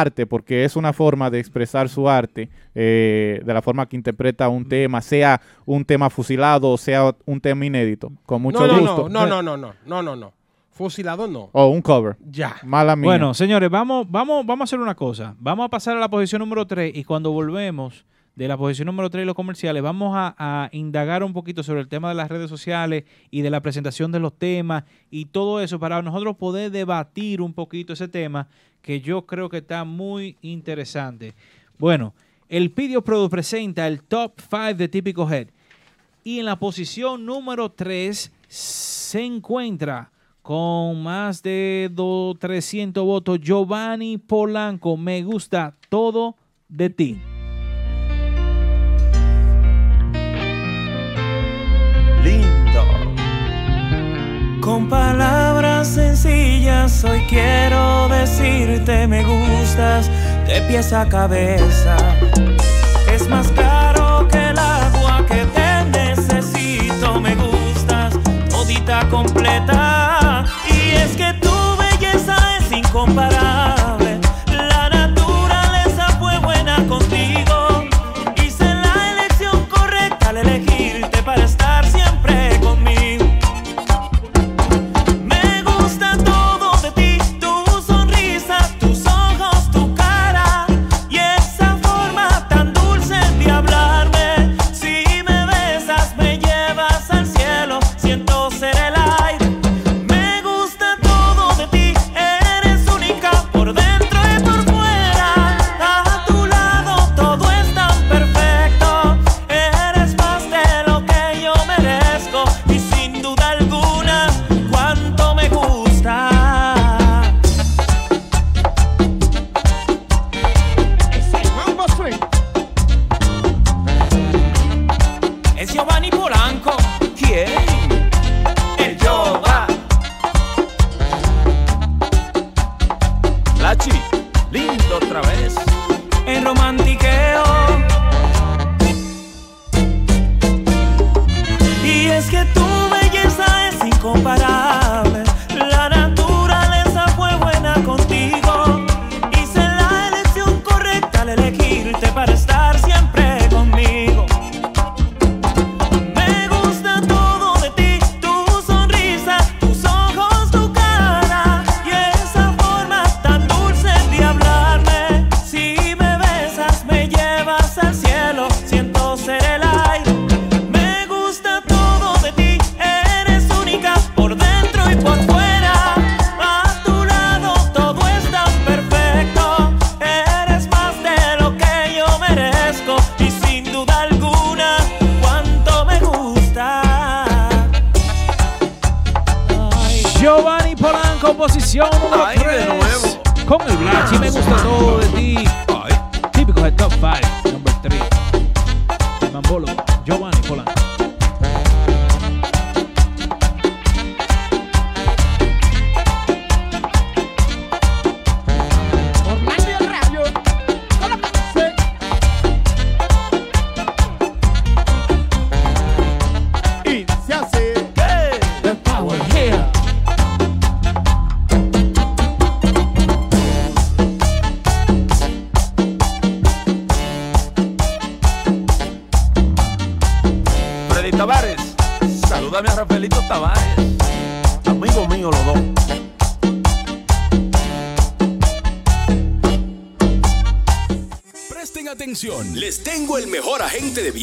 arte, 0.00 0.26
porque 0.26 0.64
es 0.64 0.76
una 0.76 0.92
forma 0.92 1.30
de 1.30 1.40
expresar 1.40 1.88
su 1.88 2.08
arte, 2.08 2.50
eh, 2.74 3.40
de 3.44 3.54
la 3.54 3.62
forma 3.62 3.86
que 3.86 3.96
interpreta 3.96 4.48
un 4.48 4.68
tema, 4.68 5.00
sea 5.00 5.40
un 5.66 5.84
tema 5.84 6.10
fusilado 6.10 6.70
o 6.70 6.78
sea 6.78 7.14
un 7.24 7.40
tema 7.40 7.66
inédito, 7.66 8.12
con 8.26 8.42
mucho 8.42 8.66
no, 8.66 8.66
no, 8.66 8.80
gusto. 8.80 9.08
no, 9.08 9.26
no, 9.26 9.42
no, 9.42 9.56
no, 9.56 9.56
no, 9.56 9.74
no, 9.86 10.02
no, 10.02 10.16
no. 10.16 10.32
Fusilado 10.70 11.28
no. 11.28 11.50
O 11.52 11.66
un 11.68 11.80
cover. 11.80 12.16
Ya. 12.28 12.56
Mala 12.64 12.96
mía. 12.96 13.04
Bueno, 13.04 13.32
señores, 13.32 13.70
vamos, 13.70 14.10
vamos, 14.10 14.44
vamos 14.44 14.62
a 14.62 14.64
hacer 14.64 14.80
una 14.80 14.96
cosa. 14.96 15.36
Vamos 15.38 15.66
a 15.66 15.68
pasar 15.68 15.96
a 15.96 16.00
la 16.00 16.08
posición 16.08 16.40
número 16.40 16.66
3 16.66 16.96
y 16.96 17.04
cuando 17.04 17.30
volvemos 17.30 18.04
de 18.36 18.48
la 18.48 18.56
posición 18.56 18.86
número 18.86 19.10
3 19.10 19.22
y 19.22 19.26
los 19.26 19.34
comerciales, 19.36 19.82
vamos 19.82 20.12
a, 20.16 20.34
a 20.38 20.68
indagar 20.72 21.22
un 21.22 21.32
poquito 21.32 21.62
sobre 21.62 21.80
el 21.82 21.88
tema 21.88 22.08
de 22.08 22.14
las 22.16 22.28
redes 22.28 22.50
sociales 22.50 23.04
y 23.30 23.42
de 23.42 23.50
la 23.50 23.60
presentación 23.60 24.10
de 24.10 24.18
los 24.20 24.32
temas 24.36 24.84
y 25.10 25.26
todo 25.26 25.60
eso 25.60 25.78
para 25.78 26.02
nosotros 26.02 26.36
poder 26.36 26.70
debatir 26.72 27.40
un 27.40 27.52
poquito 27.52 27.92
ese 27.92 28.08
tema 28.08 28.48
que 28.82 29.00
yo 29.00 29.24
creo 29.24 29.48
que 29.48 29.58
está 29.58 29.84
muy 29.84 30.36
interesante. 30.42 31.32
Bueno, 31.78 32.12
el 32.48 32.70
Pidio 32.72 33.02
Product 33.02 33.30
presenta 33.30 33.86
el 33.86 34.02
Top 34.02 34.32
5 34.40 34.74
de 34.74 34.88
Típico 34.88 35.30
Head. 35.30 35.48
Y 36.24 36.38
en 36.38 36.46
la 36.46 36.58
posición 36.58 37.24
número 37.26 37.70
3 37.70 38.32
se 38.48 39.22
encuentra 39.22 40.10
con 40.42 41.02
más 41.02 41.42
de 41.42 41.90
do- 41.92 42.34
300 42.38 43.04
votos 43.04 43.40
Giovanni 43.40 44.18
Polanco. 44.18 44.96
Me 44.96 45.22
gusta 45.22 45.74
todo 45.88 46.36
de 46.68 46.90
ti. 46.90 47.18
Lindo. 52.24 52.84
Con 54.62 54.88
palabras 54.88 55.88
sencillas 55.88 57.04
hoy 57.04 57.20
quiero 57.28 58.08
decirte 58.08 59.06
me 59.06 59.22
gustas 59.22 60.10
de 60.46 60.62
pies 60.62 60.92
a 60.94 61.06
cabeza. 61.06 61.96
Es 63.12 63.28
más 63.28 63.48
caro 63.48 64.26
que 64.28 64.38
el 64.38 64.58
agua 64.58 65.24
que 65.28 65.44
te 65.54 65.84
necesito, 65.98 67.20
me 67.20 67.34
gustas 67.34 68.14
todita 68.48 69.06
completa. 69.10 69.43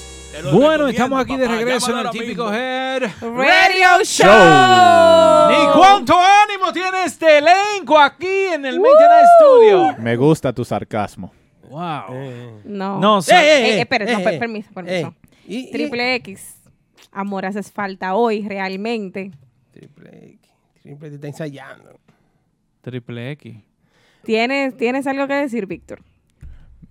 Bueno, 0.53 0.87
estamos 0.87 1.19
aquí 1.21 1.35
de 1.37 1.47
regreso 1.47 1.91
en 1.91 2.05
el 2.05 2.11
típico 2.11 2.51
Head 2.53 3.03
Radio 3.21 4.03
Show. 4.03 4.27
Ni 5.49 5.73
cuánto 5.73 6.15
ánimo 6.17 6.71
tiene 6.71 7.03
este 7.05 7.39
elenco 7.39 7.97
aquí 7.99 8.27
en 8.53 8.65
el 8.65 8.79
Maintenance 8.79 9.27
Studio. 9.39 9.95
Me 9.99 10.15
gusta 10.15 10.53
tu 10.53 10.63
sarcasmo. 10.63 11.31
Wow. 11.69 12.61
No. 12.65 12.99
No, 12.99 13.19
Eh, 13.19 13.23
eh, 13.29 13.69
eh, 13.77 13.79
espera, 13.81 14.05
no, 14.05 14.19
eh, 14.19 14.23
per- 14.23 14.39
permiso, 14.39 14.69
permiso. 14.73 15.07
eh. 15.07 15.13
Y- 15.47 15.57
y- 15.69 15.71
Triple 15.71 16.15
X. 16.15 16.57
Amor, 17.11 17.45
haces 17.45 17.71
falta 17.71 18.15
hoy, 18.15 18.45
realmente. 18.47 19.31
Triple 19.71 20.09
X. 20.33 20.49
Triple 20.81 21.07
X 21.07 21.15
está 21.15 21.27
ensayando. 21.27 21.99
Triple 22.81 23.31
X. 23.31 23.55
¿Tienes, 24.23 24.75
¿Tienes 24.77 25.07
algo 25.07 25.27
que 25.27 25.33
decir, 25.33 25.65
Víctor? 25.65 26.01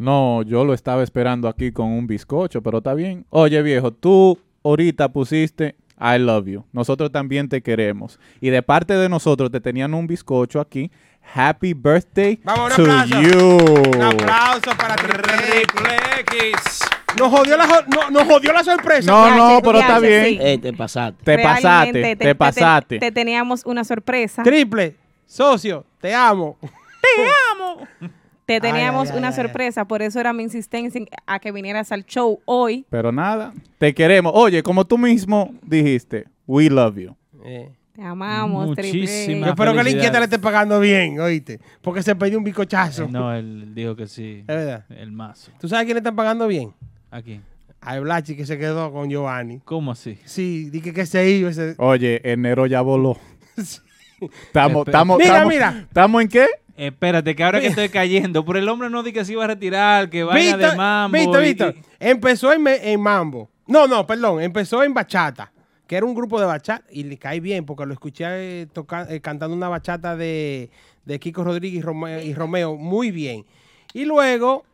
No, 0.00 0.42
yo 0.42 0.64
lo 0.64 0.72
estaba 0.74 1.02
esperando 1.02 1.46
aquí 1.48 1.72
con 1.72 1.86
un 1.88 2.06
bizcocho, 2.06 2.62
pero 2.62 2.78
está 2.78 2.94
bien. 2.94 3.26
Oye, 3.30 3.60
viejo, 3.62 3.92
tú 3.92 4.38
ahorita 4.64 5.10
pusiste 5.12 5.76
I 6.00 6.18
love 6.18 6.46
you. 6.46 6.64
Nosotros 6.72 7.12
también 7.12 7.48
te 7.50 7.60
queremos. 7.62 8.18
Y 8.40 8.48
de 8.48 8.62
parte 8.62 8.94
de 8.94 9.08
nosotros 9.10 9.50
te 9.50 9.60
tenían 9.60 9.92
un 9.92 10.06
bizcocho 10.06 10.58
aquí. 10.58 10.90
Happy 11.34 11.74
birthday 11.74 12.40
Vamos, 12.42 12.74
to 12.74 12.82
aplauso. 12.82 13.20
you. 13.20 13.56
Un 13.94 14.02
aplauso 14.02 14.70
para 14.78 14.96
Triple 14.96 15.96
X. 16.20 16.80
Nos 17.18 17.28
jodió 17.30 17.56
la, 17.58 17.66
jo- 17.68 17.84
no- 17.88 18.10
nos 18.10 18.24
jodió 18.24 18.52
la 18.54 18.64
sorpresa. 18.64 19.10
No, 19.12 19.36
no, 19.36 19.60
pero 19.62 19.80
está 19.80 19.98
bien. 19.98 20.24
sí. 20.24 20.38
Eh, 20.40 20.58
te 20.58 20.72
pasaste. 20.72 21.22
Te 21.24 21.36
Realmente 21.36 21.62
pasaste, 21.62 22.16
te, 22.16 22.34
pasaste. 22.34 22.98
Te, 22.98 23.12
teníamos 23.12 23.66
una 23.66 23.84
sorpresa. 23.84 24.42
Triple, 24.42 24.96
socio, 25.26 25.84
te 26.00 26.14
amo. 26.14 26.56
Te 26.62 28.10
teníamos 28.58 29.08
ay, 29.08 29.12
ay, 29.12 29.18
una 29.18 29.28
ay, 29.28 29.34
sorpresa, 29.34 29.84
por 29.84 30.00
eso 30.00 30.18
era 30.18 30.32
mi 30.32 30.42
insistencia 30.44 30.98
en- 30.98 31.08
a 31.26 31.38
que 31.38 31.52
vinieras 31.52 31.92
al 31.92 32.06
show 32.06 32.40
hoy. 32.46 32.86
Pero 32.88 33.12
nada, 33.12 33.52
te 33.76 33.92
queremos. 33.92 34.32
Oye, 34.34 34.62
como 34.62 34.86
tú 34.86 34.96
mismo 34.96 35.52
dijiste, 35.62 36.24
we 36.46 36.70
love 36.70 36.96
you. 36.96 37.14
Eh, 37.44 37.70
Te 37.94 38.02
amamos. 38.02 38.68
Muchísimas 38.68 39.46
Yo 39.46 39.50
espero 39.50 39.74
que 39.74 39.82
la 39.84 39.90
inquieta 39.90 40.18
le 40.20 40.24
esté 40.24 40.38
pagando 40.38 40.80
bien, 40.80 41.20
oíste. 41.20 41.60
Porque 41.82 42.02
se 42.02 42.16
perdió 42.16 42.38
un 42.38 42.44
bicochazo. 42.44 43.06
No, 43.08 43.34
él 43.34 43.74
dijo 43.74 43.94
que 43.94 44.06
sí. 44.06 44.38
Es 44.40 44.46
verdad. 44.46 44.86
El 44.88 45.12
mazo. 45.12 45.50
¿Tú 45.60 45.68
sabes 45.68 45.84
quién 45.84 45.96
le 45.96 45.98
están 46.00 46.16
pagando 46.16 46.46
bien? 46.46 46.72
Aquí. 47.10 47.40
A 47.82 47.98
Blachi 47.98 48.36
que 48.36 48.46
se 48.46 48.58
quedó 48.58 48.90
con 48.92 49.08
Giovanni. 49.10 49.60
¿Cómo 49.64 49.92
así? 49.92 50.18
Sí, 50.24 50.70
dije 50.70 50.92
que 50.94 51.04
se 51.06 51.28
iba. 51.30 51.50
ese- 51.50 51.74
Oye, 51.78 52.20
enero 52.30 52.66
ya 52.66 52.80
voló. 52.80 53.18
Estamos, 54.20 54.86
estamos, 54.86 55.18
Mira, 55.18 55.30
estamos- 55.36 55.52
mira. 55.52 55.78
¿Estamos 55.88 56.22
en 56.22 56.28
qué? 56.28 56.46
Espérate, 56.86 57.36
que 57.36 57.44
ahora 57.44 57.60
que 57.60 57.66
estoy 57.66 57.88
cayendo, 57.90 58.44
pero 58.44 58.58
el 58.58 58.68
hombre 58.68 58.88
no 58.88 59.02
dijo 59.02 59.14
que 59.18 59.24
se 59.24 59.32
iba 59.32 59.44
a 59.44 59.48
retirar, 59.48 60.08
que 60.08 60.24
vaya 60.24 60.56
de 60.56 60.76
mambo. 60.76 61.16
Y- 61.16 61.44
Víctor, 61.44 61.74
empezó 61.98 62.52
en, 62.52 62.66
en 62.66 63.00
mambo. 63.00 63.50
No, 63.66 63.86
no, 63.86 64.06
perdón, 64.06 64.40
empezó 64.42 64.82
en 64.82 64.94
bachata, 64.94 65.52
que 65.86 65.96
era 65.96 66.06
un 66.06 66.14
grupo 66.14 66.40
de 66.40 66.46
bachata 66.46 66.84
y 66.90 67.04
le 67.04 67.18
cae 67.18 67.38
bien 67.40 67.66
porque 67.66 67.84
lo 67.84 67.92
escuché 67.92 68.24
eh, 68.62 68.66
toca- 68.72 69.06
eh, 69.10 69.20
cantando 69.20 69.54
una 69.54 69.68
bachata 69.68 70.16
de, 70.16 70.70
de 71.04 71.18
Kiko 71.20 71.44
Rodríguez 71.44 71.80
y 71.80 71.82
Romeo, 71.82 72.20
y 72.22 72.32
Romeo 72.32 72.76
muy 72.76 73.10
bien. 73.10 73.44
Y 73.92 74.04
luego, 74.06 74.64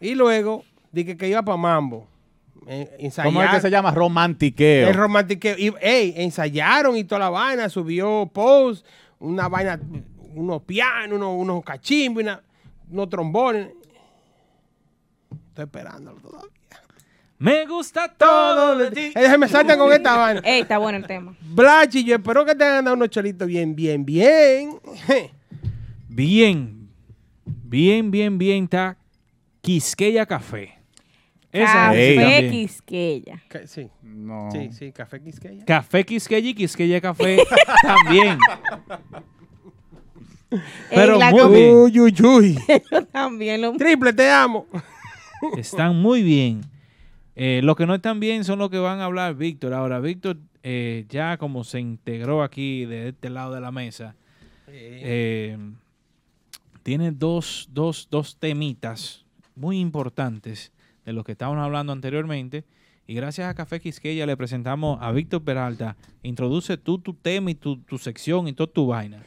y 0.00 0.14
luego, 0.16 0.64
dije 0.90 1.16
que 1.16 1.28
iba 1.28 1.42
para 1.42 1.56
mambo. 1.56 2.08
Eh, 2.66 2.86
¿Cómo 3.22 3.40
es 3.42 3.48
ensayar- 3.48 3.50
que 3.54 3.60
se 3.60 3.70
llama? 3.70 3.90
Romantiqueo. 3.92 4.88
el 4.88 4.94
romantiqueo. 4.94 5.56
Y, 5.58 5.72
ey, 5.80 6.14
ensayaron 6.16 6.96
y 6.96 7.04
toda 7.04 7.20
la 7.20 7.30
vaina, 7.30 7.68
subió 7.68 8.28
post, 8.32 8.84
una 9.18 9.48
vaina, 9.48 9.78
unos 10.34 10.62
pianos, 10.62 11.16
unos, 11.16 11.34
unos 11.36 11.64
cachimbos, 11.64 12.22
una- 12.22 12.42
unos 12.90 13.08
trombones. 13.08 13.68
Estoy 15.48 15.64
esperándolo 15.64 16.20
todavía. 16.20 16.50
Me 17.38 17.66
gusta 17.66 18.08
todo 18.08 18.76
de 18.78 18.90
ti. 18.92 19.12
Eh, 19.16 19.36
me 19.36 19.48
saltan 19.48 19.76
con 19.78 19.92
esta 19.92 20.16
vaina. 20.16 20.40
Ey, 20.44 20.60
está 20.60 20.78
bueno 20.78 20.98
el 20.98 21.06
tema. 21.06 21.34
Blachi, 21.40 22.04
yo 22.04 22.14
espero 22.14 22.44
que 22.44 22.54
te 22.54 22.62
hayan 22.64 22.84
dado 22.84 22.96
unos 22.96 23.10
chelitos 23.10 23.48
bien, 23.48 23.74
bien, 23.74 24.04
bien. 24.04 24.78
Bien, 26.08 26.88
bien, 27.44 28.10
bien, 28.10 28.38
bien, 28.38 28.64
está 28.64 28.96
Quisqueya 29.60 30.24
Café. 30.26 30.78
Esa. 31.50 31.72
Café. 31.88 32.48
Quisqueya. 32.50 33.42
Ca- 33.48 33.66
Sí, 33.66 33.88
No. 34.02 34.48
sí, 34.52 34.70
sí, 34.72 34.92
café 34.92 35.20
Quisqueya. 35.22 35.64
Café 35.64 36.04
Quisqueya 36.04 36.48
y 36.50 36.54
Quisqueya 36.54 37.00
Café 37.00 37.42
también. 37.82 38.38
Pero 40.90 41.18
muy. 41.18 41.70
Uy, 41.70 42.00
uy, 42.00 42.14
uy. 42.22 42.58
Yo 42.90 43.04
también 43.06 43.60
lo... 43.60 43.72
Triple, 43.72 44.12
te 44.12 44.30
amo. 44.30 44.66
Están 45.56 45.96
muy 46.00 46.22
bien. 46.22 46.62
Eh, 47.34 47.60
los 47.62 47.76
que 47.76 47.86
no 47.86 47.94
están 47.94 48.20
bien 48.20 48.44
son 48.44 48.58
los 48.58 48.70
que 48.70 48.78
van 48.78 49.00
a 49.00 49.06
hablar 49.06 49.34
Víctor. 49.34 49.72
Ahora, 49.72 50.00
Víctor, 50.00 50.38
eh, 50.62 51.06
ya 51.08 51.36
como 51.38 51.64
se 51.64 51.80
integró 51.80 52.42
aquí 52.42 52.84
de 52.84 53.08
este 53.08 53.30
lado 53.30 53.54
de 53.54 53.60
la 53.60 53.72
mesa, 53.72 54.14
eh, 54.68 55.56
tiene 56.82 57.10
dos, 57.12 57.68
dos, 57.72 58.08
dos 58.10 58.36
temitas 58.36 59.24
muy 59.54 59.80
importantes 59.80 60.72
de 61.04 61.12
los 61.12 61.24
que 61.24 61.32
estábamos 61.32 61.62
hablando 61.64 61.92
anteriormente. 61.92 62.64
Y 63.06 63.14
gracias 63.14 63.48
a 63.48 63.54
Café 63.54 63.80
Quisqueya 63.80 64.26
le 64.26 64.36
presentamos 64.36 64.98
a 65.00 65.10
Víctor 65.10 65.42
Peralta. 65.42 65.96
Introduce 66.22 66.76
tú 66.76 66.98
tu 66.98 67.14
tema 67.14 67.50
y 67.50 67.54
tu, 67.54 67.78
tu 67.78 67.98
sección 67.98 68.46
y 68.46 68.52
toda 68.52 68.72
tu 68.72 68.86
vaina. 68.86 69.22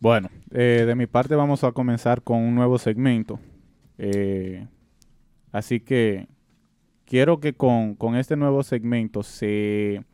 Bueno, 0.00 0.28
eh, 0.50 0.84
de 0.86 0.94
mi 0.94 1.06
parte 1.06 1.34
vamos 1.34 1.64
a 1.64 1.72
comenzar 1.72 2.22
con 2.22 2.38
un 2.38 2.54
nuevo 2.54 2.78
segmento. 2.78 3.40
Eh, 3.96 4.66
así 5.52 5.80
que 5.80 6.28
quiero 7.04 7.40
que 7.40 7.54
con, 7.54 7.94
con 7.94 8.16
este 8.16 8.36
nuevo 8.36 8.62
segmento 8.62 9.22
se 9.22 10.04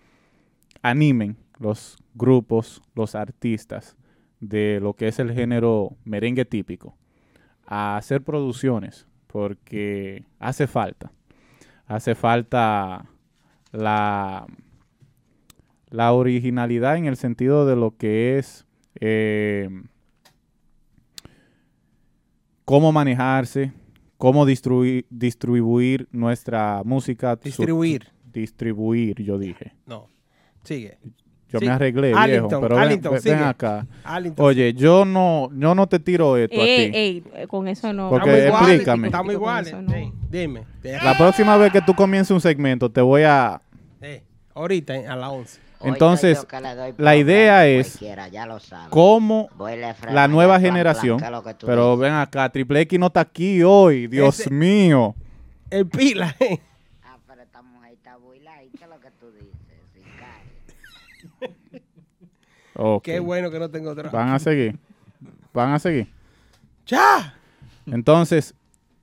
animen 0.82 1.36
los 1.58 1.96
grupos, 2.14 2.82
los 2.94 3.14
artistas 3.14 3.96
de 4.40 4.78
lo 4.80 4.94
que 4.94 5.08
es 5.08 5.18
el 5.18 5.32
género 5.32 5.96
merengue 6.04 6.44
típico 6.44 6.96
a 7.66 7.96
hacer 7.96 8.22
producciones 8.22 9.06
porque 9.26 10.24
hace 10.38 10.66
falta. 10.66 11.12
Hace 11.86 12.14
falta 12.14 13.06
la, 13.72 14.46
la 15.88 16.12
originalidad 16.12 16.96
en 16.96 17.06
el 17.06 17.16
sentido 17.16 17.66
de 17.66 17.76
lo 17.76 17.96
que 17.96 18.38
es 18.38 18.66
eh, 18.96 19.68
cómo 22.64 22.92
manejarse, 22.92 23.72
cómo 24.16 24.46
distribuir, 24.46 25.06
distribuir 25.10 26.08
nuestra 26.12 26.82
música. 26.84 27.34
su- 27.36 27.40
Distribuir. 27.44 28.08
distribuir, 28.32 29.20
yo 29.22 29.38
dije. 29.38 29.72
No. 29.86 30.08
Sigue. 30.62 30.98
Yo 31.48 31.58
Sí. 31.58 31.64
me 31.66 31.72
arreglé, 31.72 32.12
Arlington, 32.14 32.48
viejo, 32.48 32.60
pero 32.62 32.74
ven- 32.76 32.84
Arlington, 32.84 33.12
ven, 33.14 33.22
sigue. 33.22 33.34
ven 33.34 33.44
acá. 33.44 33.86
Arlington. 34.04 34.46
Oye, 34.46 34.72
yo 34.72 35.04
no, 35.04 35.50
yo 35.52 35.74
no 35.74 35.88
te 35.88 35.98
tiro 35.98 36.36
esto 36.36 36.60
a 36.60 36.64
Ey, 36.64 36.90
ti. 36.92 36.96
ey, 36.96 37.24
eh, 37.34 37.46
con 37.48 37.66
eso 37.66 37.92
no. 37.92 38.08
Porque 38.08 38.30
Estamos 38.30 38.46
iguales, 38.60 38.70
explícame. 38.76 39.08
Estamos 39.08 39.32
iguales. 39.32 39.66
eso 39.72 39.82
no. 39.82 39.92
Ey, 39.94 40.12
dime. 40.30 40.64
La 41.02 41.18
próxima 41.18 41.56
vez 41.56 41.72
que 41.72 41.80
tú 41.80 41.92
comiences 41.94 42.30
un 42.30 42.40
segmento, 42.40 42.88
te 42.88 43.00
voy 43.00 43.22
a... 43.22 43.60
Eh, 44.00 44.22
ahorita 44.54 44.94
a 45.12 45.16
las 45.16 45.28
11. 45.30 45.60
Entonces, 45.82 46.46
doy 46.50 46.94
la 46.98 47.16
idea 47.16 47.66
es 47.66 47.98
cómo 48.90 49.48
la 50.10 50.28
nueva 50.28 50.58
plan, 50.58 50.62
generación... 50.72 51.18
¿qué 51.18 51.24
es 51.24 51.30
lo 51.30 51.42
que 51.42 51.54
tú 51.54 51.66
Pero 51.66 51.96
dices? 51.96 52.00
ven 52.00 52.12
acá, 52.12 52.48
Triple 52.50 52.80
X 52.82 52.98
no 53.00 53.06
está 53.06 53.20
aquí 53.20 53.62
hoy, 53.62 54.06
Dios 54.06 54.40
Ese- 54.40 54.50
mío. 54.50 55.14
El 55.70 55.86
pila. 55.86 56.34
eh. 56.40 56.60
Ah, 57.02 57.16
pero 57.26 57.42
esta 57.42 57.62
mujer 57.62 57.92
está 57.94 58.16
buila, 58.16 58.62
¿y 58.62 58.68
qué 58.70 58.84
es 58.84 58.90
lo 58.90 59.00
que 59.00 59.10
tú 59.12 59.30
dices? 59.32 59.54
Sin 59.94 60.02
cara. 60.18 61.80
Ok. 62.74 63.02
Qué 63.04 63.20
bueno 63.20 63.50
que 63.50 63.58
no 63.58 63.70
tengo 63.70 63.94
trabajo. 63.94 64.16
Van 64.16 64.30
a 64.30 64.38
seguir. 64.38 64.78
Van 65.52 65.72
a 65.72 65.78
seguir. 65.78 66.08
¡Ya! 66.86 67.34
Entonces, 67.86 68.54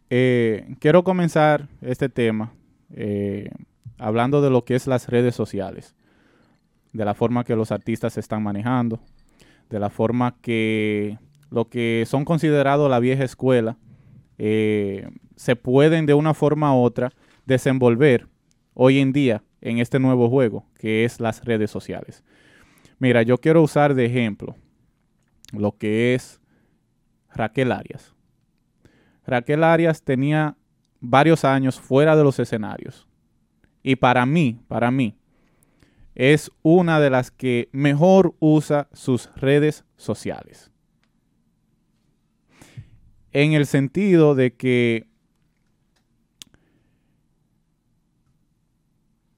eh, 0.10 0.76
quiero 0.80 1.04
comenzar 1.04 1.68
este 1.82 2.10
tema 2.10 2.52
eh, 2.94 3.50
hablando 3.98 4.42
de 4.42 4.50
lo 4.50 4.64
que 4.64 4.76
es 4.76 4.88
las 4.88 5.08
redes 5.10 5.36
sociales, 5.36 5.96
de 6.98 7.06
la 7.06 7.14
forma 7.14 7.44
que 7.44 7.56
los 7.56 7.72
artistas 7.72 8.14
se 8.14 8.20
están 8.20 8.42
manejando, 8.42 9.00
de 9.70 9.80
la 9.80 9.92
forma 9.92 10.36
que 10.42 11.20
lo 11.52 11.70
que 11.70 12.06
son 12.08 12.26
considerados 12.26 12.90
la 12.90 13.00
vieja 13.00 13.24
escuela 13.24 13.78
eh, 14.40 15.08
se 15.36 15.56
pueden 15.56 16.08
de 16.08 16.16
una 16.16 16.34
forma 16.34 16.76
u 16.76 16.82
otra 16.82 17.14
desenvolver 17.46 18.28
hoy 18.74 18.98
en 18.98 19.14
día 19.14 19.44
en 19.62 19.78
este 19.78 20.00
nuevo 20.00 20.28
juego 20.28 20.66
que 20.80 21.06
es 21.06 21.20
las 21.20 21.46
redes 21.46 21.70
sociales. 21.70 22.24
Mira, 22.98 23.22
yo 23.22 23.38
quiero 23.38 23.62
usar 23.62 23.94
de 23.94 24.06
ejemplo 24.06 24.56
lo 25.54 25.78
que 25.78 26.16
es 26.16 26.42
Raquel 27.32 27.72
Arias. 27.72 28.16
Raquel 29.28 29.64
Arias 29.64 30.02
tenía 30.02 30.58
varios 31.00 31.46
años 31.46 31.80
fuera 31.80 32.16
de 32.16 32.24
los 32.24 32.40
escenarios. 32.40 33.08
Y 33.84 33.98
para 33.98 34.26
mí, 34.26 34.60
para 34.68 34.90
mí, 34.90 35.17
es 36.18 36.52
una 36.64 37.00
de 37.00 37.12
las 37.12 37.30
que 37.30 37.70
mejor 37.72 38.34
usa 38.40 38.90
sus 38.92 39.30
redes 39.36 39.86
sociales. 39.98 40.72
En 43.32 43.54
el 43.54 43.68
sentido 43.68 44.34
de 44.34 44.56
que 44.56 45.06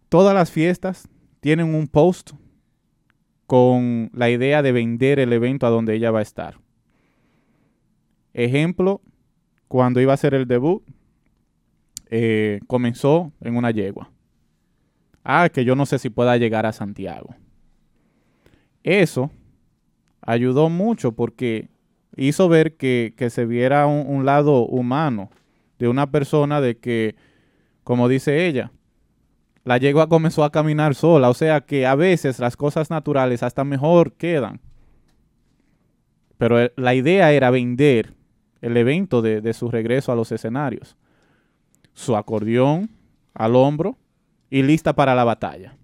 todas 0.08 0.34
las 0.34 0.52
fiestas 0.52 1.10
tienen 1.42 1.76
un 1.76 1.90
post 1.90 2.32
con 3.46 4.10
la 4.14 4.30
idea 4.30 4.62
de 4.62 4.72
vender 4.72 5.20
el 5.20 5.34
evento 5.34 5.68
a 5.68 5.72
donde 5.72 5.96
ella 5.96 6.12
va 6.12 6.20
a 6.20 6.22
estar. 6.22 6.62
Ejemplo, 8.32 9.02
cuando 9.68 10.00
iba 10.00 10.14
a 10.14 10.16
hacer 10.16 10.34
el 10.34 10.48
debut, 10.48 10.82
eh, 12.10 12.62
comenzó 12.68 13.34
en 13.42 13.58
una 13.58 13.72
yegua. 13.72 14.14
Ah, 15.32 15.48
que 15.50 15.64
yo 15.64 15.76
no 15.76 15.86
sé 15.86 16.00
si 16.00 16.10
pueda 16.10 16.38
llegar 16.38 16.66
a 16.66 16.72
Santiago. 16.72 17.36
Eso 18.82 19.30
ayudó 20.22 20.70
mucho 20.70 21.12
porque 21.12 21.70
hizo 22.16 22.50
ver 22.50 22.78
que, 22.78 23.14
que 23.16 23.30
se 23.30 23.46
viera 23.46 23.86
un, 23.86 24.26
lado 24.26 24.66
humano 24.66 25.30
de 25.78 25.88
una 25.88 26.10
persona 26.10 26.62
de 26.62 26.80
que, 26.80 27.16
como 27.84 28.08
dice 28.08 28.48
ella, 28.48 28.72
la 29.66 29.78
yegua 29.78 30.10
comenzó 30.10 30.44
a 30.44 30.52
caminar 30.52 30.96
sola. 30.96 31.30
O 31.30 31.36
sea 31.36 31.62
que 31.62 31.86
a 31.86 31.94
veces 31.94 32.40
las 32.40 32.58
cosas 32.58 32.90
naturales 32.90 33.44
hasta 33.44 33.64
mejor 33.64 34.14
quedan. 34.14 34.60
Pero 36.40 36.72
la 36.76 36.96
idea 36.96 37.32
era 37.34 37.52
vender 37.52 38.16
el 38.62 38.76
evento 38.78 39.22
de, 39.22 39.42
de 39.42 39.54
su 39.54 39.70
regreso 39.70 40.12
a 40.12 40.16
los 40.16 40.32
escenarios. 40.32 40.98
Su 41.94 42.18
acordeón 42.18 42.90
al 43.36 43.56
hombro 43.56 43.96
y 44.50 44.64
lista 44.64 44.94
para 44.94 45.16
la 45.16 45.24
batalla. 45.24 45.78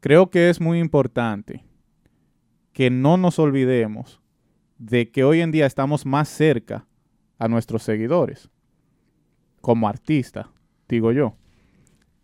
Creo 0.00 0.30
que 0.30 0.48
es 0.50 0.60
muy 0.60 0.78
importante 0.78 1.64
que 2.72 2.90
no 2.90 3.16
nos 3.16 3.38
olvidemos 3.38 4.20
de 4.78 5.10
que 5.10 5.24
hoy 5.24 5.40
en 5.40 5.52
día 5.52 5.66
estamos 5.66 6.06
más 6.06 6.28
cerca 6.28 6.86
a 7.38 7.48
nuestros 7.48 7.82
seguidores, 7.82 8.50
como 9.60 9.88
artista, 9.88 10.50
digo 10.88 11.12
yo. 11.12 11.36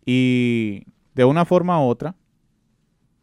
Y 0.06 0.84
de 1.14 1.24
una 1.24 1.44
forma 1.44 1.80
u 1.80 1.88
otra, 1.88 2.14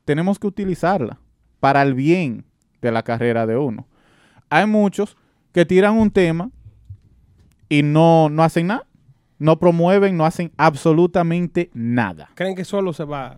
tenemos 0.06 0.38
que 0.38 0.48
utilizarla 0.48 1.20
para 1.60 1.82
el 1.82 1.94
bien 1.94 2.46
de 2.82 2.92
la 2.92 3.04
carrera 3.04 3.48
de 3.48 3.58
uno. 3.58 3.88
Hay 4.50 4.68
muchos 4.68 5.18
que 5.52 5.66
tiran 5.66 5.98
un 5.98 6.12
tema 6.12 6.52
y 7.70 7.82
no, 7.82 8.30
no 8.30 8.44
hacen 8.44 8.68
nada, 8.68 8.86
no 9.44 9.60
promueven, 9.60 10.16
no 10.18 10.26
hacen 10.26 10.52
absolutamente 10.58 11.70
nada. 11.74 12.30
Creen 12.36 12.56
que 12.56 12.64
solo 12.66 12.94
se 12.94 13.04
va. 13.04 13.38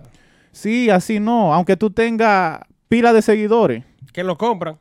Sí, 0.52 0.90
así 0.90 1.19
no, 1.19 1.53
aunque 1.53 1.76
tú 1.76 1.90
tengas 1.90 2.60
pila 2.88 3.11
de 3.11 3.22
seguidores. 3.22 3.84
Que 4.14 4.23
lo 4.23 4.38
compran. 4.38 4.77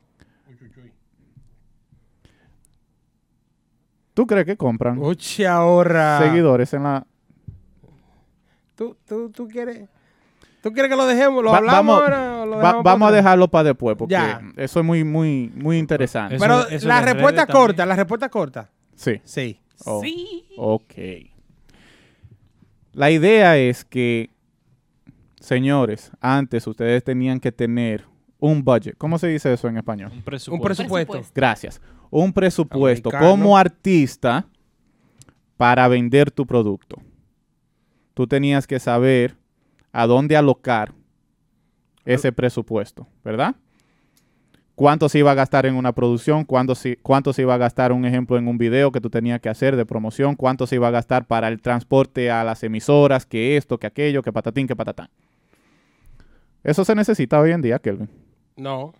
¿Tú 4.13 4.25
crees 4.25 4.45
que 4.45 4.55
compran 4.55 4.97
Uche, 4.99 5.45
ahora. 5.45 6.19
seguidores 6.21 6.73
en 6.73 6.83
la... 6.83 7.05
¿Tú, 8.75 8.95
tú, 9.05 9.29
tú 9.29 9.47
quieres. 9.47 9.89
¿Tú 10.61 10.71
quieres 10.71 10.89
que 10.89 10.95
lo 10.95 11.05
dejemos? 11.05 11.43
¿Lo 11.43 11.51
Va- 11.51 11.57
hablamos 11.57 11.97
vamos 11.97 12.01
ahora 12.01 12.41
o 12.41 12.45
lo 12.45 12.51
va- 12.53 12.57
dejamos 12.61 12.83
vamos 12.83 13.09
a 13.09 13.11
dejarlo 13.11 13.47
para 13.49 13.63
después 13.65 13.95
porque 13.97 14.13
Ya. 14.13 14.41
eso 14.57 14.79
es 14.79 14.85
muy, 14.85 15.03
muy, 15.03 15.51
muy 15.55 15.77
interesante. 15.77 16.37
Pero 16.39 16.61
Eso- 16.61 16.69
eso 16.69 16.87
la 16.87 17.01
respuesta 17.01 17.45
corta, 17.47 17.85
la 17.85 17.95
respuesta 17.95 18.29
corta. 18.29 18.69
Sí. 18.95 19.19
Sí. 19.23 19.59
Oh, 19.85 20.01
Ok. 20.57 20.93
La 22.93 23.11
idea 23.11 23.57
es 23.57 23.83
que, 23.83 24.29
señores, 25.39 26.11
antes 26.21 26.65
ustedes 26.65 27.03
tenían 27.03 27.39
que 27.39 27.51
tener 27.51 28.05
un 28.39 28.63
budget. 28.63 28.95
¿Cómo 28.97 29.17
se 29.19 29.27
dice 29.27 29.51
eso 29.51 29.67
en 29.67 29.77
español? 29.77 30.11
Un 30.11 30.17
Un 30.19 30.23
presupuesto. 30.23 30.63
presupuesto. 30.63 31.31
Gracias. 31.35 31.81
Un 32.09 32.31
presupuesto 32.31 33.09
Americano. 33.09 33.31
como 33.31 33.57
artista 33.57 34.47
para 35.57 35.87
vender 35.87 36.31
tu 36.31 36.45
producto. 36.45 37.01
Tú 38.13 38.27
tenías 38.27 38.65
que 38.67 38.79
saber 38.79 39.35
a 39.91 40.07
dónde 40.07 40.37
alocar 40.37 40.93
ese 42.05 42.31
presupuesto, 42.31 43.07
¿verdad? 43.23 43.55
Cuánto 44.75 45.07
se 45.07 45.19
iba 45.19 45.31
a 45.31 45.35
gastar 45.35 45.65
en 45.65 45.75
una 45.75 45.93
producción, 45.93 46.43
cuánto 46.43 46.75
se, 46.75 46.97
cuánto 46.97 47.31
se 47.31 47.43
iba 47.43 47.53
a 47.53 47.57
gastar, 47.57 47.93
un 47.93 48.03
ejemplo, 48.05 48.37
en 48.37 48.47
un 48.47 48.57
video 48.57 48.91
que 48.91 48.99
tú 48.99 49.09
tenías 49.09 49.39
que 49.39 49.47
hacer 49.47 49.77
de 49.77 49.85
promoción, 49.85 50.35
cuánto 50.35 50.67
se 50.67 50.75
iba 50.75 50.89
a 50.89 50.91
gastar 50.91 51.25
para 51.25 51.47
el 51.47 51.61
transporte 51.61 52.29
a 52.29 52.43
las 52.43 52.61
emisoras, 52.61 53.25
que 53.25 53.55
esto, 53.55 53.77
que 53.77 53.87
aquello, 53.87 54.21
que 54.21 54.33
patatín, 54.33 54.67
que 54.67 54.75
patatán. 54.75 55.09
Eso 56.63 56.83
se 56.83 56.93
necesita 56.93 57.39
hoy 57.39 57.51
en 57.51 57.61
día, 57.61 57.79
Kelvin. 57.79 58.09
No. 58.57 58.93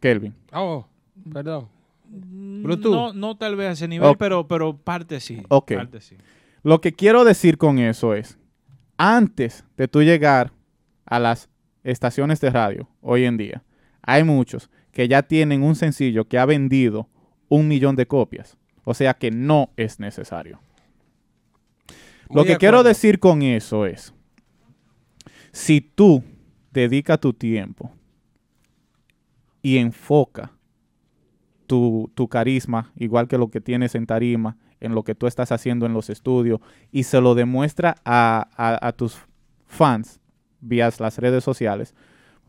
Kelvin. 0.00 0.34
Oh, 0.52 0.86
perdón. 1.32 1.68
Mm, 2.08 2.62
Bluetooth. 2.62 2.92
No, 2.92 3.12
no 3.12 3.36
tal 3.36 3.56
vez 3.56 3.68
a 3.68 3.72
ese 3.72 3.88
nivel, 3.88 4.16
pero, 4.18 4.46
pero 4.46 4.76
parte 4.76 5.20
sí. 5.20 5.42
Ok. 5.48 5.74
Parte 5.74 6.00
sí. 6.00 6.16
Lo 6.62 6.80
que 6.80 6.92
quiero 6.92 7.24
decir 7.24 7.58
con 7.58 7.78
eso 7.78 8.14
es, 8.14 8.38
antes 8.96 9.64
de 9.76 9.88
tú 9.88 10.02
llegar 10.02 10.52
a 11.04 11.18
las 11.18 11.48
estaciones 11.82 12.40
de 12.40 12.50
radio 12.50 12.88
hoy 13.00 13.24
en 13.24 13.36
día, 13.36 13.62
hay 14.02 14.24
muchos 14.24 14.70
que 14.92 15.08
ya 15.08 15.22
tienen 15.22 15.62
un 15.62 15.74
sencillo 15.74 16.26
que 16.28 16.38
ha 16.38 16.44
vendido 16.46 17.08
un 17.48 17.68
millón 17.68 17.96
de 17.96 18.06
copias. 18.06 18.56
O 18.84 18.94
sea 18.94 19.14
que 19.14 19.30
no 19.30 19.70
es 19.76 20.00
necesario. 20.00 20.60
Lo 22.30 22.42
que 22.44 22.52
de 22.52 22.58
quiero 22.58 22.82
decir 22.82 23.18
con 23.20 23.42
eso 23.42 23.86
es, 23.86 24.12
si 25.52 25.80
tú 25.80 26.24
dedicas 26.72 27.20
tu 27.20 27.32
tiempo 27.32 27.92
y 29.62 29.76
enfoca 29.78 30.52
tu, 31.66 32.10
tu 32.14 32.28
carisma, 32.28 32.92
igual 32.96 33.28
que 33.28 33.38
lo 33.38 33.48
que 33.50 33.60
tienes 33.60 33.94
en 33.94 34.06
tarima, 34.06 34.56
en 34.80 34.94
lo 34.94 35.04
que 35.04 35.14
tú 35.14 35.26
estás 35.26 35.52
haciendo 35.52 35.86
en 35.86 35.92
los 35.92 36.10
estudios, 36.10 36.60
y 36.90 37.04
se 37.04 37.20
lo 37.20 37.34
demuestra 37.34 37.96
a, 38.04 38.48
a- 38.56 38.86
a 38.88 38.92
tus 38.92 39.18
fans 39.66 40.20
vía 40.60 40.90
las 40.98 41.18
redes 41.18 41.44
sociales, 41.44 41.94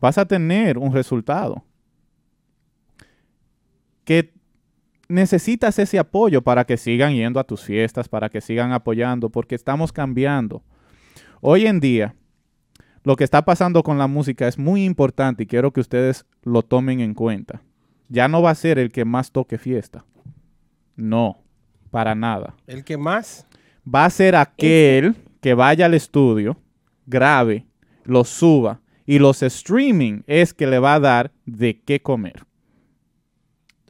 vas 0.00 0.18
a 0.18 0.26
tener 0.26 0.78
un 0.78 0.92
resultado. 0.92 1.64
Que 4.04 4.32
necesitas 5.08 5.78
ese 5.78 5.98
apoyo 5.98 6.42
para 6.42 6.64
que 6.64 6.76
sigan 6.76 7.14
yendo 7.14 7.40
a 7.40 7.44
tus 7.44 7.62
fiestas, 7.62 8.08
para 8.08 8.28
que 8.28 8.40
sigan 8.40 8.72
apoyando, 8.72 9.30
porque 9.30 9.54
estamos 9.54 9.92
cambiando. 9.92 10.62
Hoy 11.40 11.66
en 11.66 11.80
día, 11.80 12.14
lo 13.02 13.16
que 13.16 13.24
está 13.24 13.44
pasando 13.44 13.82
con 13.82 13.98
la 13.98 14.06
música 14.06 14.48
es 14.48 14.58
muy 14.58 14.84
importante 14.84 15.42
y 15.42 15.46
quiero 15.46 15.72
que 15.72 15.80
ustedes 15.80 16.24
lo 16.42 16.62
tomen 16.62 17.00
en 17.00 17.14
cuenta. 17.14 17.62
Ya 18.08 18.28
no 18.28 18.42
va 18.42 18.50
a 18.50 18.54
ser 18.54 18.78
el 18.78 18.90
que 18.92 19.04
más 19.04 19.30
toque 19.30 19.58
fiesta. 19.58 20.04
No. 20.96 21.38
Para 21.90 22.14
nada. 22.14 22.54
El 22.66 22.84
que 22.84 22.96
más. 22.96 23.46
Va 23.86 24.04
a 24.04 24.10
ser 24.10 24.34
aquel 24.36 25.14
que 25.40 25.54
vaya 25.54 25.86
al 25.86 25.94
estudio, 25.94 26.56
grabe, 27.06 27.66
lo 28.04 28.24
suba 28.24 28.80
y 29.06 29.18
los 29.18 29.42
streaming 29.42 30.22
es 30.26 30.54
que 30.54 30.66
le 30.66 30.78
va 30.78 30.94
a 30.94 31.00
dar 31.00 31.32
de 31.46 31.80
qué 31.80 32.00
comer. 32.00 32.44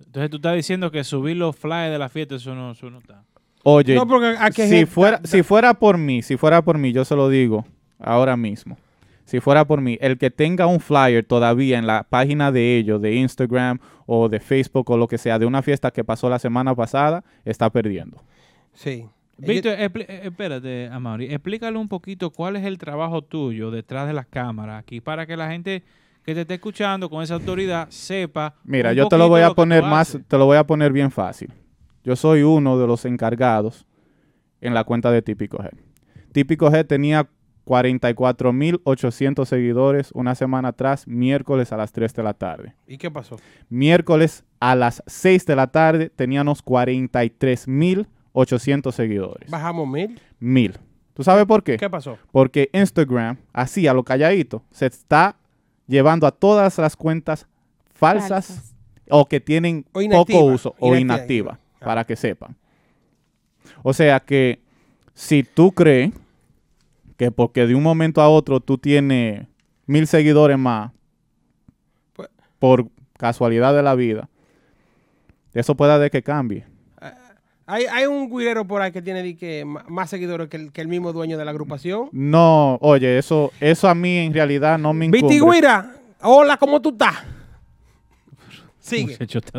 Entonces 0.07 0.31
tú 0.31 0.37
estás 0.37 0.55
diciendo 0.55 0.91
que 0.91 1.03
subir 1.05 1.37
los 1.37 1.57
flyers 1.57 1.93
de 1.93 1.99
la 1.99 2.09
fiesta, 2.09 2.37
eso 2.37 2.55
no, 2.55 2.73
eso 2.73 2.91
no 2.91 2.99
está. 2.99 3.25
Oye, 3.65 3.95
No, 3.95 4.07
si, 4.53 4.53
gente- 4.63 4.87
fuera, 4.87 5.19
da- 5.19 5.27
si 5.29 5.43
fuera 5.43 5.75
por 5.75 5.97
mí, 5.99 6.23
si 6.23 6.37
fuera 6.37 6.63
por 6.63 6.79
mí, 6.79 6.93
yo 6.93 7.05
se 7.05 7.17
lo 7.17 7.29
digo 7.29 7.65
ahora 7.99 8.37
mismo. 8.37 8.77
Si 9.25 9.41
fuera 9.41 9.65
por 9.65 9.81
mí, 9.81 9.97
el 10.03 10.19
que 10.19 10.31
tenga 10.31 10.67
un 10.67 10.81
flyer 10.81 11.25
todavía 11.25 11.79
en 11.79 11.87
la 11.87 12.03
página 12.05 12.53
de 12.53 12.77
ellos, 12.77 13.01
de 13.01 13.15
Instagram 13.15 13.79
o 14.05 14.29
de 14.29 14.39
Facebook 14.39 14.91
o 14.91 14.99
lo 14.99 15.09
que 15.09 15.17
sea, 15.17 15.39
de 15.39 15.47
una 15.47 15.63
fiesta 15.63 15.91
que 15.91 16.05
pasó 16.05 16.29
la 16.29 16.39
semana 16.39 16.75
pasada, 16.75 17.25
está 17.47 17.71
perdiendo. 17.71 18.23
Sí. 18.75 19.07
Víctor, 19.37 19.73
expli- 19.79 20.07
eh, 20.09 20.21
espérate, 20.25 20.89
Amaury, 20.89 21.27
explícale 21.33 21.77
un 21.79 21.89
poquito 21.89 22.31
cuál 22.31 22.57
es 22.57 22.65
el 22.65 22.79
trabajo 22.79 23.23
tuyo 23.23 23.71
detrás 23.71 24.07
de 24.07 24.13
las 24.13 24.27
cámaras 24.27 24.81
aquí 24.81 25.01
para 25.01 25.27
que 25.27 25.37
la 25.37 25.51
gente 25.51 25.83
que 26.25 26.35
te 26.35 26.43
esté 26.43 26.55
escuchando 26.55 27.11
con 27.11 27.23
esa 27.23 27.35
autoridad 27.35 27.87
sepa. 27.91 28.55
Mira, 28.65 28.93
yo 28.93 29.09
te 29.09 29.19
lo 29.19 29.29
voy 29.29 29.43
a 29.43 29.51
poner 29.51 29.83
más, 29.83 30.19
te 30.27 30.39
lo 30.39 30.47
voy 30.47 30.57
a 30.57 30.65
poner 30.65 30.93
bien 30.93 31.11
fácil. 31.11 31.53
Yo 32.05 32.17
soy 32.17 32.43
uno 32.43 32.79
de 32.79 32.87
los 32.87 33.05
encargados 33.05 33.87
en 34.61 34.73
la 34.75 34.85
cuenta 34.85 35.11
de 35.11 35.21
Típico 35.23 35.59
G. 35.59 35.71
Típico 36.33 36.71
G 36.71 36.87
tenía 36.87 37.29
44.800 37.67 39.45
seguidores 39.47 40.11
una 40.13 40.35
semana 40.35 40.69
atrás, 40.69 41.07
miércoles 41.07 41.73
a 41.73 41.77
las 41.77 41.93
3 41.93 42.13
de 42.15 42.23
la 42.23 42.35
tarde. 42.35 42.75
¿Y 42.87 42.99
qué 42.99 43.11
pasó? 43.11 43.37
Miércoles 43.69 44.45
a 44.61 44.75
las 44.75 45.03
6 45.07 45.47
de 45.47 45.57
la 45.57 45.67
tarde 45.69 46.11
teníamos 46.11 46.63
43.800 48.35 48.93
seguidores. 48.93 49.51
Bajamos 49.51 49.89
mil. 49.89 50.21
Mil. 50.41 50.77
¿Tú 51.15 51.23
sabes 51.23 51.47
por 51.47 51.63
qué? 51.63 51.77
¿Qué 51.77 51.89
pasó? 51.89 52.19
Porque 52.33 52.69
Instagram, 52.73 53.37
así 53.53 53.87
a 53.87 53.95
lo 53.95 54.03
calladito, 54.03 54.65
se 54.73 54.87
está 54.87 55.37
llevando 55.87 56.27
a 56.27 56.33
todas 56.33 56.77
las 56.79 56.97
cuentas 56.97 57.47
falsas, 57.95 58.47
Falsas. 58.49 58.75
o 59.11 59.27
que 59.27 59.39
tienen 59.41 59.87
O 59.93 60.01
poco 60.11 60.41
uso 60.45 60.75
o 60.81 60.97
Inactiva. 60.97 61.01
inactiva, 61.01 61.61
para 61.79 62.05
que 62.05 62.17
sepan. 62.17 62.57
O 63.85 63.93
sea 63.93 64.19
que 64.21 64.61
si 65.15 65.45
tú 65.45 65.71
crees 65.73 66.13
que 67.17 67.31
porque 67.31 67.67
de 67.69 67.77
un 67.77 67.83
momento 67.85 68.21
a 68.21 68.29
otro 68.29 68.59
tú 68.59 68.77
tienes 68.77 69.47
mil 69.87 70.07
seguidores 70.09 70.59
más 70.59 70.91
Pues- 72.15 72.29
por 72.59 72.89
casualidad 73.17 73.73
de 73.73 73.83
la 73.85 73.95
vida, 73.95 74.29
eso 75.53 75.77
puede 75.77 75.97
de 76.01 76.11
que 76.11 76.23
cambie. 76.25 76.67
Hay, 77.67 77.85
hay 77.87 78.05
un 78.07 78.29
guirero 78.29 78.67
por 78.67 78.83
ahí 78.83 78.93
que 78.93 79.01
tiene 79.01 79.23
di 79.23 79.37
que 79.37 79.65
ma- 79.65 79.85
más 79.89 80.11
seguidores 80.11 80.49
que 80.49 80.57
el, 80.59 80.73
que 80.73 80.81
el 80.83 80.89
mismo 80.89 81.13
dueño 81.13 81.39
de 81.39 81.45
la 81.45 81.51
agrupación. 81.51 82.09
No, 82.13 82.77
oye, 82.83 83.17
eso, 83.19 83.53
eso 83.61 83.89
a 83.89 83.95
mí 83.95 84.19
en 84.19 84.35
realidad 84.35 84.79
no 84.79 84.93
me 84.93 85.09
Viti 85.09 85.37
incumbe. 85.37 85.57
Guira, 85.57 85.95
hola, 86.21 86.57
¿cómo 86.59 86.81
tú 86.83 86.91
estás? 86.91 87.17
Sigue. 88.79 89.17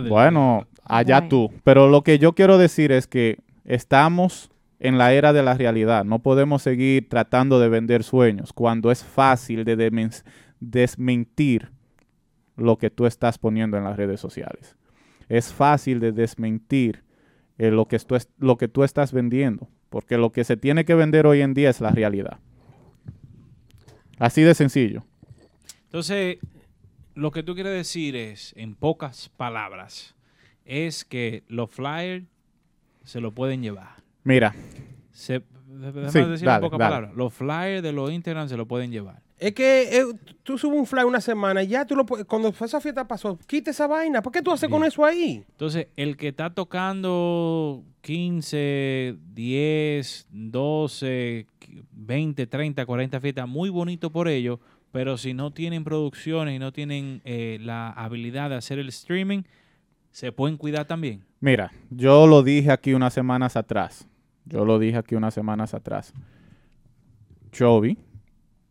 Bueno, 0.07 0.67
allá 0.83 1.27
tú. 1.27 1.51
Pero 1.63 1.89
lo 1.89 2.03
que 2.03 2.19
yo 2.19 2.33
quiero 2.33 2.59
decir 2.59 2.91
es 2.91 3.07
que 3.07 3.39
estamos 3.63 4.51
en 4.79 4.99
la 4.99 5.13
era 5.13 5.33
de 5.33 5.41
la 5.41 5.55
realidad. 5.55 6.05
No 6.05 6.19
podemos 6.19 6.61
seguir 6.61 7.09
tratando 7.09 7.59
de 7.59 7.69
vender 7.69 8.03
sueños 8.03 8.53
cuando 8.53 8.91
es 8.91 9.03
fácil 9.03 9.65
de 9.65 9.75
desmentir 10.59 11.71
lo 12.55 12.77
que 12.77 12.91
tú 12.91 13.07
estás 13.07 13.39
poniendo 13.39 13.77
en 13.77 13.83
las 13.83 13.97
redes 13.97 14.19
sociales. 14.19 14.75
Es 15.27 15.51
fácil 15.51 15.99
de 15.99 16.11
desmentir 16.11 17.03
eh, 17.57 17.71
lo, 17.71 17.87
que 17.87 17.97
tú 17.99 18.15
es- 18.15 18.29
lo 18.37 18.57
que 18.57 18.67
tú 18.67 18.83
estás 18.83 19.11
vendiendo. 19.13 19.67
Porque 19.89 20.17
lo 20.17 20.31
que 20.31 20.43
se 20.43 20.57
tiene 20.57 20.83
que 20.85 20.93
vender 20.95 21.25
hoy 21.27 21.41
en 21.41 21.53
día 21.53 21.69
es 21.69 21.79
la 21.81 21.89
realidad. 21.91 22.39
Así 24.17 24.41
de 24.41 24.53
sencillo. 24.53 25.03
Entonces, 25.85 26.37
lo 27.15 27.31
que 27.31 27.43
tú 27.43 27.53
quieres 27.55 27.73
decir 27.73 28.15
es, 28.15 28.53
en 28.57 28.75
pocas 28.75 29.29
palabras, 29.37 30.15
es 30.65 31.05
que 31.05 31.43
los 31.47 31.69
flyers 31.69 32.25
se 33.03 33.21
lo 33.21 33.31
pueden 33.31 33.61
llevar. 33.61 33.95
Mira, 34.23 34.53
Se, 35.11 35.41
déjame 35.67 36.09
Sí, 36.11 36.19
decir 36.23 36.45
dale, 36.45 36.65
en 36.65 36.71
pocas 36.71 36.79
palabras. 36.79 37.13
Los 37.15 37.33
flyers 37.33 37.83
de 37.83 37.91
los 37.93 38.11
Instagram 38.11 38.49
se 38.49 38.57
lo 38.57 38.65
pueden 38.65 38.91
llevar. 38.91 39.21
Es 39.45 39.53
que 39.53 39.99
eh, 39.99 40.03
tú 40.41 40.57
subes 40.57 40.79
un 40.79 40.87
fly 40.87 41.03
una 41.03 41.21
semana 41.21 41.61
y 41.61 41.67
ya 41.67 41.85
tú 41.85 41.95
lo 41.95 42.03
puedes. 42.03 42.25
Cuando 42.25 42.49
esa 42.49 42.81
fiesta 42.81 43.07
pasó, 43.07 43.37
quita 43.45 43.69
esa 43.69 43.85
vaina. 43.85 44.23
¿Por 44.23 44.33
qué 44.33 44.41
tú 44.41 44.51
haces 44.51 44.67
con 44.67 44.83
eso 44.83 45.05
ahí? 45.05 45.43
Entonces, 45.51 45.89
el 45.95 46.17
que 46.17 46.29
está 46.29 46.49
tocando 46.49 47.83
15, 48.01 49.17
10, 49.35 50.27
12, 50.31 51.45
20, 51.91 52.47
30, 52.47 52.85
40 52.87 53.19
fiestas, 53.19 53.47
muy 53.47 53.69
bonito 53.69 54.11
por 54.11 54.27
ello, 54.29 54.59
pero 54.91 55.15
si 55.15 55.35
no 55.35 55.53
tienen 55.53 55.83
producciones 55.83 56.55
y 56.55 56.57
no 56.57 56.73
tienen 56.73 57.21
eh, 57.23 57.59
la 57.61 57.91
habilidad 57.91 58.49
de 58.49 58.55
hacer 58.55 58.79
el 58.79 58.89
streaming, 58.89 59.43
se 60.09 60.31
pueden 60.31 60.57
cuidar 60.57 60.87
también. 60.87 61.23
Mira, 61.39 61.71
yo 61.91 62.25
lo 62.25 62.41
dije 62.41 62.71
aquí 62.71 62.95
unas 62.95 63.13
semanas 63.13 63.55
atrás. 63.55 64.07
Yo 64.45 64.65
lo 64.65 64.79
dije 64.79 64.97
aquí 64.97 65.13
unas 65.13 65.35
semanas 65.35 65.75
atrás. 65.75 66.13
Chovy, 67.51 67.99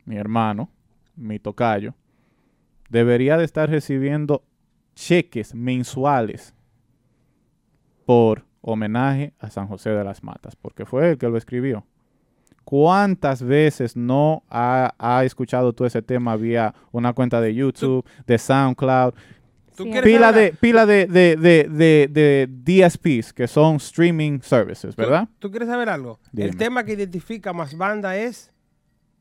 mi 0.04 0.16
hermano, 0.16 0.70
mi 1.16 1.38
tocayo, 1.38 1.94
debería 2.90 3.36
de 3.36 3.44
estar 3.44 3.68
recibiendo 3.70 4.44
cheques 4.94 5.54
mensuales 5.54 6.54
por 8.06 8.44
homenaje 8.60 9.32
a 9.38 9.50
San 9.50 9.66
José 9.66 9.90
de 9.90 10.04
las 10.04 10.22
Matas, 10.22 10.56
porque 10.56 10.84
fue 10.86 11.10
él 11.10 11.18
que 11.18 11.28
lo 11.28 11.36
escribió. 11.36 11.84
¿Cuántas 12.64 13.42
veces 13.42 13.94
no 13.96 14.42
ha, 14.48 14.94
ha 14.98 15.24
escuchado 15.24 15.72
tú 15.74 15.84
ese 15.84 16.00
tema 16.00 16.36
vía 16.36 16.74
una 16.92 17.12
cuenta 17.12 17.40
de 17.40 17.54
YouTube, 17.54 18.06
de 18.26 18.38
SoundCloud? 18.38 19.12
¿Tú 19.76 19.82
Sí, 19.84 19.90
quieres 19.90 20.04
Pila 20.10 20.32
de, 20.32 20.52
pila 20.52 20.86
de, 20.86 21.06
de, 21.06 21.36
de, 21.36 21.68
de, 21.68 22.08
de 22.08 22.48
DSPs, 22.88 23.32
que 23.34 23.48
son 23.48 23.76
streaming 23.76 24.38
services, 24.40 24.94
¿Tú- 24.94 25.02
¿verdad? 25.02 25.28
¿Tú, 25.40 25.50
quieres 25.50 25.68
saber 25.68 25.88
algo? 25.88 26.20
Dime. 26.32 26.48
El 26.48 26.56
tema 26.56 26.84
que 26.84 26.92
identifica 26.92 27.52
más 27.52 27.76
banda 27.76 28.16
es 28.16 28.50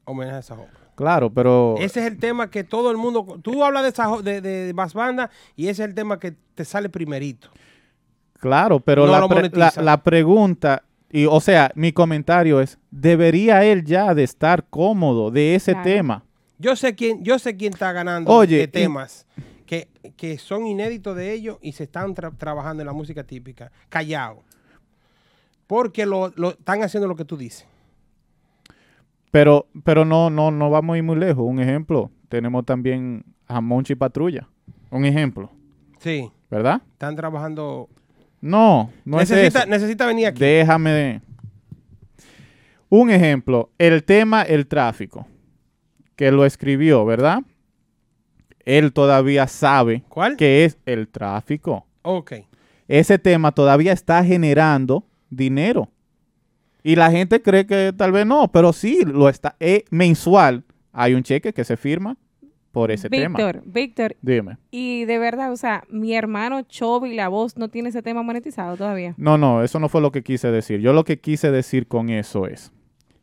homenaje 0.05 0.37
a 0.37 0.39
esa 0.39 0.55
joven. 0.55 0.71
Claro, 0.95 1.31
pero 1.33 1.75
Ese 1.79 2.01
es 2.01 2.05
el 2.05 2.17
tema 2.19 2.49
que 2.51 2.63
todo 2.63 2.91
el 2.91 2.97
mundo. 2.97 3.39
Tú 3.41 3.63
hablas 3.63 3.83
de, 3.83 3.89
esa, 3.89 4.15
de, 4.21 4.41
de 4.41 4.73
más 4.75 4.93
banda 4.93 5.31
y 5.55 5.63
ese 5.67 5.83
es 5.83 5.89
el 5.89 5.95
tema 5.95 6.19
que 6.19 6.33
te 6.55 6.65
sale 6.65 6.87
primerito. 6.89 7.49
claro, 8.39 8.79
pero 8.79 9.05
No 9.05 9.11
la, 9.13 9.19
lo 9.19 9.29
pre- 9.29 9.41
la, 9.43 9.49
monetizan. 9.49 9.85
la 9.85 10.03
pregunta, 10.03 10.83
y 11.09 11.25
o 11.25 11.39
sea, 11.39 11.71
mi 11.75 11.91
comentario 11.93 12.59
es, 12.61 12.77
¿debería 12.91 13.63
él 13.63 13.83
ya 13.85 14.13
de 14.13 14.23
estar 14.23 14.65
cómodo 14.69 15.31
de 15.31 15.55
ese 15.55 15.71
Claro. 15.71 15.83
tema? 15.85 16.23
Yo 16.59 16.75
sé 16.75 16.93
quién, 16.95 17.23
yo 17.23 17.39
sé 17.39 17.57
quién 17.57 17.73
está 17.73 17.91
ganando 17.91 18.31
Oye, 18.31 18.57
de 18.57 18.63
y- 18.63 18.67
temas 18.67 19.25
que, 19.65 19.87
que 20.15 20.37
son 20.37 20.67
inéditos 20.67 21.15
de 21.15 21.33
ellos 21.33 21.57
y 21.61 21.71
se 21.71 21.83
están 21.85 22.13
tra- 22.13 22.37
trabajando 22.37 22.81
en 22.83 22.87
la 22.87 22.93
música 22.93 23.23
típica. 23.23 23.71
Callado. 23.89 24.43
Porque 25.67 26.05
lo, 26.05 26.31
lo- 26.35 26.51
están 26.51 26.83
haciendo 26.83 27.07
lo 27.07 27.15
que 27.15 27.25
tú 27.25 27.35
dices. 27.37 27.65
Pero, 29.33 29.65
pero 29.83 30.05
no, 30.05 30.29
no, 30.29 30.51
no 30.51 30.69
vamos 30.69 30.93
a 30.93 30.97
ir 30.97 31.03
muy 31.03 31.15
lejos. 31.15 31.43
Un 31.43 31.59
ejemplo, 31.59 32.11
tenemos 32.29 32.65
también 32.65 33.25
a 33.47 33.61
Monchi 33.61 33.95
Patrulla. 33.95 34.47
Un 34.91 35.05
ejemplo, 35.05 35.49
Sí. 35.97 36.29
¿verdad? 36.51 36.83
Están 36.91 37.15
trabajando. 37.15 37.89
No, 38.41 38.91
no 39.03 39.17
necesita, 39.17 39.47
es 39.47 39.55
eso. 39.55 39.65
necesita 39.65 40.05
venir 40.05 40.27
aquí. 40.27 40.39
Déjame 40.39 40.91
de... 40.91 41.21
Un 42.89 43.09
ejemplo, 43.09 43.71
el 43.79 44.03
tema 44.03 44.43
el 44.43 44.67
tráfico, 44.67 45.25
que 46.15 46.31
lo 46.31 46.45
escribió, 46.45 47.03
¿verdad? 47.03 47.39
Él 48.65 48.93
todavía 48.93 49.47
sabe 49.47 50.03
¿Cuál? 50.09 50.37
que 50.37 50.63
es 50.63 50.77
el 50.85 51.07
tráfico. 51.07 51.87
Ok. 52.03 52.33
Ese 52.87 53.17
tema 53.17 53.51
todavía 53.51 53.93
está 53.93 54.23
generando 54.23 55.05
dinero. 55.31 55.89
Y 56.83 56.95
la 56.95 57.09
gente 57.09 57.41
cree 57.41 57.65
que 57.65 57.93
tal 57.95 58.11
vez 58.11 58.25
no, 58.25 58.51
pero 58.51 58.73
sí 58.73 59.03
lo 59.05 59.29
está. 59.29 59.55
Eh, 59.59 59.85
mensual 59.89 60.63
hay 60.91 61.13
un 61.13 61.23
cheque 61.23 61.53
que 61.53 61.63
se 61.63 61.77
firma 61.77 62.17
por 62.71 62.91
ese 62.91 63.09
tema. 63.09 63.37
Víctor, 63.37 63.63
Víctor, 63.65 64.15
Dime. 64.21 64.57
y 64.71 65.05
de 65.05 65.19
verdad, 65.19 65.51
o 65.51 65.57
sea, 65.57 65.83
mi 65.89 66.15
hermano 66.15 66.63
Chovy, 66.63 67.13
la 67.13 67.29
voz, 67.29 67.55
no 67.55 67.69
tiene 67.69 67.89
ese 67.89 68.01
tema 68.01 68.23
monetizado 68.23 68.75
todavía. 68.75 69.13
No, 69.17 69.37
no, 69.37 69.63
eso 69.63 69.79
no 69.79 69.89
fue 69.89 70.01
lo 70.01 70.11
que 70.11 70.23
quise 70.23 70.51
decir. 70.51 70.81
Yo 70.81 70.91
lo 70.91 71.03
que 71.03 71.19
quise 71.19 71.51
decir 71.51 71.87
con 71.87 72.09
eso 72.09 72.47
es 72.47 72.71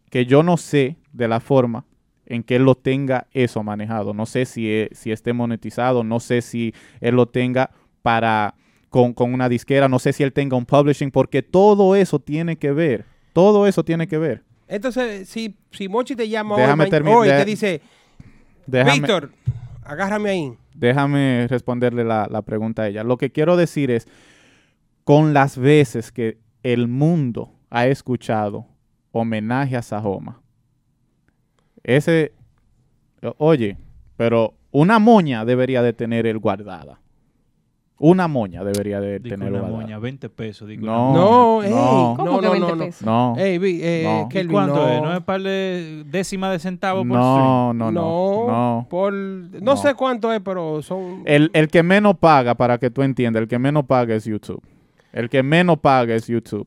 que 0.09 0.24
yo 0.24 0.43
no 0.43 0.57
sé 0.57 0.97
de 1.12 1.28
la 1.28 1.41
forma 1.41 1.85
en 2.27 2.45
que 2.45 2.57
él 2.57 2.65
lo 2.65 2.77
tenga 2.77 3.27
eso 3.32 3.62
manejado. 3.65 4.15
No 4.15 4.24
sé 4.24 4.47
si, 4.47 4.87
si 4.93 5.11
esté 5.11 5.32
monetizado, 5.32 6.05
no 6.05 6.20
sé 6.20 6.43
si 6.43 6.73
él 7.01 7.16
lo 7.16 7.27
tenga 7.27 7.70
para 8.03 8.55
con, 8.89 9.12
con 9.12 9.35
una 9.35 9.49
disquera, 9.49 9.89
no 9.89 9.99
sé 9.99 10.12
si 10.12 10.23
él 10.23 10.32
tenga 10.32 10.57
un 10.57 10.65
publishing, 10.65 11.11
porque 11.11 11.43
todo 11.43 11.97
eso 11.97 12.20
tiene 12.20 12.57
que 12.57 12.70
ver. 12.70 13.05
Todo 13.32 13.66
eso 13.66 13.85
tiene 13.85 14.07
que 14.09 14.19
ver. 14.19 14.43
Entonces, 14.69 15.28
si, 15.28 15.57
si 15.73 15.89
Mochi 15.89 16.15
te 16.15 16.28
llama 16.28 16.57
Déjame 16.57 16.89
hoy, 17.09 17.28
de- 17.28 17.36
te 17.39 17.44
dice, 17.44 17.81
Víctor, 18.66 19.32
agárrame 19.82 20.31
ahí. 20.31 20.52
déjame 20.74 21.47
responderle 21.48 22.05
la, 22.05 22.28
la 22.31 22.43
pregunta 22.43 22.82
a 22.82 22.89
ella. 22.89 23.02
Lo 23.02 23.16
que 23.19 23.31
quiero 23.32 23.57
decir 23.57 23.90
es, 23.90 24.07
con 25.05 25.32
las 25.35 25.59
veces 25.59 26.12
que 26.12 26.39
el 26.62 26.86
mundo 26.86 27.52
ha 27.70 27.86
escuchado 27.86 28.66
homenaje 29.12 29.77
a 29.77 29.82
Sajoma. 29.82 30.40
Ese, 31.82 32.32
oye, 33.39 33.77
pero 34.16 34.55
una 34.70 34.98
moña 34.98 35.44
debería 35.44 35.82
de 35.82 35.93
tener 35.93 36.27
el 36.27 36.39
guardada. 36.39 37.01
Una 38.03 38.29
moña 38.29 38.65
debería 38.65 38.99
de 38.99 39.19
Digo 39.19 39.37
tener 39.37 39.53
una 39.53 39.69
moña, 39.69 39.99
20 39.99 40.31
pesos. 40.31 40.67
Digo 40.67 40.87
No. 40.87 41.13
No, 41.13 41.63
ey, 41.63 41.71
no. 41.71 42.15
¿Cómo 42.17 42.31
no, 42.33 42.41
que 42.41 42.47
no, 42.47 42.53
20 42.53 42.69
no, 42.71 42.77
no. 42.77 42.85
pesos? 42.87 43.03
No, 43.07 43.35
Ey, 43.37 43.59
vi- 43.59 43.81
eh, 43.83 44.03
No. 44.05 44.27
¿Y 44.27 44.29
Kelvin, 44.33 44.53
cuánto 44.53 44.75
no. 44.77 44.89
es? 44.89 45.03
¿No 45.03 45.15
es 45.15 45.21
par 45.23 45.43
de 45.43 46.05
décima 46.07 46.51
de 46.51 46.59
centavo 46.61 47.01
por 47.07 47.09
stream? 47.19 47.19
no, 47.21 47.75
no, 47.75 47.93
no, 47.93 48.01
No, 48.01 48.47
no. 48.47 48.87
por 48.89 49.13
no, 49.13 49.77
sé 49.77 49.95
cuánto 49.95 50.33
es, 50.33 50.41
pero 50.41 50.81
son 50.81 51.23
El, 51.27 51.51
el 51.53 51.69
que 51.69 51.83
menos 51.83 52.17
paga, 52.17 52.55
para 52.55 52.79
que 52.79 52.91
tú 52.91 53.03
entiendas, 53.03 53.43
el 53.43 53.49
que 53.49 53.59
menos 53.59 53.85
paga 53.85 54.15
es 54.15 54.25
YouTube. 54.25 54.63
El 55.13 55.29
que 55.29 55.43
menos 55.43 55.79
paga 55.81 56.15
es 56.15 56.27
YouTube. 56.27 56.67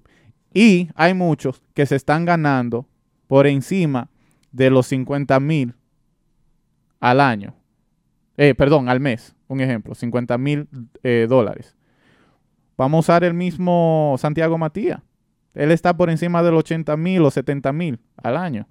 Y 0.54 0.90
hay 0.94 1.16
muchos 1.16 1.64
que 1.74 1.88
se 1.88 1.96
están 1.96 2.26
ganando 2.26 2.86
por 3.26 3.48
encima 3.48 4.08
de 4.52 4.70
los 4.70 4.86
50 4.86 5.40
mil 5.40 5.74
al 7.00 7.20
año. 7.20 7.56
Eh, 8.38 8.56
perdón, 8.56 8.90
al 8.90 9.00
mes. 9.00 9.36
Un 9.48 9.62
ejemplo, 9.62 9.94
50 9.94 10.38
mil 10.38 10.68
eh, 11.04 11.28
dólares. 11.30 11.76
Vamos 12.78 12.98
a 12.98 13.00
usar 13.02 13.24
el 13.24 13.34
mismo 13.34 14.16
Santiago 14.18 14.58
Matías. 14.58 15.02
Él 15.54 15.72
está 15.72 15.96
por 15.96 16.10
encima 16.10 16.42
de 16.42 16.50
los 16.50 16.60
80 16.62 16.98
mil 16.98 17.22
o 17.22 17.30
70 17.30 17.72
mil 17.74 18.00
al 18.18 18.38
año. 18.38 18.68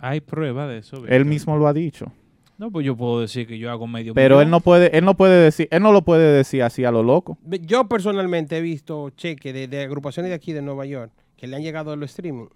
Hay 0.00 0.20
prueba 0.20 0.66
de 0.66 0.78
eso. 0.78 1.06
Él 1.06 1.24
mismo 1.24 1.56
lo 1.56 1.68
ha 1.68 1.72
dicho. 1.72 2.12
No, 2.58 2.70
pues 2.70 2.84
yo 2.84 2.96
puedo 2.96 3.20
decir 3.20 3.46
que 3.46 3.58
yo 3.58 3.70
hago 3.70 3.86
medio 3.86 4.14
Pero 4.14 4.36
millón. 4.36 4.46
él 4.46 4.50
no 4.50 4.60
puede, 4.60 4.96
él 4.96 5.04
no 5.04 5.16
puede 5.16 5.42
decir, 5.44 5.68
él 5.70 5.82
no 5.82 5.92
lo 5.92 6.02
puede 6.02 6.32
decir 6.32 6.62
así 6.62 6.84
a 6.84 6.90
lo 6.90 7.02
loco. 7.02 7.38
Yo 7.44 7.88
personalmente 7.88 8.58
he 8.58 8.60
visto 8.60 9.10
cheques 9.10 9.54
de, 9.54 9.68
de 9.68 9.82
agrupaciones 9.82 10.30
de 10.30 10.34
aquí 10.34 10.52
de 10.52 10.62
Nueva 10.62 10.86
York 10.86 11.12
que 11.36 11.46
le 11.46 11.56
han 11.56 11.62
llegado 11.62 11.92
a 11.92 11.96
los 11.96 12.10
streaming. 12.10 12.46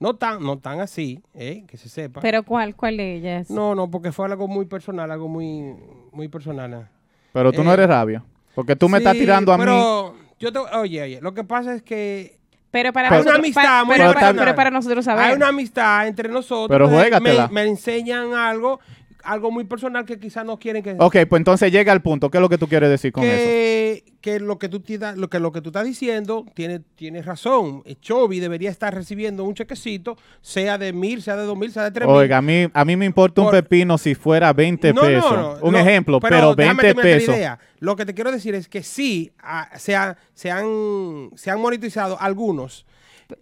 No 0.00 0.16
tan, 0.16 0.42
no 0.42 0.58
tan 0.58 0.80
así, 0.80 1.22
eh, 1.34 1.64
que 1.66 1.76
se 1.76 1.88
sepa. 1.88 2.20
¿Pero 2.20 2.42
cuál, 2.42 2.74
cuál 2.74 2.96
de 2.96 3.14
ellas? 3.14 3.48
no, 3.50 3.74
no, 3.74 3.90
porque 3.90 4.12
fue 4.12 4.26
algo 4.26 4.48
muy 4.48 4.66
personal, 4.66 5.10
algo 5.10 5.28
muy, 5.28 5.74
muy 6.12 6.28
personal. 6.28 6.88
Pero 7.32 7.52
tú 7.52 7.62
no 7.64 7.70
Eh, 7.70 7.74
eres 7.74 7.88
rabia. 7.88 8.22
Porque 8.54 8.76
tú 8.76 8.88
me 8.88 8.98
estás 8.98 9.14
tirando 9.14 9.52
a 9.52 9.56
mí. 9.58 9.64
pero 9.64 10.14
Yo 10.38 10.52
te, 10.52 10.58
oye, 10.58 11.02
oye, 11.02 11.20
lo 11.22 11.32
que 11.34 11.42
pasa 11.44 11.74
es 11.74 11.82
que 11.82 12.38
Pero 12.70 12.92
para 12.92 13.06
hay 13.08 13.12
una 13.12 13.18
nosotros- 13.18 13.38
amistad 13.38 13.62
pa- 13.62 13.84
muy 13.84 13.96
pero, 13.96 14.12
para, 14.14 14.34
pero 14.34 14.54
para 14.54 14.70
nosotros 14.70 15.04
saber. 15.04 15.24
Hay 15.24 15.34
una 15.34 15.48
amistad 15.48 16.06
entre 16.08 16.28
nosotros. 16.28 16.68
Pero 16.68 16.88
juégatela. 16.88 17.48
Me, 17.48 17.54
me 17.64 17.68
enseñan 17.70 18.34
algo, 18.34 18.80
algo 19.22 19.50
muy 19.50 19.64
personal 19.64 20.04
que 20.04 20.18
quizás 20.18 20.44
no 20.44 20.58
quieren 20.58 20.82
que... 20.82 20.96
Ok, 20.98 21.16
pues 21.28 21.40
entonces 21.40 21.72
llega 21.72 21.92
al 21.92 22.02
punto. 22.02 22.30
¿Qué 22.30 22.38
es 22.38 22.42
lo 22.42 22.48
que 22.48 22.58
tú 22.58 22.68
quieres 22.68 22.90
decir 22.90 23.10
con 23.12 23.24
eso? 23.24 24.03
Que, 24.24 24.40
lo 24.40 24.58
que 24.58 24.70
tú 24.70 24.82
lo 25.16 25.28
que 25.28 25.38
lo 25.38 25.52
que 25.52 25.60
tú 25.60 25.68
estás 25.68 25.84
diciendo 25.84 26.46
tiene 26.54 26.80
tiene 26.80 27.20
razón. 27.20 27.82
Eh, 27.84 27.96
Chovy 28.00 28.40
debería 28.40 28.70
estar 28.70 28.94
recibiendo 28.94 29.44
un 29.44 29.52
chequecito, 29.52 30.16
sea 30.40 30.78
de 30.78 30.94
mil, 30.94 31.20
sea 31.20 31.36
de 31.36 31.42
dos 31.44 31.58
mil, 31.58 31.70
sea 31.70 31.82
de 31.84 31.90
tres 31.90 32.08
mil. 32.08 32.16
Oiga, 32.16 32.38
a 32.38 32.40
mí, 32.40 32.66
a 32.72 32.84
mí 32.86 32.96
me 32.96 33.04
importa 33.04 33.42
un 33.42 33.48
Por- 33.48 33.62
pepino 33.62 33.98
si 33.98 34.14
fuera 34.14 34.54
20 34.54 34.94
No, 34.94 35.02
no, 35.02 35.06
pesos. 35.08 35.32
no, 35.36 35.58
un 35.60 35.72
no, 35.72 35.78
ejemplo, 35.78 36.20
pero, 36.20 36.54
déjame 36.54 36.82
20 36.84 36.94
terminar 36.94 37.04
la 37.12 37.18
pesos. 37.18 37.36
idea. 37.36 37.58
Lo 37.80 37.96
que 37.96 38.06
te 38.06 38.14
quiero 38.14 38.32
decir 38.32 38.54
es 38.54 38.66
que 38.66 38.82
sí 38.82 39.30
ah, 39.40 39.68
se, 39.76 39.94
ha- 39.94 40.16
se 40.32 40.50
han, 40.50 41.28
se 41.34 41.50
han 41.50 41.60
monetizado 41.60 42.18
algunos 42.18 42.86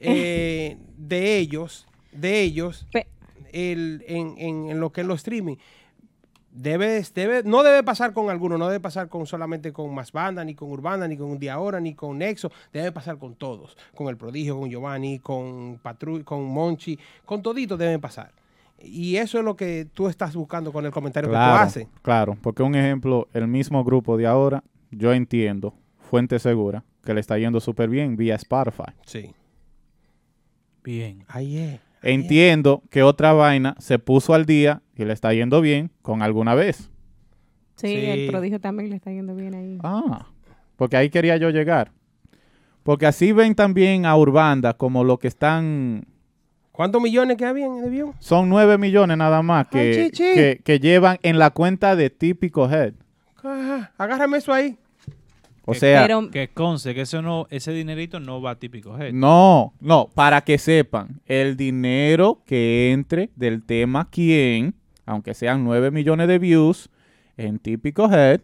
eh, 0.01 0.79
de 0.97 1.39
ellos, 1.39 1.87
de 2.11 2.41
ellos, 2.41 2.89
el- 3.53 4.03
en, 4.09 4.35
en- 4.37 4.69
en 4.71 4.81
lo 4.81 4.91
que 4.91 5.03
es 5.03 5.07
los 5.07 5.19
streaming. 5.19 5.57
Debe, 6.55 7.03
debe, 7.15 7.43
no 7.45 7.63
debe 7.63 7.83
pasar 7.83 8.13
con 8.13 8.29
algunos, 8.29 8.59
no 8.59 8.67
debe 8.69 8.79
pasar 8.79 9.09
con 9.09 9.27
solamente 9.27 9.73
con 9.73 9.95
Más 9.95 10.13
Banda, 10.13 10.45
ni 10.45 10.55
con 10.55 10.71
Urbana, 10.71 11.09
ni 11.09 11.17
con 11.17 11.31
Un 11.31 11.39
Día 11.39 11.55
Ahora, 11.55 11.81
ni 11.81 11.95
con 11.95 12.19
Nexo. 12.19 12.53
Debe 12.73 12.93
pasar 12.93 13.17
con 13.17 13.35
todos. 13.35 13.77
Con 13.95 14.09
El 14.09 14.19
Prodigio, 14.19 14.59
con 14.59 14.69
Giovanni, 14.69 15.19
con 15.19 15.79
Patru, 15.83 16.23
con 16.25 16.45
Monchi, 16.45 16.99
con 17.25 17.43
toditos 17.43 17.79
deben 17.79 18.01
pasar. 18.03 18.33
Y 18.85 19.17
eso 19.17 19.39
es 19.39 19.45
lo 19.45 19.57
que 19.57 19.87
tú 19.95 20.09
estás 20.09 20.35
buscando 20.35 20.73
con 20.73 20.85
el 20.85 20.91
comentario 20.93 21.31
que 21.31 21.35
tú 21.35 21.39
Claro, 21.39 21.59
haces. 21.63 21.87
claro, 22.03 22.37
porque 22.43 22.63
un 22.63 22.75
ejemplo, 22.75 23.29
el 23.33 23.47
mismo 23.49 23.83
grupo 23.85 24.17
de 24.19 24.27
ahora, 24.27 24.63
yo 24.91 25.13
entiendo, 25.15 25.73
fuente 26.11 26.39
segura, 26.39 26.85
que 27.05 27.15
le 27.15 27.21
está 27.21 27.39
yendo 27.39 27.61
súper 27.61 27.89
bien 27.89 28.17
vía 28.17 28.35
Spotify. 28.35 28.93
Sí. 29.07 29.33
Bien. 30.85 31.25
Ahí 31.29 31.59
es. 31.59 31.81
Entiendo 32.03 32.83
que 32.91 33.03
otra 33.03 33.33
vaina 33.33 33.75
se 33.79 33.99
puso 33.99 34.35
al 34.35 34.45
día 34.47 34.83
y 34.97 35.05
le 35.05 35.13
está 35.13 35.33
yendo 35.33 35.61
bien 35.61 35.91
con 36.03 36.23
alguna 36.23 36.55
vez. 36.55 36.91
Sí, 37.77 37.89
Sí. 37.89 38.07
el 38.07 38.29
prodigio 38.31 38.61
también 38.61 38.91
le 38.91 38.97
está 38.97 39.11
yendo 39.11 39.35
bien 39.35 39.55
ahí. 39.55 39.79
Ah, 39.83 40.27
porque 40.77 40.97
ahí 40.97 41.11
quería 41.11 41.37
yo 41.37 41.51
llegar. 41.51 41.91
Porque 42.83 43.07
así 43.07 43.33
ven 43.33 43.55
también 43.55 44.07
a 44.07 44.17
Urbanda 44.17 44.75
como 44.75 45.05
lo 45.05 45.19
que 45.19 45.29
están... 45.29 46.05
¿Cuántos 46.73 47.01
millones 47.03 47.37
que 47.37 47.45
habían 47.45 47.81
de 47.83 47.89
view? 47.91 48.15
Son 48.19 48.49
9 48.49 48.79
millones 48.79 49.17
nada 49.19 49.43
más 49.43 49.69
que, 49.69 49.79
Ay, 50.05 50.11
que, 50.11 50.61
que 50.65 50.81
llevan 50.81 51.19
en 51.23 51.39
la 51.39 51.51
cuenta 51.51 51.95
de 51.97 52.09
Típico 52.11 52.69
Head. 52.71 52.95
Agárrame 53.99 54.39
eso 54.39 54.53
ahí. 54.53 54.79
O 55.65 55.75
sea, 55.75 56.09
que 56.33 56.49
conste 56.49 56.95
que 56.95 57.03
eso 57.03 57.23
no, 57.23 57.47
ese 57.51 57.73
dinerito 57.73 58.19
no 58.21 58.43
va 58.43 58.53
a 58.53 58.59
típico 58.59 58.99
head. 58.99 59.13
no, 59.13 59.73
no, 59.81 60.09
para 60.15 60.41
que 60.43 60.59
sepan, 60.59 61.21
el 61.27 61.57
dinero 61.57 62.43
que 62.47 62.91
entre 62.93 63.31
del 63.37 63.63
tema 63.63 64.09
quién, 64.11 64.75
aunque 65.07 65.35
sean 65.35 65.63
9 65.65 65.91
millones 65.91 66.27
de 66.29 66.39
views 66.39 66.91
en 67.37 67.59
Típico 67.59 68.11
Head, 68.13 68.41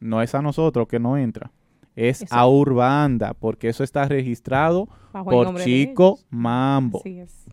no 0.00 0.22
es 0.22 0.34
a 0.34 0.42
nosotros 0.42 0.86
que 0.88 0.98
no 0.98 1.16
entra. 1.16 1.50
Es 1.96 2.22
Eso. 2.22 2.34
a 2.34 2.46
Urbanda, 2.48 3.34
porque 3.34 3.68
eso 3.68 3.82
está 3.84 4.06
registrado 4.06 4.88
Bajo 5.12 5.30
por 5.30 5.60
Chico. 5.62 6.18
Mambo. 6.30 7.00
Así 7.00 7.18
es. 7.18 7.46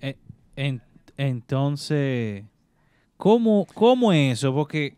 Eh, 0.00 0.16
en- 0.56 0.80
entonces, 1.16 2.44
¿cómo, 3.16 3.66
¿cómo 3.74 4.12
es 4.12 4.34
eso? 4.38 4.54
Porque 4.54 4.96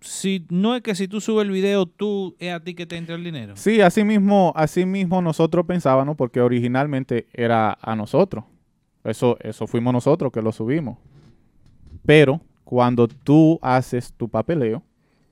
si 0.00 0.46
no 0.50 0.74
es 0.74 0.82
que 0.82 0.94
si 0.94 1.08
tú 1.08 1.20
subes 1.20 1.44
el 1.44 1.50
video, 1.50 1.86
tú 1.86 2.36
es 2.38 2.52
a 2.52 2.60
ti 2.60 2.74
que 2.74 2.86
te 2.86 2.96
entra 2.96 3.16
el 3.16 3.24
dinero. 3.24 3.54
Sí, 3.56 3.80
así 3.80 4.04
mismo, 4.04 4.52
así 4.54 4.86
mismo 4.86 5.20
nosotros 5.22 5.66
pensábamos, 5.66 6.16
porque 6.16 6.40
originalmente 6.40 7.26
era 7.32 7.76
a 7.80 7.96
nosotros. 7.96 8.44
Eso, 9.04 9.36
eso 9.40 9.66
fuimos 9.66 9.92
nosotros 9.92 10.32
que 10.32 10.42
lo 10.42 10.52
subimos. 10.52 10.98
Pero 12.04 12.40
cuando 12.64 13.08
tú 13.08 13.58
haces 13.62 14.12
tu 14.12 14.28
papeleo 14.28 14.82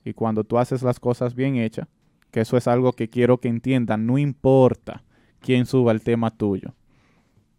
y 0.05 0.13
cuando 0.13 0.45
tú 0.45 0.59
haces 0.59 0.83
las 0.83 0.99
cosas 0.99 1.35
bien 1.35 1.57
hechas, 1.57 1.87
que 2.31 2.41
eso 2.41 2.57
es 2.57 2.67
algo 2.67 2.93
que 2.93 3.09
quiero 3.09 3.39
que 3.39 3.49
entiendan, 3.49 4.07
no 4.07 4.19
importa 4.19 5.05
quién 5.41 5.67
suba 5.67 5.93
el 5.93 6.03
tema 6.03 6.31
tuyo. 6.31 6.75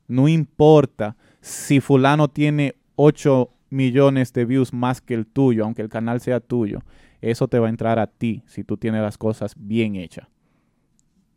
No 0.07 0.27
importa 0.27 1.15
si 1.41 1.79
fulano 1.79 2.27
tiene 2.27 2.75
8 2.95 3.49
millones 3.69 4.33
de 4.33 4.45
views 4.45 4.73
más 4.73 5.01
que 5.01 5.13
el 5.13 5.25
tuyo, 5.25 5.63
aunque 5.63 5.81
el 5.81 5.89
canal 5.89 6.21
sea 6.21 6.39
tuyo. 6.39 6.81
Eso 7.21 7.47
te 7.47 7.59
va 7.59 7.67
a 7.67 7.69
entrar 7.69 7.99
a 7.99 8.07
ti 8.07 8.43
si 8.45 8.63
tú 8.63 8.77
tienes 8.77 9.01
las 9.01 9.17
cosas 9.17 9.53
bien 9.57 9.95
hechas. 9.95 10.27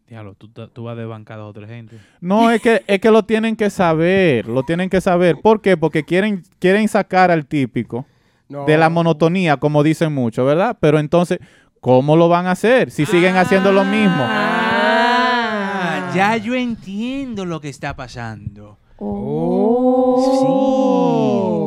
Diablo, 0.08 0.34
tú, 0.34 0.48
tú 0.48 0.82
vas 0.82 0.96
de 0.96 1.04
bancada 1.04 1.42
a 1.42 1.46
otra 1.46 1.68
gente. 1.68 1.96
No, 2.20 2.50
es 2.50 2.60
que, 2.60 2.82
es 2.88 2.98
que 2.98 3.10
lo 3.12 3.22
tienen 3.22 3.54
que 3.54 3.70
saber, 3.70 4.48
lo 4.48 4.64
tienen 4.64 4.90
que 4.90 5.00
saber. 5.00 5.36
¿Por 5.40 5.60
qué? 5.60 5.76
Porque 5.76 6.04
quieren, 6.04 6.42
quieren 6.58 6.88
sacar 6.88 7.30
al 7.30 7.46
típico 7.46 8.06
de 8.48 8.76
la 8.76 8.90
monotonía, 8.90 9.58
como 9.58 9.84
dicen 9.84 10.12
mucho, 10.12 10.44
¿verdad? 10.44 10.76
Pero 10.80 10.98
entonces, 10.98 11.38
¿cómo 11.80 12.16
lo 12.16 12.28
van 12.28 12.46
a 12.46 12.52
hacer 12.52 12.90
si 12.90 13.06
siguen 13.06 13.36
haciendo 13.36 13.70
lo 13.70 13.84
mismo? 13.84 14.24
Ah, 14.26 16.10
ya 16.12 16.36
yo 16.36 16.56
entiendo 16.56 17.44
lo 17.44 17.60
que 17.60 17.68
está 17.68 17.94
pasando. 17.94 18.78
Oh. 18.98 20.16
Sí. 21.56 21.59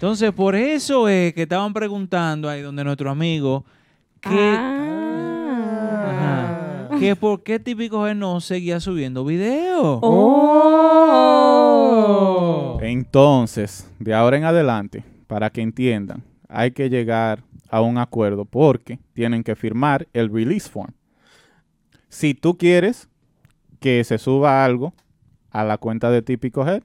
Entonces, 0.00 0.32
por 0.32 0.54
eso 0.54 1.08
es 1.08 1.34
que 1.34 1.42
estaban 1.42 1.74
preguntando 1.74 2.48
ahí 2.48 2.62
donde 2.62 2.82
nuestro 2.84 3.10
amigo 3.10 3.66
que, 4.22 4.30
Ah. 4.58 6.06
Ajá. 6.88 6.98
que 6.98 7.14
por 7.16 7.42
qué 7.42 7.58
típico 7.60 8.06
él 8.06 8.18
no 8.18 8.40
seguía 8.40 8.80
subiendo 8.80 9.26
videos. 9.26 9.98
Oh. 11.42 12.78
Entonces, 12.80 13.90
de 13.98 14.14
ahora 14.14 14.38
en 14.38 14.44
adelante, 14.44 15.04
para 15.26 15.50
que 15.50 15.60
entiendan, 15.60 16.22
hay 16.48 16.70
que 16.70 16.88
llegar 16.88 17.42
a 17.68 17.82
un 17.82 17.98
acuerdo 17.98 18.46
porque 18.46 18.98
tienen 19.12 19.44
que 19.44 19.54
firmar 19.54 20.08
el 20.14 20.32
release 20.32 20.66
form. 20.70 20.94
Si 22.08 22.32
tú 22.32 22.56
quieres 22.56 23.06
que 23.80 24.02
se 24.04 24.16
suba 24.16 24.64
algo 24.64 24.94
a 25.50 25.62
la 25.62 25.76
cuenta 25.76 26.10
de 26.10 26.22
Típico 26.22 26.66
Head, 26.66 26.84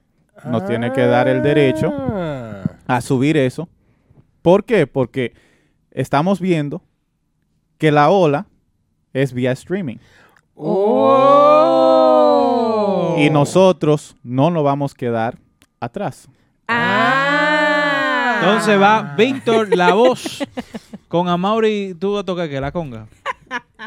nos 0.52 0.66
tiene 0.68 0.92
que 0.92 1.06
dar 1.06 1.30
el 1.30 1.42
derecho 1.42 1.94
Ah. 1.98 2.44
A 2.88 3.02
subir 3.02 3.38
eso. 3.38 3.68
¿Por 4.41 4.64
qué? 4.66 4.88
Porque 4.88 5.34
estamos 5.91 6.40
viendo 6.40 6.82
que 7.78 7.91
la 7.91 8.10
ola 8.10 8.48
es 9.14 9.34
vía 9.34 9.52
streaming. 9.52 9.98
Oh. 10.56 11.95
Y 13.18 13.30
nosotros 13.30 14.16
no 14.24 14.49
nos 14.52 14.64
vamos 14.64 14.94
a 14.94 14.95
quedar 14.95 15.38
atrás. 15.80 16.30
Ah. 16.68 18.40
Entonces 18.41 18.80
va 18.80 19.16
Víctor, 19.18 19.76
la 19.76 19.94
voz, 19.94 20.44
con 21.07 21.30
Amaury, 21.30 21.95
tú 21.99 22.14
vas 22.14 22.22
a 22.22 22.26
tocar 22.26 22.49
que 22.49 22.62
la 22.62 22.72
conga. 22.72 23.07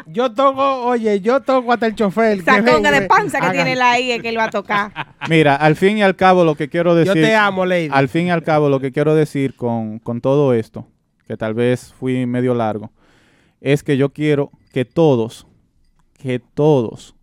Yo 0.07 0.31
toco, 0.33 0.85
oye, 0.85 1.19
yo 1.21 1.41
toco 1.41 1.73
hasta 1.73 1.85
el 1.87 1.95
chofer. 1.95 2.39
Esa 2.39 2.63
que 2.63 2.71
conga 2.71 2.91
de 2.91 3.01
panza 3.07 3.39
que 3.39 3.45
haga- 3.47 3.53
tiene 3.53 3.75
la 3.75 3.91
ahí 3.91 4.11
es 4.11 4.21
que 4.21 4.29
él 4.29 4.37
va 4.37 4.45
a 4.45 4.49
tocar. 4.49 4.91
Mira, 5.29 5.55
al 5.55 5.75
fin 5.75 5.97
y 5.97 6.01
al 6.03 6.15
cabo 6.15 6.43
lo 6.45 6.55
que 6.55 6.69
quiero 6.69 6.91
Yo 6.91 6.95
decir... 7.13 7.23
te 7.25 7.35
amo, 7.35 7.65
lady. 7.65 7.89
Al 7.91 8.07
fin 8.09 8.27
y 8.27 8.31
al 8.31 8.43
cabo 8.43 8.69
lo 8.69 8.79
que 8.79 8.91
quiero 8.91 9.15
decir 9.15 9.55
con, 9.55 9.99
con 9.99 10.21
todo 10.21 10.53
esto, 10.53 10.87
que 11.27 11.35
tal 11.37 11.53
vez 11.53 11.93
fui 11.99 12.25
medio 12.25 12.53
largo, 12.53 12.91
es 13.61 13.83
que 13.83 13.97
yo 13.97 14.09
quiero 14.13 14.51
que 14.71 14.85
todos, 14.85 15.45
que 16.17 16.39
todos 16.39 17.15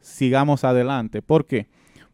sigamos 0.00 0.64
adelante. 0.64 1.22
¿Por 1.22 1.46
qué? 1.46 1.68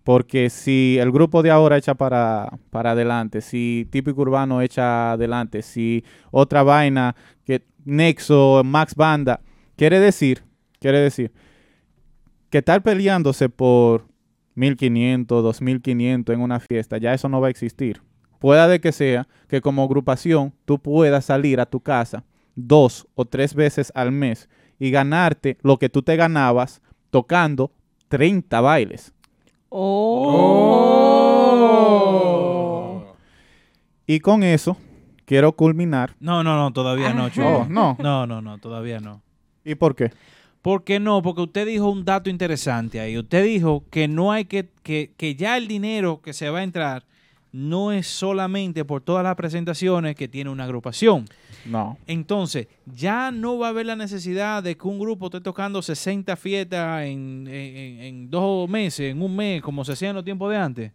Porque 0.05 0.51
si 0.51 0.97
el 0.99 1.13
grupo 1.13 1.43
de 1.43 1.51
ahora 1.51 1.77
echa 1.77 1.95
para, 1.95 2.51
para 2.71 2.93
adelante, 2.93 3.41
si 3.41 3.87
Típico 3.91 4.23
Urbano 4.23 4.61
echa 4.63 5.13
adelante, 5.13 5.63
si 5.63 6.05
otra 6.31 6.63
vaina, 6.63 7.15
que 7.45 7.63
Nexo, 7.85 8.63
Max 8.65 8.95
Banda, 8.95 9.41
quiere 9.81 9.99
decir, 9.99 10.45
quiere 10.79 11.01
decir, 11.01 11.33
que 12.51 12.59
estar 12.59 12.83
peleándose 12.83 13.49
por 13.49 14.09
1500, 14.55 15.43
2500 15.43 16.35
en 16.35 16.43
una 16.43 16.61
fiesta, 16.61 16.99
ya 16.99 17.15
eso 17.15 17.31
no 17.31 17.41
va 17.41 17.47
a 17.47 17.51
existir. 17.51 18.03
Pueda 18.41 18.69
de 18.69 18.83
que 18.83 18.93
sea 18.93 19.27
que 19.49 19.63
como 19.63 19.83
agrupación 19.83 20.53
tú 20.67 20.79
puedas 20.81 21.25
salir 21.25 21.61
a 21.61 21.67
tu 21.67 21.81
casa 21.81 22.25
dos 22.57 23.09
o 23.15 23.25
tres 23.25 23.55
veces 23.55 23.91
al 23.95 24.13
mes 24.13 24.51
y 24.79 24.91
ganarte 24.91 25.57
lo 25.63 25.79
que 25.79 25.89
tú 25.89 26.03
te 26.03 26.15
ganabas 26.15 26.83
tocando 27.09 27.73
30 28.09 28.61
bailes. 28.61 29.15
Oh. 29.71 30.61
Y 34.07 34.21
con 34.21 34.43
eso 34.43 34.77
quiero 35.25 35.53
culminar. 35.53 36.17
No, 36.21 36.45
no, 36.45 36.59
no, 36.59 36.71
todavía 36.71 37.15
no, 37.15 37.31
chulo. 37.31 37.61
Oh, 37.61 37.67
no. 37.67 37.97
No, 37.99 38.27
no, 38.27 38.43
no, 38.43 38.59
todavía 38.59 39.01
no. 39.01 39.23
¿Y 39.65 39.75
por 39.75 39.95
qué? 39.95 40.11
¿Por 40.63 40.85
qué 40.85 41.01
no? 41.01 41.23
Porque 41.23 41.43
usted 41.43 41.67
dijo 41.67 41.89
un 41.91 42.05
dato 42.05 42.29
interesante 42.29 43.01
ahí. 43.01 43.17
Usted 43.17 43.45
dijo 43.45 43.85
que 43.91 44.09
no 44.09 44.31
hay 44.33 44.45
que, 44.45 44.69
que, 44.83 45.11
que 45.17 45.35
ya 45.35 45.57
el 45.57 45.69
dinero 45.69 46.21
que 46.23 46.33
se 46.33 46.51
va 46.51 46.59
a 46.59 46.63
entrar 46.63 47.05
no 47.53 47.91
es 47.93 48.07
solamente 48.07 48.85
por 48.85 49.01
todas 49.01 49.25
las 49.25 49.35
presentaciones 49.35 50.15
que 50.15 50.29
tiene 50.29 50.51
una 50.51 50.65
agrupación. 50.65 51.25
No. 51.65 51.99
Entonces, 52.07 52.69
ya 52.95 53.31
no 53.33 53.59
va 53.59 53.67
a 53.69 53.71
haber 53.71 53.87
la 53.87 53.97
necesidad 53.97 54.63
de 54.63 54.77
que 54.77 54.87
un 54.87 54.99
grupo 55.01 55.27
esté 55.27 55.41
tocando 55.41 55.83
60 55.83 56.37
fiestas 56.37 57.05
en, 57.07 57.47
en- 57.49 58.01
en 58.03 58.31
dos 58.31 58.69
meses, 58.69 59.11
en 59.13 59.21
un 59.23 59.35
mes, 59.35 59.63
como 59.63 59.85
se 59.85 59.93
hacía 59.93 60.11
en 60.11 60.17
los 60.17 60.25
tiempos 60.25 60.51
de 60.51 60.57
antes. 60.59 60.93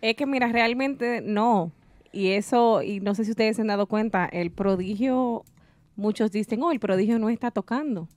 Es 0.00 0.14
que 0.16 0.24
mira, 0.24 0.48
realmente 0.50 1.20
no. 1.20 1.70
Y 2.12 2.28
eso, 2.28 2.82
y 2.82 3.00
no 3.00 3.14
sé 3.14 3.24
si 3.24 3.32
ustedes 3.32 3.56
se 3.56 3.62
han 3.62 3.68
dado 3.68 3.86
cuenta, 3.86 4.24
el 4.24 4.50
prodigio, 4.50 5.44
muchos 6.00 6.32
dicen, 6.32 6.62
oh, 6.62 6.72
el 6.72 6.80
prodigio 6.80 7.18
no 7.18 7.28
está 7.28 7.50
tocando. 7.50 8.08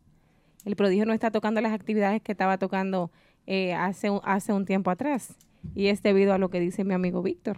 El 0.66 0.76
prodigio 0.76 1.06
no 1.06 1.14
está 1.14 1.30
tocando 1.30 1.62
las 1.62 1.74
actividades 1.74 2.22
que 2.22 2.32
estaba 2.32 2.58
tocando 2.58 3.12
eh, 3.46 3.74
hace, 3.74 4.10
un, 4.10 4.22
hace 4.24 4.54
un 4.54 4.66
tiempo 4.66 4.90
atrás. 4.90 5.36
Y 5.76 5.88
es 5.88 6.02
debido 6.02 6.34
a 6.34 6.38
lo 6.38 6.50
que 6.50 6.60
dice 6.60 6.84
mi 6.84 6.94
amigo 6.94 7.22
Víctor. 7.22 7.58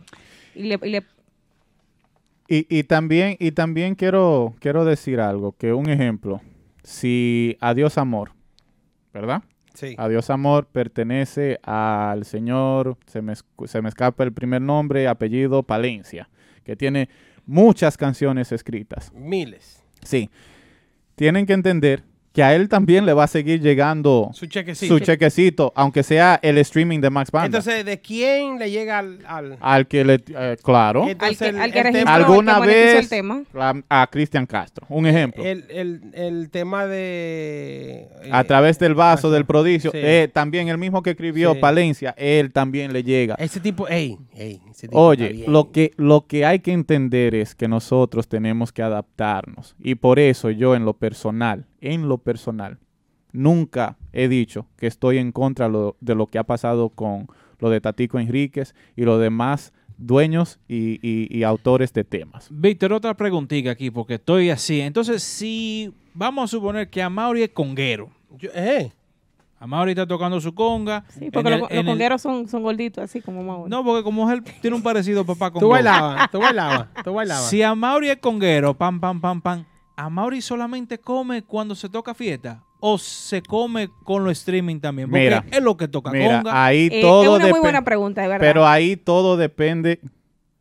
Y 0.55 0.63
le, 0.63 0.79
y 0.83 0.89
le- 0.89 1.03
Y, 2.47 2.65
y 2.69 2.83
también, 2.83 3.37
y 3.39 3.51
también 3.51 3.95
quiero, 3.95 4.53
quiero 4.59 4.85
decir 4.85 5.19
algo, 5.19 5.53
que 5.53 5.73
un 5.73 5.89
ejemplo, 5.89 6.41
si 6.83 7.57
Adiós 7.61 7.97
Amor, 7.97 8.31
¿verdad? 9.13 9.41
Sí. 9.73 9.95
Adiós 9.97 10.29
Amor 10.29 10.67
pertenece 10.67 11.59
al 11.63 12.25
señor, 12.25 12.97
se 13.07 13.21
me, 13.21 13.33
escu- 13.33 13.67
se 13.67 13.81
me 13.81 13.89
escapa 13.89 14.23
el 14.23 14.31
primer 14.33 14.61
nombre, 14.61 15.07
apellido 15.07 15.63
Palencia, 15.63 16.29
que 16.63 16.75
tiene 16.75 17.09
muchas 17.47 17.97
canciones 17.97 18.51
escritas. 18.51 19.11
Miles. 19.13 19.74
Sí. 20.05 20.29
Tienen 21.15 21.45
que 21.45 21.53
entender 21.53 22.03
que 22.35 22.43
a 22.43 22.53
él 22.53 22.67
también 22.67 23.05
le 23.05 23.13
va 23.13 23.23
a 23.23 23.27
seguir 23.27 23.61
llegando 23.61 24.29
Su 24.33 24.45
chequecito. 24.47 24.93
su 24.93 24.99
chequecito, 25.03 25.71
aunque 25.75 26.03
sea 26.03 26.37
el 26.43 26.57
streaming 26.57 26.99
de 26.99 27.09
Max 27.09 27.31
Banda. 27.31 27.45
Entonces, 27.45 27.85
¿de 27.85 27.99
quién 28.01 28.59
le 28.59 28.69
llega 28.69 28.99
al...? 28.99 29.19
al- 29.25 29.57
al 29.61 29.87
que 29.87 30.03
le, 30.03 30.21
eh, 30.37 30.57
claro, 30.61 31.07
Entonces, 31.07 31.41
al 31.41 31.47
que, 31.47 31.55
el- 31.55 31.61
al 31.61 31.71
que 31.71 31.77
el 31.79 31.83
registró, 31.85 32.11
tema- 32.11 32.15
alguna 32.15 32.57
el 32.57 32.65
vez 32.67 33.09
tema. 33.09 33.43
la- 33.53 33.81
a 33.89 34.07
Cristian 34.11 34.45
Castro, 34.45 34.85
un 34.89 35.07
ejemplo. 35.07 35.43
el, 35.45 35.63
el, 35.69 36.01
el 36.13 36.49
tema 36.49 36.85
de... 36.85 38.07
eh, 38.23 38.29
a 38.31 38.43
través 38.43 38.79
del 38.79 38.95
vaso 38.95 39.31
del 39.31 39.45
prodigio, 39.45 39.91
Sí. 39.91 39.97
eh, 40.01 40.29
también 40.31 40.67
el 40.67 40.77
mismo 40.77 41.01
que 41.01 41.11
escribió 41.11 41.53
Sí. 41.53 41.59
Palencia, 41.61 42.13
él 42.17 42.51
también 42.51 42.91
le 42.91 43.03
llega. 43.03 43.35
Ese 43.35 43.59
tipo, 43.61 43.87
ey, 43.87 44.17
ey, 44.35 44.59
ese 44.69 44.87
tipo 44.89 44.99
Oye, 44.99 45.45
lo 45.47 45.71
que, 45.71 45.91
lo 45.95 46.25
que 46.27 46.45
hay 46.45 46.59
que 46.59 46.73
entender 46.73 47.33
es 47.33 47.55
que 47.55 47.67
nosotros 47.69 48.27
tenemos 48.27 48.73
que 48.73 48.81
adaptarnos. 48.83 49.75
Y 49.79 49.95
por 49.95 50.19
eso 50.19 50.49
yo 50.49 50.75
en 50.75 50.83
lo 50.85 50.93
personal, 50.93 51.65
en 51.93 52.07
lo 52.09 52.17
personal, 52.19 52.79
nunca 53.31 53.97
he 54.13 54.27
dicho 54.27 54.67
que 54.77 54.87
estoy 54.87 55.17
en 55.17 55.31
contra 55.31 55.67
lo- 55.67 55.97
de 55.99 56.15
lo 56.15 56.27
que 56.27 56.37
ha 56.39 56.43
pasado 56.43 56.89
con 56.89 57.27
lo 57.59 57.69
de 57.69 57.81
Tatico 57.81 58.19
Enríquez 58.19 58.75
y 58.95 59.03
los 59.03 59.19
demás 59.19 59.73
dueños 59.97 60.59
y, 60.67 60.99
y- 61.01 61.27
y 61.35 61.43
autores 61.43 61.93
de 61.93 62.03
temas. 62.03 62.47
Víctor, 62.51 62.93
otra 62.93 63.13
preguntita 63.15 63.71
aquí, 63.71 63.91
porque 63.91 64.15
estoy 64.15 64.49
así. 64.49 64.81
Entonces, 64.81 65.23
si 65.23 65.93
vamos 66.13 66.45
a 66.45 66.47
suponer 66.47 66.89
que 66.89 67.01
Amaury 67.01 67.43
es 67.43 67.49
conguero. 67.49 68.09
Yo- 68.37 68.49
eh, 68.53 68.91
Amaury 69.57 69.91
está 69.91 70.05
tocando 70.05 70.39
su 70.41 70.53
conga. 70.53 71.05
Sí, 71.17 71.29
porque 71.31 71.49
los, 71.57 71.71
el- 71.71 71.85
congueros 71.85 72.21
son, 72.21 72.47
son 72.49 72.61
gorditos, 72.61 73.03
así 73.05 73.21
como 73.21 73.41
Mauro. 73.41 73.69
No, 73.69 73.83
porque 73.85 74.03
como 74.03 74.29
él 74.29 74.43
tiene 74.61 74.75
un 74.75 74.83
parecido 74.83 75.25
papá 75.25 75.47
tú 75.47 75.53
conguero. 75.61 75.69
bailabas, 75.69 76.29
tú 76.31 76.39
bailabas, 76.39 76.87
tú 77.03 77.13
bailabas. 77.13 77.49
Si 77.49 77.61
Amaury 77.63 78.09
es 78.09 78.17
conguero, 78.17 78.73
pam, 78.73 78.99
pam, 78.99 79.21
pam, 79.21 79.41
pam, 79.41 79.65
¿Amaury 79.95 80.41
solamente 80.41 80.97
come 80.97 81.43
cuando 81.43 81.75
se 81.75 81.89
toca 81.89 82.13
fiesta? 82.13 82.63
¿O 82.79 82.97
se 82.97 83.41
come 83.41 83.89
con 84.03 84.23
los 84.23 84.33
streaming 84.33 84.79
también? 84.79 85.09
Porque 85.09 85.23
Mira, 85.23 85.45
es 85.49 85.61
lo 85.61 85.75
que 85.77 85.87
toca 85.87 86.11
Mira, 86.11 86.37
conga. 86.37 86.65
ahí 86.65 86.89
Eh, 86.91 87.01
todo 87.01 87.23
es 87.37 87.43
una 87.43 87.47
muy 87.49 87.59
buena 87.59 87.83
pregunta, 87.83 88.21
de 88.21 88.27
verdad. 88.27 88.45
Pero 88.45 88.67
ahí 88.67 88.95
todo 88.97 89.37
depende 89.37 89.99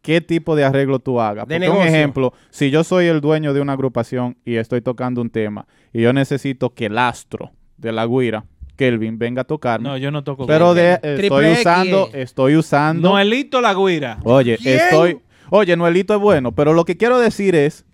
qué 0.00 0.20
tipo 0.20 0.54
de 0.54 0.64
arreglo 0.64 1.00
tú 1.00 1.20
hagas. 1.20 1.46
De 1.48 1.56
Porque 1.56 1.70
un 1.70 1.86
ejemplo, 1.86 2.32
si 2.50 2.70
yo 2.70 2.84
soy 2.84 3.06
el 3.06 3.20
dueño 3.20 3.52
de 3.52 3.60
una 3.60 3.72
agrupación 3.72 4.36
y 4.44 4.56
estoy 4.56 4.80
tocando 4.80 5.20
un 5.20 5.30
tema 5.30 5.66
y 5.92 6.02
yo 6.02 6.12
necesito 6.12 6.72
que 6.72 6.86
el 6.86 6.98
astro 6.98 7.50
de 7.76 7.92
la 7.92 8.06
guira, 8.06 8.44
Kelvin, 8.76 9.18
venga 9.18 9.42
a 9.42 9.44
tocarme. 9.44 9.88
No, 9.88 9.96
yo 9.96 10.10
no 10.10 10.24
toco 10.24 10.46
pero 10.46 10.74
de, 10.74 10.94
eh, 11.02 11.16
estoy 11.20 11.52
usando, 11.52 12.10
estoy 12.12 12.56
usando. 12.56 13.08
Noelito 13.10 13.60
la 13.60 13.74
guira, 13.74 14.18
oye, 14.24 14.56
¿Quién? 14.58 14.78
estoy. 14.80 15.18
Oye, 15.50 15.76
Noelito 15.76 16.14
es 16.14 16.20
bueno, 16.20 16.52
pero 16.52 16.72
lo 16.72 16.84
que 16.84 16.96
quiero 16.96 17.18
decir 17.18 17.54
es, 17.54 17.84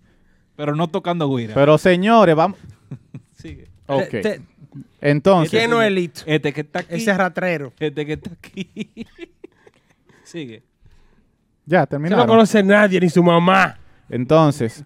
pero 0.60 0.76
no 0.76 0.88
tocando 0.88 1.34
guira. 1.34 1.54
pero 1.54 1.78
señores, 1.78 2.36
vamos. 2.36 2.58
Sigue. 3.32 3.68
Ok. 3.86 4.08
Te- 4.10 4.42
Entonces, 5.00 5.50
¿Quién 5.58 5.70
no 5.70 5.80
es 5.80 5.88
elito? 5.88 6.20
Este 6.26 6.52
que 6.52 6.60
está 6.60 6.80
aquí. 6.80 6.94
Ese 6.94 7.16
ratrero. 7.16 7.72
Este 7.80 8.04
que 8.04 8.12
está 8.12 8.30
aquí. 8.32 8.90
Sigue. 10.24 10.62
ya 11.66 11.80
No 11.80 11.86
terminaron. 11.86 12.26
lo 12.26 12.30
conoce 12.32 12.62
nadie, 12.62 13.00
ni 13.00 13.08
su 13.08 13.22
mamá. 13.22 13.78
Entonces, 14.08 14.84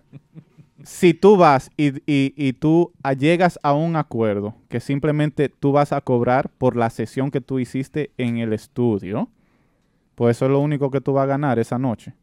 si 0.84 1.12
tú 1.14 1.36
vas 1.36 1.70
y, 1.76 1.88
y- 2.10 2.32
y 2.36 2.52
tú 2.52 2.92
llegas 3.18 3.59
a 3.62 3.72
un 3.72 3.96
acuerdo 3.96 4.55
que 4.68 4.80
simplemente 4.80 5.48
tú 5.48 5.72
vas 5.72 5.92
a 5.92 6.01
cobrar 6.01 6.51
por 6.51 6.76
la 6.76 6.90
sesión 6.90 7.30
que 7.30 7.40
tú 7.40 7.59
hiciste 7.59 8.10
en 8.16 8.38
el 8.38 8.52
estudio, 8.52 9.28
pues 10.14 10.36
eso 10.36 10.44
es 10.46 10.51
lo 10.52 10.60
único 10.60 10.90
que 10.90 11.01
tú 11.01 11.12
vas 11.14 11.24
a 11.24 11.26
ganar 11.26 11.59
esa 11.59 11.78
noche. 11.78 12.14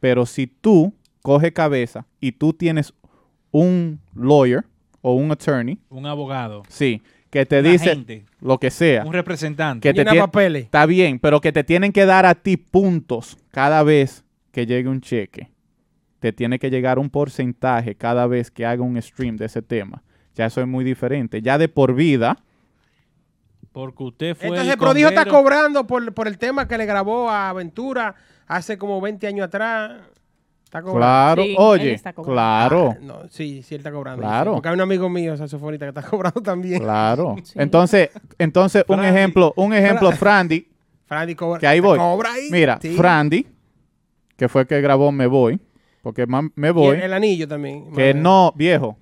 Pero 0.00 0.26
si 0.26 0.46
tú 0.46 0.92
coges 1.22 1.52
cabeza 1.52 2.06
y 2.20 2.32
tú 2.32 2.52
tienes 2.52 2.92
un 3.50 4.00
lawyer 4.14 4.64
o 5.00 5.14
un 5.14 5.30
attorney, 5.32 5.78
Un 5.90 6.06
abogado. 6.06 6.62
sí, 6.68 7.02
que 7.30 7.44
te 7.46 7.58
Un 7.60 7.64
dice 7.64 7.90
agente. 7.90 8.24
lo 8.40 8.58
que 8.58 8.70
sea, 8.70 9.04
Un 9.04 9.12
representante. 9.12 9.88
que 9.88 9.94
te 9.94 10.04
Llena 10.08 10.26
papeles. 10.26 10.64
Está 10.64 10.86
bien, 10.86 11.18
pero 11.18 11.40
que 11.40 11.52
te 11.52 11.64
tienen 11.64 11.92
que 11.92 12.04
dar 12.06 12.26
a 12.26 12.34
ti 12.34 12.56
puntos 12.56 13.36
cada 13.50 13.82
vez 13.82 14.24
que 14.52 14.66
llegue 14.66 14.88
un 14.88 15.00
cheque. 15.00 15.50
Te 16.20 16.32
tiene 16.32 16.58
que 16.58 16.70
llegar 16.70 16.98
un 16.98 17.10
porcentaje 17.10 17.94
cada 17.96 18.26
vez 18.26 18.50
que 18.50 18.64
haga 18.64 18.82
un 18.82 19.00
stream 19.00 19.36
de 19.36 19.46
ese 19.46 19.60
tema. 19.62 20.02
Ya 20.36 20.46
eso 20.46 20.60
es 20.60 20.66
muy 20.68 20.84
diferente. 20.84 21.42
Ya 21.42 21.58
de 21.58 21.68
por 21.68 21.94
vida, 21.94 22.38
Porque 23.72 24.02
usted 24.04 24.36
fue. 24.36 24.48
Entonces, 24.48 24.72
el 24.74 24.78
prodigio 24.78 25.08
está 25.08 25.24
cobrando 25.24 25.86
por, 25.86 26.12
por 26.14 26.28
el 26.28 26.38
tema 26.38 26.68
que 26.68 26.76
le 26.78 26.84
grabó 26.86 27.28
a 27.30 27.48
Aventura 27.48 28.14
hace 28.46 28.76
como 28.78 29.00
20 29.00 29.26
años 29.26 29.46
atrás. 29.46 30.00
Está 30.72 30.80
cobrando. 30.82 30.98
claro, 31.00 31.42
Sí, 31.42 31.50
él 31.50 31.56
oye, 31.58 31.92
está 31.92 32.12
cobrando. 32.14 32.32
claro, 32.34 32.90
Ah, 32.94 32.98
no, 33.02 33.28
sí, 33.28 33.62
sí, 33.62 33.74
él 33.74 33.80
está 33.80 33.92
cobrando. 33.92 34.22
Claro. 34.22 34.52
sí, 34.52 34.54
porque 34.54 34.68
hay 34.68 34.74
un 34.74 34.80
amigo 34.80 35.08
mío, 35.10 35.36
saxofonista, 35.36 35.84
que 35.84 35.90
está 35.90 36.02
cobrando 36.10 36.40
también. 36.40 36.80
claro. 36.80 37.36
Entonces, 37.56 38.08
entonces 38.38 38.82
un 38.88 39.04
ejemplo, 39.04 39.52
un 39.56 39.74
ejemplo, 39.74 40.10
Frandy, 40.12 40.66
Frandy 41.04 41.34
cobra. 41.34 41.60
que 41.60 41.66
ahí 41.66 41.78
voy. 41.80 41.98
Cobra 41.98 42.32
ahí. 42.32 42.48
Mira, 42.50 42.78
sí. 42.80 42.96
Frandy, 42.96 43.46
que 44.34 44.48
fue 44.48 44.62
el 44.62 44.66
que 44.66 44.80
grabó 44.80 45.12
Me 45.12 45.26
Voy, 45.26 45.60
porque 46.00 46.26
Me 46.56 46.68
Y 46.68 46.72
Voy, 46.72 46.96
el, 46.96 47.02
el 47.02 47.12
anillo 47.12 47.46
también. 47.46 47.92
que 47.92 48.14
no, 48.14 48.54
viejo, 48.56 48.96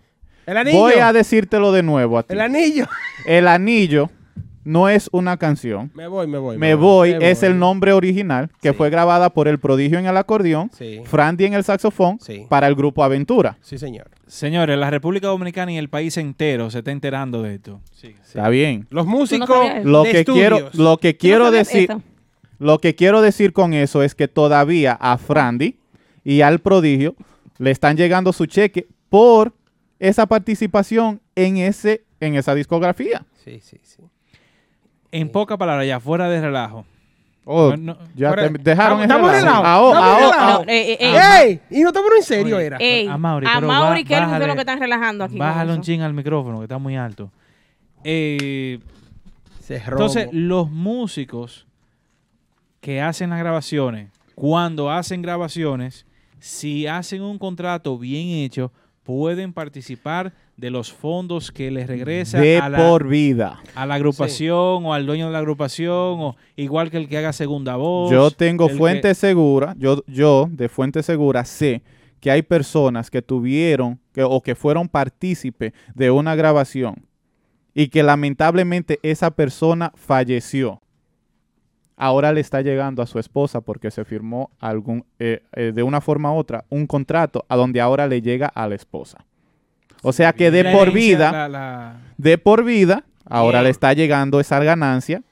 El 0.46 0.56
anillo. 0.56 0.76
voy 0.76 0.94
a 0.94 1.12
decírtelo 1.12 1.70
de 1.70 1.84
nuevo 1.84 2.18
a 2.18 2.24
ti. 2.24 2.32
El 2.34 2.40
anillo. 2.40 2.86
El 3.26 3.46
anillo 3.46 4.10
no 4.70 4.88
es 4.88 5.08
una 5.12 5.36
canción. 5.36 5.90
Me 5.94 6.06
voy, 6.06 6.26
me 6.26 6.38
voy. 6.38 6.56
Me 6.58 6.74
voy 6.74 7.16
es 7.20 7.42
el 7.42 7.58
nombre 7.58 7.92
original 7.92 8.50
que 8.62 8.72
fue 8.72 8.88
grabada 8.90 9.30
por 9.30 9.48
el 9.48 9.58
prodigio 9.58 9.98
en 9.98 10.06
el 10.06 10.16
acordeón, 10.16 10.70
Sí. 10.72 11.00
Frandy 11.04 11.46
en 11.46 11.54
el 11.54 11.64
saxofón 11.64 12.18
Sí. 12.20 12.46
para 12.48 12.66
el 12.68 12.74
grupo 12.74 13.02
Aventura. 13.02 13.58
Sí, 13.60 13.78
señor. 13.78 14.08
Señores, 14.26 14.78
la 14.78 14.90
República 14.90 15.26
Dominicana 15.26 15.72
y 15.72 15.76
el 15.78 15.88
país 15.88 16.16
entero 16.16 16.70
se 16.70 16.78
está 16.78 16.92
enterando 16.92 17.42
de 17.42 17.56
esto. 17.56 17.80
Está 18.02 18.48
bien. 18.48 18.86
Los 18.90 19.06
músicos 19.06 19.48
Lo 19.82 20.04
de 20.04 20.12
que 20.12 20.24
quiero, 20.24 20.70
lo 20.74 20.96
que 20.98 21.14
¿Tú 21.14 21.16
no 21.16 21.28
quiero 21.28 21.50
decir, 21.50 21.90
eso? 21.90 22.02
lo 22.58 22.78
que 22.78 22.94
quiero 22.94 23.22
decir 23.22 23.52
con 23.52 23.74
eso 23.74 24.02
es 24.04 24.14
que 24.14 24.28
todavía 24.28 24.92
a 24.92 25.18
Frandy 25.18 25.78
y 26.22 26.42
al 26.42 26.60
prodigio 26.60 27.16
le 27.58 27.72
están 27.72 27.96
llegando 27.96 28.32
su 28.32 28.46
cheque 28.46 28.86
por 29.08 29.52
esa 29.98 30.26
participación 30.26 31.20
en 31.34 31.56
ese, 31.56 32.04
en 32.20 32.36
esa 32.36 32.54
discografía. 32.54 33.26
Sí, 33.44 33.58
sí, 33.60 33.78
sí. 33.82 34.02
En 35.12 35.28
pocas 35.30 35.56
palabras, 35.58 35.86
ya 35.86 35.98
fuera 36.00 36.28
de 36.28 36.40
relajo. 36.40 36.84
Oh, 37.44 37.70
No, 37.70 37.94
no, 37.94 37.98
ya 38.14 38.28
fuera- 38.32 38.48
te 38.52 38.58
dejaron 38.58 38.98
en 38.98 39.04
Estamos 39.04 39.32
relajo. 39.32 39.92
relajados. 39.94 40.66
Eh, 40.68 40.92
eh, 40.92 40.98
eh. 41.00 41.18
¡Ey! 41.42 41.60
Y 41.70 41.80
no 41.82 41.88
estamos 41.88 42.10
en 42.16 42.22
serio, 42.22 42.58
era. 42.60 42.76
Ey, 42.76 43.08
A 43.08 43.16
Mauri, 43.16 43.46
a 43.48 43.60
Mauri, 43.60 44.04
que 44.04 44.14
es 44.14 44.20
lo 44.46 44.54
que 44.54 44.60
están 44.60 44.78
relajando 44.78 45.24
aquí. 45.24 45.32
con 45.38 45.46
Bájale 45.46 45.72
un 45.72 45.80
ching 45.80 46.02
al 46.02 46.12
micrófono, 46.14 46.58
que 46.58 46.64
está 46.64 46.78
muy 46.78 46.96
alto. 46.96 47.30
Eh, 48.04 48.78
Se 49.60 49.76
entonces, 49.78 50.28
los 50.32 50.70
músicos 50.70 51.66
que 52.80 53.00
hacen 53.00 53.30
las 53.30 53.38
grabaciones, 53.38 54.10
cuando 54.34 54.90
hacen 54.90 55.22
grabaciones, 55.22 56.06
si 56.38 56.86
hacen 56.86 57.22
un 57.22 57.38
contrato 57.38 57.98
bien 57.98 58.28
hecho, 58.28 58.72
pueden 59.02 59.52
participar 59.52 60.32
de 60.60 60.70
los 60.70 60.92
fondos 60.92 61.50
que 61.50 61.70
les 61.70 61.86
regresa 61.88 62.38
De 62.38 62.58
a 62.58 62.68
la, 62.68 62.78
por 62.78 63.08
vida. 63.08 63.60
a 63.74 63.86
la 63.86 63.94
agrupación 63.94 64.84
o 64.86 64.92
al 64.94 65.06
dueño 65.06 65.26
de 65.26 65.32
la 65.32 65.38
agrupación, 65.38 66.20
o 66.20 66.36
igual 66.56 66.90
que 66.90 66.98
el 66.98 67.08
que 67.08 67.16
haga 67.16 67.32
segunda 67.32 67.76
voz. 67.76 68.10
Yo 68.10 68.30
tengo 68.30 68.68
que- 68.68 68.74
fuente 68.74 69.14
segura, 69.14 69.74
yo, 69.78 70.04
yo 70.06 70.48
de 70.50 70.68
fuente 70.68 71.02
segura 71.02 71.44
sé 71.44 71.82
que 72.20 72.30
hay 72.30 72.42
personas 72.42 73.10
que 73.10 73.22
tuvieron 73.22 73.98
que, 74.12 74.22
o 74.22 74.42
que 74.42 74.54
fueron 74.54 74.88
partícipe 74.88 75.72
de 75.94 76.10
una 76.10 76.34
grabación 76.34 77.06
y 77.72 77.88
que 77.88 78.02
lamentablemente 78.02 78.98
esa 79.02 79.30
persona 79.30 79.92
falleció. 79.94 80.80
Ahora 81.96 82.32
le 82.32 82.40
está 82.40 82.62
llegando 82.62 83.02
a 83.02 83.06
su 83.06 83.18
esposa 83.18 83.60
porque 83.60 83.90
se 83.90 84.04
firmó 84.04 84.50
algún, 84.58 85.04
eh, 85.18 85.42
eh, 85.54 85.72
de 85.74 85.82
una 85.82 86.00
forma 86.00 86.32
u 86.32 86.36
otra 86.36 86.64
un 86.70 86.86
contrato 86.86 87.44
a 87.48 87.56
donde 87.56 87.80
ahora 87.80 88.06
le 88.06 88.20
llega 88.22 88.46
a 88.46 88.68
la 88.68 88.74
esposa. 88.74 89.24
O 90.02 90.12
sea 90.12 90.32
que 90.32 90.50
de 90.50 90.62
La 90.64 90.72
por 90.72 90.92
vida, 90.92 91.30
la- 91.32 91.48
la- 91.48 92.00
de 92.16 92.38
por 92.38 92.64
vida, 92.64 93.04
ahora 93.26 93.58
Bien. 93.58 93.64
le 93.64 93.70
está 93.70 93.92
llegando 93.92 94.40
esa 94.40 94.58
ganancia 94.62 95.22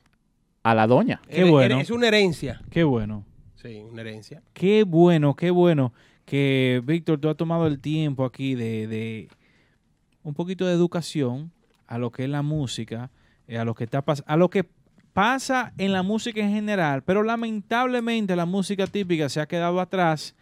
a 0.63 0.75
la 0.75 0.87
doña. 0.87 1.21
Qué 1.29 1.45
bueno. 1.45 1.81
Es 1.81 1.91
una 1.91 2.09
herencia. 2.09 2.61
Qué 2.71 2.85
bueno. 2.85 3.25
Sí, 3.57 3.81
una 3.91 4.03
herencia. 4.03 4.43
Qué 4.53 4.85
bueno, 4.85 5.35
qué 5.35 5.51
bueno 5.51 5.93
que 6.25 6.83
Víctor, 6.85 7.19
tú 7.19 7.29
has 7.31 7.37
tomado 7.37 7.67
el 7.67 7.81
tiempo 7.81 8.25
aquí 8.25 8.55
de, 8.55 8.87
de 8.87 9.29
un 10.23 10.35
poquito 10.35 10.67
de 10.67 10.75
educación 10.75 11.51
a 11.87 11.97
lo 11.99 12.11
que 12.11 12.25
es 12.25 12.29
la 12.31 12.43
música, 12.43 13.11
eh, 13.47 13.57
a 13.59 13.65
lo 13.65 13.75
que 13.75 13.85
está 13.85 14.05
pas- 14.05 14.23
a 14.27 14.37
lo 14.37 14.51
que 14.51 14.67
pasa 15.15 15.73
en 15.79 15.93
la 15.93 16.03
música 16.03 16.41
en 16.43 16.53
general, 16.53 17.03
pero 17.03 17.23
lamentablemente 17.23 18.37
la 18.37 18.45
música 18.47 18.87
típica 18.87 19.29
se 19.31 19.41
ha 19.41 19.47
quedado 19.49 19.81
atrás 19.81 20.37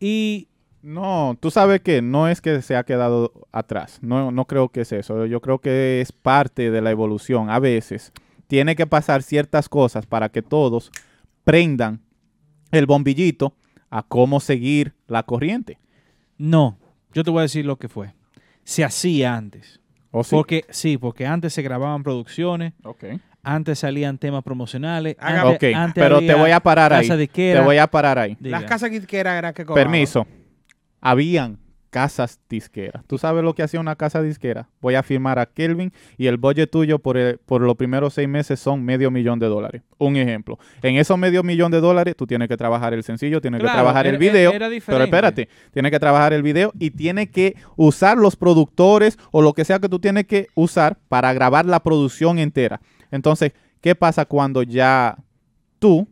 y 0.00 0.46
No, 0.86 1.36
tú 1.40 1.50
sabes 1.50 1.80
que 1.80 2.00
no 2.00 2.28
es 2.28 2.40
que 2.40 2.62
se 2.62 2.76
ha 2.76 2.84
quedado 2.84 3.32
atrás. 3.50 3.98
No, 4.02 4.30
no 4.30 4.44
creo 4.44 4.68
que 4.68 4.82
es 4.82 4.92
eso. 4.92 5.26
Yo 5.26 5.40
creo 5.40 5.58
que 5.58 6.00
es 6.00 6.12
parte 6.12 6.70
de 6.70 6.80
la 6.80 6.92
evolución. 6.92 7.50
A 7.50 7.58
veces 7.58 8.12
tiene 8.46 8.76
que 8.76 8.86
pasar 8.86 9.24
ciertas 9.24 9.68
cosas 9.68 10.06
para 10.06 10.28
que 10.28 10.42
todos 10.42 10.92
prendan 11.42 12.02
el 12.70 12.86
bombillito 12.86 13.52
a 13.90 14.04
cómo 14.04 14.38
seguir 14.38 14.94
la 15.08 15.24
corriente. 15.24 15.78
no, 16.38 16.78
yo 17.12 17.24
te 17.24 17.30
voy 17.30 17.40
a 17.40 17.42
decir 17.42 17.64
lo 17.64 17.76
que 17.78 17.88
fue. 17.88 18.12
Se 18.62 18.84
hacía 18.84 19.34
antes. 19.34 19.80
¿O 20.12 20.22
sí? 20.22 20.36
Porque 20.36 20.66
sí, 20.70 20.98
porque 20.98 21.26
antes 21.26 21.52
se 21.54 21.62
grababan 21.62 22.02
producciones, 22.02 22.74
Ok. 22.84 23.04
antes 23.42 23.78
salían 23.80 24.18
temas 24.18 24.42
promocionales, 24.44 25.16
antes- 25.18 25.56
Ok, 25.56 25.64
antes 25.74 26.04
pero 26.04 26.18
te 26.20 26.34
voy 26.34 26.50
a 26.52 26.60
parar 26.60 26.92
ahí. 26.92 27.08
Te 27.08 27.60
voy 27.60 27.78
a 27.78 27.86
parar 27.86 28.18
ahí. 28.18 28.36
Diga. 28.38 28.60
Las 28.60 28.68
casas 28.68 28.90
disqueras 28.90 29.36
eran 29.38 29.52
que 29.54 29.64
cobraban. 29.64 29.90
Permiso. 29.90 30.26
Habían 31.00 31.58
casas 31.90 32.40
disqueras. 32.50 33.04
¿Tú 33.06 33.16
sabes 33.16 33.42
lo 33.42 33.54
que 33.54 33.62
hacía 33.62 33.80
una 33.80 33.96
casa 33.96 34.20
disquera? 34.20 34.68
Voy 34.82 34.96
a 34.96 35.02
firmar 35.02 35.38
a 35.38 35.46
Kelvin 35.46 35.92
y 36.18 36.26
el 36.26 36.36
budget 36.36 36.70
tuyo 36.70 36.98
por, 36.98 37.16
el- 37.16 37.38
por 37.38 37.62
los 37.62 37.74
primeros 37.76 38.12
seis 38.12 38.28
meses 38.28 38.60
son 38.60 38.84
medio 38.84 39.10
millón 39.10 39.38
de 39.38 39.46
dólares. 39.46 39.82
Un 39.96 40.16
ejemplo. 40.16 40.58
En 40.82 40.96
esos 40.96 41.16
medio 41.16 41.42
millón 41.42 41.70
de 41.70 41.80
dólares 41.80 42.14
tú 42.14 42.26
tienes 42.26 42.48
que 42.48 42.56
trabajar 42.58 42.92
el 42.92 43.02
sencillo, 43.02 43.40
tienes 43.40 43.60
que 43.60 43.66
trabajar 43.76 44.06
el 44.06 44.18
video. 44.18 44.50
era 44.56 44.68
pero 44.68 45.04
espérate, 45.04 45.48
tienes 45.72 45.90
que 45.92 45.98
trabajar 46.00 46.34
el 46.34 46.42
video 46.42 46.70
y 46.78 46.90
tienes 46.90 47.30
que 47.30 47.56
usar 47.76 48.18
los 48.18 48.36
productores 48.36 49.16
o 49.30 49.40
lo 49.40 49.54
que 49.54 49.64
sea 49.64 49.78
que 49.78 49.88
tú 49.88 49.98
tienes 49.98 50.26
que 50.26 50.48
usar 50.54 50.98
para 51.08 51.32
grabar 51.32 51.64
la 51.64 51.80
producción 51.82 52.38
entera. 52.38 52.80
Entonces, 53.10 53.52
¿qué 53.80 53.94
pasa 53.94 54.26
cuando 54.26 54.62
ya 54.62 55.16
tú, 55.78 56.06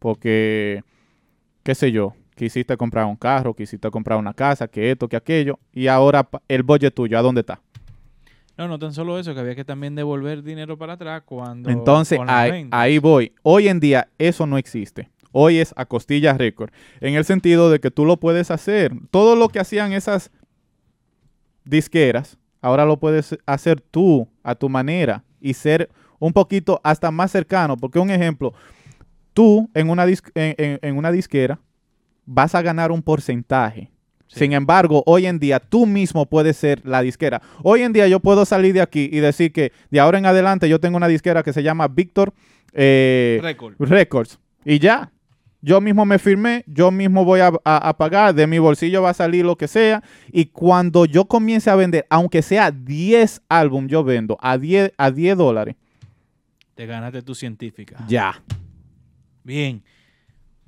porque, 0.00 0.82
qué 1.62 1.74
sé 1.76 1.92
yo, 1.92 2.14
quisiste 2.38 2.76
comprar 2.76 3.04
un 3.04 3.16
carro, 3.16 3.52
quisiste 3.52 3.90
comprar 3.90 4.16
una 4.18 4.32
casa, 4.32 4.68
que 4.68 4.92
esto, 4.92 5.08
que 5.08 5.16
aquello, 5.16 5.58
y 5.72 5.88
ahora 5.88 6.26
el 6.46 6.62
budget 6.62 6.94
tuyo, 6.94 7.18
¿a 7.18 7.22
dónde 7.22 7.40
está? 7.40 7.60
No, 8.56 8.68
no 8.68 8.78
tan 8.78 8.92
solo 8.94 9.18
eso, 9.18 9.34
que 9.34 9.40
había 9.40 9.54
que 9.56 9.64
también 9.64 9.94
devolver 9.94 10.42
dinero 10.42 10.78
para 10.78 10.92
atrás 10.94 11.22
cuando... 11.24 11.68
Entonces, 11.70 12.18
ahí, 12.26 12.68
ahí 12.70 12.98
voy. 12.98 13.32
Hoy 13.42 13.68
en 13.68 13.80
día 13.80 14.08
eso 14.18 14.46
no 14.46 14.56
existe. 14.56 15.10
Hoy 15.32 15.58
es 15.58 15.72
a 15.76 15.84
costillas 15.84 16.38
récord. 16.38 16.70
En 17.00 17.14
el 17.14 17.24
sentido 17.24 17.70
de 17.70 17.80
que 17.80 17.90
tú 17.90 18.04
lo 18.04 18.16
puedes 18.18 18.50
hacer. 18.50 18.92
Todo 19.10 19.36
lo 19.36 19.48
que 19.48 19.60
hacían 19.60 19.92
esas 19.92 20.30
disqueras, 21.64 22.38
ahora 22.60 22.84
lo 22.84 22.98
puedes 22.98 23.36
hacer 23.46 23.80
tú 23.80 24.28
a 24.42 24.54
tu 24.54 24.68
manera 24.68 25.22
y 25.40 25.54
ser 25.54 25.90
un 26.18 26.32
poquito 26.32 26.80
hasta 26.82 27.10
más 27.10 27.30
cercano. 27.30 27.76
Porque 27.76 27.98
un 27.98 28.10
ejemplo, 28.10 28.54
tú 29.34 29.68
en 29.74 29.90
una, 29.90 30.04
en- 30.06 30.78
en 30.82 30.96
una 30.96 31.12
disquera 31.12 31.60
vas 32.30 32.54
a 32.54 32.62
ganar 32.62 32.92
un 32.92 33.02
porcentaje. 33.02 33.90
Sin 34.26 34.52
embargo, 34.52 35.02
hoy 35.06 35.24
en 35.24 35.38
día 35.38 35.58
tú 35.58 35.86
mismo 35.86 36.26
puedes 36.26 36.56
ser 36.58 36.82
la 36.84 37.00
disquera. 37.00 37.40
Hoy 37.62 37.80
en 37.80 37.94
día 37.94 38.06
yo 38.08 38.20
puedo 38.20 38.44
salir 38.44 38.74
de 38.74 38.82
aquí 38.82 39.08
y 39.10 39.20
decir 39.20 39.52
que 39.54 39.72
de 39.90 40.00
ahora 40.00 40.18
en 40.18 40.26
adelante 40.26 40.68
yo 40.68 40.78
tengo 40.78 40.98
una 40.98 41.08
disquera 41.08 41.42
que 41.42 41.54
se 41.54 41.62
llama 41.62 41.88
Victor 41.88 42.34
eh, 42.74 43.38
Record. 43.42 43.76
Records. 43.78 44.38
Y 44.66 44.78
ya. 44.78 45.10
Yo 45.62 45.80
mismo 45.80 46.04
me 46.04 46.18
firmé, 46.20 46.62
yo 46.68 46.90
mismo 46.92 47.24
voy 47.24 47.40
a, 47.40 47.50
a- 47.64 47.88
a 47.88 47.96
pagar, 47.96 48.32
de 48.32 48.46
mi 48.46 48.58
bolsillo 48.60 49.02
va 49.02 49.10
a 49.10 49.14
salir 49.14 49.44
lo 49.44 49.56
que 49.56 49.66
sea. 49.66 50.04
Y 50.30 50.44
cuando 50.44 51.04
yo 51.06 51.24
comience 51.24 51.68
a 51.70 51.74
vender, 51.74 52.06
aunque 52.10 52.42
sea 52.42 52.70
10 52.70 53.40
álbum, 53.48 53.88
yo 53.88 54.04
vendo 54.04 54.36
a 54.40 54.56
10, 54.56 54.92
a 54.96 55.10
10 55.10 55.36
dólares. 55.36 55.74
Te 56.76 56.86
ganaste 56.86 57.22
tu 57.22 57.34
científica. 57.34 58.04
Ya. 58.06 58.40
Bien. 59.42 59.82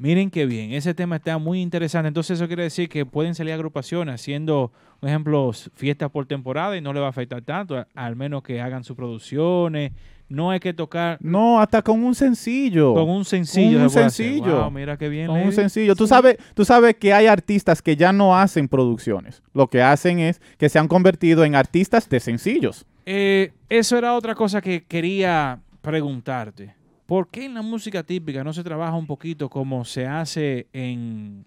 Miren 0.01 0.31
qué 0.31 0.47
bien. 0.47 0.73
Ese 0.73 0.95
tema 0.95 1.17
está 1.17 1.37
muy 1.37 1.61
interesante. 1.61 2.09
Entonces 2.09 2.39
eso 2.39 2.47
quiere 2.47 2.63
decir 2.63 2.89
que 2.89 3.05
pueden 3.05 3.35
salir 3.35 3.53
agrupaciones 3.53 4.15
haciendo, 4.15 4.73
por 4.99 5.11
ejemplo, 5.11 5.51
fiestas 5.75 6.11
por 6.11 6.25
temporada 6.25 6.75
y 6.75 6.81
no 6.81 6.95
le 6.95 7.01
va 7.01 7.07
a 7.07 7.11
afectar 7.11 7.43
tanto, 7.43 7.87
al 7.95 8.17
menos 8.17 8.43
que 8.43 8.63
hagan 8.63 8.83
sus 8.83 8.97
producciones. 8.97 9.93
No 10.31 10.51
hay 10.53 10.59
que 10.59 10.73
tocar 10.73 11.19
No, 11.21 11.61
hasta 11.61 11.83
con 11.83 12.03
un 12.03 12.15
sencillo. 12.15 12.95
con 12.95 13.11
un 13.11 13.27
sencillo. 13.27 13.75
Con 13.75 13.83
un 13.83 13.91
sencillo. 13.91 14.63
Wow, 14.63 14.71
mira 14.71 14.97
qué 14.97 15.11
bien. 15.11 15.27
Con 15.27 15.39
un 15.43 15.53
sencillo. 15.53 15.95
Tú 15.95 16.07
sabes, 16.07 16.39
tú 16.55 16.65
sabes 16.65 16.95
que 16.95 17.13
hay 17.13 17.27
artistas 17.27 17.83
que 17.83 17.95
ya 17.95 18.11
no 18.11 18.39
hacen 18.39 18.69
producciones. 18.69 19.43
Lo 19.53 19.69
que 19.69 19.83
hacen 19.83 20.19
es 20.19 20.41
que 20.57 20.71
se 20.71 20.79
han 20.79 20.89
convertido 20.89 21.45
en 21.45 21.55
artistas 21.57 22.09
de 22.09 22.21
sencillos. 22.21 22.87
Eh, 23.05 23.53
eso 23.69 23.99
era 23.99 24.15
otra 24.15 24.35
cosa 24.35 24.63
que 24.63 24.85
quería 24.85 25.61
preguntarte. 25.83 26.80
¿Por 27.11 27.27
qué 27.29 27.45
en 27.47 27.55
la 27.55 27.63
música 27.63 28.05
típica 28.05 28.45
no 28.45 28.53
se 28.53 28.63
trabaja 28.63 28.95
un 28.95 29.09
poquito 29.09 29.49
como 29.51 29.85
se 29.85 30.07
hace 30.07 30.69
en... 30.73 31.45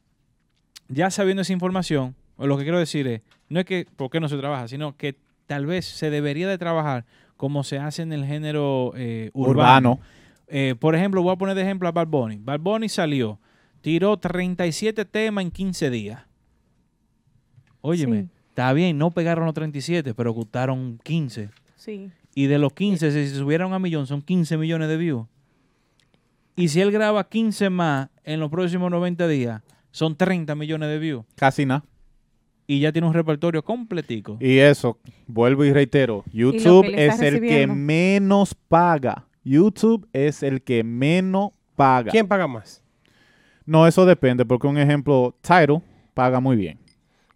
Ya 0.89 1.09
sabiendo 1.09 1.41
esa 1.41 1.53
información, 1.53 2.15
o 2.35 2.47
lo 2.47 2.57
que 2.57 2.63
quiero 2.63 2.79
decir 2.79 3.07
es, 3.07 3.21
no 3.47 3.61
es 3.61 3.65
que 3.65 3.87
por 3.95 4.09
qué 4.09 4.19
no 4.19 4.27
se 4.27 4.35
trabaja, 4.35 4.67
sino 4.67 4.97
que 4.97 5.15
tal 5.47 5.65
vez 5.65 5.85
se 5.85 6.09
debería 6.09 6.49
de 6.49 6.57
trabajar 6.57 7.05
como 7.37 7.63
se 7.63 7.77
hace 7.79 8.01
en 8.01 8.11
el 8.11 8.25
género 8.25 8.91
eh, 8.97 9.29
urbano. 9.31 9.51
Urbano. 9.93 9.99
Eh, 10.49 10.75
por 10.77 10.95
ejemplo, 10.95 11.23
voy 11.23 11.31
a 11.31 11.37
poner 11.37 11.55
de 11.55 11.61
ejemplo 11.61 11.87
a 11.87 11.93
Bad 11.93 12.07
Bunny. 12.07 12.39
Bad 12.41 12.59
Bunny 12.59 12.89
salió, 12.89 13.39
tiró 13.79 14.17
37 14.17 15.05
temas 15.05 15.45
en 15.45 15.51
15 15.51 15.89
días. 15.89 16.23
Óyeme, 17.79 18.23
Sí. 18.23 18.29
está 18.49 18.73
bien, 18.73 18.97
no 18.97 19.11
pegaron 19.11 19.45
los 19.45 19.53
37, 19.53 20.13
pero 20.13 20.33
gustaron 20.33 20.99
15. 21.05 21.51
Sí. 21.77 22.11
Y 22.35 22.47
de 22.47 22.57
los 22.57 22.73
15, 22.73 23.11
si 23.11 23.29
se 23.29 23.35
subieron 23.37 23.71
a 23.71 23.79
millón, 23.79 24.07
son 24.07 24.21
15 24.21 24.57
millones 24.57 24.89
de 24.89 24.97
views. 24.97 25.25
Y 26.55 26.67
si 26.69 26.81
él 26.81 26.91
graba 26.91 27.27
15 27.27 27.69
más 27.69 28.09
en 28.23 28.39
los 28.39 28.49
próximos 28.49 28.91
90 28.91 29.27
días, 29.27 29.61
son 29.91 30.15
30 30.15 30.55
millones 30.55 30.89
de 30.89 30.99
views. 30.99 31.25
Casi 31.35 31.65
nada. 31.65 31.83
Y 32.65 32.79
ya 32.79 32.91
tiene 32.91 33.07
un 33.07 33.13
repertorio 33.13 33.63
completico. 33.63 34.37
Y 34.39 34.57
eso, 34.57 34.97
vuelvo 35.27 35.65
y 35.65 35.73
reitero, 35.73 36.23
YouTube 36.31 36.89
es 36.95 37.19
el 37.21 37.41
que 37.41 37.67
menos 37.67 38.55
paga 38.55 39.27
YouTube 39.43 40.07
es 40.13 40.41
el 40.41 40.61
que 40.61 40.83
menos 40.83 41.51
paga. 41.75 42.11
¿Quién 42.11 42.27
paga 42.27 42.47
más? 42.47 42.81
No, 43.65 43.87
eso 43.87 44.05
depende, 44.05 44.45
porque 44.45 44.67
un 44.67 44.77
ejemplo, 44.77 45.35
Tidal 45.41 45.81
paga 46.13 46.39
muy 46.39 46.55
bien. 46.55 46.79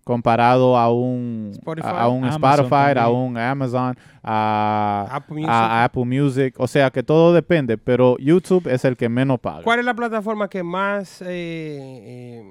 Comparado 0.08 0.78
a 0.78 0.90
un 0.90 1.50
Spotify. 1.52 1.88
a, 1.92 2.08
un 2.08 2.24
Amazon 2.24 2.44
Spotify, 2.54 2.98
a 2.98 3.10
un 3.10 3.38
Amazon, 3.38 3.98
a 4.24 5.06
Apple 5.12 5.36
Music. 5.36 5.50
a 5.50 5.84
Apple 5.84 6.06
Music. 6.06 6.56
O 6.58 6.66
sea 6.66 6.90
que 6.92 7.04
todo 7.04 7.34
depende, 7.34 7.78
pero 7.78 8.16
YouTube 8.18 8.68
es 8.68 8.86
el 8.86 8.96
que 8.96 9.10
menos 9.10 9.38
paga. 9.42 9.64
¿Cuál 9.64 9.80
es 9.80 9.86
la 9.86 9.94
plataforma 9.94 10.50
que 10.50 10.64
más 10.64 11.22
eh, 11.24 11.28
eh, 11.28 12.46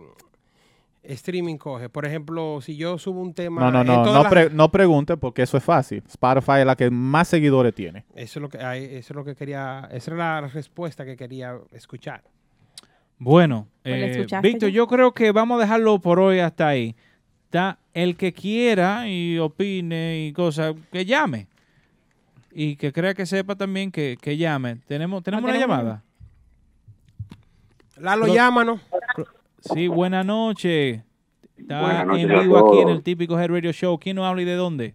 streaming 1.04 1.56
coge? 1.56 1.88
Por 1.88 2.04
ejemplo, 2.04 2.60
si 2.60 2.76
yo 2.76 2.98
subo 2.98 3.22
un 3.22 3.32
tema... 3.32 3.62
No, 3.62 3.70
no, 3.70 3.82
no, 3.82 4.04
no, 4.04 4.22
las- 4.22 4.30
pre- 4.30 4.50
no 4.50 4.70
pregunte 4.70 5.16
porque 5.16 5.40
eso 5.40 5.56
es 5.56 5.64
fácil. 5.64 6.02
Spotify 6.06 6.58
es 6.60 6.66
la 6.66 6.76
que 6.76 6.90
más 6.90 7.26
seguidores 7.28 7.74
tiene. 7.74 8.04
Eso 8.14 8.38
es 8.38 8.42
lo 8.42 8.50
que, 8.50 8.58
eso 8.58 9.12
es 9.12 9.16
lo 9.16 9.24
que 9.24 9.34
quería... 9.34 9.88
Esa 9.90 10.10
es 10.10 10.16
la 10.18 10.42
respuesta 10.42 11.06
que 11.06 11.16
quería 11.16 11.56
escuchar. 11.72 12.22
Bueno, 13.18 13.66
eh, 13.82 14.26
Víctor, 14.42 14.68
yo 14.68 14.86
creo 14.86 15.14
que 15.14 15.32
vamos 15.32 15.56
a 15.56 15.62
dejarlo 15.62 15.98
por 16.00 16.20
hoy 16.20 16.40
hasta 16.40 16.68
ahí. 16.68 16.94
Está 17.46 17.78
el 17.94 18.16
que 18.16 18.32
quiera 18.32 19.08
y 19.08 19.38
opine 19.38 20.26
y 20.26 20.32
cosas, 20.32 20.74
que 20.90 21.04
llame. 21.04 21.46
Y 22.50 22.74
que 22.74 22.92
crea 22.92 23.14
que 23.14 23.24
sepa 23.24 23.54
también 23.54 23.92
que, 23.92 24.18
que 24.20 24.36
llame. 24.36 24.76
¿Tenemos, 24.88 25.22
¿tenemos 25.22 25.44
una 25.44 25.52
tenemos 25.52 25.76
llamada? 25.76 26.02
Lalo, 27.98 28.26
llámanos. 28.26 28.80
Sí, 29.60 29.86
buenas 29.86 30.26
noches. 30.26 31.02
Está 31.56 31.80
Buenas 31.80 32.06
noches 32.06 32.24
en 32.24 32.32
a 32.32 32.40
vivo 32.40 32.58
aquí 32.58 32.80
en 32.80 32.88
el 32.88 33.02
típico 33.04 33.38
Head 33.38 33.48
Radio 33.48 33.72
Show. 33.72 33.96
¿Quién 33.98 34.16
nos 34.16 34.26
habla 34.26 34.42
y 34.42 34.44
de 34.44 34.54
dónde? 34.54 34.94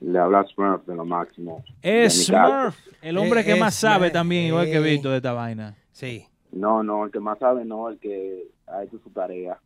Le 0.00 0.18
habla 0.18 0.44
Smurf 0.44 0.86
de 0.86 0.96
lo 0.96 1.04
máximo. 1.04 1.62
Es. 1.82 2.26
Smurf, 2.26 2.74
el 3.02 3.18
hombre 3.18 3.44
que 3.44 3.54
más 3.56 3.74
sabe 3.74 4.10
también, 4.10 4.46
igual 4.46 4.64
que. 4.64 4.80
Víctor, 4.80 5.10
de 5.10 5.18
esta 5.18 5.34
vaina. 5.34 5.76
Sí. 5.92 6.26
No, 6.52 6.82
no, 6.82 7.04
el 7.04 7.12
que 7.12 7.20
más 7.20 7.38
sabe 7.38 7.66
no, 7.66 7.90
el 7.90 7.98
que 7.98 8.48
ha 8.66 8.82
hecho 8.82 8.98
su 8.98 9.10
tarea. 9.10 9.60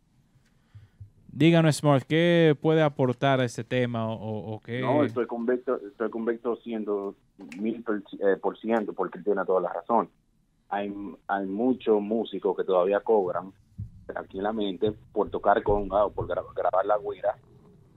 Díganos, 1.33 1.77
Smurf, 1.77 2.03
¿qué 2.03 2.57
puede 2.61 2.81
aportar 2.81 3.39
a 3.39 3.45
este 3.45 3.63
tema 3.63 4.05
o, 4.11 4.59
qué? 4.59 4.81
No, 4.81 5.03
estoy 5.03 5.25
con 5.27 5.45
Víctor, 5.45 5.81
estoy 5.89 6.09
con 6.09 6.25
Víctor 6.25 6.59
siendo 6.61 7.15
mil 7.57 7.81
per, 7.83 8.03
eh, 8.19 8.35
por 8.35 8.57
ciento 8.57 8.91
porque 8.93 9.19
tiene 9.19 9.45
toda 9.45 9.61
la 9.61 9.71
razón. 9.71 10.09
Hay, 10.69 10.93
hay 11.27 11.45
muchos 11.45 12.01
músicos 12.01 12.55
que 12.57 12.63
todavía 12.65 12.99
cobran 12.99 13.53
tranquilamente 14.05 14.91
por 15.13 15.29
tocar 15.29 15.63
conga 15.63 16.05
o 16.05 16.11
por 16.11 16.27
gra- 16.27 16.43
grabar 16.53 16.85
la 16.85 16.97
güira 16.97 17.37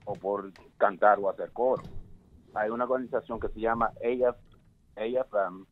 o 0.05 0.13
por 0.13 0.51
cantar 0.77 1.19
o 1.19 1.29
hacer 1.29 1.51
coro. 1.51 1.83
Hay 2.53 2.69
una 2.69 2.85
organización 2.85 3.39
que 3.39 3.49
se 3.49 3.59
llama 3.59 3.87
AF, 3.87 4.37
AFM, 4.95 5.65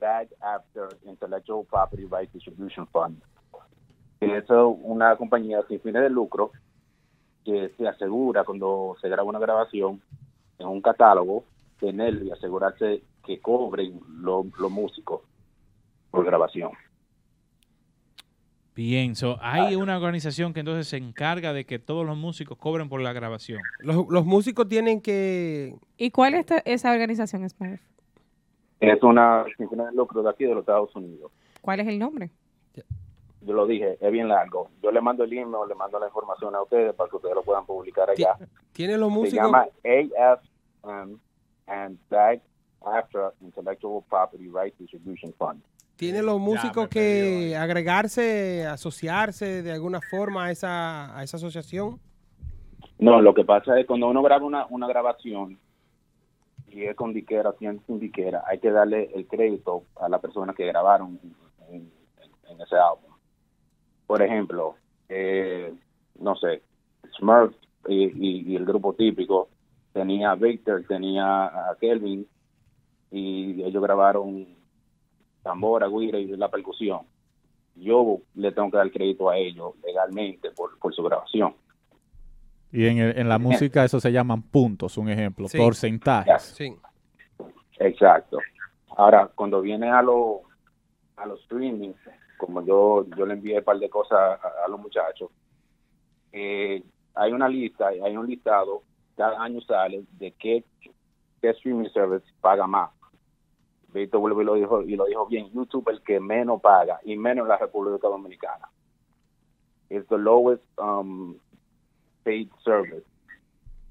Bag 0.00 0.28
After 0.40 0.88
Intellectual 1.04 1.66
Property 1.70 2.06
Rights 2.10 2.32
Distribution 2.32 2.86
Fund. 2.86 3.22
Que 4.18 4.38
es 4.38 4.44
una 4.48 5.14
compañía 5.16 5.60
sin 5.68 5.78
fines 5.80 6.02
de 6.02 6.08
lucro 6.10 6.52
que 7.46 7.70
se 7.78 7.86
asegura 7.88 8.42
cuando 8.44 8.96
se 9.00 9.08
graba 9.08 9.22
una 9.28 9.38
grabación 9.38 10.02
en 10.58 10.66
un 10.66 10.82
catálogo, 10.82 11.44
tenerlo 11.78 12.24
y 12.24 12.30
asegurarse 12.32 13.02
que 13.24 13.38
cobren 13.40 14.00
lo- 14.18 14.46
los 14.58 14.70
músicos 14.70 15.20
por 16.10 16.24
grabación. 16.24 16.72
Bien, 18.74 19.14
so, 19.14 19.38
hay 19.40 19.74
una 19.74 19.96
organización 19.96 20.52
que 20.52 20.60
entonces 20.60 20.86
se 20.88 20.98
encarga 20.98 21.54
de 21.54 21.64
que 21.64 21.78
todos 21.78 22.04
los 22.04 22.16
músicos 22.16 22.58
cobren 22.58 22.90
por 22.90 23.00
la 23.00 23.14
grabación. 23.14 23.60
Los, 23.78 24.06
los 24.10 24.26
músicos 24.26 24.68
tienen 24.68 25.00
que... 25.00 25.74
¿Y 25.96 26.10
cuál 26.10 26.34
es 26.34 26.40
esta- 26.40 26.58
esa 26.66 26.92
organización, 26.92 27.48
Smurf? 27.48 27.80
Es 28.80 29.02
una 29.02 29.44
fines 29.56 29.86
de 29.86 29.92
lucro 29.94 30.22
de 30.22 30.28
aquí 30.28 30.44
de 30.44 30.50
los 30.50 30.60
Estados 30.60 30.94
Unidos. 30.94 31.32
¿Cuál 31.62 31.80
es 31.80 31.88
el 31.88 31.98
nombre? 31.98 32.30
Yo 33.46 33.54
lo 33.54 33.66
dije, 33.66 33.96
es 34.00 34.12
bien 34.12 34.28
largo. 34.28 34.68
Yo 34.82 34.90
le 34.90 35.00
mando 35.00 35.22
el 35.24 35.32
email, 35.32 35.68
le 35.68 35.74
mando 35.76 35.98
la 36.00 36.06
información 36.06 36.54
a 36.56 36.62
ustedes 36.62 36.92
para 36.94 37.08
que 37.08 37.16
ustedes 37.16 37.34
lo 37.36 37.42
puedan 37.42 37.64
publicar 37.64 38.10
allá. 38.10 38.36
Tienen 38.72 38.98
los 39.00 39.08
Se 39.10 39.14
músicos... 39.14 39.44
llama 39.46 39.66
AFM 39.84 41.18
and 41.68 41.98
Bag 42.10 42.42
After 42.84 43.32
Intellectual 43.40 44.02
Property 44.08 44.48
Rights 44.48 44.76
Distribution 44.78 45.32
Fund. 45.38 45.62
Tienen 45.96 46.26
los 46.26 46.38
músicos 46.40 46.88
que 46.88 47.56
agregarse, 47.56 48.66
asociarse 48.66 49.62
de 49.62 49.72
alguna 49.72 50.00
forma 50.00 50.46
a 50.46 50.50
esa, 50.50 51.16
a 51.16 51.22
esa 51.22 51.36
asociación. 51.38 51.98
No, 52.98 53.20
lo 53.20 53.32
que 53.32 53.44
pasa 53.44 53.78
es 53.78 53.86
cuando 53.86 54.08
uno 54.08 54.22
graba 54.22 54.44
una, 54.44 54.66
una 54.70 54.86
grabación 54.88 55.58
y 56.68 56.82
es 56.84 56.94
con 56.96 57.12
diquera, 57.14 57.54
si 57.58 57.66
es 57.66 57.76
sin 57.86 57.98
diquera, 58.00 58.42
hay 58.46 58.58
que 58.58 58.70
darle 58.70 59.10
el 59.14 59.26
crédito 59.26 59.84
a 60.00 60.08
la 60.08 60.18
persona 60.18 60.52
que 60.52 60.66
grabaron 60.66 61.18
en, 61.70 61.74
en- 61.76 61.92
en 62.50 62.60
ese 62.60 62.76
álbum. 62.76 63.05
Por 64.06 64.22
ejemplo, 64.22 64.76
eh, 65.08 65.74
no 66.20 66.36
sé, 66.36 66.62
Smurf 67.18 67.54
y, 67.88 68.04
y- 68.04 68.52
y 68.52 68.56
el 68.56 68.64
grupo 68.64 68.94
típico 68.94 69.48
tenía 69.92 70.30
a 70.32 70.34
Victor, 70.34 70.84
tenía 70.86 71.46
a 71.46 71.76
Kelvin 71.80 72.26
y 73.10 73.62
ellos 73.62 73.82
grabaron 73.82 74.46
tambora, 75.42 75.86
guira 75.88 76.18
y 76.18 76.26
la 76.36 76.50
percusión. 76.50 77.00
Yo 77.76 78.18
le 78.34 78.52
tengo 78.52 78.70
que 78.70 78.76
dar 78.78 78.90
crédito 78.90 79.28
a 79.30 79.36
ellos 79.36 79.74
legalmente 79.84 80.50
por, 80.50 80.78
por 80.78 80.94
su 80.94 81.02
grabación. 81.02 81.54
Y 82.72 82.86
en, 82.86 82.98
el- 82.98 83.18
en 83.18 83.28
la 83.28 83.38
música 83.38 83.84
eso 83.84 84.00
se 84.00 84.10
llaman 84.12 84.42
puntos, 84.42 84.98
un 84.98 85.08
ejemplo, 85.08 85.48
Sí. 85.48 85.58
porcentajes. 85.58 86.42
Sí. 86.42 86.74
Exacto. 87.78 88.38
Ahora, 88.96 89.30
cuando 89.34 89.60
viene 89.60 89.90
a 89.90 90.02
los 90.02 90.40
a 91.16 91.24
los 91.26 91.40
streaming, 91.42 91.92
como 92.36 92.64
yo 92.64 93.06
yo 93.16 93.26
le 93.26 93.34
envié 93.34 93.58
un 93.58 93.64
par 93.64 93.78
de 93.78 93.88
cosas 93.88 94.38
a, 94.42 94.68
los 94.68 94.80
muchachos, 94.80 95.30
eh, 96.32 96.82
hay 97.14 97.32
una 97.32 97.48
lista, 97.48 97.88
hay 97.88 98.16
un 98.16 98.26
listado, 98.26 98.82
cada 99.16 99.42
año 99.42 99.60
sale 99.62 100.04
de 100.18 100.32
qué, 100.32 100.64
streaming 101.42 101.88
service 101.90 102.26
paga 102.40 102.66
más. 102.66 102.90
Víctor 103.92 104.20
vuelve 104.20 104.42
y 104.42 104.46
lo 104.46 104.54
dijo, 104.54 104.82
y 104.82 104.96
lo 104.96 105.04
dijo 105.06 105.26
bien, 105.26 105.50
YouTube 105.52 105.88
el 105.88 106.02
que 106.02 106.18
menos 106.18 106.60
paga, 106.60 107.00
y 107.04 107.16
menos 107.16 107.44
en 107.44 107.48
la 107.48 107.56
República 107.56 108.08
Dominicana. 108.08 108.68
Es 109.88 110.06
the 110.08 110.18
lowest 110.18 110.64
um, 110.78 111.36
paid 112.24 112.48
service. 112.64 113.06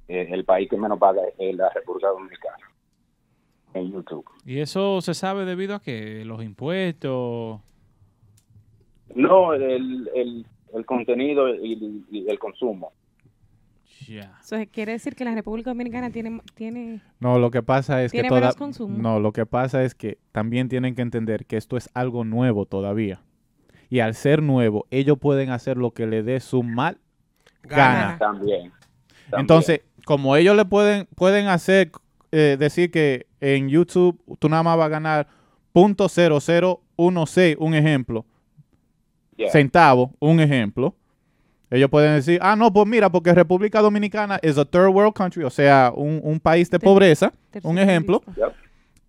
Eh, 0.08 0.28
el 0.30 0.44
país 0.44 0.70
que 0.70 0.78
menos 0.78 1.00
paga 1.00 1.22
es 1.38 1.56
la 1.56 1.70
República 1.70 2.10
Dominicana 2.10 2.76
en 3.76 3.92
YouTube. 3.92 4.26
Y 4.46 4.60
eso 4.60 5.02
se 5.02 5.14
sabe 5.14 5.46
debido 5.46 5.76
a 5.76 5.82
que 5.82 6.24
los 6.26 6.44
impuestos. 6.44 7.62
No, 9.16 9.54
el, 9.54 10.10
el, 10.14 10.46
el 10.74 10.86
contenido 10.86 11.50
y, 11.56 12.04
y 12.12 12.30
el 12.30 12.38
consumo. 12.38 12.92
Ya. 14.08 14.38
Eso 14.44 14.58
quiere 14.72 14.92
decir 14.92 15.16
que 15.16 15.26
la 15.26 15.34
República 15.34 15.72
Dominicana 15.72 16.12
tiene, 16.12 16.40
tiene 16.54 17.02
No, 17.20 17.40
lo 17.40 17.50
que 17.50 17.64
pasa 17.64 18.04
es 18.04 18.12
que 18.12 18.24
toda- 18.24 18.42
menos 18.42 18.56
consumo. 18.56 18.98
No, 19.00 19.20
lo 19.20 19.32
que 19.32 19.46
pasa 19.48 19.84
es 19.84 19.96
que 19.96 20.20
también 20.32 20.70
tienen 20.70 20.94
que 20.94 21.02
entender 21.02 21.46
que 21.48 21.58
esto 21.58 21.76
es 21.76 21.90
algo 21.96 22.24
nuevo 22.24 22.66
todavía. 22.68 23.22
Y 23.90 24.02
al 24.02 24.14
ser 24.14 24.44
nuevo, 24.44 24.86
ellos 24.92 25.18
pueden 25.18 25.50
hacer 25.50 25.78
lo 25.78 25.92
que 25.92 26.06
le 26.06 26.22
dé 26.22 26.40
su 26.40 26.62
mal 26.62 27.00
gana. 27.64 28.18
También. 28.20 28.72
Entonces, 29.36 29.82
como 30.06 30.36
ellos 30.36 30.56
le 30.56 30.66
pueden 30.66 31.08
pueden 31.16 31.48
hacer 31.48 31.92
eh, 32.32 32.58
decir 32.60 32.92
que 32.92 33.26
en 33.40 33.70
YouTube 33.70 34.22
tú 34.40 34.50
nada 34.50 34.62
más 34.62 34.78
vas 34.78 34.86
a 34.88 34.90
ganar 34.90 35.28
.0016, 35.74 37.56
un 37.60 37.74
ejemplo, 37.74 38.26
Yeah. 39.38 39.52
centavo, 39.52 40.14
un 40.20 40.40
ejemplo. 40.40 40.96
Ellos 41.70 41.90
pueden 41.90 42.16
decir, 42.16 42.40
ah, 42.42 42.56
no, 42.56 42.72
pues 42.72 42.88
mira, 42.88 43.10
porque 43.10 43.34
República 43.34 43.82
Dominicana 43.82 44.40
es 44.42 44.58
a 44.58 44.64
third 44.64 44.88
world 44.90 45.14
country, 45.14 45.44
o 45.44 45.50
sea, 45.50 45.92
un, 45.96 46.22
un 46.24 46.40
país 46.40 46.70
de 46.70 46.80
pobreza, 46.80 47.34
un 47.64 47.78
ejemplo. 47.80 48.24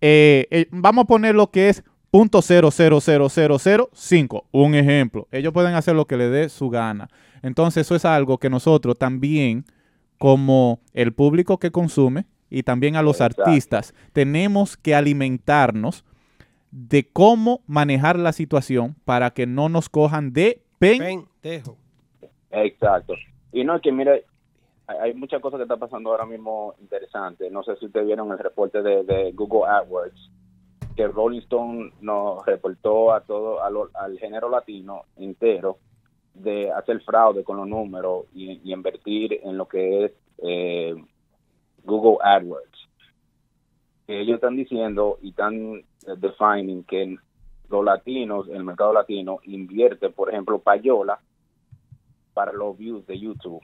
Eh, 0.01 0.47
eh, 0.51 0.67
vamos 0.71 1.03
a 1.03 1.07
poner 1.07 1.33
lo 1.35 1.49
que 1.49 1.69
es 1.69 1.81
.000005, 2.11 4.43
un 4.51 4.75
ejemplo. 4.75 5.27
Ellos 5.31 5.53
pueden 5.53 5.75
hacer 5.75 5.95
lo 5.95 6.05
que 6.05 6.17
les 6.17 6.29
dé 6.31 6.49
su 6.49 6.69
gana. 6.69 7.09
Entonces, 7.41 7.85
eso 7.85 7.95
es 7.95 8.03
algo 8.05 8.37
que 8.37 8.49
nosotros 8.49 8.97
también, 8.97 9.65
como 10.17 10.79
el 10.93 11.13
público 11.13 11.59
que 11.59 11.71
consume 11.71 12.25
y 12.49 12.63
también 12.63 12.95
a 12.95 13.01
los 13.01 13.17
Exacto. 13.17 13.43
artistas, 13.45 13.93
tenemos 14.13 14.77
que 14.77 14.95
alimentarnos 14.95 16.05
de 16.71 17.07
cómo 17.11 17.61
manejar 17.67 18.17
la 18.19 18.33
situación 18.33 18.95
para 19.05 19.31
que 19.31 19.45
no 19.45 19.69
nos 19.69 19.89
cojan 19.89 20.33
de 20.33 20.61
pen. 20.79 21.27
Pendejo. 21.41 21.77
Exacto. 22.51 23.13
Y 23.51 23.63
no 23.63 23.75
es 23.75 23.81
que, 23.81 23.91
mire, 23.91 24.25
hay, 24.87 25.13
muchas 25.13 25.41
cosas 25.41 25.57
que 25.57 25.63
están 25.63 25.79
pasando 25.79 26.11
ahora 26.11 26.25
mismo 26.25 26.75
interesantes. 26.79 27.51
No 27.51 27.63
sé 27.63 27.75
si 27.77 27.85
ustedes 27.87 28.05
vieron 28.05 28.31
el 28.31 28.39
reporte 28.39 28.81
de, 28.81 29.03
de 29.03 29.31
Google 29.33 29.67
AdWords, 29.69 30.31
que 30.95 31.07
Rolling 31.07 31.39
Stone 31.41 31.91
nos 32.01 32.45
reportó 32.45 33.13
a 33.13 33.21
todo, 33.21 33.63
a 33.63 33.69
lo- 33.69 33.89
al 33.93 34.17
género 34.19 34.49
latino 34.49 35.03
entero 35.17 35.77
de 36.33 36.71
hacer 36.71 37.01
fraude 37.01 37.43
con 37.43 37.57
los 37.57 37.67
números 37.67 38.25
y, 38.33 38.61
y 38.63 38.71
invertir 38.73 39.39
en 39.43 39.57
lo 39.57 39.67
que 39.67 40.05
es 40.05 40.11
eh, 40.43 40.95
Google 41.83 42.17
AdWords. 42.23 42.87
Que 44.05 44.21
ellos 44.21 44.35
están 44.35 44.55
diciendo 44.55 45.17
y 45.21 45.29
están 45.29 45.83
defining 46.15 46.83
que 46.83 47.17
los 47.69 47.83
latinos, 47.83 48.47
el 48.49 48.63
mercado 48.63 48.93
latino 48.93 49.39
invierte, 49.43 50.09
por 50.09 50.29
ejemplo, 50.29 50.59
payola 50.59 51.19
para 52.33 52.53
los 52.53 52.77
views 52.77 53.05
de 53.07 53.19
YouTube 53.19 53.61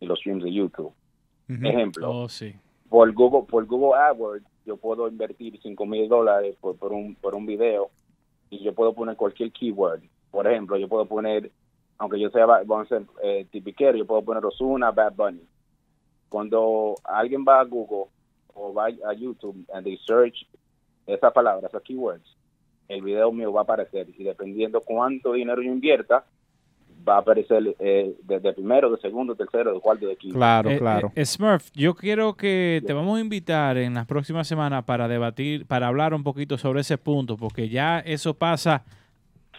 y 0.00 0.06
los 0.06 0.18
streams 0.18 0.42
de 0.44 0.52
YouTube. 0.52 0.92
Ejemplo, 1.48 2.10
Oh, 2.10 2.28
sí. 2.28 2.54
por 2.88 3.12
Google, 3.12 3.42
por 3.48 3.66
Google 3.66 3.98
AdWords, 3.98 4.44
yo 4.64 4.76
puedo 4.76 5.06
invertir 5.08 5.58
5 5.60 5.86
mil 5.86 6.08
dólares 6.08 6.56
por, 6.60 6.76
por, 6.76 6.92
un, 6.92 7.14
por 7.16 7.34
un 7.34 7.44
video 7.46 7.90
y 8.48 8.62
yo 8.62 8.74
puedo 8.74 8.92
poner 8.94 9.16
cualquier 9.16 9.52
keyword. 9.52 10.02
Por 10.30 10.46
ejemplo, 10.46 10.76
yo 10.78 10.88
puedo 10.88 11.04
poner, 11.06 11.50
aunque 11.98 12.18
yo 12.18 12.30
sea, 12.30 12.46
vamos 12.46 12.86
a 12.86 12.96
ser 12.98 13.06
eh, 13.22 13.46
tipiquero, 13.50 13.98
yo 13.98 14.06
puedo 14.06 14.22
poner 14.22 14.44
Ozuna, 14.44 14.90
Bad 14.90 15.14
Bunny. 15.14 15.42
Cuando 16.28 16.94
alguien 17.04 17.44
va 17.46 17.60
a 17.60 17.64
Google 17.64 18.10
o 18.54 18.72
va 18.72 18.86
a 18.86 19.12
YouTube 19.14 19.64
and 19.74 19.84
they 19.84 19.98
search 20.06 20.46
esa 21.06 21.30
palabra, 21.30 21.68
esas 21.68 21.82
keywords, 21.82 22.36
el 22.88 23.02
video 23.02 23.32
mío 23.32 23.52
va 23.52 23.60
a 23.60 23.64
aparecer 23.64 24.08
y 24.16 24.24
dependiendo 24.24 24.80
cuánto 24.80 25.32
dinero 25.32 25.62
yo 25.62 25.70
invierta, 25.72 26.24
va 27.08 27.16
a 27.16 27.18
aparecer 27.18 27.74
eh, 27.80 28.14
de, 28.22 28.52
primero, 28.52 28.90
de 28.90 29.00
segundo, 29.00 29.34
tercero, 29.34 29.72
de 29.74 29.80
cuarto, 29.80 30.06
de 30.06 30.16
quinto. 30.16 30.36
Claro, 30.38 30.70
Eh, 30.70 30.78
claro. 30.78 31.12
eh, 31.14 31.24
Smurf, 31.24 31.70
yo 31.74 31.94
quiero 31.94 32.34
que 32.34 32.82
te 32.86 32.92
vamos 32.92 33.18
a 33.18 33.20
invitar 33.20 33.76
en 33.78 33.94
las 33.94 34.06
próximas 34.06 34.46
semanas 34.46 34.84
para 34.84 35.08
debatir, 35.08 35.66
para 35.66 35.88
hablar 35.88 36.14
un 36.14 36.22
poquito 36.22 36.58
sobre 36.58 36.82
ese 36.82 36.98
punto, 36.98 37.36
porque 37.36 37.68
ya 37.68 37.98
eso 38.00 38.34
pasa 38.34 38.84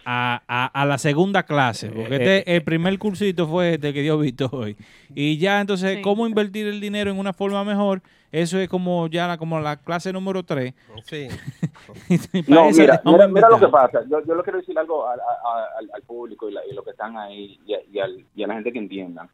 a, 0.04 0.42
a- 0.46 0.66
a 0.82 0.86
la 0.86 0.98
segunda 0.98 1.42
clase, 1.44 1.88
porque 1.90 2.16
Eh, 2.16 2.38
este, 2.38 2.56
el 2.56 2.62
primer 2.62 2.98
cursito 2.98 3.46
fue 3.48 3.74
este 3.74 3.92
que 3.92 4.02
dio 4.02 4.18
Vito 4.18 4.48
hoy. 4.52 4.76
Y 5.14 5.38
ya 5.38 5.60
entonces, 5.60 5.98
¿cómo 6.02 6.26
invertir 6.26 6.66
el 6.66 6.80
dinero 6.80 7.10
en 7.10 7.18
una 7.18 7.32
forma 7.32 7.64
mejor? 7.64 8.02
Eso 8.32 8.58
es 8.58 8.68
como 8.68 9.06
ya 9.06 9.28
la, 9.28 9.38
como 9.38 9.60
la 9.60 9.76
clase 9.76 10.12
número 10.12 10.42
3. 10.42 10.74
Sí. 11.04 11.28
No, 12.48 12.70
mira, 12.70 13.00
mira, 13.04 13.28
mira 13.28 13.48
lo 13.48 13.58
que 13.60 13.68
pasa. 13.68 14.00
Yo, 14.10 14.24
yo 14.26 14.34
le 14.34 14.42
quiero 14.42 14.58
decir 14.58 14.78
algo 14.78 15.08
al, 15.08 15.20
a- 15.20 15.78
al- 15.78 15.90
al 15.94 16.02
público 16.02 16.48
y, 16.48 16.52
la, 16.52 16.60
y 16.70 16.74
los 16.74 16.84
que 16.84 16.90
están 16.90 17.16
ahí 17.16 17.58
y 17.66 17.74
a, 17.74 17.78
y 17.92 17.98
al- 18.00 18.24
y 18.34 18.42
a 18.42 18.46
la 18.46 18.54
gente 18.54 18.72
que 18.72 18.78
entienda. 18.78 19.28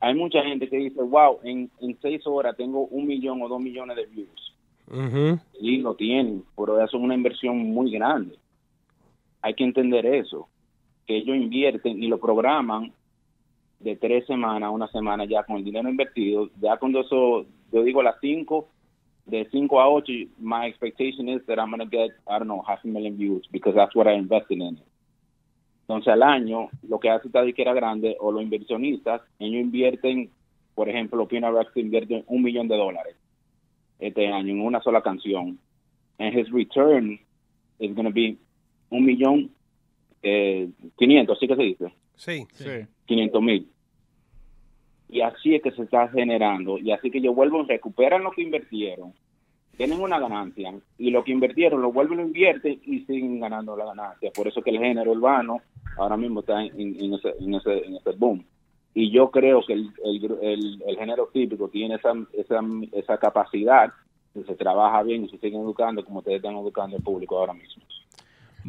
Hay 0.00 0.14
mucha 0.14 0.42
gente 0.44 0.68
que 0.68 0.76
dice, 0.76 1.00
wow, 1.02 1.40
en, 1.42 1.70
en 1.80 1.98
seis 2.00 2.22
horas 2.26 2.56
tengo 2.56 2.86
un 2.86 3.06
millón 3.06 3.42
o 3.42 3.48
dos 3.48 3.60
millones 3.60 3.96
de 3.96 4.06
views. 4.06 4.54
Y 5.60 5.78
lo 5.78 5.94
tienen, 5.94 6.44
pero 6.56 6.76
eso 6.82 6.96
es 6.96 7.02
una 7.02 7.14
inversión 7.14 7.56
muy 7.58 7.90
grande. 7.90 8.36
Hay 9.42 9.54
que 9.54 9.64
entender 9.64 10.06
eso, 10.06 10.48
que 11.06 11.16
ellos 11.16 11.36
invierten 11.36 12.02
y 12.02 12.08
lo 12.08 12.18
programan 12.18 12.92
de 13.80 13.96
tres 13.96 14.26
semanas 14.26 14.68
a 14.68 14.70
una 14.70 14.88
semana 14.88 15.24
ya 15.24 15.44
con 15.44 15.56
el 15.56 15.64
dinero 15.64 15.88
invertido. 15.88 16.50
Ya 16.60 16.76
cuando 16.76 17.00
eso, 17.00 17.46
yo 17.72 17.82
digo 17.82 18.02
las 18.02 18.16
cinco, 18.20 18.68
de 19.28 19.46
5 19.50 19.80
a 19.80 19.88
8, 19.88 20.12
my 20.38 20.66
expectation 20.66 21.28
is 21.28 21.44
that 21.46 21.58
I'm 21.58 21.70
going 21.70 21.80
to 21.80 21.86
get, 21.86 22.10
I 22.26 22.38
don't 22.38 22.48
know, 22.48 22.62
half 22.66 22.82
a 22.84 22.88
million 22.88 23.16
views 23.16 23.46
because 23.52 23.74
that's 23.74 23.94
what 23.94 24.06
I 24.06 24.14
invested 24.14 24.58
in. 24.58 24.78
Entonces, 25.82 26.12
al 26.12 26.22
año, 26.22 26.68
lo 26.88 26.98
que 26.98 27.10
hace 27.10 27.28
esta 27.28 27.42
disquera 27.42 27.72
grande 27.72 28.16
o 28.20 28.32
los 28.32 28.42
inversionistas, 28.42 29.22
ellos 29.38 29.60
invierten, 29.60 30.30
por 30.74 30.88
ejemplo, 30.88 31.26
Pina 31.28 31.50
Rex 31.50 31.76
invierte 31.76 32.24
un 32.26 32.42
millón 32.42 32.68
de 32.68 32.76
dólares 32.76 33.16
este 33.98 34.28
año 34.28 34.52
en 34.52 34.60
una 34.60 34.82
sola 34.82 35.02
canción. 35.02 35.58
And 36.18 36.34
his 36.34 36.50
return 36.50 37.18
is 37.78 37.94
going 37.94 38.06
to 38.06 38.12
be 38.12 38.38
un 38.90 39.04
millón 39.04 39.50
eh, 40.22 40.68
quinientos, 40.96 41.36
así 41.36 41.46
que 41.46 41.56
se 41.56 41.62
dice. 41.62 41.92
Sí. 42.16 42.46
500 43.06 43.42
mil. 43.42 43.68
Y 45.08 45.20
así 45.22 45.54
es 45.54 45.62
que 45.62 45.70
se 45.70 45.82
está 45.82 46.08
generando. 46.08 46.78
Y 46.78 46.90
así 46.90 47.10
que 47.10 47.18
ellos 47.18 47.34
vuelven, 47.34 47.66
recuperan 47.66 48.22
lo 48.22 48.30
que 48.30 48.42
invirtieron, 48.42 49.14
tienen 49.76 50.00
una 50.00 50.18
ganancia. 50.18 50.74
Y 50.98 51.10
lo 51.10 51.24
que 51.24 51.32
invirtieron 51.32 51.80
lo 51.80 51.92
vuelven, 51.92 52.18
lo 52.18 52.24
invierten 52.24 52.80
y 52.84 53.00
siguen 53.00 53.40
ganando 53.40 53.76
la 53.76 53.86
ganancia. 53.86 54.30
Por 54.34 54.48
eso 54.48 54.60
que 54.60 54.70
el 54.70 54.78
género 54.78 55.12
urbano 55.12 55.62
ahora 55.96 56.16
mismo 56.16 56.40
está 56.40 56.62
en, 56.62 56.72
en 56.76 57.14
ese, 57.14 57.34
en, 57.40 57.54
ese, 57.54 57.86
en 57.86 57.96
ese 57.96 58.10
boom. 58.12 58.44
Y 58.94 59.10
yo 59.10 59.30
creo 59.30 59.62
que 59.64 59.74
el, 59.74 59.90
el, 60.04 60.38
el, 60.42 60.82
el 60.86 60.96
género 60.96 61.28
típico 61.32 61.68
tiene 61.68 61.94
esa, 61.94 62.12
esa, 62.32 62.60
esa 62.92 63.18
capacidad, 63.18 63.92
si 64.34 64.42
se 64.42 64.56
trabaja 64.56 65.02
bien 65.02 65.24
y 65.24 65.28
se 65.28 65.38
siguen 65.38 65.60
educando 65.60 66.04
como 66.04 66.18
ustedes 66.18 66.38
están 66.38 66.56
educando 66.56 66.96
al 66.96 67.02
público 67.02 67.38
ahora 67.38 67.54
mismo. 67.54 67.84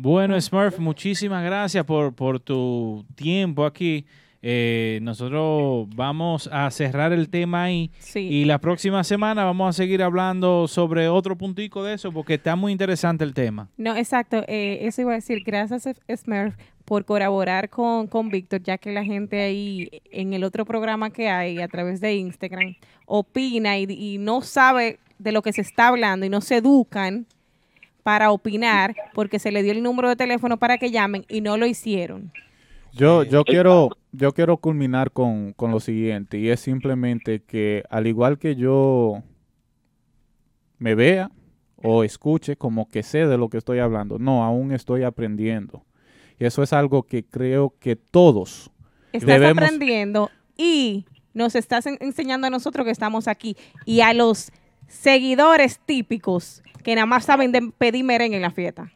Bueno, 0.01 0.39
Smurf, 0.39 0.79
muchísimas 0.79 1.43
gracias 1.43 1.83
por, 1.83 2.15
por 2.15 2.39
tu 2.39 3.05
tiempo 3.15 3.65
aquí. 3.65 4.05
Eh, 4.41 4.99
nosotros 5.01 5.89
vamos 5.93 6.49
a 6.53 6.71
cerrar 6.71 7.11
el 7.11 7.27
tema 7.27 7.63
ahí 7.63 7.91
y 8.15 8.45
la 8.45 8.59
próxima 8.59 9.03
semana 9.03 9.43
vamos 9.43 9.67
a 9.67 9.73
seguir 9.73 10.01
hablando 10.01 10.69
sobre 10.69 11.09
otro 11.09 11.37
puntico 11.37 11.83
de 11.83 11.95
eso 11.95 12.13
porque 12.13 12.35
está 12.35 12.55
muy 12.55 12.71
interesante 12.71 13.25
el 13.25 13.33
tema. 13.33 13.67
No, 13.75 13.93
exacto. 13.93 14.45
eh, 14.47 14.79
eso 14.83 15.01
iba 15.01 15.11
a 15.11 15.15
decir. 15.15 15.43
Gracias, 15.45 15.89
Smurf, 16.15 16.55
por 16.85 17.03
colaborar 17.03 17.69
con, 17.69 18.07
con 18.07 18.29
Víctor, 18.29 18.63
ya 18.63 18.77
que 18.77 18.93
la 18.93 19.03
gente 19.03 19.41
ahí 19.41 19.89
en 20.11 20.33
el 20.33 20.45
otro 20.45 20.63
programa 20.63 21.09
que 21.09 21.29
hay 21.29 21.59
a 21.59 21.67
través 21.67 21.99
de 21.99 22.15
Instagram 22.15 22.77
opina 23.05 23.77
y, 23.77 23.83
y 23.89 24.17
no 24.17 24.43
sabe 24.43 24.99
de 25.17 25.33
lo 25.33 25.41
que 25.41 25.51
se 25.51 25.59
está 25.59 25.89
hablando 25.89 26.25
y 26.25 26.29
no 26.29 26.39
se 26.39 26.55
educan 26.55 27.27
para 28.09 28.31
opinar 28.31 28.95
porque 29.13 29.37
se 29.37 29.51
le 29.51 29.61
dio 29.61 29.71
el 29.71 29.83
número 29.83 30.09
de 30.09 30.15
teléfono 30.15 30.57
para 30.57 30.79
que 30.79 30.89
llamen 30.89 31.25
y 31.29 31.41
no 31.41 31.57
lo 31.57 31.67
hicieron. 31.67 32.31
Yo, 32.91 33.21
yo 33.21 33.43
quiero, 33.43 33.89
yo 34.11 34.31
quiero 34.33 34.57
culminar 34.57 35.11
con, 35.11 35.53
con 35.53 35.69
lo 35.69 35.79
siguiente, 35.79 36.39
y 36.39 36.49
es 36.49 36.59
simplemente 36.59 37.43
que 37.43 37.83
al 37.91 38.07
igual 38.07 38.39
que 38.39 38.55
yo 38.55 39.21
me 40.79 40.95
vea 40.95 41.29
o 41.83 42.03
escuche 42.03 42.55
como 42.55 42.89
que 42.89 43.03
sé 43.03 43.27
de 43.27 43.37
lo 43.37 43.47
que 43.49 43.59
estoy 43.59 43.77
hablando, 43.77 44.17
no, 44.17 44.43
aún 44.43 44.71
estoy 44.71 45.03
aprendiendo. 45.03 45.85
Y 46.39 46.45
eso 46.45 46.63
es 46.63 46.73
algo 46.73 47.03
que 47.03 47.23
creo 47.23 47.75
que 47.79 47.95
todos 47.95 48.71
Estás 49.13 49.27
debemos 49.27 49.63
aprendiendo 49.63 50.31
y 50.57 51.05
nos 51.35 51.53
estás 51.53 51.85
en- 51.85 51.99
enseñando 52.01 52.47
a 52.47 52.49
nosotros 52.49 52.85
que 52.85 52.91
estamos 52.91 53.27
aquí 53.27 53.55
y 53.85 54.01
a 54.01 54.13
los 54.15 54.51
seguidores 54.89 55.79
típicos 55.79 56.61
que 56.83 56.95
nada 56.95 57.05
más 57.05 57.25
saben 57.25 57.51
de 57.51 57.71
pedir 57.77 58.03
merengue 58.03 58.35
en 58.37 58.41
la 58.41 58.51
fiesta. 58.51 58.91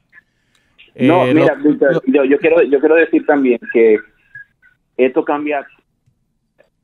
No, 0.95 1.25
Eh, 1.25 1.33
mira, 1.33 1.55
lo- 1.55 1.69
Víctor, 1.71 2.01
yo, 2.05 2.23
yo 2.25 2.37
quiero 2.39 2.61
yo 2.63 2.79
quiero 2.79 2.95
decir 2.95 3.25
también 3.25 3.59
que 3.71 3.97
esto 4.97 5.23
cambia 5.23 5.65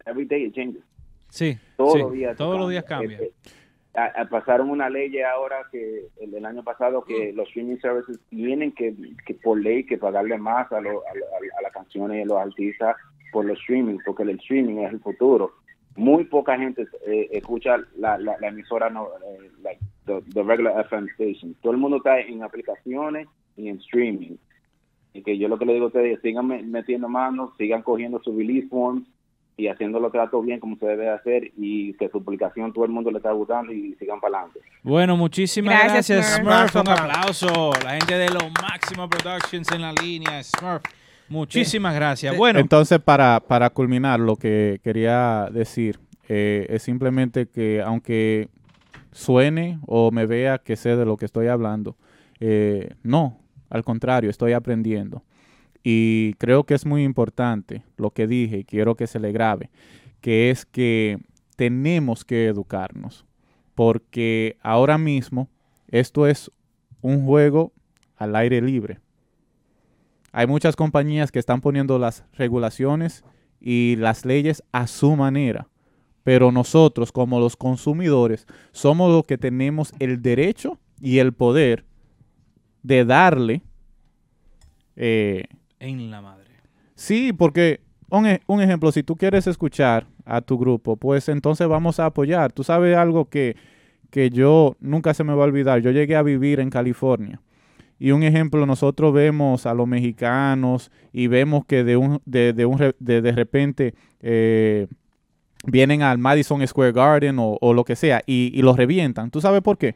every 0.06 0.26
day 0.26 0.46
it 0.46 0.54
changes. 0.56 0.84
Sí, 1.30 1.58
Todos 1.78 1.94
sí, 1.94 2.00
los 2.00 2.14
días 2.14 2.38
todos 2.38 2.60
los 2.60 2.70
días 2.70 2.84
cambia. 2.86 3.18
cambia. 3.18 3.28
Eh, 3.28 3.32
eh, 3.46 3.50
a- 3.96 4.22
a- 4.22 4.26
pasaron 4.30 4.70
una 4.70 4.90
ley 4.90 5.20
ahora 5.22 5.58
que 5.72 6.08
el, 6.22 6.34
el 6.34 6.46
año 6.46 6.64
pasado 6.64 7.04
que 7.04 7.34
los 7.34 7.48
streaming 7.50 7.78
services 7.78 8.20
tienen 8.30 8.72
que, 8.72 8.96
que 9.26 9.34
por 9.36 9.60
ley 9.60 9.84
que 9.86 9.98
pagarle 9.98 10.38
más 10.38 10.72
a, 10.72 10.80
lo- 10.82 11.02
a, 11.08 11.14
lo- 11.16 11.26
a 11.58 11.62
las 11.62 11.72
canciones 11.74 12.18
y 12.18 12.22
a 12.22 12.26
los 12.26 12.38
artistas 12.38 12.96
por 13.32 13.46
los 13.46 13.60
streaming, 13.60 13.98
porque 14.06 14.24
el 14.24 14.32
streaming 14.32 14.78
es 14.80 14.92
el 14.94 15.00
futuro. 15.02 15.54
Muy 16.00 16.24
poca 16.26 16.58
gente 16.58 16.88
eh, 17.08 17.28
escucha 17.32 17.78
la, 17.98 18.18
la, 18.18 18.36
la 18.40 18.48
emisora, 18.48 18.90
no, 18.90 19.08
eh, 19.08 19.50
like 19.64 19.80
the, 20.06 20.22
the 20.34 20.44
regular 20.44 20.80
FM 20.86 21.08
station. 21.12 21.56
Todo 21.62 21.74
el 21.74 21.78
mundo 21.80 21.98
está 21.98 22.20
en 22.20 22.42
aplicaciones 22.44 23.28
y 23.58 23.70
en 23.70 23.78
streaming. 23.80 24.36
Y 25.14 25.24
que 25.24 25.38
yo 25.38 25.48
lo 25.48 25.58
que 25.58 25.66
le 25.66 25.74
digo 25.74 25.86
a 25.86 25.88
ustedes, 25.88 26.20
sigan 26.22 26.48
me- 26.48 26.64
metiendo 26.64 27.10
manos, 27.10 27.52
sigan 27.58 27.82
cogiendo 27.82 28.22
su 28.24 28.38
release 28.38 28.68
forms 28.70 29.08
y 29.58 29.68
haciendo 29.68 30.00
los 30.00 30.12
tratos 30.14 30.46
bien 30.46 30.60
como 30.62 30.78
se 30.78 30.86
debe 30.86 31.10
hacer 31.10 31.52
y 31.58 31.94
que 31.96 32.08
su 32.08 32.24
publicación 32.24 32.72
todo 32.72 32.86
el 32.86 32.92
mundo 32.92 33.12
le 33.12 33.18
está 33.18 33.32
gustando 33.34 33.74
y 33.74 33.94
sigan 33.96 34.22
para 34.22 34.38
adelante. 34.38 34.62
Bueno, 34.84 35.18
muchísimas 35.18 35.74
Gracias, 35.84 36.10
gracias, 36.10 36.40
Smurf. 36.42 36.72
Smurf. 36.72 36.88
Un 36.88 36.94
aplauso. 36.94 37.72
La 37.84 37.90
gente 37.98 38.18
de 38.18 38.30
los 38.30 38.44
Máximo 38.62 39.10
Productions 39.10 39.70
en 39.74 39.82
la 39.82 39.92
línea, 39.92 40.42
Smurf. 40.44 40.82
Muchísimas 41.30 41.94
gracias. 41.96 42.36
Bueno, 42.36 42.60
Entonces, 42.60 43.00
para, 43.00 43.40
para 43.40 43.70
culminar, 43.70 44.20
lo 44.20 44.36
que 44.36 44.80
quería 44.84 45.48
decir 45.52 46.00
eh, 46.28 46.66
es 46.70 46.84
simplemente 46.84 47.48
que 47.48 47.82
aunque 47.82 48.50
suene 49.12 49.80
o 49.86 50.12
me 50.12 50.26
vea 50.26 50.60
que 50.60 50.76
sé 50.76 50.96
de 50.96 51.06
lo 51.06 51.18
que 51.18 51.26
estoy 51.26 51.48
hablando, 51.48 51.96
eh, 52.40 52.96
no, 53.04 53.40
al 53.70 53.84
contrario, 53.84 54.30
estoy 54.30 54.54
aprendiendo. 54.54 55.24
Y 55.84 56.34
creo 56.36 56.66
que 56.66 56.74
es 56.74 56.86
muy 56.86 57.04
importante 57.04 57.84
lo 57.98 58.12
que 58.12 58.28
dije 58.28 58.60
y 58.60 58.64
quiero 58.64 58.96
que 58.96 59.08
se 59.08 59.20
le 59.20 59.32
grabe, 59.32 59.70
que 60.22 60.50
es 60.50 60.66
que 60.66 61.20
tenemos 61.56 62.26
que 62.26 62.48
educarnos, 62.48 63.26
porque 63.76 64.58
ahora 64.62 64.98
mismo 64.98 65.50
esto 65.88 66.28
es 66.28 66.52
un 67.02 67.26
juego 67.26 67.72
al 68.18 68.36
aire 68.36 68.62
libre. 68.62 69.00
Hay 70.32 70.48
muchas 70.48 70.76
compañías 70.76 71.32
que 71.32 71.40
están 71.40 71.62
poniendo 71.62 71.98
las 72.00 72.24
regulaciones 72.34 73.24
y 73.60 73.96
las 73.98 74.26
leyes 74.26 74.64
a 74.72 74.88
su 74.88 75.16
manera, 75.16 75.68
pero 76.24 76.52
nosotros 76.52 77.12
como 77.12 77.40
los 77.40 77.56
consumidores 77.58 78.46
somos 78.72 79.12
los 79.12 79.24
que 79.26 79.38
tenemos 79.38 79.94
el 80.00 80.22
derecho 80.22 80.78
y 81.02 81.18
el 81.20 81.34
poder 81.34 81.86
de 82.84 83.06
darle... 83.06 83.62
eh, 84.96 85.44
en 85.80 86.12
la 86.12 86.22
madre. 86.22 86.46
Sí, 86.96 87.32
porque 87.34 87.82
un, 88.10 88.28
e- 88.28 88.42
un 88.48 88.62
ejemplo, 88.62 88.92
si 88.92 89.04
tú 89.04 89.16
quieres 89.16 89.48
escuchar 89.48 90.08
a 90.26 90.42
tu 90.42 90.58
grupo, 90.58 90.98
pues 90.98 91.30
entonces 91.30 91.68
vamos 91.68 92.00
a 92.00 92.06
apoyar. 92.08 92.52
Tú 92.52 92.64
sabes 92.64 92.96
algo 92.98 93.26
que, 93.30 93.56
que 94.10 94.30
yo 94.30 94.76
nunca 94.80 95.14
se 95.14 95.24
me 95.24 95.34
va 95.34 95.44
a 95.44 95.48
olvidar. 95.48 95.80
Yo 95.82 95.92
llegué 95.92 96.16
a 96.16 96.22
vivir 96.24 96.60
en 96.60 96.70
California. 96.70 97.42
Y 98.00 98.12
un 98.12 98.24
ejemplo, 98.24 98.66
nosotros 98.66 99.14
vemos 99.14 99.66
a 99.66 99.74
los 99.74 99.88
mexicanos 99.88 100.90
y 101.12 101.28
vemos 101.28 101.66
que 101.66 101.84
de, 101.84 101.98
un, 101.98 102.22
de, 102.26 102.54
de, 102.54 102.66
un, 102.66 102.94
de, 103.00 103.22
de 103.22 103.32
repente 103.34 103.94
eh, 104.22 104.88
vienen 105.66 106.02
al 106.02 106.18
Madison 106.18 106.66
Square 106.66 106.94
Garden 106.94 107.40
o, 107.40 107.58
o 107.60 107.74
lo 107.74 107.84
que 107.84 107.96
sea 107.98 108.22
y, 108.26 108.52
y 108.54 108.62
los 108.62 108.78
revientan. 108.78 109.32
¿Tú 109.32 109.42
sabes 109.42 109.62
por 109.62 109.78
qué? 109.78 109.96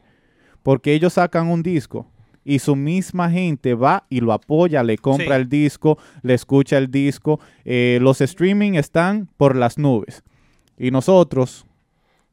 Porque 0.62 0.92
ellos 0.92 1.14
sacan 1.14 1.48
un 1.48 1.62
disco 1.62 2.10
y 2.44 2.58
su 2.58 2.76
misma 2.76 3.30
gente 3.30 3.72
va 3.72 4.04
y 4.10 4.20
lo 4.20 4.32
apoya, 4.34 4.82
le 4.82 4.98
compra 4.98 5.36
Sí. 5.36 5.40
el 5.42 5.48
disco, 5.48 5.96
le 6.22 6.34
escucha 6.34 6.76
el 6.76 6.90
disco. 6.90 7.40
Eh, 7.64 7.98
los 8.02 8.20
streaming 8.20 8.72
están 8.74 9.28
por 9.38 9.56
las 9.56 9.78
nubes. 9.78 10.22
Y 10.76 10.90
nosotros, 10.90 11.64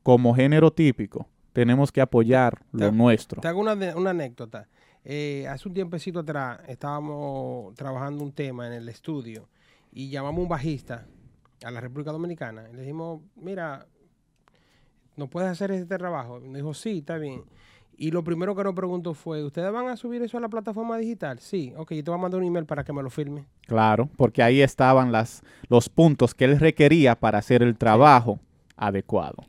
como 0.03 0.35
género 0.35 0.71
típico, 0.71 1.27
tenemos 1.53 1.91
que 1.93 2.01
apoyar 2.01 2.59
lo 2.73 2.91
nuestro. 2.91 3.39
Te 3.41 3.47
hago 3.47 3.61
una 3.61 4.09
anécdota. 4.09 4.67
Eh, 5.03 5.47
hace 5.47 5.67
un 5.67 5.73
tiempecito 5.73 6.19
atrás 6.19 6.59
estábamos 6.67 7.73
trabajando 7.75 8.23
un 8.23 8.31
tema 8.31 8.67
en 8.67 8.73
el 8.73 8.87
estudio 8.87 9.47
y 9.91 10.09
llamamos 10.09 10.39
a 10.39 10.43
un 10.43 10.49
bajista 10.49 11.07
a 11.63 11.71
la 11.71 11.81
República 11.81 12.11
Dominicana 12.11 12.65
y 12.71 12.75
le 12.75 12.81
dijimos, 12.81 13.21
mira, 13.35 13.87
¿no 15.15 15.27
puedes 15.27 15.49
hacer 15.49 15.71
este 15.71 15.97
trabajo? 15.97 16.39
Y 16.43 16.47
me 16.47 16.59
dijo, 16.59 16.73
sí, 16.73 16.99
está 16.99 17.17
bien. 17.17 17.43
Y 17.97 18.09
lo 18.09 18.23
primero 18.23 18.55
que 18.55 18.63
nos 18.63 18.73
preguntó 18.73 19.13
fue, 19.13 19.43
¿ustedes 19.43 19.71
van 19.71 19.87
a 19.87 19.95
subir 19.95 20.21
eso 20.23 20.37
a 20.37 20.41
la 20.41 20.49
plataforma 20.49 20.97
digital? 20.97 21.39
Sí, 21.39 21.73
ok, 21.77 21.93
yo 21.93 22.03
te 22.03 22.11
voy 22.11 22.19
a 22.19 22.21
mandar 22.21 22.39
un 22.39 22.47
email 22.47 22.65
para 22.65 22.83
que 22.83 22.93
me 22.93 23.03
lo 23.03 23.09
firme. 23.09 23.45
Claro, 23.67 24.09
porque 24.17 24.41
ahí 24.41 24.61
estaban 24.61 25.11
las, 25.11 25.43
los 25.67 25.89
puntos 25.89 26.33
que 26.33 26.45
él 26.45 26.59
requería 26.59 27.15
para 27.15 27.37
hacer 27.37 27.61
el 27.61 27.77
trabajo 27.77 28.39
adecuado. 28.75 29.43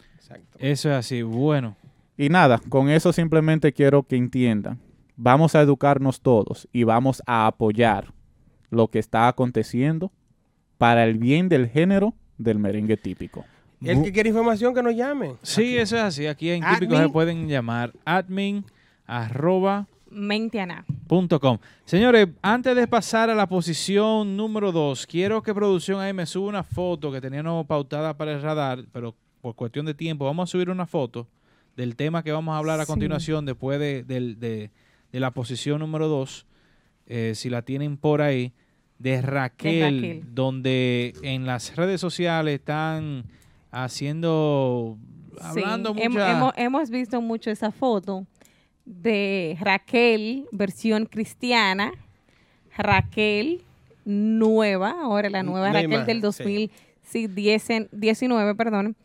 Eso 0.58 0.90
es 0.90 0.96
así. 0.96 1.22
Bueno. 1.22 1.76
Y 2.16 2.28
nada, 2.28 2.60
con 2.68 2.88
eso 2.88 3.12
simplemente 3.12 3.72
quiero 3.72 4.02
que 4.02 4.16
entiendan. 4.16 4.78
Vamos 5.24 5.54
a 5.54 5.60
educarnos 5.60 6.20
todos 6.20 6.66
y 6.72 6.82
vamos 6.82 7.22
a 7.26 7.46
apoyar 7.46 8.12
lo 8.70 8.88
que 8.88 8.98
está 8.98 9.28
aconteciendo 9.28 10.10
para 10.78 11.04
el 11.04 11.16
bien 11.16 11.48
del 11.48 11.68
género 11.68 12.14
del 12.38 12.58
merengue 12.58 12.96
típico. 12.96 13.44
El 13.84 14.02
que 14.02 14.10
quiere 14.12 14.30
información 14.30 14.74
que 14.74 14.82
nos 14.82 14.96
llame. 14.96 15.34
Sí, 15.42 15.76
eso 15.76 15.96
es 15.96 16.02
así. 16.02 16.26
Aquí 16.26 16.50
en 16.50 16.62
Típico 16.64 16.94
Admin. 16.96 17.06
se 17.06 17.12
pueden 17.12 17.48
llamar 17.48 17.92
admin 18.04 18.64
arroba 19.06 19.86
Mentiana. 20.10 20.84
punto 21.06 21.38
com. 21.38 21.58
Señores, 21.84 22.28
antes 22.42 22.74
de 22.74 22.86
pasar 22.88 23.30
a 23.30 23.34
la 23.36 23.46
posición 23.48 24.36
número 24.36 24.72
2, 24.72 25.06
quiero 25.06 25.40
que 25.42 25.54
producción 25.54 26.00
ahí 26.00 26.12
me 26.12 26.26
suba 26.26 26.48
una 26.48 26.62
foto 26.64 27.12
que 27.12 27.20
teníamos 27.20 27.64
pautada 27.66 28.16
para 28.16 28.32
el 28.32 28.42
radar, 28.42 28.84
pero 28.92 29.14
por 29.40 29.54
cuestión 29.54 29.86
de 29.86 29.94
tiempo 29.94 30.24
vamos 30.24 30.48
a 30.48 30.52
subir 30.52 30.68
una 30.68 30.86
foto 30.86 31.28
del 31.76 31.94
tema 31.96 32.22
que 32.24 32.32
vamos 32.32 32.52
a 32.54 32.58
hablar 32.58 32.80
a 32.80 32.84
Sí. 32.86 32.90
continuación 32.92 33.46
después 33.46 33.78
de, 33.78 34.02
del- 34.04 34.38
de- 34.40 34.70
de 35.12 35.20
la 35.20 35.30
posición 35.30 35.80
número 35.80 36.08
2, 36.08 36.46
si 37.34 37.50
la 37.50 37.62
tienen 37.62 37.96
por 37.96 38.22
ahí, 38.22 38.52
de 38.98 39.20
Raquel, 39.20 39.96
Raquel. 39.96 40.24
donde 40.34 41.12
en 41.22 41.44
las 41.46 41.76
redes 41.76 42.00
sociales 42.00 42.54
están 42.54 43.24
haciendo, 43.70 44.96
hablando 45.40 45.92
Sí, 45.94 46.00
hem- 46.00 46.10
mucha... 46.10 46.30
hemos, 46.32 46.52
hemos 46.56 46.90
visto 46.90 47.20
mucho 47.20 47.50
esa 47.50 47.70
foto 47.72 48.26
de 48.84 49.56
Raquel, 49.60 50.46
versión 50.52 51.06
cristiana, 51.06 51.92
Raquel 52.76 53.62
nueva, 54.04 54.94
ahora 55.02 55.28
la 55.30 55.42
nueva 55.42 55.72
Raquel 55.72 56.06
del 56.06 56.16
sí. 56.32 56.68
2019, 57.12 58.54
perdón. 58.54 58.96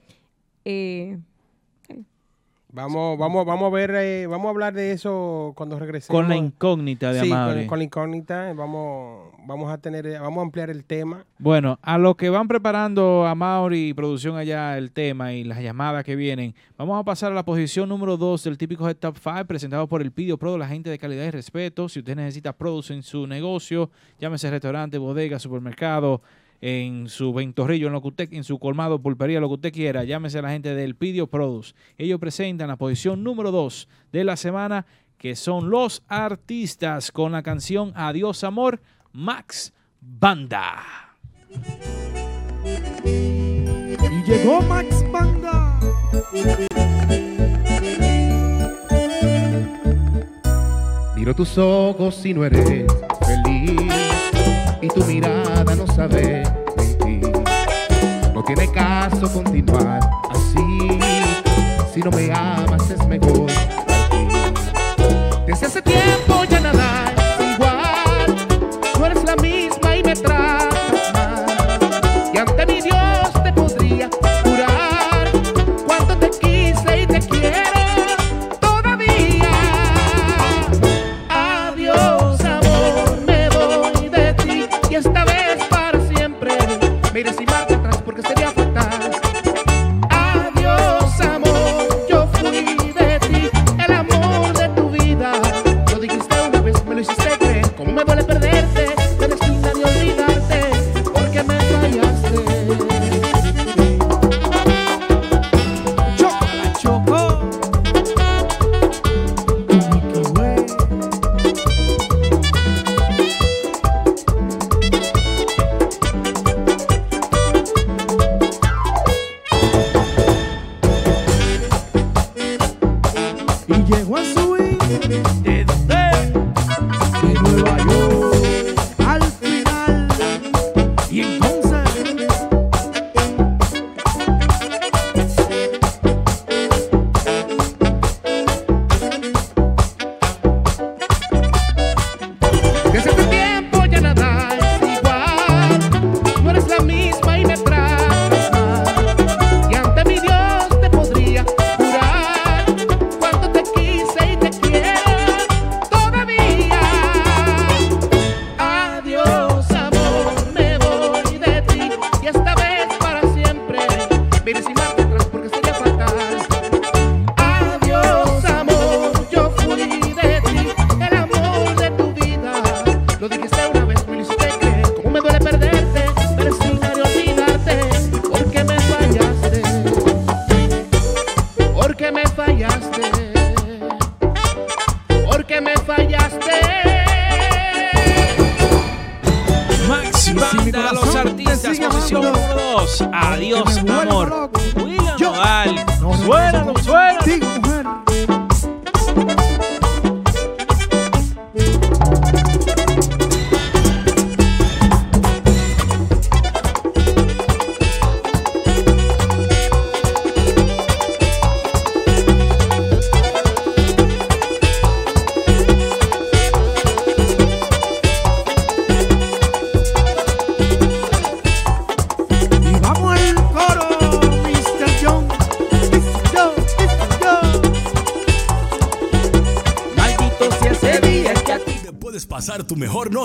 Eh, 0.66 1.18
Vamos, 2.78 3.18
vamos, 3.18 3.44
vamos 3.44 3.74
a 3.74 3.76
ver, 3.76 3.90
eh, 3.96 4.28
vamos 4.28 4.46
a 4.46 4.50
hablar 4.52 4.72
de 4.72 4.92
eso 4.92 5.52
cuando 5.56 5.80
regresemos. 5.80 6.16
Con 6.16 6.30
la 6.30 6.38
incógnita 6.38 7.12
de 7.12 7.22
Sí, 7.22 7.30
con- 7.30 7.38
Amaury. 7.40 7.66
Con, 7.66 7.80
la 7.80 7.86
incógnita, 7.86 8.54
vamos, 8.54 9.32
vamos 9.48 9.72
a 9.72 9.80
tener, 9.80 10.06
eh, 10.06 10.20
vamos 10.20 10.38
a 10.38 10.42
ampliar 10.44 10.70
el 10.70 10.84
tema. 10.84 11.26
Bueno, 11.40 11.80
a 11.82 11.98
lo 11.98 12.14
que 12.14 12.30
van 12.30 12.48
preparando 12.48 13.26
a 13.26 13.34
Mauri 13.34 13.90
y 13.90 13.94
producción 13.96 14.38
allá 14.38 14.78
el 14.78 14.92
tema 14.92 15.34
y 15.34 15.44
las 15.44 15.60
llamadas 15.60 16.04
que 16.04 16.16
vienen, 16.16 16.54
vamos 16.78 17.00
a 17.00 17.04
pasar 17.04 17.32
a 17.32 17.36
la 17.36 17.44
posición 17.44 17.90
número 17.90 18.16
2 18.16 18.44
del 18.44 18.60
típico 18.60 18.88
Head 18.88 18.98
Top 18.98 19.18
5 19.20 19.46
presentado 19.46 19.88
por 19.88 20.04
el 20.04 20.12
Pidio 20.12 20.38
Pro, 20.38 20.56
la 20.56 20.68
gente 20.68 20.92
de 20.92 21.00
calidad 21.00 21.26
y 21.26 21.32
respeto. 21.32 21.90
Si 21.90 21.98
usted 21.98 22.16
necesita 22.16 22.54
produce 22.54 22.94
en 22.94 23.02
su 23.02 23.26
negocio, 23.26 23.90
llámese 24.20 24.52
restaurante, 24.52 25.00
bodega, 25.00 25.40
supermercado, 25.40 26.22
en 26.62 27.10
su 27.10 27.34
ventorrillo, 27.34 27.88
en 27.88 27.94
lo 27.94 28.02
que 28.02 28.08
usted, 28.08 28.34
en 28.34 28.44
su 28.44 28.60
colmado, 28.60 29.00
pulpería, 29.00 29.40
lo 29.40 29.48
que 29.48 29.56
usted 29.56 29.74
quiera, 29.74 30.04
llámese 30.04 30.40
a 30.40 30.42
la 30.42 30.52
gente 30.52 30.74
del 30.74 30.96
Pidio 30.96 31.28
Produce. 31.28 31.74
Ellos 31.98 32.20
presentan 32.20 32.68
la 32.68 32.78
posición 32.78 33.24
número 33.24 33.52
2 33.52 33.88
de 34.12 34.24
la 34.24 34.38
semana, 34.38 34.86
que 35.18 35.36
son 35.36 35.70
los 35.70 36.04
artistas 36.08 37.12
con 37.12 37.32
la 37.32 37.44
canción 37.44 37.92
Adiós 37.96 38.44
Amor, 38.44 38.82
Max 39.12 39.74
Banda. 40.02 40.84
Y 43.06 44.24
llegó 44.30 44.62
Max 44.62 45.04
Banda. 45.12 45.80
Miro 51.16 51.34
tus 51.34 51.58
ojos 51.58 52.26
y 52.26 52.34
no 52.34 52.46
eres 52.46 52.86
feliz 53.26 53.92
y 54.82 54.88
tu 54.88 55.04
mirada 55.06 55.47
no 55.76 55.88
sabe 55.88 56.44
mentir. 56.78 57.32
No 58.34 58.44
tiene 58.44 58.72
caso 58.72 59.32
continuar 59.32 60.00
así. 60.30 61.00
Si 61.94 62.00
no 62.02 62.12
me 62.12 62.32
amas 62.32 62.90
es 62.92 63.08
mejor 63.08 63.47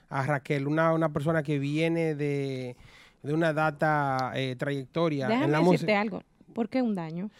a 0.08 0.24
Raquel, 0.26 0.66
una, 0.68 0.92
una 0.92 1.08
persona 1.12 1.42
que 1.42 1.58
viene 1.58 2.14
de, 2.14 2.76
de 3.22 3.32
una 3.34 3.52
data 3.52 4.32
eh, 4.34 4.54
trayectoria 4.56 5.26
Déjame 5.26 5.46
en 5.46 5.52
la 5.52 5.58
decirte 5.58 5.84
música. 5.86 6.00
algo. 6.00 6.22
¿Por 6.52 6.68
qué 6.68 6.82
un 6.82 6.94
daño? 6.94 7.30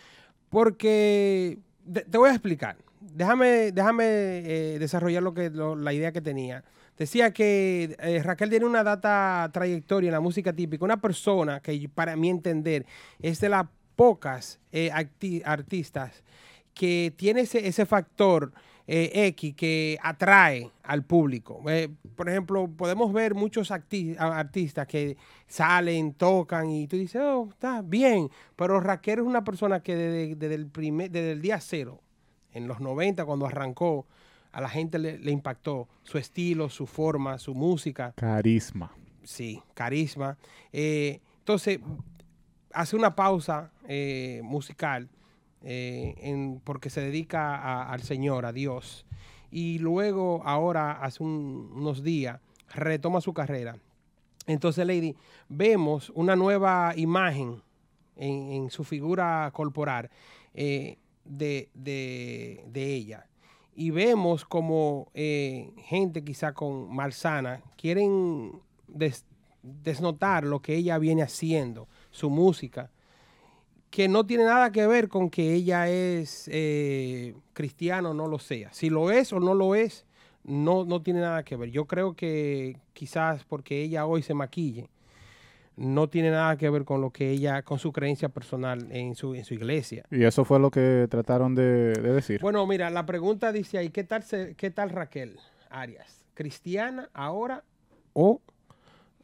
Porque 0.50 1.58
te 2.10 2.18
voy 2.18 2.30
a 2.30 2.32
explicar. 2.32 2.76
Déjame, 3.12 3.72
déjame 3.72 4.04
eh, 4.04 4.78
desarrollar 4.78 5.22
lo 5.22 5.34
que, 5.34 5.50
la 5.50 5.92
idea 5.92 6.12
que 6.12 6.20
tenía. 6.20 6.64
Decía 6.96 7.32
que 7.32 7.96
eh, 7.98 8.22
Raquel 8.22 8.50
tiene 8.50 8.66
una 8.66 8.82
data 8.82 9.50
trayectoria 9.52 10.08
en 10.08 10.14
la 10.14 10.20
música 10.20 10.52
típica, 10.52 10.84
una 10.84 11.00
persona 11.00 11.60
que 11.60 11.88
para 11.92 12.16
mi 12.16 12.30
entender 12.30 12.86
es 13.20 13.40
de 13.40 13.48
las 13.48 13.66
pocas 13.96 14.60
eh, 14.72 14.90
artistas 15.44 16.22
que 16.72 17.12
tiene 17.16 17.42
ese, 17.42 17.66
ese 17.66 17.84
factor 17.86 18.52
X 18.86 19.54
que 19.54 19.98
atrae 20.02 20.70
al 20.82 21.04
público. 21.04 21.62
Por 22.16 22.28
ejemplo, 22.28 22.68
podemos 22.68 23.12
ver 23.12 23.34
muchos 23.34 23.70
artistas 23.70 24.86
que 24.86 25.16
salen, 25.46 26.12
tocan 26.14 26.68
y 26.68 26.86
tú 26.86 26.96
dices, 26.96 27.22
oh, 27.24 27.48
está 27.50 27.80
bien, 27.80 28.28
pero 28.56 28.80
Raquel 28.80 29.20
es 29.20 29.24
una 29.24 29.42
persona 29.42 29.80
que 29.80 29.96
desde, 29.96 30.34
desde 30.34 30.54
el, 30.54 30.66
primer, 30.66 31.10
desde 31.10 31.32
el 31.32 31.40
día 31.40 31.60
cero, 31.60 32.03
en 32.54 32.66
los 32.68 32.80
90, 32.80 33.24
cuando 33.26 33.46
arrancó, 33.46 34.06
a 34.52 34.60
la 34.60 34.68
gente 34.68 34.98
le, 34.98 35.18
le 35.18 35.32
impactó 35.32 35.88
su 36.04 36.16
estilo, 36.16 36.68
su 36.70 36.86
forma, 36.86 37.38
su 37.38 37.54
música. 37.54 38.12
Carisma. 38.16 38.92
Sí, 39.24 39.60
carisma. 39.74 40.38
Eh, 40.72 41.20
entonces, 41.40 41.80
hace 42.72 42.96
una 42.96 43.14
pausa 43.16 43.70
eh, 43.88 44.40
musical 44.44 45.08
eh, 45.66 46.14
en- 46.18 46.60
porque 46.62 46.90
se 46.90 47.00
dedica 47.00 47.56
a- 47.56 47.90
al 47.92 48.02
Señor, 48.02 48.44
a 48.46 48.52
Dios. 48.52 49.06
Y 49.50 49.78
luego, 49.78 50.42
ahora, 50.44 50.92
hace 51.02 51.22
un- 51.22 51.70
unos 51.74 52.02
días, 52.02 52.38
retoma 52.74 53.20
su 53.20 53.32
carrera. 53.32 53.76
Entonces, 54.46 54.86
Lady, 54.86 55.16
vemos 55.48 56.10
una 56.14 56.36
nueva 56.36 56.92
imagen 56.96 57.62
en, 58.16 58.52
en 58.52 58.70
su 58.70 58.84
figura 58.84 59.50
corporal 59.54 60.10
eh, 60.54 60.98
de, 61.24 61.68
de- 61.74 62.64
de 62.66 62.94
ella. 62.94 63.26
Y 63.76 63.90
vemos 63.90 64.44
como 64.44 65.08
eh, 65.14 65.72
gente 65.84 66.22
quizá 66.22 66.52
con 66.54 66.94
malsana 66.94 67.60
quieren 67.76 68.52
des- 68.86 69.24
desnotar 69.62 70.44
lo 70.44 70.60
que 70.60 70.76
ella 70.76 70.98
viene 70.98 71.22
haciendo, 71.22 71.88
su 72.10 72.30
música, 72.30 72.90
que 73.90 74.08
no 74.08 74.26
tiene 74.26 74.44
nada 74.44 74.72
que 74.72 74.86
ver 74.86 75.08
con 75.08 75.30
que 75.30 75.54
ella 75.54 75.88
es 75.88 76.48
eh, 76.52 77.34
cristiana 77.52 78.10
o 78.10 78.14
no 78.14 78.26
lo 78.26 78.38
sea. 78.38 78.72
Si 78.72 78.90
lo 78.90 79.10
es 79.10 79.32
o 79.32 79.40
no 79.40 79.54
lo 79.54 79.74
es, 79.74 80.04
no, 80.42 80.84
no 80.84 81.00
tiene 81.02 81.20
nada 81.20 81.44
que 81.44 81.56
ver. 81.56 81.70
Yo 81.70 81.86
creo 81.86 82.14
que 82.14 82.76
quizás 82.92 83.44
porque 83.44 83.82
ella 83.82 84.04
hoy 84.06 84.22
se 84.22 84.34
maquille, 84.34 84.88
no 85.76 86.08
tiene 86.08 86.30
nada 86.30 86.56
que 86.56 86.70
ver 86.70 86.84
con 86.84 87.00
lo 87.00 87.10
que 87.10 87.30
ella, 87.30 87.62
con 87.62 87.78
su 87.78 87.92
creencia 87.92 88.28
personal 88.28 88.86
en 88.90 89.14
su, 89.16 89.34
en 89.34 89.44
su 89.44 89.54
iglesia. 89.54 90.04
Y 90.10 90.24
eso 90.24 90.44
fue 90.44 90.60
lo 90.60 90.70
que 90.70 91.06
trataron 91.10 91.54
de, 91.54 91.92
de 91.94 92.12
decir. 92.12 92.40
Bueno, 92.40 92.66
mira, 92.66 92.90
la 92.90 93.04
pregunta 93.06 93.50
dice 93.52 93.78
ahí, 93.78 93.90
¿qué 93.90 94.04
tal, 94.04 94.22
se- 94.22 94.54
qué 94.54 94.70
tal 94.70 94.90
Raquel 94.90 95.38
Arias? 95.70 96.24
¿Cristiana 96.34 97.08
ahora 97.12 97.64
o 98.12 98.40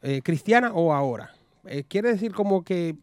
eh, 0.02 0.22
cristiana 0.22 0.72
o 0.72 0.92
ahora? 0.92 1.30
Eh, 1.66 1.84
quiere 1.86 2.10
decir 2.10 2.32
como 2.32 2.64
que, 2.64 2.96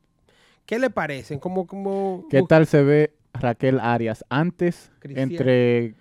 ¿qué 0.65 0.80
le 0.80 0.90
parecen? 0.90 1.40
Como, 1.40 1.68
como, 1.68 2.26
¿Qué 2.30 2.41
tal 2.48 2.65
se 2.68 2.84
ve 2.84 3.14
Raquel 3.34 3.80
Arias 3.80 4.26
antes 4.30 4.91
Cristiana. 4.99 5.22
entre 5.32 5.94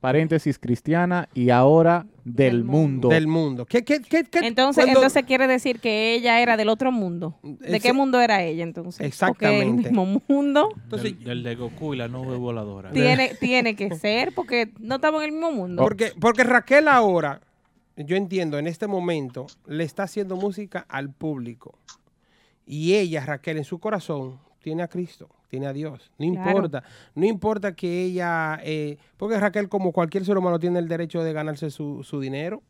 paréntesis 0.00 0.58
cristiana 0.58 1.28
y 1.34 1.50
ahora 1.50 2.06
del, 2.24 2.64
mundo. 2.64 3.08
Del 3.08 3.26
mundo. 3.26 3.66
¿Qué, 3.66 3.84
qué, 3.84 4.00
qué, 4.00 4.24
qué- 4.24 4.38
Entonces, 4.46 4.84
cuando- 4.84 5.00
entonces 5.00 5.24
quiere 5.24 5.46
decir 5.46 5.78
que 5.80 6.14
ella 6.14 6.40
era 6.40 6.56
del 6.56 6.68
otro 6.70 6.90
mundo. 6.90 7.38
¿De 7.42 7.68
Ese- 7.76 7.80
qué 7.80 7.92
mundo 7.92 8.20
era 8.20 8.42
ella 8.42 8.62
entonces? 8.62 9.06
Exactamente. 9.06 9.66
Porque 9.66 9.88
el 9.88 9.94
mismo 10.06 10.22
mundo 10.28 10.68
del, 10.90 11.22
del 11.22 11.42
de 11.42 11.54
Goku 11.54 11.94
y 11.94 11.98
la 11.98 12.08
nube 12.08 12.36
voladora. 12.36 12.90
tiene, 12.92 13.34
tiene 13.40 13.76
que 13.76 13.94
ser 13.96 14.32
porque 14.34 14.72
no 14.78 14.96
estamos 14.96 15.20
en 15.22 15.26
el 15.28 15.32
mismo 15.32 15.52
mundo. 15.52 15.82
Porque, 15.82 16.12
porque 16.18 16.44
Raquel 16.44 16.88
ahora, 16.88 17.40
yo 17.96 18.16
entiendo, 18.16 18.58
en 18.58 18.66
este 18.66 18.86
momento, 18.86 19.46
le 19.66 19.84
está 19.84 20.04
haciendo 20.04 20.36
música 20.36 20.86
al 20.88 21.10
público. 21.12 21.78
Y 22.66 22.94
ella, 22.94 23.24
Raquel, 23.26 23.58
en 23.58 23.64
su 23.64 23.78
corazón, 23.80 24.38
tiene 24.62 24.82
a 24.82 24.88
Cristo, 24.88 25.28
tiene 25.50 25.66
a 25.66 25.72
Dios. 25.72 26.10
No 26.18 26.30
Claro. 26.32 26.50
importa, 26.50 26.82
no 27.14 27.26
importa 27.26 27.74
que 27.74 28.04
ella, 28.04 28.58
eh, 28.64 28.96
porque 29.16 29.38
Raquel, 29.38 29.68
como 29.68 29.92
cualquier 29.92 30.24
ser 30.24 30.38
humano, 30.38 30.58
tiene 30.58 30.78
el 30.78 30.88
derecho 30.88 31.22
de 31.22 31.32
ganarse 31.32 31.70
su, 31.70 32.02
su 32.04 32.20
dinero. 32.20 32.62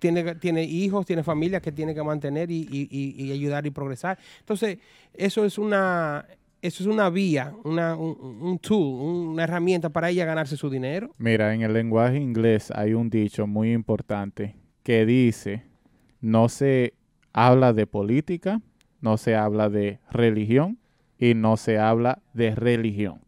Tiene, 0.00 0.34
tiene 0.34 0.64
hijos, 0.64 1.06
tiene 1.06 1.22
familias 1.22 1.62
que 1.62 1.70
tiene 1.72 1.94
que 1.94 2.02
mantener 2.02 2.50
y, 2.50 2.62
y- 2.70 2.88
y- 2.90 3.24
y 3.24 3.32
ayudar 3.32 3.64
y 3.66 3.70
progresar. 3.70 4.18
Entonces, 4.40 4.78
eso 5.14 5.44
es 5.44 5.56
una, 5.56 6.26
eso 6.60 6.82
es 6.82 6.88
una 6.88 7.08
vía, 7.10 7.54
una, 7.64 7.94
un, 7.96 8.16
un 8.40 8.58
tool, 8.58 9.30
una 9.30 9.44
herramienta 9.44 9.90
para 9.90 10.10
ella 10.10 10.24
ganarse 10.24 10.56
su 10.56 10.68
dinero. 10.68 11.12
Mira, 11.18 11.54
en 11.54 11.62
el 11.62 11.72
lenguaje 11.72 12.18
inglés 12.18 12.70
hay 12.74 12.94
un 12.94 13.08
dicho 13.08 13.46
muy 13.46 13.72
importante 13.72 14.56
que 14.82 15.06
dice, 15.06 15.62
no 16.20 16.48
se 16.48 16.94
habla 17.32 17.72
de 17.72 17.86
política, 17.86 18.60
no 19.00 19.16
se 19.16 19.36
habla 19.36 19.68
de 19.68 20.00
religión 20.10 20.78
y 21.24 21.34
no 21.34 21.56
se 21.56 21.78
habla 21.78 22.20
de 22.34 22.54
religión. 22.54 23.20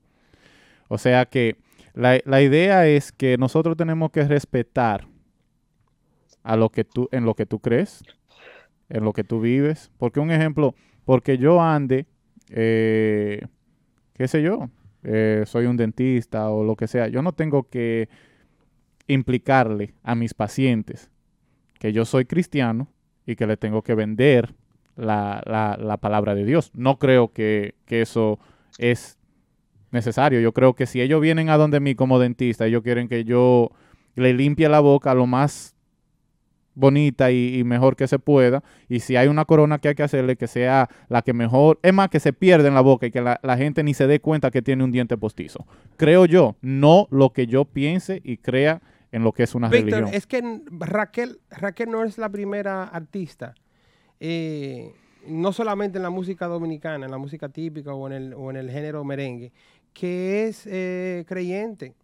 O 0.89 0.99
sea 0.99 1.25
que 1.25 1.57
la, 1.95 2.21
la 2.27 2.43
idea 2.43 2.87
es 2.87 3.11
que 3.11 3.39
nosotros 3.39 3.75
tenemos 3.75 4.11
que 4.11 4.25
respetar 4.25 5.07
a 6.43 6.57
lo 6.57 6.69
que 6.69 6.85
tú, 6.85 7.09
en 7.11 7.25
lo 7.25 7.35
que 7.35 7.47
tú 7.47 7.59
crees, 7.59 8.05
en 8.91 9.03
lo 9.03 9.15
que 9.15 9.25
tú 9.25 9.41
vives. 9.41 9.91
Porque 9.97 10.21
un 10.21 10.31
ejemplo, 10.31 10.75
porque 11.07 11.39
yo 11.39 11.63
ande, 11.63 12.07
eh, 12.51 13.47
qué 14.13 14.29
sé 14.29 14.43
yo, 14.43 14.69
eh, 15.03 15.45
soy 15.47 15.65
un 15.65 15.79
dentista 15.79 16.51
o 16.51 16.65
lo 16.65 16.77
que 16.77 16.89
sea, 16.89 17.09
yo 17.09 17.23
no 17.23 17.33
tengo 17.33 17.69
que 17.71 18.11
implicarle 19.07 19.95
a 20.03 20.15
mis 20.15 20.35
pacientes 20.35 21.11
que 21.79 21.95
yo 21.95 22.05
soy 22.05 22.27
cristiano 22.27 22.89
y 23.25 23.37
que 23.37 23.47
le 23.47 23.57
tengo 23.57 23.81
que 23.81 23.95
vender 23.95 24.55
la, 24.97 25.43
la- 25.47 25.77
la 25.81 25.97
palabra 25.99 26.35
de 26.35 26.45
Dios. 26.45 26.71
No 26.75 26.99
creo 26.99 27.33
que, 27.33 27.75
que 27.87 28.01
eso 28.03 28.39
es 28.79 29.19
necesario. 29.93 30.41
Yo 30.41 30.53
creo 30.53 30.75
que 30.75 30.87
si 30.87 31.01
ellos 31.01 31.21
vienen 31.21 31.49
a 31.51 31.57
donde 31.57 31.81
mí 31.81 31.95
como 31.95 32.19
dentista, 32.19 32.67
ellos 32.67 32.83
quieren 32.83 33.09
que 33.09 33.25
yo 33.25 33.71
le 34.15 34.33
limpie 34.35 34.69
la 34.69 34.81
boca 34.81 35.15
lo 35.15 35.27
más 35.27 35.75
bonita 36.75 37.31
y, 37.31 37.59
y 37.59 37.65
mejor 37.65 37.97
que 37.97 38.07
se 38.07 38.19
pueda. 38.19 38.63
Y 38.89 39.01
si 39.01 39.17
hay 39.17 39.29
una 39.29 39.45
corona 39.47 39.79
que 39.79 39.89
hay 39.89 39.95
que 39.95 40.03
hacerle, 40.03 40.37
que 40.37 40.47
sea 40.47 40.89
la 41.09 41.23
que 41.23 41.33
mejor, 41.33 41.79
es 41.83 41.93
más, 41.95 42.11
que 42.11 42.21
se 42.21 42.33
pierda 42.33 42.69
en 42.69 42.75
la 42.75 42.83
boca 42.83 43.07
y 43.07 43.11
que 43.11 43.23
la, 43.23 43.41
la 43.43 43.57
gente 43.57 43.83
ni 43.83 43.95
se 43.95 44.07
dé 44.07 44.21
cuenta 44.21 44.51
que 44.51 44.61
tiene 44.63 44.85
un 44.85 44.93
diente 44.93 45.17
postizo. 45.17 45.67
Creo 45.97 46.27
yo, 46.27 46.57
no 46.61 47.09
lo 47.11 47.31
que 47.33 47.47
yo 47.47 47.65
piense 47.65 48.21
y 48.25 48.37
crea 48.39 48.83
en 49.13 49.25
lo 49.25 49.33
que 49.33 49.45
es 49.45 49.55
una 49.55 49.69
religión. 49.85 50.11
es 50.13 50.27
que 50.27 50.61
Raquel, 50.71 51.41
Raquel 51.51 51.91
no 51.91 52.05
es 52.05 52.19
la 52.19 52.29
primera 52.29 52.85
artista, 52.85 53.55
eh, 54.21 54.93
no 55.27 55.53
solamente 55.53 55.99
en 55.99 56.03
la 56.03 56.11
música 56.11 56.47
dominicana, 56.47 57.05
en 57.05 57.11
la 57.11 57.19
música 57.19 57.49
típica 57.49 57.93
o 57.95 58.07
en 58.07 58.13
el, 58.13 58.35
o 58.35 58.51
en 58.51 58.57
el 58.57 58.71
género 58.71 59.05
merengue, 59.05 59.53
que 59.93 60.47
es 60.47 60.67
eh, 60.67 61.25
creyente. 61.27 61.95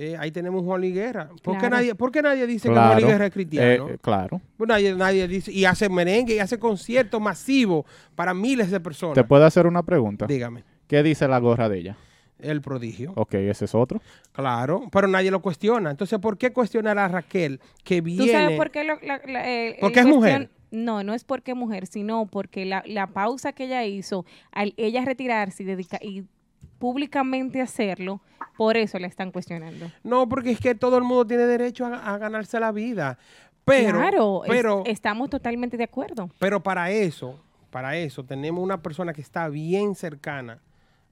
Eh, 0.00 0.16
ahí 0.16 0.30
tenemos 0.30 0.62
Juan 0.64 0.80
Liguerra. 0.80 1.28
¿Por, 1.42 1.58
qué 1.58 1.68
nadie, 1.68 1.94
por 1.96 2.12
qué 2.12 2.22
nadie 2.22 2.46
dice 2.46 2.68
que 2.68 2.74
Juan 2.74 2.98
Liguerra 2.98 3.26
es 3.26 3.32
cristiano? 3.32 3.88
eh, 3.88 3.98
claro. 4.00 4.40
Pues 4.56 4.68
nadie, 4.68 4.94
nadie 4.94 5.26
dice, 5.26 5.50
y 5.50 5.64
hace 5.64 5.88
merengue 5.88 6.36
y 6.36 6.38
hace 6.38 6.56
conciertos 6.58 7.20
masivos 7.20 7.84
para 8.14 8.32
miles 8.32 8.70
de 8.70 8.78
personas. 8.78 9.14
¿Te 9.14 9.24
puedo 9.24 9.44
hacer 9.44 9.66
una 9.66 9.82
pregunta? 9.82 10.26
Dígame. 10.26 10.62
¿Qué 10.86 11.02
dice 11.02 11.26
la 11.26 11.38
gorra 11.40 11.68
de 11.68 11.78
ella? 11.78 11.96
El 12.38 12.60
prodigio. 12.60 13.12
Ok, 13.16 13.34
ese 13.34 13.64
es 13.64 13.74
otro. 13.74 14.00
Claro, 14.30 14.84
pero 14.92 15.08
nadie 15.08 15.32
lo 15.32 15.42
cuestiona. 15.42 15.90
Entonces, 15.90 16.16
¿por 16.20 16.38
qué 16.38 16.52
cuestionar 16.52 16.96
a 16.96 17.08
Raquel 17.08 17.60
que 17.82 18.00
viene? 18.00 18.24
¿Tú 18.26 18.30
sabes 18.30 18.56
por 18.56 18.70
qué? 18.70 18.84
lo- 18.84 19.00
la- 19.02 19.20
la- 19.26 19.50
eh, 19.52 19.78
Porque 19.80 19.98
es 19.98 20.06
cuestión- 20.06 20.16
mujer. 20.16 20.50
No, 20.70 21.02
no 21.02 21.14
es 21.14 21.24
porque 21.24 21.54
mujer, 21.54 21.86
sino 21.86 22.26
porque 22.26 22.64
la, 22.66 22.82
la 22.86 23.06
pausa 23.08 23.52
que 23.52 23.64
ella 23.64 23.84
hizo, 23.84 24.24
al 24.52 24.74
ella 24.76 25.04
retirarse 25.04 25.62
y, 25.62 25.66
dedica- 25.66 25.98
y 26.02 26.24
públicamente 26.78 27.60
hacerlo, 27.60 28.20
por 28.56 28.76
eso 28.76 28.98
la 28.98 29.06
están 29.06 29.30
cuestionando. 29.32 29.90
No, 30.04 30.28
porque 30.28 30.50
es 30.50 30.60
que 30.60 30.74
todo 30.74 30.98
el 30.98 31.04
mundo 31.04 31.26
tiene 31.26 31.44
derecho 31.44 31.86
a, 31.86 32.14
a 32.14 32.18
ganarse 32.18 32.58
la 32.60 32.72
vida. 32.72 33.18
Pero, 33.64 33.98
claro, 33.98 34.44
es- 34.44 34.50
pero, 34.50 34.82
estamos 34.86 35.28
totalmente 35.30 35.76
de 35.76 35.84
acuerdo. 35.84 36.30
pero 36.38 36.62
para 36.62 36.90
eso, 36.90 37.38
para 37.70 37.96
eso, 37.96 38.24
tenemos 38.24 38.62
una 38.62 38.80
persona 38.82 39.12
que 39.12 39.20
está 39.20 39.48
bien 39.48 39.94
cercana 39.94 40.60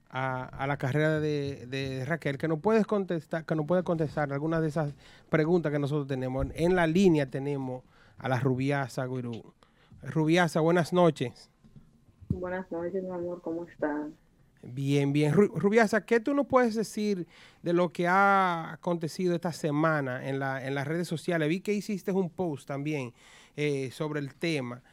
a, 0.09 0.43
a 0.45 0.67
la 0.67 0.77
carrera 0.77 1.19
de, 1.19 1.67
de 1.67 2.05
Raquel, 2.05 2.37
que 2.37 2.47
nos 2.47 2.59
puede 2.59 2.83
contestar, 2.85 3.45
que 3.45 3.55
nos 3.55 3.65
puede 3.65 3.83
contestar 3.83 4.31
algunas 4.33 4.61
de 4.61 4.69
esas 4.69 4.93
preguntas 5.29 5.71
que 5.71 5.79
nosotros 5.79 6.07
tenemos. 6.07 6.47
En 6.55 6.75
la 6.75 6.87
línea 6.87 7.25
tenemos 7.29 7.83
a 8.17 8.29
la 8.29 8.39
Rubiasa 8.39 9.05
Gurú. 9.05 9.53
Rubiasa, 10.01 10.59
buenas 10.59 10.93
noches. 10.93 11.49
Buenas 12.29 12.69
noches, 12.71 13.03
mi 13.03 13.09
amor, 13.09 13.41
¿cómo 13.41 13.65
estás? 13.65 14.07
Bien, 14.61 15.13
bien. 15.13 15.33
Ru- 15.33 15.51
Rubiasa, 15.55 16.05
¿qué 16.05 16.19
tú 16.19 16.33
nos 16.33 16.47
puedes 16.47 16.75
decir 16.75 17.27
de 17.61 17.73
lo 17.73 17.89
que 17.89 18.07
ha 18.07 18.73
acontecido 18.73 19.33
esta 19.35 19.53
semana 19.53 20.27
en, 20.27 20.39
la, 20.39 20.65
en 20.65 20.75
las 20.75 20.87
redes 20.87 21.07
sociales? 21.07 21.47
Vi 21.47 21.61
que 21.61 21.73
hiciste 21.73 22.11
un 22.11 22.29
post 22.29 22.67
también 22.67 23.13
eh, 23.55 23.91
sobre 23.91 24.19
el 24.19 24.35
tema, 24.35 24.83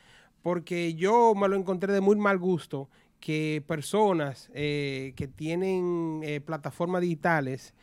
porque 0.43 0.95
yo 0.95 1.35
me 1.35 1.49
lo 1.49 1.57
encontré 1.57 1.93
de 1.93 2.01
muy 2.01 2.17
mal 2.17 2.39
gusto 2.39 2.89
que 3.21 3.65
personas 3.67 4.51
eh, 4.53 5.15
que 5.17 5.29
tienen 5.29 6.21
eh, 6.23 6.41
plataformas 6.41 7.01
digitales 7.01 7.75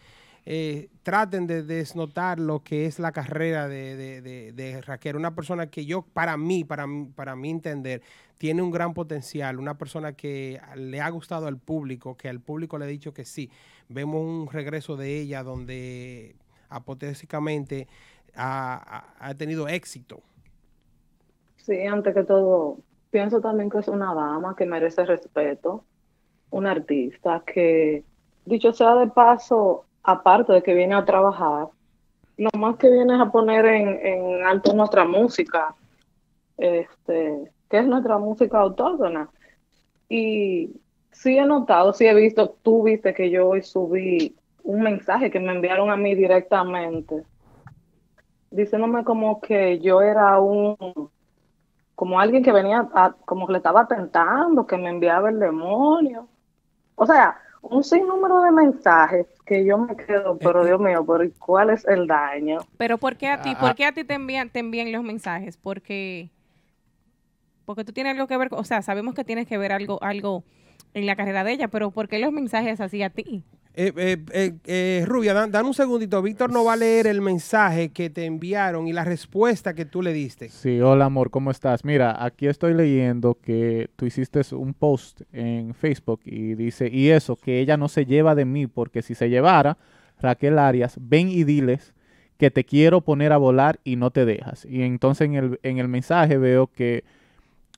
eh, 0.45 0.89
traten 1.03 1.47
de 1.47 1.63
desnotar 1.63 2.39
lo 2.39 2.63
que 2.63 2.85
es 2.85 2.99
la 2.99 3.11
carrera 3.11 3.68
de, 3.68 3.95
de- 3.95 4.51
de- 4.53 4.81
Raquel. 4.81 5.15
Una 5.15 5.35
persona 5.35 5.68
que 5.69 5.85
yo, 5.85 6.01
para 6.03 6.38
mí, 6.38 6.63
para, 6.63 6.85
para 7.15 7.35
mí 7.35 7.49
entender, 7.51 8.01
tiene 8.38 8.61
un 8.61 8.72
gran 8.72 8.93
potencial. 8.93 9.59
Una 9.59 9.77
persona 9.77 10.13
que 10.13 10.59
le 10.76 11.01
ha 11.01 11.09
gustado 11.09 11.47
al 11.47 11.57
público, 11.57 12.18
que 12.18 12.30
al 12.30 12.39
público 12.39 12.77
le 12.77 12.85
ha 12.85 12.88
dicho 12.88 13.13
que 13.13 13.26
sí. 13.26 13.49
Vemos 13.89 14.22
un 14.26 14.47
regreso 14.51 14.97
de 14.97 15.19
ella 15.19 15.43
donde 15.43 16.35
apotéticamente 16.69 17.88
ha- 18.35 19.13
ha 19.19 19.34
tenido 19.35 19.68
éxito. 19.68 20.23
Sí, 21.57 21.85
antes 21.85 22.13
que 22.15 22.23
todo, 22.23 22.84
pienso 23.11 23.39
también 23.41 23.69
que 23.69 23.80
es 23.80 23.88
una 23.88 24.13
dama 24.15 24.55
que 24.55 24.65
merece 24.65 25.05
respeto, 25.05 25.88
una 26.51 26.72
artista 26.72 27.43
que, 27.45 28.05
dicho 28.45 28.73
sea 28.73 28.95
de 28.95 29.07
paso, 29.09 29.89
aparte 30.03 30.53
de 30.53 30.64
que 30.64 30.73
viene 30.73 30.95
a 30.95 31.06
trabajar, 31.06 31.68
lo 32.38 32.49
más 32.57 32.78
que 32.78 32.90
viene 32.90 33.15
es 33.15 33.22
a 33.22 33.32
poner 33.32 33.65
en, 33.65 34.44
alto 34.44 34.73
nuestra 34.73 35.06
música, 35.06 35.76
este, 36.57 37.52
que 37.69 37.78
es 37.78 37.86
nuestra 37.86 38.18
música 38.18 38.60
autóctona. 38.60 39.30
Y 40.10 40.72
sí 41.11 41.38
he 41.38 41.45
notado, 41.45 41.94
sí 41.94 42.06
he 42.07 42.14
visto, 42.14 42.56
tú 42.61 42.84
viste 42.84 43.14
que 43.14 43.30
yo 43.30 43.49
hoy 43.49 43.61
subí 43.61 44.36
un 44.64 44.82
mensaje 44.82 45.32
que 45.32 45.40
me 45.40 45.53
enviaron 45.53 45.90
a 45.91 45.98
mí 45.98 46.15
directamente, 46.15 47.23
diciéndome 48.49 49.03
como 49.03 49.40
que 49.40 49.80
yo 49.80 50.02
era 50.02 50.40
un, 50.40 50.76
como 51.95 52.19
alguien 52.19 52.44
que 52.44 52.52
venía, 52.52 52.90
a- 52.94 53.15
como 53.26 53.45
que 53.45 53.53
le 53.53 53.57
estaba 53.60 53.88
tentando, 53.88 54.65
que 54.65 54.78
me 54.78 54.90
enviaba 54.90 55.30
el 55.30 55.40
demonio. 55.40 56.28
O 56.95 57.06
sea, 57.06 57.38
un 57.61 57.83
sinnúmero 57.83 58.41
de 58.41 58.51
mensajes 58.51 59.27
que 59.45 59.65
yo 59.65 59.77
me 59.77 59.95
quedo, 59.95 60.38
pero 60.38 60.65
Dios 60.65 60.79
mío, 60.79 61.05
pero 61.05 61.23
¿y 61.23 61.31
¿cuál 61.31 61.69
es 61.69 61.85
el 61.85 62.07
daño? 62.07 62.59
Pero 62.77 62.97
¿por 62.97 63.15
qué 63.17 63.27
a 63.27 63.41
ti? 63.41 63.53
Ah, 63.55 63.59
¿Por 63.59 63.75
qué 63.75 63.85
a 63.85 63.91
ti 63.91 64.03
te 64.03 64.15
envían, 64.15 64.49
te 64.49 64.59
envían 64.59 64.91
los 64.91 65.03
mensajes? 65.03 65.57
Porque, 65.57 66.29
porque 67.65 67.83
tú 67.83 67.93
tienes 67.93 68.13
algo 68.13 68.27
que 68.27 68.38
ver, 68.38 68.49
o 68.51 68.63
sea, 68.63 68.81
sabemos 68.81 69.13
que 69.13 69.23
tienes 69.23 69.47
que 69.47 69.57
ver 69.57 69.71
algo, 69.71 70.01
algo 70.01 70.43
en 70.93 71.05
la 71.05 71.15
carrera 71.15 71.43
de 71.43 71.53
ella, 71.53 71.67
pero 71.67 71.91
¿por 71.91 72.07
qué 72.07 72.19
los 72.19 72.31
mensajes 72.31 72.81
así 72.81 73.03
a 73.03 73.09
ti? 73.09 73.43
Eh, 73.73 73.93
eh, 73.95 74.18
eh, 74.34 74.53
eh, 74.65 75.06
Rubia, 75.07 75.34
dan, 75.34 75.65
un 75.65 75.73
segundito. 75.73 76.22
Víctor 76.22 76.52
no 76.52 76.65
va 76.65 76.73
a 76.73 76.77
leer 76.77 77.07
el 77.07 77.22
mensaje 77.22 77.89
que 77.89 78.10
te 78.10 78.26
enviaron 78.26 78.88
y 78.88 78.93
la 78.93 79.06
respuesta 79.06 79.73
que 79.73 79.85
tú 79.85 80.02
le 80.02 80.11
diste. 80.11 80.49
Sí, 80.49 80.81
hola 80.81 81.06
amor, 81.06 81.30
¿cómo 81.30 81.52
estás? 81.52 81.85
Mira, 81.85 82.23
aquí 82.23 82.48
estoy 82.48 82.73
leyendo 82.73 83.38
que 83.41 83.89
tú 83.95 84.06
hiciste 84.06 84.41
un 84.53 84.73
post 84.73 85.22
en 85.31 85.73
Facebook 85.73 86.19
y 86.26 86.56
dice, 86.56 86.89
y 86.91 87.10
eso, 87.10 87.38
que 87.38 87.60
ella 87.60 87.77
no 87.77 87.88
se 87.88 88.06
lleva 88.06 88.35
de 88.35 88.43
mí, 88.43 88.68
porque 88.68 89.02
si 89.02 89.15
se 89.15 89.30
llevara, 89.30 89.77
Raquel 90.19 90.60
Arias, 90.60 90.98
ven 90.99 91.30
y 91.30 91.45
diles 91.45 91.93
que 92.38 92.52
te 92.52 92.65
quiero 92.65 93.02
poner 93.02 93.31
a 93.31 93.38
volar 93.38 93.80
y 93.84 93.95
no 93.95 94.11
te 94.11 94.26
dejas. 94.26 94.65
Y 94.65 94.81
entonces 94.81 95.27
en 95.27 95.35
el, 95.35 95.60
en 95.64 95.77
el 95.77 95.88
mensaje 95.88 96.38
veo 96.38 96.68
que 96.68 97.06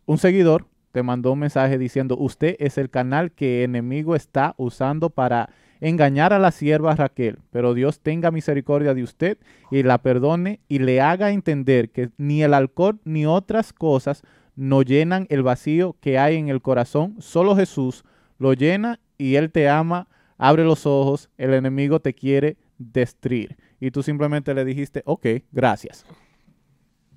un 0.06 0.18
seguidor 0.18 0.66
te 0.92 1.04
mandó 1.04 1.34
un 1.34 1.40
mensaje 1.40 1.78
diciendo, 1.78 2.16
usted 2.18 2.56
es 2.60 2.78
el 2.78 2.90
canal 2.90 3.32
que 3.32 3.64
enemigo 3.64 4.16
está 4.16 4.54
usando 4.58 5.10
para 5.10 5.50
engañar 5.84 6.32
a 6.32 6.40
la 6.40 6.52
sierva 6.52 6.96
Raquel, 6.96 7.40
pero 7.52 7.74
Dios 7.74 8.00
tenga 8.00 8.32
misericordia 8.32 8.94
de 8.94 9.04
usted 9.04 9.38
y 9.70 9.84
la 9.84 9.98
perdone 9.98 10.62
y 10.70 10.80
le 10.80 11.02
haga 11.02 11.32
entender 11.32 11.90
que 11.90 12.10
ni 12.18 12.42
el 12.42 12.54
alcohol 12.54 13.02
ni 13.04 13.26
otras 13.26 13.74
cosas 13.74 14.24
no 14.56 14.82
llenan 14.82 15.28
el 15.30 15.44
vacío 15.44 15.98
que 16.00 16.18
hay 16.18 16.38
en 16.38 16.48
el 16.48 16.62
corazón, 16.62 17.16
solo 17.20 17.54
Jesús 17.58 18.06
lo 18.40 18.54
llena 18.54 19.02
y 19.18 19.36
Él 19.36 19.52
te 19.52 19.68
ama, 19.68 20.08
abre 20.38 20.64
los 20.64 20.86
ojos, 20.86 21.30
el 21.38 21.54
enemigo 21.54 22.00
te 22.00 22.14
quiere 22.14 22.56
destruir. 22.78 23.58
Y 23.82 23.92
tú 23.92 24.04
simplemente 24.04 24.54
le 24.54 24.64
dijiste, 24.64 25.02
ok, 25.06 25.26
gracias. 25.52 26.06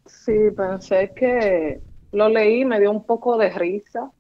Sí, 0.06 0.32
pensé 0.56 1.12
que 1.14 1.80
lo 2.10 2.28
leí, 2.28 2.64
me 2.64 2.80
dio 2.80 2.90
un 2.90 3.04
poco 3.04 3.38
de 3.38 3.50
risa. 3.50 4.10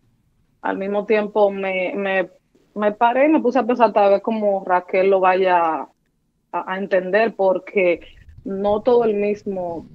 Al 0.62 0.78
mismo 0.78 1.04
tiempo 1.04 1.50
me, 1.50 1.94
me, 1.96 2.30
me 2.76 2.92
paré 2.92 3.26
y 3.26 3.28
me 3.30 3.40
puse 3.40 3.58
a 3.58 3.66
pensar 3.66 3.92
tal 3.92 4.10
vez 4.10 4.22
como 4.22 4.62
Raquel 4.64 5.08
lo 5.08 5.18
vaya 5.20 5.88
a, 6.52 6.76
entender, 6.78 7.34
porque 7.34 8.00
no 8.44 8.82
todo 8.82 9.04
el 9.04 9.14
mismo, 9.14 9.86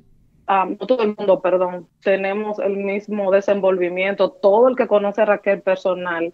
ah, 0.48 0.66
no 0.66 0.88
todo 0.88 1.03
el 1.03 1.16
mundo, 1.16 1.41
perdón, 1.41 1.88
tenemos 2.03 2.60
el 2.60 2.78
mismo 2.78 3.32
desenvolvimiento. 3.32 4.32
Todo 4.32 4.68
el 4.68 4.76
que 4.76 4.88
conoce 4.88 5.22
a 5.22 5.26
Raquel 5.26 5.62
personal 5.62 6.34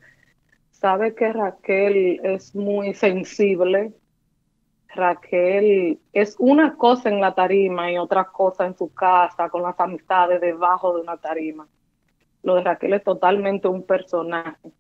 sabe 0.71 1.15
que 1.15 1.33
Raquel 1.33 2.21
es 2.23 2.55
muy 2.55 2.93
sensible. 2.93 3.93
Raquel 4.95 5.99
es 6.13 6.35
una 6.39 6.77
cosa 6.77 7.09
en 7.09 7.19
la 7.19 7.35
tarima 7.35 7.91
y 7.91 7.97
otra 7.97 8.25
cosa 8.25 8.65
en 8.65 8.77
su 8.77 8.93
casa, 8.93 9.49
con 9.49 9.63
las 9.63 9.79
amistades 9.79 10.39
debajo 10.39 10.95
de 10.95 11.01
una 11.01 11.17
tarima. 11.17 11.67
Lo 12.41 12.55
de 12.55 12.61
Raquel 12.61 12.93
es 12.93 13.03
totalmente 13.03 13.67
un 13.67 13.83
personaje. 13.83 14.71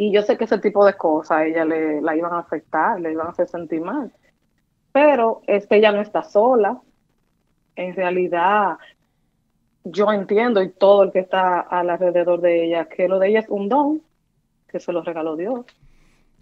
Y 0.00 0.12
yo 0.12 0.22
sé 0.22 0.38
que 0.38 0.44
ese 0.44 0.56
tipo 0.56 0.86
de 0.86 0.94
cosas 0.94 1.30
a 1.32 1.44
ella 1.44 1.62
le 1.66 2.00
la 2.00 2.16
iban 2.16 2.32
a 2.32 2.38
afectar, 2.38 2.98
le 2.98 3.12
iban 3.12 3.26
a 3.26 3.30
hacer 3.32 3.46
sentir 3.48 3.82
mal. 3.82 4.10
Pero 4.92 5.42
es 5.46 5.66
que 5.66 5.76
ella 5.76 5.92
no 5.92 6.00
está 6.00 6.22
sola. 6.22 6.80
En 7.76 7.94
realidad, 7.94 8.78
yo 9.84 10.10
entiendo 10.10 10.62
y 10.62 10.70
todo 10.70 11.02
el 11.02 11.12
que 11.12 11.18
está 11.18 11.60
alrededor 11.60 12.40
de 12.40 12.64
ella, 12.64 12.86
que 12.86 13.08
lo 13.08 13.18
de 13.18 13.28
ella 13.28 13.40
es 13.40 13.50
un 13.50 13.68
don 13.68 14.00
que 14.68 14.80
se 14.80 14.90
lo 14.90 15.02
regaló 15.02 15.36
Dios. 15.36 15.66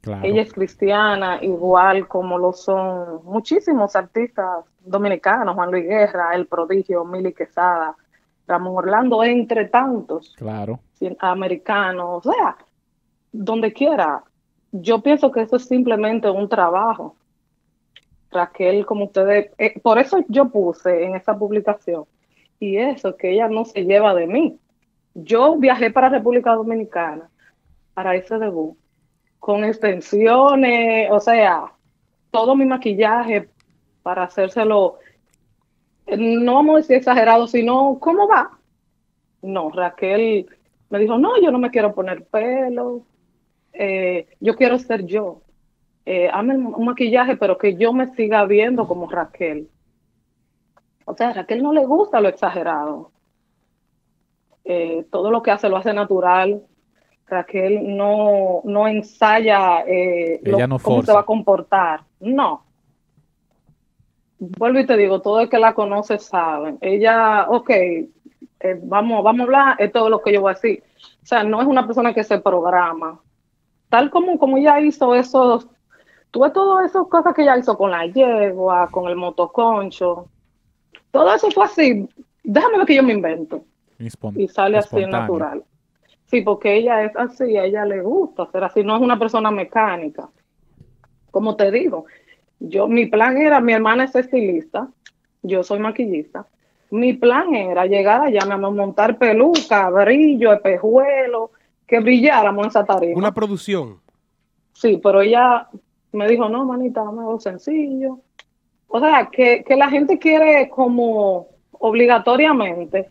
Claro. 0.03 0.25
Ella 0.25 0.43
es 0.43 0.53
cristiana, 0.53 1.43
igual 1.43 2.07
como 2.07 2.39
lo 2.39 2.53
son 2.53 3.25
muchísimos 3.25 3.97
artistas 3.97 4.67
dominicanos, 4.85 5.57
Juan 5.57 5.73
Luis 5.73 5.85
Guerra, 5.85 6.33
El 6.33 6.47
Prodigio, 6.47 7.05
Mili 7.05 7.33
Quesada, 7.33 7.97
Ramón 8.47 8.77
Orlando, 8.77 9.25
entre 9.25 9.65
tantos 9.65 10.33
Claro. 10.37 10.79
americanos, 11.19 12.25
o 12.25 12.33
sea, 12.33 12.57
donde 13.33 13.73
quiera. 13.73 14.23
Yo 14.73 15.01
pienso 15.01 15.31
que 15.31 15.43
eso 15.43 15.57
es 15.57 15.67
simplemente 15.67 16.29
un 16.31 16.49
trabajo. 16.49 17.17
Raquel, 18.31 18.85
como 18.85 19.07
ustedes, 19.07 19.51
eh, 19.59 19.79
por 19.81 19.99
eso 19.99 20.19
yo 20.29 20.51
puse 20.51 21.05
en 21.05 21.17
esa 21.17 21.39
publicación, 21.39 22.05
y 22.61 22.77
eso, 22.77 23.17
que 23.17 23.33
ella 23.33 23.49
no 23.49 23.65
se 23.65 23.85
lleva 23.85 24.15
de 24.15 24.27
mí. 24.27 24.59
Yo 25.15 25.57
viajé 25.57 25.91
para 25.91 26.11
República 26.11 26.55
Dominicana 26.55 27.31
para 27.95 28.15
ese 28.15 28.39
debut, 28.39 28.77
con 29.39 29.65
extensiones, 29.65 31.11
o 31.11 31.21
sea, 31.21 31.73
todo 32.31 32.55
mi 32.55 32.65
maquillaje 32.65 33.49
para 34.03 34.25
hacérselo, 34.25 34.99
no 36.07 36.55
vamos 36.55 36.75
a 36.75 36.79
decir 36.79 36.97
exagerado, 36.97 37.47
sino, 37.47 37.99
¿cómo 38.01 38.29
va? 38.29 38.59
No, 39.43 39.71
Raquel 39.71 40.47
me 40.91 40.99
dijo, 40.99 41.19
no, 41.19 41.41
yo 41.41 41.51
no 41.51 41.59
me 41.59 41.71
quiero 41.71 41.95
poner 41.95 42.25
pelo, 42.27 43.03
eh, 43.73 44.29
yo 44.41 44.57
quiero 44.57 44.79
ser 44.79 45.05
yo. 45.07 45.43
Eh, 46.07 46.29
hazme 46.33 46.57
un 46.57 46.85
maquillaje, 46.87 47.37
pero 47.37 47.59
que 47.59 47.77
yo 47.77 47.93
me 47.93 48.15
siga 48.15 48.45
viendo 48.47 48.87
como 48.89 49.09
Raquel. 49.11 49.69
O 51.05 51.15
sea, 51.15 51.31
a 51.31 51.33
Raquel 51.35 51.63
no 51.63 51.73
le 51.73 51.85
gusta 51.85 52.21
lo 52.21 52.29
exagerado. 52.29 53.11
Eh, 54.65 55.07
todo 55.11 55.31
lo 55.31 55.43
que 55.43 55.51
hace 55.51 55.69
lo 55.69 55.77
hace 55.77 55.93
natural. 55.93 56.63
Raquel 57.27 57.95
no, 57.97 58.63
no 58.65 58.89
ensaya 58.89 59.81
eh, 59.87 60.41
lo- 60.45 60.57
Ella 60.57 60.67
no 60.67 60.79
cómo 60.79 61.03
se 61.03 61.13
va 61.13 61.21
a 61.21 61.27
comportar. 61.27 62.01
No. 62.21 62.65
Vuelvo 64.39 64.79
y 64.79 64.87
te 64.87 64.97
digo, 64.97 65.21
todo 65.21 65.41
el 65.41 65.49
que 65.49 65.59
la 65.59 65.75
conoce 65.75 66.19
sabe. 66.19 66.77
Ella, 66.81 67.47
ok, 67.51 67.71
eh, 67.71 68.09
vamos, 68.83 69.23
vamos 69.25 69.41
a 69.41 69.45
hablar, 69.45 69.77
esto 69.79 70.05
es 70.05 70.11
lo 70.11 70.23
que 70.23 70.33
yo 70.33 70.41
voy 70.41 70.53
a 70.53 70.55
decir. 70.55 70.83
O 71.23 71.27
sea, 71.27 71.43
no 71.43 71.61
es 71.61 71.67
una 71.67 71.87
persona 71.87 72.15
que 72.15 72.25
se 72.25 72.39
programa. 72.39 73.21
Tal 73.89 74.11
como, 74.11 74.39
como 74.39 74.59
ella 74.59 74.81
hizo 74.81 75.15
esos, 75.15 75.67
tuve 76.31 76.51
todas 76.51 76.91
esas 76.91 77.07
cosas 77.09 77.35
que 77.35 77.43
ella 77.43 77.57
hizo 77.57 77.77
con 77.77 77.91
la 77.91 78.07
yegua, 78.07 78.89
con 78.91 79.09
el 79.09 79.17
motoconcho. 79.17 80.29
Todo 81.11 81.35
eso 81.35 81.51
fue 81.51 81.65
así. 81.65 82.09
Déjame 82.43 82.79
ver 82.79 82.87
que 82.87 82.95
yo 82.97 83.03
me 83.03 83.13
invento. 83.13 83.65
Y 83.99 84.49
sale 84.49 84.79
así 84.79 84.87
espontáneo. 84.87 85.21
natural. 85.21 85.65
Sí, 86.27 86.43
porque 86.43 86.77
ella 86.77 87.05
es 87.05 87.17
así, 87.17 87.57
a 87.57 87.65
ella 87.65 87.87
le 87.87 88.03
gusta 88.03 88.47
ser 88.53 88.63
así, 88.63 88.85
no 88.85 88.95
es 88.97 89.03
una 89.03 89.19
persona 89.19 89.51
mecánica. 89.51 90.29
Como 91.31 91.57
te 91.57 91.71
digo, 91.71 92.05
yo, 92.61 92.87
mi 92.87 93.07
plan 93.07 93.39
era, 93.39 93.61
mi 93.61 93.73
hermana 93.73 94.05
es 94.05 94.15
estilista, 94.15 94.89
yo 95.43 95.63
soy 95.63 95.79
maquillista. 95.79 96.47
Mi 96.91 97.15
plan 97.15 97.55
era 97.55 97.87
llegar 97.87 98.23
allá, 98.23 98.41
amor, 98.43 98.75
montar 98.75 99.19
peluca, 99.19 99.89
brillo, 99.91 100.53
espejuelo, 100.53 101.51
que 101.89 101.99
brilláramos 102.01 102.65
en 102.65 102.69
esa 102.69 102.85
tarima. 102.85 103.19
Una 103.19 103.33
producción. 103.33 104.01
Sí, 104.75 105.01
pero 105.03 105.23
ella 105.23 105.67
me 106.13 106.29
dijo, 106.29 106.49
no, 106.49 106.65
manita, 106.65 107.03
dame 107.03 107.21
algo 107.21 107.41
sencillo. 107.41 108.21
O 108.87 109.01
sea, 109.01 109.29
que, 109.33 109.65
que 109.65 109.75
la 109.75 109.89
gente 109.89 110.19
quiere 110.19 110.69
como 110.69 111.49
obligatoriamente 111.73 113.09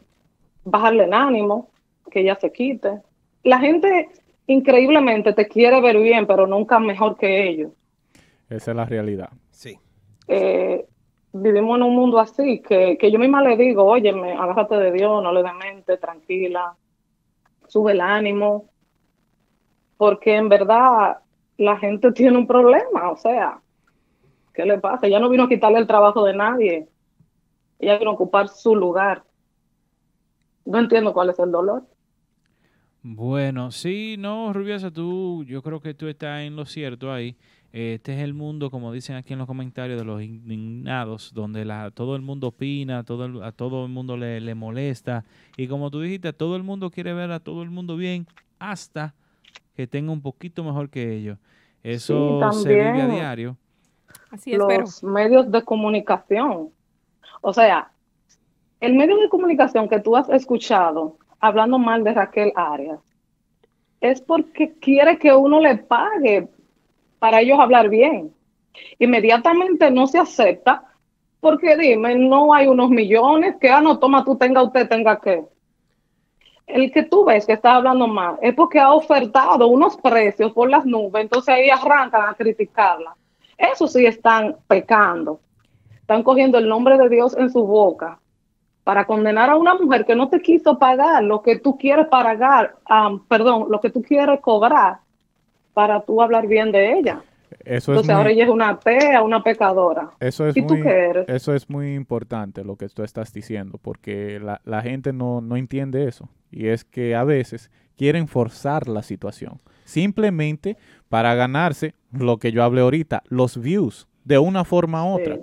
bajarle 0.64 1.06
el 1.06 1.14
ánimo, 1.14 1.72
que 2.12 2.22
ella 2.22 2.36
se 2.36 2.52
quite. 2.52 3.02
La 3.44 3.60
gente 3.60 4.10
increíblemente 4.45 5.34
te 5.34 5.48
quiere 5.48 5.82
ver 5.82 5.98
bien, 5.98 6.28
pero 6.28 6.45
nunca 6.45 6.80
mejor 6.80 7.18
que 7.18 7.49
ellos. 7.49 7.72
Esa 8.49 8.72
es 8.72 8.78
la 8.78 8.86
realidad. 8.86 9.30
Sí. 9.49 9.78
Eh, 10.28 10.86
vivimos 11.34 11.78
en 11.78 11.84
un 11.84 11.95
mundo 11.95 12.20
así, 12.20 12.62
que, 12.62 12.98
que 12.98 13.12
yo 13.12 13.18
misma 13.18 13.41
le 13.41 13.58
digo, 13.58 13.84
óyeme, 13.84 14.34
agárrate 14.34 14.76
de 14.76 14.91
Dios, 14.91 15.22
no 15.24 15.32
le 15.32 15.44
de 15.44 15.54
mente, 15.54 15.98
tranquila, 15.98 16.76
sube 17.68 17.91
el 17.94 18.02
ánimo, 18.02 18.69
porque 19.98 20.35
en 20.35 20.49
verdad 20.49 21.18
la 21.57 21.77
gente 21.77 22.11
tiene 22.11 22.38
un 22.38 22.48
problema, 22.48 23.11
o 23.11 23.18
sea, 23.18 23.61
¿qué 24.53 24.65
le 24.65 24.77
pasa? 24.80 25.07
Ella 25.07 25.19
no 25.19 25.30
vino 25.30 25.44
a 25.44 25.49
quitarle 25.49 25.80
el 25.80 25.88
trabajo 25.88 26.23
de 26.23 26.35
nadie, 26.35 26.88
ella 27.80 27.98
vino 27.98 28.11
a 28.11 28.14
ocupar 28.14 28.48
su 28.48 28.76
lugar. 28.76 29.23
No 30.65 30.80
entiendo 30.80 31.14
cuál 31.14 31.30
es 31.30 31.39
el 31.39 31.52
dolor. 31.52 31.84
Bueno, 33.02 33.72
sí, 33.72 34.15
no, 34.19 34.52
Rubiosa, 34.52 34.91
tú, 34.91 35.45
yo 35.45 35.61
creo 35.61 35.80
que 35.80 35.94
tú 35.94 36.07
estás 36.07 36.41
en 36.41 36.56
lo 36.56 36.65
cierto 36.65 37.11
ahí. 37.11 37.38
Este 37.80 38.14
es 38.16 38.24
el 38.24 38.34
mundo, 38.34 38.72
como 38.72 38.91
dicen 38.91 39.16
aquí 39.18 39.34
en 39.34 39.40
los 39.40 39.48
comentarios, 39.48 39.99
de 39.99 40.06
los 40.06 40.20
indignados, 40.24 41.32
donde 41.32 41.64
la, 41.64 41.91
todo 41.91 42.16
el 42.16 42.24
mundo 42.24 42.48
opina, 42.48 43.04
todo 43.04 43.26
el- 43.26 43.44
a 43.44 43.52
todo 43.52 43.86
el 43.86 43.91
mundo 43.91 44.18
le, 44.18 44.41
le 44.41 44.56
molesta. 44.56 45.26
Y 45.58 45.68
como 45.68 45.91
tú 45.91 46.02
dijiste, 46.02 46.34
todo 46.34 46.56
el 46.56 46.64
mundo 46.64 46.90
quiere 46.90 47.14
ver 47.14 47.32
a 47.32 47.40
todo 47.40 47.62
el 47.62 47.70
mundo 47.70 47.95
bien 47.95 48.26
hasta 48.58 49.14
que 49.76 49.86
tenga 49.86 50.12
un 50.12 50.22
poquito 50.22 50.64
mejor 50.64 50.90
que 50.90 51.16
ellos. 51.16 51.38
Eso 51.84 52.40
se 52.52 52.70
vive 52.70 53.02
a 53.02 53.08
diario. 53.08 53.58
Así 54.32 54.54
es, 54.54 54.60
pero 54.66 54.82
los 54.82 55.04
medios 55.04 55.52
de 55.52 55.64
comunicación. 55.64 56.70
O 57.41 57.54
sea, 57.54 57.91
el 58.80 58.95
medio 58.95 59.18
de 59.18 59.30
comunicación 59.30 59.88
que 59.88 59.99
tú 59.99 60.16
has 60.16 60.28
escuchado 60.30 61.18
hablando 61.40 61.78
mal 61.78 62.04
de 62.04 62.14
Raquel 62.16 62.52
Arias 62.56 62.99
es 64.02 64.20
porque 64.20 64.74
quiere 64.80 65.20
que 65.20 65.32
uno 65.34 65.60
le 65.60 65.78
pague 65.78 66.48
para 67.19 67.41
ellos 67.41 67.60
hablar 67.60 67.89
bien. 67.89 68.34
Inmediatamente 68.99 69.91
no 69.91 70.07
se 70.07 70.19
acepta 70.19 70.84
porque 71.39 71.77
dime, 71.77 72.15
no 72.15 72.53
hay 72.53 72.68
unos 72.68 72.89
millones 72.89 73.56
que, 73.60 73.69
ah, 73.69 73.81
no, 73.81 73.99
toma, 73.99 74.23
tú 74.26 74.35
tenga 74.35 74.64
usted, 74.64 74.88
tenga 74.88 75.19
que. 75.19 75.45
El 76.65 76.91
que 76.91 77.03
tú 77.03 77.23
ves 77.23 77.45
que 77.45 77.53
está 77.53 77.76
hablando 77.76 78.07
mal 78.07 78.38
es 78.41 78.53
porque 78.53 78.80
ha 78.80 78.91
ofertado 78.91 79.68
unos 79.68 79.95
precios 79.98 80.52
por 80.52 80.69
las 80.69 80.85
nubes, 80.85 81.22
entonces 81.22 81.53
ahí 81.53 81.69
arrancan 81.69 82.27
a 82.27 82.34
criticarla. 82.34 83.15
Eso 83.57 83.88
sí 83.88 84.06
están 84.06 84.57
pecando. 84.68 85.39
Están 86.02 86.23
cogiendo 86.23 86.57
el 86.57 86.68
nombre 86.68 86.98
de 86.98 87.10
Dios 87.10 87.35
en 87.38 87.49
su 87.49 87.65
boca 87.65 88.19
para 88.84 89.06
condenar 89.06 89.49
a 89.49 89.57
una 89.57 89.76
mujer 89.76 90.06
que 90.06 90.15
no 90.15 90.30
te 90.30 90.41
quiso 90.41 90.80
pagar 90.80 91.23
lo 91.23 91.41
que 91.41 91.60
tú 91.60 91.77
quieres 91.77 92.07
pagar, 92.07 92.77
ah, 92.89 93.18
perdón, 93.27 93.68
lo 93.69 93.80
que 93.80 93.89
tú 93.89 94.02
quieres 94.02 94.39
cobrar 94.39 94.99
para 95.78 96.02
tú 96.02 96.24
hablar 96.24 96.48
bien 96.48 96.72
de 96.72 96.94
ella. 96.98 97.22
Eso 97.64 97.76
es 97.94 97.98
Entonces 97.99 98.10
ahora 98.10 98.24
muy- 98.30 98.34
ella 98.34 98.45
es 98.45 98.49
una 98.49 98.70
atea, 98.70 99.22
una 99.22 99.44
pecadora. 99.44 100.10
Eso 100.20 100.48
es, 100.48 100.58
¿Y 100.58 100.64
tú 100.64 100.74
muy, 100.74 100.82
qué 100.82 100.90
eres? 101.10 101.30
eso 101.30 101.54
es 101.54 101.70
muy 101.70 101.94
importante 101.94 102.64
lo 102.64 102.78
que 102.78 102.90
tú 102.90 103.04
estás 103.04 103.32
diciendo, 103.32 103.78
porque 103.80 104.40
la, 104.40 104.60
la 104.66 104.82
gente 104.82 105.14
no, 105.14 105.40
no 105.40 105.56
entiende 105.56 106.08
eso. 106.08 106.30
Y 106.49 106.70
es 106.70 106.84
que 106.84 107.14
a 107.16 107.24
veces 107.24 107.70
quieren 107.95 108.28
forzar 108.28 108.88
la 108.88 109.04
situación, 109.04 109.60
simplemente 109.86 110.78
para 111.10 111.36
ganarse 111.36 111.94
lo 112.12 112.38
que 112.38 112.52
yo 112.52 112.64
hablé 112.64 112.82
ahorita, 112.82 113.22
los 113.30 113.62
views, 113.62 114.08
de 114.26 114.40
una 114.40 114.64
forma 114.64 115.06
u 115.06 115.18
otra. 115.20 115.38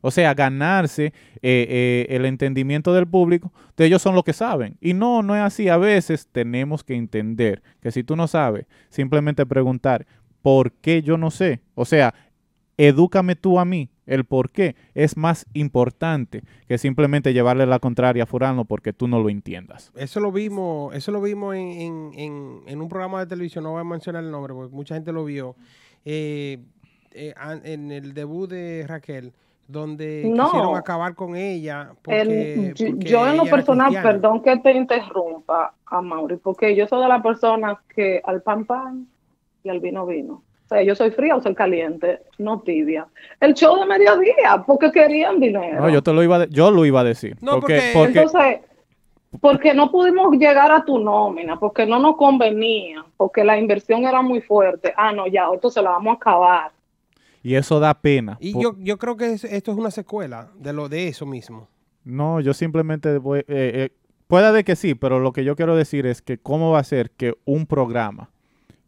O 0.00 0.10
sea, 0.10 0.34
ganarse 0.34 1.06
eh, 1.06 1.12
eh, 1.42 2.06
el 2.10 2.24
entendimiento 2.24 2.94
del 2.94 3.06
público, 3.06 3.52
de 3.76 3.86
ellos 3.86 4.02
son 4.02 4.14
los 4.14 4.24
que 4.24 4.32
saben. 4.32 4.76
Y 4.80 4.94
no, 4.94 5.22
no 5.22 5.34
es 5.36 5.42
así. 5.42 5.68
A 5.68 5.76
veces 5.76 6.28
tenemos 6.32 6.84
que 6.84 6.94
entender 6.94 7.62
que 7.80 7.90
si 7.90 8.02
tú 8.02 8.16
no 8.16 8.26
sabes, 8.26 8.66
simplemente 8.88 9.44
preguntar, 9.46 10.06
¿por 10.42 10.72
qué 10.72 11.02
yo 11.02 11.18
no 11.18 11.30
sé? 11.30 11.60
O 11.74 11.84
sea, 11.84 12.14
edúcame 12.76 13.36
tú 13.36 13.58
a 13.58 13.64
mí. 13.64 13.90
El 14.06 14.24
por 14.24 14.50
qué 14.50 14.74
es 14.94 15.16
más 15.16 15.46
importante 15.52 16.42
que 16.66 16.78
simplemente 16.78 17.32
llevarle 17.32 17.64
la 17.64 17.78
contraria 17.78 18.24
a 18.24 18.26
Furano 18.26 18.64
porque 18.64 18.92
tú 18.92 19.06
no 19.06 19.20
lo 19.20 19.30
entiendas. 19.30 19.92
Eso 19.94 20.18
lo 20.18 20.32
vimos, 20.32 20.92
eso 20.96 21.12
lo 21.12 21.22
vimos 21.22 21.54
en, 21.54 22.12
en, 22.14 22.62
en, 22.66 22.80
un 22.80 22.88
programa 22.88 23.20
de 23.20 23.26
televisión, 23.26 23.62
no 23.62 23.70
voy 23.70 23.82
a 23.82 23.84
mencionar 23.84 24.24
el 24.24 24.32
nombre 24.32 24.52
porque 24.52 24.74
mucha 24.74 24.96
gente 24.96 25.12
lo 25.12 25.24
vio. 25.24 25.54
Eh, 26.04 26.58
en 27.12 27.92
el 27.92 28.14
debut 28.14 28.50
de 28.50 28.84
Raquel, 28.88 29.32
donde 29.70 30.22
quisieron 30.22 30.76
acabar 30.76 31.14
con 31.14 31.36
ella. 31.36 31.90
Porque, 32.02 32.72
yo, 32.98 33.26
en 33.28 33.36
lo 33.36 33.44
personal, 33.44 33.92
perdón 34.02 34.42
que 34.42 34.56
te 34.58 34.72
interrumpa, 34.72 35.74
a 35.86 36.00
Mauri, 36.00 36.36
porque 36.36 36.74
yo 36.76 36.86
soy 36.86 37.02
de 37.02 37.08
las 37.08 37.22
personas 37.22 37.78
que 37.94 38.20
al 38.24 38.42
pan 38.42 38.64
pan 38.64 39.06
y 39.62 39.68
al 39.68 39.80
vino 39.80 40.06
vino. 40.06 40.34
O 40.34 40.68
sea, 40.68 40.82
yo 40.82 40.94
soy 40.94 41.10
fría 41.10 41.34
o 41.34 41.42
soy 41.42 41.54
caliente, 41.54 42.20
no 42.38 42.60
tibia. 42.60 43.08
El 43.40 43.54
show 43.54 43.76
de 43.76 43.86
mediodía, 43.86 44.62
porque 44.64 44.92
querían 44.92 45.40
dinero. 45.40 45.80
No, 45.80 45.90
yo 45.90 46.00
te 46.00 46.12
lo 46.12 46.22
iba, 46.22 46.46
yo 46.46 46.70
lo 46.70 46.84
iba 46.84 47.00
a 47.00 47.04
decir. 47.04 47.36
No, 47.40 47.58
porque, 47.58 47.92
Entonces, 47.92 48.60
porque 49.40 49.74
no 49.74 49.90
pudimos 49.90 50.32
llegar 50.36 50.70
a 50.70 50.84
tu 50.84 50.98
nómina, 50.98 51.58
porque 51.58 51.86
no 51.86 51.98
nos 51.98 52.16
convenía, 52.16 53.04
porque 53.16 53.42
la 53.42 53.58
inversión 53.58 54.04
era 54.04 54.22
muy 54.22 54.40
fuerte. 54.40 54.94
Ah, 54.96 55.12
no, 55.12 55.26
ya, 55.26 55.48
entonces 55.52 55.82
la 55.82 55.90
vamos 55.90 56.12
a 56.12 56.16
acabar. 56.16 56.70
Y 57.42 57.54
eso 57.54 57.80
da 57.80 57.94
pena. 57.94 58.36
Y 58.40 58.52
yo, 58.52 58.76
yo 58.78 58.98
creo 58.98 59.16
que 59.16 59.32
esto 59.32 59.72
es 59.72 59.78
una 59.78 59.90
secuela 59.90 60.50
de 60.58 60.72
lo 60.72 60.88
de 60.88 61.08
eso 61.08 61.26
mismo. 61.26 61.68
No, 62.04 62.40
yo 62.40 62.54
simplemente 62.54 63.18
voy... 63.18 63.40
Eh, 63.40 63.44
eh, 63.48 63.90
puede 64.26 64.52
de 64.52 64.64
que 64.64 64.76
sí, 64.76 64.94
pero 64.94 65.20
lo 65.20 65.32
que 65.32 65.44
yo 65.44 65.56
quiero 65.56 65.76
decir 65.76 66.06
es 66.06 66.22
que 66.22 66.38
cómo 66.38 66.70
va 66.70 66.80
a 66.80 66.84
ser 66.84 67.10
que 67.10 67.34
un 67.44 67.66
programa 67.66 68.30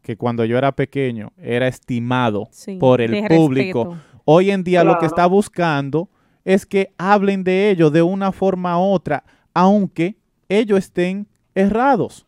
que 0.02 0.16
cuando 0.16 0.44
yo 0.44 0.58
era 0.58 0.72
pequeño 0.72 1.32
era 1.38 1.68
estimado 1.68 2.48
por 2.78 3.00
el 3.00 3.26
público, 3.28 3.96
hoy 4.24 4.50
en 4.50 4.64
día 4.64 4.84
lo 4.84 4.98
que 4.98 5.06
está 5.06 5.26
buscando 5.26 6.08
es 6.44 6.66
que 6.66 6.92
hablen 6.98 7.44
de 7.44 7.70
ello 7.70 7.90
de 7.90 8.02
una 8.02 8.32
forma 8.32 8.78
u 8.78 8.82
otra, 8.82 9.24
aunque 9.54 10.16
ellos 10.48 10.78
estén 10.80 11.28
errados. 11.54 12.26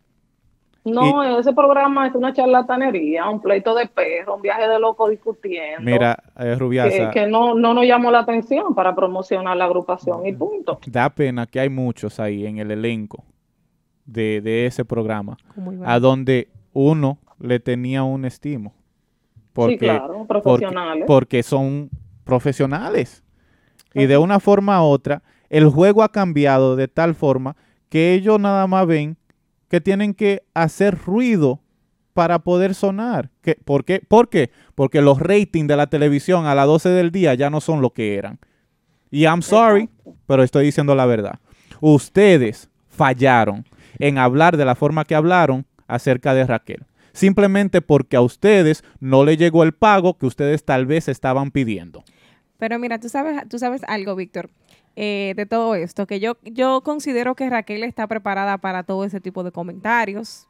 No, 0.84 1.38
ese 1.38 1.54
programa 1.54 2.06
es 2.06 2.14
una 2.14 2.34
charlatanería, 2.34 3.28
un 3.28 3.40
pleito 3.40 3.74
de 3.74 3.86
perro, 3.86 4.36
un 4.36 4.42
viaje 4.42 4.68
de 4.68 4.78
loco 4.78 5.08
discutiendo. 5.08 5.80
Mira, 5.80 6.16
eh, 6.38 6.54
Rubiasa. 6.56 7.10
Que, 7.10 7.26
no, 7.26 7.54
no 7.54 7.72
nos 7.72 7.86
llamó 7.86 8.10
la 8.10 8.20
atención 8.20 8.74
para 8.74 8.94
promocionar 8.94 9.56
la 9.56 9.64
agrupación 9.64 10.26
y 10.26 10.34
punto. 10.34 10.78
Da 10.86 11.08
pena 11.08 11.46
que 11.46 11.60
hay 11.60 11.70
muchos 11.70 12.20
ahí 12.20 12.46
en 12.46 12.58
el 12.58 12.70
elenco 12.70 13.24
de, 14.04 14.66
ese 14.66 14.84
programa, 14.84 15.38
a 15.86 15.98
donde 15.98 16.48
uno 16.74 17.18
le 17.38 17.60
tenía 17.60 18.02
un 18.02 18.26
estimo. 18.26 18.74
Porque, 19.54 19.74
sí, 19.74 19.78
claro, 19.78 20.26
profesionales. 20.26 21.04
Porque, 21.06 21.42
son 21.42 21.88
profesionales. 22.24 23.24
Y 23.94 24.06
de 24.06 24.18
una 24.18 24.38
forma 24.38 24.82
u 24.82 24.86
otra, 24.86 25.22
el 25.48 25.66
juego 25.68 26.02
ha 26.02 26.10
cambiado 26.10 26.76
de 26.76 26.88
tal 26.88 27.14
forma 27.14 27.56
que 27.88 28.12
ellos 28.12 28.38
nada 28.40 28.66
más 28.66 28.86
ven 28.86 29.16
que 29.68 29.80
tienen 29.80 30.14
que 30.14 30.44
hacer 30.54 30.98
ruido 30.98 31.60
para 32.12 32.38
poder 32.38 32.74
sonar. 32.74 33.30
¿Qué, 33.42 33.58
por, 33.64 33.84
qué? 33.84 34.00
¿Por 34.00 34.28
qué? 34.28 34.50
Porque 34.74 35.02
los 35.02 35.18
ratings 35.18 35.68
de 35.68 35.76
la 35.76 35.88
televisión 35.88 36.46
a 36.46 36.54
las 36.54 36.66
12 36.66 36.88
del 36.90 37.10
día 37.10 37.34
ya 37.34 37.50
no 37.50 37.60
son 37.60 37.82
lo 37.82 37.90
que 37.90 38.16
eran. 38.16 38.38
Y 39.10 39.24
I'm 39.24 39.42
sorry, 39.42 39.90
pero 40.26 40.42
estoy 40.42 40.66
diciendo 40.66 40.94
la 40.94 41.06
verdad. 41.06 41.38
Ustedes 41.80 42.70
fallaron 42.88 43.64
en 43.98 44.18
hablar 44.18 44.56
de 44.56 44.64
la 44.64 44.74
forma 44.74 45.04
que 45.04 45.14
hablaron 45.14 45.66
acerca 45.86 46.34
de 46.34 46.46
Raquel. 46.46 46.84
Simplemente 47.12 47.80
porque 47.80 48.16
a 48.16 48.20
ustedes 48.20 48.82
no 48.98 49.24
le 49.24 49.36
llegó 49.36 49.62
el 49.62 49.72
pago 49.72 50.18
que 50.18 50.26
ustedes 50.26 50.64
tal 50.64 50.86
vez 50.86 51.08
estaban 51.08 51.50
pidiendo. 51.50 52.02
Pero 52.58 52.78
mira, 52.78 52.98
tú 52.98 53.08
sabes, 53.08 53.48
tú 53.48 53.58
sabes 53.58 53.82
algo, 53.86 54.16
Víctor. 54.16 54.50
Eh, 54.96 55.34
de 55.36 55.44
todo 55.44 55.74
esto, 55.74 56.06
que 56.06 56.20
yo, 56.20 56.36
yo 56.44 56.82
considero 56.82 57.34
que 57.34 57.50
Raquel 57.50 57.82
está 57.82 58.06
preparada 58.06 58.58
para 58.58 58.84
todo 58.84 59.04
ese 59.04 59.20
tipo 59.20 59.42
de 59.42 59.50
comentarios. 59.50 60.46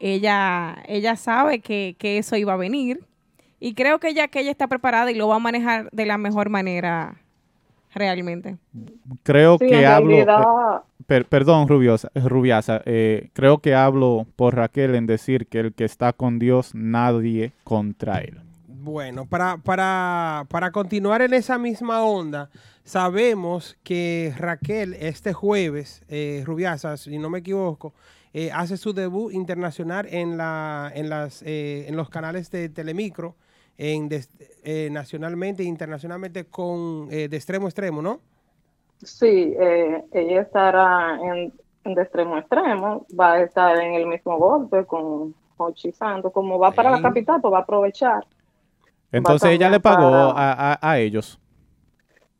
Ella, 0.00 0.82
ella 0.86 1.16
sabe 1.16 1.60
que, 1.60 1.94
eso 2.00 2.36
iba 2.36 2.54
a 2.54 2.56
venir 2.56 3.04
y 3.60 3.74
creo 3.74 3.98
que 3.98 4.08
ella, 4.08 4.28
que 4.28 4.40
ella 4.40 4.50
está 4.50 4.66
preparada 4.66 5.10
y 5.10 5.14
lo 5.14 5.28
va 5.28 5.36
a 5.36 5.40
manejar 5.40 5.90
de 5.92 6.06
la 6.06 6.16
mejor 6.16 6.48
manera 6.48 7.16
realmente. 7.94 8.56
Creo 9.22 9.58
que 9.58 9.84
hablo, 9.84 10.16
eh, 10.16 11.24
perdón 11.28 11.68
Rubiosa, 11.68 12.10
Rubiasa, 12.14 12.82
eh, 12.86 13.28
creo 13.34 13.58
que 13.58 13.74
hablo 13.74 14.26
por 14.36 14.56
Raquel 14.56 14.94
en 14.94 15.06
decir 15.06 15.48
que 15.48 15.60
el 15.60 15.74
que 15.74 15.84
está 15.84 16.14
con 16.14 16.38
Dios, 16.38 16.74
nadie 16.74 17.52
contra 17.64 18.20
él. 18.20 18.45
Bueno, 18.86 19.26
para, 19.26 19.56
para, 19.56 20.46
para 20.48 20.70
continuar 20.70 21.20
en 21.20 21.34
esa 21.34 21.58
misma 21.58 22.04
onda, 22.04 22.50
sabemos 22.84 23.76
que 23.82 24.32
Raquel 24.38 24.94
este 24.94 25.32
jueves, 25.32 26.04
eh, 26.08 26.44
Rubiasa, 26.46 26.96
si 26.96 27.18
no 27.18 27.28
me 27.28 27.40
equivoco, 27.40 27.94
eh, 28.32 28.52
hace 28.52 28.76
su 28.76 28.92
debut 28.92 29.32
internacional 29.32 30.06
en, 30.08 30.36
la, 30.36 30.92
en, 30.94 31.10
las, 31.10 31.42
eh, 31.42 31.86
en 31.88 31.96
los 31.96 32.08
canales 32.10 32.48
de 32.52 32.68
Telemicro, 32.68 33.34
en 33.76 34.08
eh, 34.62 34.88
nacionalmente 34.92 35.64
e 35.64 35.66
internacionalmente 35.66 36.44
con 36.44 37.08
De 37.08 37.24
Extremo 37.24 37.66
a 37.66 37.70
Extremo, 37.70 38.02
¿no? 38.02 38.20
Sí, 39.02 39.52
ella 40.12 40.42
estará 40.42 41.18
en, 41.24 41.52
De 41.92 42.02
Extremo 42.02 42.36
a 42.36 42.38
Extremo, 42.38 43.04
va 43.18 43.32
a 43.32 43.42
estar 43.42 43.76
en 43.80 43.94
el 43.94 44.06
mismo 44.06 44.38
golpe 44.38 44.84
con 44.84 45.34
Hochi 45.56 45.90
Santo, 45.90 46.30
como 46.30 46.56
va 46.60 46.70
para 46.70 46.92
la 46.92 47.02
capital, 47.02 47.40
pues 47.40 47.52
va 47.52 47.58
a 47.58 47.62
aprovechar. 47.62 48.24
Entonces 49.16 49.50
ella 49.50 49.70
le 49.70 49.80
pagó 49.80 50.34
a, 50.36 50.98
ellos. 50.98 51.38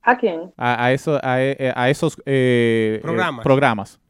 ¿A 0.02 0.16
quién? 0.16 0.52
A, 0.56 0.92
eso, 0.92 1.18
a, 1.22 1.42
eh, 1.42 1.72
esos 1.88 2.16
eh, 2.26 3.00
eh, 3.04 3.40
programas. 3.42 4.00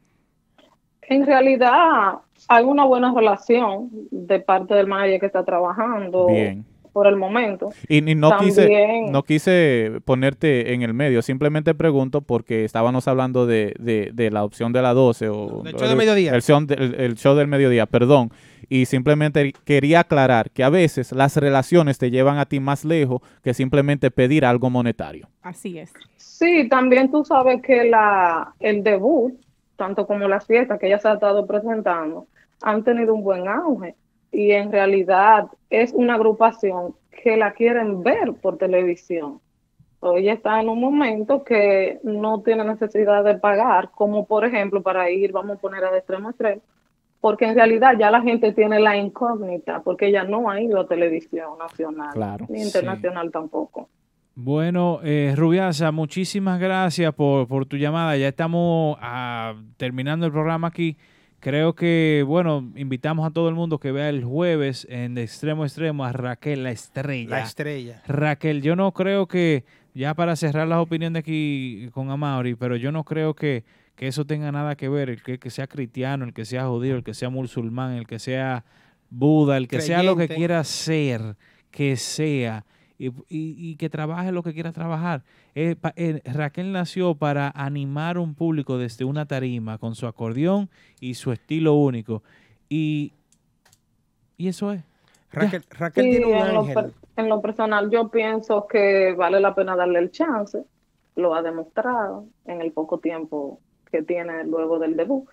En 1.02 1.24
realidad 1.24 2.18
hay 2.48 2.64
una 2.64 2.84
buena 2.84 3.14
relación 3.14 3.88
de 4.10 4.40
parte 4.40 4.74
del 4.74 4.86
manager 4.86 5.20
que 5.20 5.26
está 5.26 5.44
trabajando. 5.44 6.26
Bien 6.26 6.64
por 6.96 7.06
el 7.06 7.16
momento. 7.16 7.68
Y, 7.90 8.00
no, 8.00 8.38
quise, 8.38 9.04
no 9.10 9.22
quise 9.22 10.00
ponerte 10.06 10.72
en 10.72 10.80
el 10.80 10.94
medio, 10.94 11.20
simplemente 11.20 11.74
pregunto 11.74 12.22
porque 12.22 12.64
estábamos 12.64 13.06
hablando 13.06 13.44
de, 13.44 13.74
de, 13.78 14.30
la 14.30 14.44
opción 14.44 14.72
de 14.72 14.80
la 14.80 14.94
12 14.94 15.28
o 15.28 15.62
el 15.66 15.74
show 15.74 15.88
del 15.88 15.96
mediodía. 15.98 16.34
El 16.34 16.40
show, 16.40 16.66
el 16.70 17.14
show 17.16 17.36
del 17.36 17.48
mediodía, 17.48 17.84
perdón. 17.84 18.30
Y 18.70 18.86
simplemente 18.86 19.52
quería 19.66 20.00
aclarar 20.00 20.50
que 20.50 20.64
a 20.64 20.70
veces 20.70 21.12
las 21.12 21.36
relaciones 21.36 21.98
te 21.98 22.10
llevan 22.10 22.38
a 22.38 22.46
ti 22.46 22.60
más 22.60 22.82
lejos 22.82 23.20
que 23.44 23.52
simplemente 23.52 24.10
pedir 24.10 24.46
algo 24.46 24.70
monetario. 24.70 25.28
Así 25.42 25.78
es. 25.78 25.92
Sí, 26.16 26.66
también 26.70 27.10
tú 27.10 27.26
sabes 27.26 27.60
que 27.60 27.84
la, 27.84 28.54
el 28.58 28.82
debut, 28.82 29.34
tanto 29.76 30.06
como 30.06 30.26
las 30.28 30.46
fiestas 30.46 30.80
que 30.80 30.86
ella 30.86 30.98
se 30.98 31.08
ha 31.08 31.12
estado 31.12 31.46
presentando, 31.46 32.26
han 32.62 32.82
tenido 32.84 33.12
un 33.12 33.22
buen 33.22 33.46
auge 33.48 33.94
y 34.32 34.52
en 34.52 34.72
realidad 34.72 35.46
es 35.70 35.92
una 35.92 36.14
agrupación 36.14 36.94
que 37.22 37.36
la 37.36 37.52
quieren 37.52 38.02
ver 38.02 38.34
por 38.34 38.58
televisión. 38.58 39.40
ella 40.16 40.34
está 40.34 40.60
en 40.60 40.68
un 40.68 40.80
momento 40.80 41.42
que 41.42 41.98
no 42.04 42.42
tiene 42.42 42.64
necesidad 42.64 43.24
de 43.24 43.36
pagar, 43.36 43.90
como 43.90 44.26
por 44.26 44.44
ejemplo 44.44 44.82
para 44.82 45.10
ir, 45.10 45.32
vamos 45.32 45.56
a 45.56 45.60
poner 45.60 45.84
a 45.84 45.96
extremo 45.96 46.28
a 46.28 46.30
extremo, 46.30 46.62
porque 47.20 47.46
en 47.46 47.54
realidad 47.56 47.94
ya 47.98 48.10
la 48.10 48.22
gente 48.22 48.52
tiene 48.52 48.78
la 48.78 48.96
incógnita, 48.96 49.80
porque 49.82 50.06
ella 50.06 50.24
no 50.24 50.48
ha 50.50 50.60
ido 50.60 50.80
a 50.80 50.86
televisión 50.86 51.58
nacional, 51.58 52.46
ni 52.48 52.62
internacional 52.62 53.32
tampoco. 53.32 53.88
Bueno, 54.38 55.00
eh, 55.02 55.32
Rubiasa, 55.34 55.90
muchísimas 55.92 56.60
gracias 56.60 57.14
por, 57.14 57.48
por, 57.48 57.64
tu 57.64 57.78
llamada. 57.78 58.18
Ya 58.18 58.28
estamos 58.28 58.98
ah, 59.00 59.54
terminando 59.78 60.26
el 60.26 60.32
programa 60.32 60.68
aquí. 60.68 60.98
Creo 61.40 61.74
que, 61.74 62.24
bueno, 62.26 62.72
invitamos 62.76 63.26
a 63.26 63.30
todo 63.30 63.48
el 63.48 63.54
mundo 63.54 63.78
que 63.78 63.92
vea 63.92 64.08
el 64.08 64.24
jueves 64.24 64.86
en 64.90 65.14
de 65.14 65.22
extremo 65.22 65.62
a 65.62 65.66
extremo 65.66 66.04
a 66.04 66.12
Raquel, 66.12 66.64
la 66.64 66.70
estrella. 66.70 67.30
La 67.30 67.42
estrella. 67.42 68.02
Raquel, 68.06 68.62
yo 68.62 68.74
no 68.74 68.92
creo 68.92 69.26
que, 69.26 69.64
ya 69.94 70.14
para 70.14 70.34
cerrar 70.36 70.66
las 70.66 70.78
opiniones 70.78 71.20
aquí 71.20 71.88
con 71.92 72.10
Amaury, 72.10 72.54
pero 72.54 72.76
yo 72.76 72.90
no 72.90 73.04
creo 73.04 73.34
que, 73.34 73.64
eso 73.98 74.24
tenga 74.24 74.52
nada 74.52 74.76
que 74.76 74.88
ver, 74.88 75.08
el 75.08 75.22
que, 75.22 75.50
sea 75.50 75.66
cristiano, 75.66 76.24
el 76.24 76.34
que 76.34 76.44
sea 76.44 76.66
judío, 76.66 76.96
el 76.96 77.04
que 77.04 77.14
sea 77.14 77.30
musulmán, 77.30 77.92
el 77.92 78.06
que 78.06 78.18
sea 78.18 78.64
Buda, 79.08 79.56
el 79.56 79.68
que 79.68 79.80
sea 79.80 80.02
lo 80.02 80.16
que 80.16 80.28
quiera 80.28 80.62
ser, 80.64 81.36
que 81.70 81.96
sea 81.96 82.64
y, 82.98 83.76
que 83.76 83.88
trabaje 83.90 84.32
lo 84.32 84.42
que 84.42 84.54
quiera 84.54 84.72
trabajar. 84.72 85.22
Eh, 85.54 85.76
eh, 85.96 86.20
Raquel 86.24 86.72
nació 86.72 87.14
para 87.14 87.50
animar 87.54 88.18
un 88.18 88.34
público 88.34 88.78
desde 88.78 89.04
una 89.04 89.26
tarima 89.26 89.78
con 89.78 89.94
su 89.94 90.06
acordeón 90.06 90.68
y 91.00 91.14
su 91.14 91.32
estilo 91.32 91.74
único. 91.74 92.22
Y, 92.68 93.12
y 94.36 94.48
eso 94.48 94.72
es. 94.72 94.82
Raquel, 95.32 95.62
Raquel 95.70 96.04
Sí, 96.04 96.10
tiene 96.10 96.26
un 96.26 96.34
en 96.34 96.54
lo, 96.54 96.60
ángel. 96.60 96.74
per- 96.74 96.92
en 97.16 97.28
lo 97.28 97.40
personal 97.42 97.90
yo 97.90 98.08
pienso 98.10 98.66
que 98.66 99.14
vale 99.14 99.40
la 99.40 99.54
pena 99.54 99.76
darle 99.76 99.98
el 99.98 100.10
chance, 100.10 100.64
lo 101.16 101.34
ha 101.34 101.42
demostrado 101.42 102.26
en 102.46 102.60
el 102.60 102.72
poco 102.72 102.98
tiempo 102.98 103.60
que 103.90 104.02
tiene 104.02 104.44
luego 104.44 104.78
del 104.78 104.96
debut. 104.96 105.28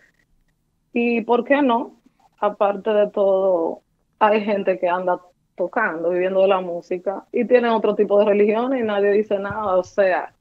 Y 0.93 1.21
por 1.21 1.43
qué 1.43 1.61
no, 1.61 1.99
aparte 2.39 2.91
de 2.91 3.09
todo, 3.09 3.81
hay 4.19 4.41
gente 4.43 4.79
que 4.79 4.87
anda 4.87 5.19
tocando, 5.55 6.09
viviendo 6.09 6.41
de 6.41 6.47
la 6.47 6.61
música 6.61 7.25
y 7.31 7.45
tiene 7.45 7.69
otro 7.69 7.95
tipo 7.95 8.19
de 8.19 8.25
religión 8.25 8.77
y 8.77 8.81
nadie 8.81 9.11
dice 9.11 9.39
nada, 9.39 9.75
o 9.75 9.83
sea, 9.83 10.33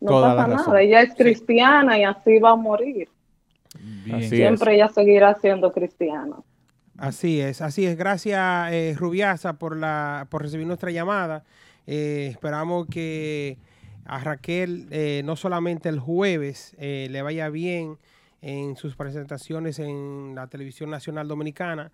no 0.00 0.08
Toda 0.10 0.36
pasa 0.36 0.48
nada, 0.48 0.82
ella 0.82 1.02
es 1.02 1.14
cristiana 1.14 1.98
y 1.98 2.04
así 2.04 2.38
va 2.38 2.50
a 2.50 2.56
morir. 2.56 3.08
Así 4.12 4.28
Siempre 4.28 4.74
ella 4.74 4.88
seguirá 4.88 5.34
siendo 5.34 5.72
cristiana. 5.72 6.36
Así 6.96 7.40
es, 7.40 7.60
así 7.60 7.86
es. 7.86 7.96
Gracias, 7.96 8.72
eh, 8.72 8.94
Rubiasa, 8.96 9.54
por, 9.54 9.76
la, 9.76 10.26
por 10.30 10.42
recibir 10.42 10.66
nuestra 10.66 10.90
llamada. 10.90 11.42
Eh, 11.86 12.28
esperamos 12.30 12.86
que 12.86 13.58
a 14.04 14.18
Raquel 14.18 14.86
eh, 14.90 15.22
no 15.24 15.36
solamente 15.36 15.88
el 15.88 15.98
jueves 15.98 16.74
eh, 16.78 17.08
le 17.10 17.22
vaya 17.22 17.48
bien 17.48 17.98
en 18.42 18.76
sus 18.76 18.96
presentaciones 18.96 19.78
en 19.78 20.34
la 20.34 20.46
televisión 20.48 20.90
nacional 20.90 21.26
dominicana, 21.26 21.90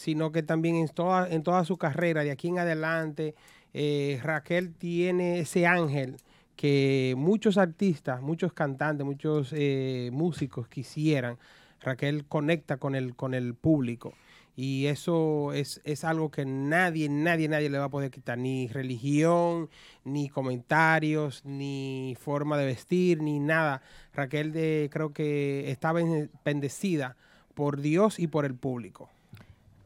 sino 0.00 0.32
que 0.32 0.42
también 0.42 0.76
en 0.76 0.88
toda, 0.88 1.28
en 1.28 1.42
toda 1.42 1.62
su 1.66 1.76
carrera, 1.76 2.24
de 2.24 2.30
aquí 2.30 2.48
en 2.48 2.58
adelante, 2.58 3.34
eh, 3.74 4.18
Raquel 4.22 4.72
tiene 4.72 5.40
ese 5.40 5.66
ángel 5.66 6.16
que 6.56 7.12
muchos 7.18 7.58
artistas, 7.58 8.22
muchos 8.22 8.54
cantantes, 8.54 9.04
muchos 9.04 9.52
eh, 9.54 10.08
músicos 10.10 10.68
quisieran. 10.68 11.36
Raquel 11.82 12.24
conecta 12.24 12.78
con 12.78 12.94
el, 12.94 13.14
con 13.14 13.34
el 13.34 13.52
público. 13.52 14.14
Y 14.56 14.86
eso 14.86 15.52
es, 15.52 15.82
es 15.84 16.02
algo 16.04 16.30
que 16.30 16.46
nadie, 16.46 17.10
nadie, 17.10 17.48
nadie 17.48 17.68
le 17.68 17.76
va 17.76 17.84
a 17.84 17.90
poder 17.90 18.10
quitar. 18.10 18.38
Ni 18.38 18.68
religión, 18.68 19.68
ni 20.04 20.30
comentarios, 20.30 21.44
ni 21.44 22.16
forma 22.18 22.56
de 22.56 22.64
vestir, 22.64 23.22
ni 23.22 23.38
nada. 23.38 23.82
Raquel 24.14 24.52
de, 24.52 24.88
creo 24.90 25.12
que 25.12 25.70
está 25.70 25.92
ben- 25.92 26.30
bendecida 26.42 27.16
por 27.52 27.82
Dios 27.82 28.18
y 28.18 28.28
por 28.28 28.46
el 28.46 28.54
público. 28.54 29.10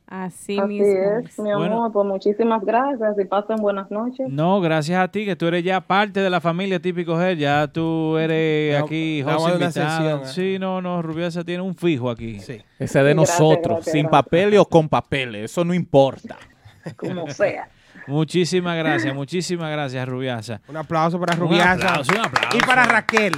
Así, 0.06 0.58
Así 0.58 0.68
mismo. 0.68 0.86
es, 0.86 1.38
mi 1.38 1.50
amor, 1.50 1.68
Bueno. 1.68 1.90
pues 1.92 2.06
muchísimas 2.06 2.62
gracias 2.62 3.16
y 3.18 3.24
pasen 3.24 3.56
buenas 3.56 3.90
noches. 3.90 4.28
No, 4.28 4.60
gracias 4.60 5.00
a 5.02 5.08
ti, 5.08 5.24
que 5.24 5.34
tú 5.34 5.46
eres 5.46 5.64
ya 5.64 5.80
parte 5.80 6.20
de 6.20 6.28
la 6.28 6.40
familia 6.42 6.78
Típico. 6.78 7.18
Ya 7.32 7.66
tú 7.68 8.18
eres 8.18 8.74
Ya- 8.74 8.80
aquí, 8.84 9.22
José 9.22 9.52
¿eh? 9.80 10.18
Sí, 10.24 10.56
no, 10.60 10.82
no, 10.82 11.00
Rubiasa 11.00 11.42
tiene 11.42 11.62
un 11.62 11.74
fijo 11.74 12.10
aquí. 12.10 12.38
Sí. 12.40 12.60
Ese 12.78 13.02
de 13.02 13.14
Gracias, 13.14 13.40
nosotros, 13.40 13.76
gracias, 13.76 13.92
sin 13.92 14.02
gracias. 14.02 14.22
papeles 14.24 14.60
o 14.60 14.66
con 14.66 14.88
papeles, 14.90 15.50
eso 15.50 15.64
no 15.64 15.72
importa. 15.72 16.36
Como 16.96 17.28
sea. 17.30 17.68
Muchísimas 18.06 18.76
gracias, 18.76 19.14
muchísimas 19.14 19.70
gracias, 19.72 20.06
Rubiasa. 20.06 20.60
Un 20.68 20.76
aplauso 20.76 21.18
para 21.18 21.32
Un 21.34 21.40
Rubiasa. 21.40 21.72
aplauso, 21.72 22.12
un 22.12 22.20
aplauso. 22.26 22.56
Y 22.58 22.60
para 22.60 22.84
Raquel. 22.84 23.32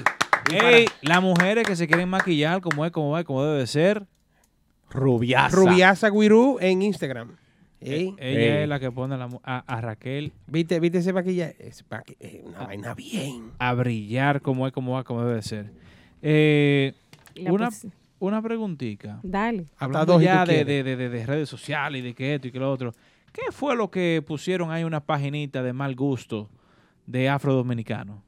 Y 0.51 0.57
para- 0.57 0.71
Ey, 0.71 0.87
las 1.03 1.23
mujeres 1.23 1.65
que 1.65 1.77
se 1.77 1.87
quieren 1.87 2.09
maquillar 2.09 2.61
como 2.61 2.85
es, 2.85 2.91
como 2.91 3.17
es, 3.17 3.25
como 3.25 3.45
debe 3.45 3.61
de 3.61 3.67
ser. 3.69 4.05
Rubiasa. 4.97 5.55
Rubiasa 5.57 6.11
Guirú 6.11 6.59
en 6.61 6.83
Instagram. 6.83 7.37
Ey. 7.81 8.15
Ella 8.19 8.41
Ey. 8.57 8.63
es 8.63 8.69
la 8.69 8.81
que 8.81 8.91
pone 8.91 9.15
a, 9.15 9.19
la 9.19 9.27
mu- 9.29 9.41
a- 9.45 9.63
a 9.67 9.81
Raquel 9.83 10.33
¿Viste, 10.47 10.81
¿Viste 10.81 10.99
ese 10.99 11.13
maquillaje? 11.13 11.55
Es 11.59 11.85
maqui- 11.89 12.17
es 12.19 12.43
una 12.43 12.61
vaina 12.67 12.95
bien. 12.95 13.51
a 13.59 13.75
brillar 13.75 14.41
como 14.41 14.67
es, 14.67 14.73
como 14.73 14.93
va, 14.93 15.05
como 15.05 15.23
debe 15.23 15.37
de 15.37 15.43
ser. 15.43 15.71
Eh, 16.23 16.95
La 17.35 17.53
una, 17.53 17.69
una 18.19 18.41
preguntita. 18.43 19.21
Dale. 19.23 19.67
Hablando 19.77 20.15
dos 20.15 20.23
ya 20.23 20.45
tú 20.45 20.51
de, 20.53 20.65
quieres. 20.65 20.85
de- 20.85 20.97
de- 20.97 21.09
de 21.11 21.27
redes 21.27 21.49
sociales 21.51 22.01
y 22.01 22.03
de 22.03 22.15
que 22.15 22.35
esto 22.35 22.49
y 22.49 22.51
que 22.51 22.59
lo 22.59 22.73
otro. 22.73 22.93
¿Qué 23.33 23.53
fue 23.53 23.77
lo 23.77 23.91
que 23.91 24.25
pusieron 24.27 24.71
ahí 24.71 24.83
una 24.83 25.01
paginita 25.01 25.63
de 25.63 25.75
mal 25.75 25.95
gusto 25.95 26.49
de 27.07 27.29
afro 27.29 27.53
dominicano? 27.53 28.23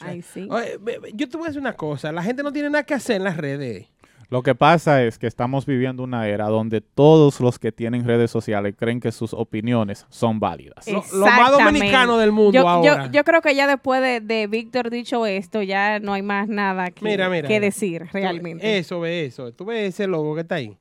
Ay, 0.00 0.22
sí. 0.22 0.46
Oye, 0.50 0.78
ve- 0.80 0.98
ve, 0.98 1.12
yo 1.14 1.28
te 1.28 1.36
voy 1.36 1.44
a 1.46 1.48
decir 1.48 1.60
una 1.60 1.74
cosa. 1.74 2.10
La 2.12 2.22
gente 2.22 2.42
no 2.42 2.52
tiene 2.52 2.68
nada 2.70 2.84
que 2.84 2.94
hacer 2.94 3.16
en 3.16 3.24
las 3.24 3.36
redes. 3.36 3.86
Lo 4.28 4.42
que 4.42 4.54
pasa 4.56 5.04
es 5.04 5.18
que 5.18 5.26
estamos 5.28 5.66
viviendo 5.66 6.02
una 6.02 6.26
era 6.26 6.46
donde 6.48 6.80
todos 6.80 7.40
los 7.40 7.58
que 7.60 7.70
tienen 7.70 8.04
redes 8.04 8.30
sociales 8.30 8.74
creen 8.76 8.98
que 8.98 9.12
sus 9.12 9.32
opiniones 9.32 10.04
son 10.08 10.40
válidas. 10.40 10.86
Lo- 10.88 11.04
lo 11.12 11.26
más 11.26 11.52
dominicano 11.52 12.18
del 12.18 12.32
mundo 12.32 12.52
yo, 12.52 12.68
ahora. 12.68 13.08
yo 13.12 13.22
creo 13.22 13.40
que 13.40 13.54
ya 13.54 13.66
después 13.68 14.02
de, 14.02 14.20
de 14.20 14.48
Víctor 14.48 14.90
dicho 14.90 15.26
esto, 15.26 15.62
ya 15.62 16.00
no 16.00 16.12
hay 16.12 16.22
más 16.22 16.48
nada 16.48 16.90
que, 16.90 17.04
Mira, 17.04 17.28
mira. 17.30 17.46
que 17.46 17.54
mira. 17.54 17.66
decir 17.66 18.02
Tú- 18.02 18.08
realmente. 18.14 18.78
Eso, 18.78 18.98
ve 19.00 19.26
eso. 19.26 19.52
Tú 19.52 19.64
ves 19.64 19.90
ese 19.94 20.06
logo 20.08 20.34
que 20.34 20.40
está 20.40 20.56
ahí. 20.56 20.76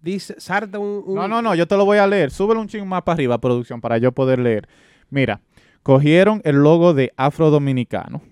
Dice, 0.00 0.36
salta 0.38 0.78
un, 0.78 1.02
un- 1.04 1.14
No, 1.16 1.26
no, 1.26 1.42
no, 1.42 1.54
yo 1.54 1.66
te 1.66 1.76
lo 1.76 1.84
voy 1.84 1.98
a 1.98 2.06
leer. 2.06 2.30
Súbelo 2.30 2.60
un 2.60 2.68
chingo 2.68 2.86
más 2.86 3.02
para 3.02 3.14
arriba, 3.14 3.38
producción, 3.38 3.80
para 3.80 3.98
yo 3.98 4.12
poder 4.12 4.38
leer. 4.38 4.68
Mira, 5.10 5.40
cogieron 5.82 6.40
el 6.44 6.56
logo 6.56 6.94
de 6.94 7.12
Afro 7.16 7.50
Dominicano 7.50 8.22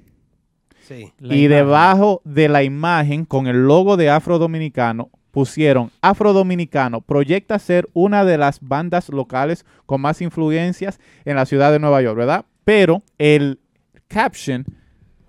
Sí. 0.86 1.12
Y 1.20 1.24
imagen. 1.26 1.48
debajo 1.50 2.20
de 2.24 2.48
la 2.48 2.62
imagen 2.62 3.24
con 3.24 3.46
el 3.46 3.66
logo 3.66 3.96
de 3.96 4.10
Afro 4.10 4.38
Dominicano 4.38 5.10
pusieron 5.30 5.90
Afro 6.00 6.32
Dominicano 6.32 7.00
proyecta 7.00 7.58
ser 7.58 7.88
una 7.92 8.24
de 8.24 8.38
las 8.38 8.60
bandas 8.60 9.08
locales 9.08 9.64
con 9.86 10.00
más 10.00 10.20
influencias 10.22 11.00
en 11.24 11.34
la 11.36 11.44
ciudad 11.46 11.72
de 11.72 11.80
Nueva 11.80 12.00
York, 12.02 12.16
¿verdad? 12.16 12.44
Pero 12.64 13.02
el 13.18 13.58
caption 14.06 14.64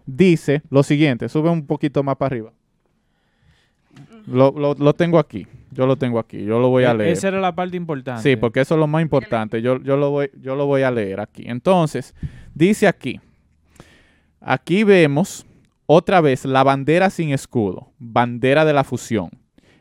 dice 0.06 0.62
lo 0.70 0.84
siguiente, 0.84 1.28
sube 1.30 1.50
un 1.50 1.66
poquito 1.66 2.04
más 2.04 2.18
para 2.18 2.28
arriba. 2.28 2.52
Lo, 4.28 4.52
lo- 4.52 4.74
lo 4.76 4.94
tengo 4.94 5.20
aquí, 5.20 5.48
yo 5.72 5.86
lo 5.88 5.96
tengo 5.98 6.20
aquí, 6.20 6.44
yo 6.44 6.60
lo 6.60 6.70
voy 6.70 6.84
a 6.84 6.92
E- 6.92 6.98
leer. 6.98 7.10
Esa 7.14 7.28
era 7.30 7.40
la 7.40 7.56
parte 7.56 7.78
importante. 7.78 8.22
Sí, 8.24 8.36
porque 8.36 8.62
eso 8.62 8.76
es 8.76 8.80
lo 8.80 8.88
más 8.88 9.02
importante. 9.02 9.62
Yo, 9.62 9.82
yo, 9.82 9.98
lo 9.98 10.12
voy, 10.12 10.30
yo 10.42 10.56
lo 10.56 10.66
voy 10.66 10.82
a 10.82 10.92
leer 10.92 11.20
aquí. 11.20 11.44
Entonces, 11.48 12.14
dice 12.54 12.88
aquí. 12.88 13.20
Aquí 14.48 14.84
vemos 14.84 15.44
otra 15.88 16.22
vez 16.22 16.46
la 16.46 16.64
bandera 16.64 17.10
sin 17.10 17.32
escudo, 17.32 17.92
bandera 17.98 18.64
de 18.64 18.74
la 18.74 18.84
fusión. 18.84 19.32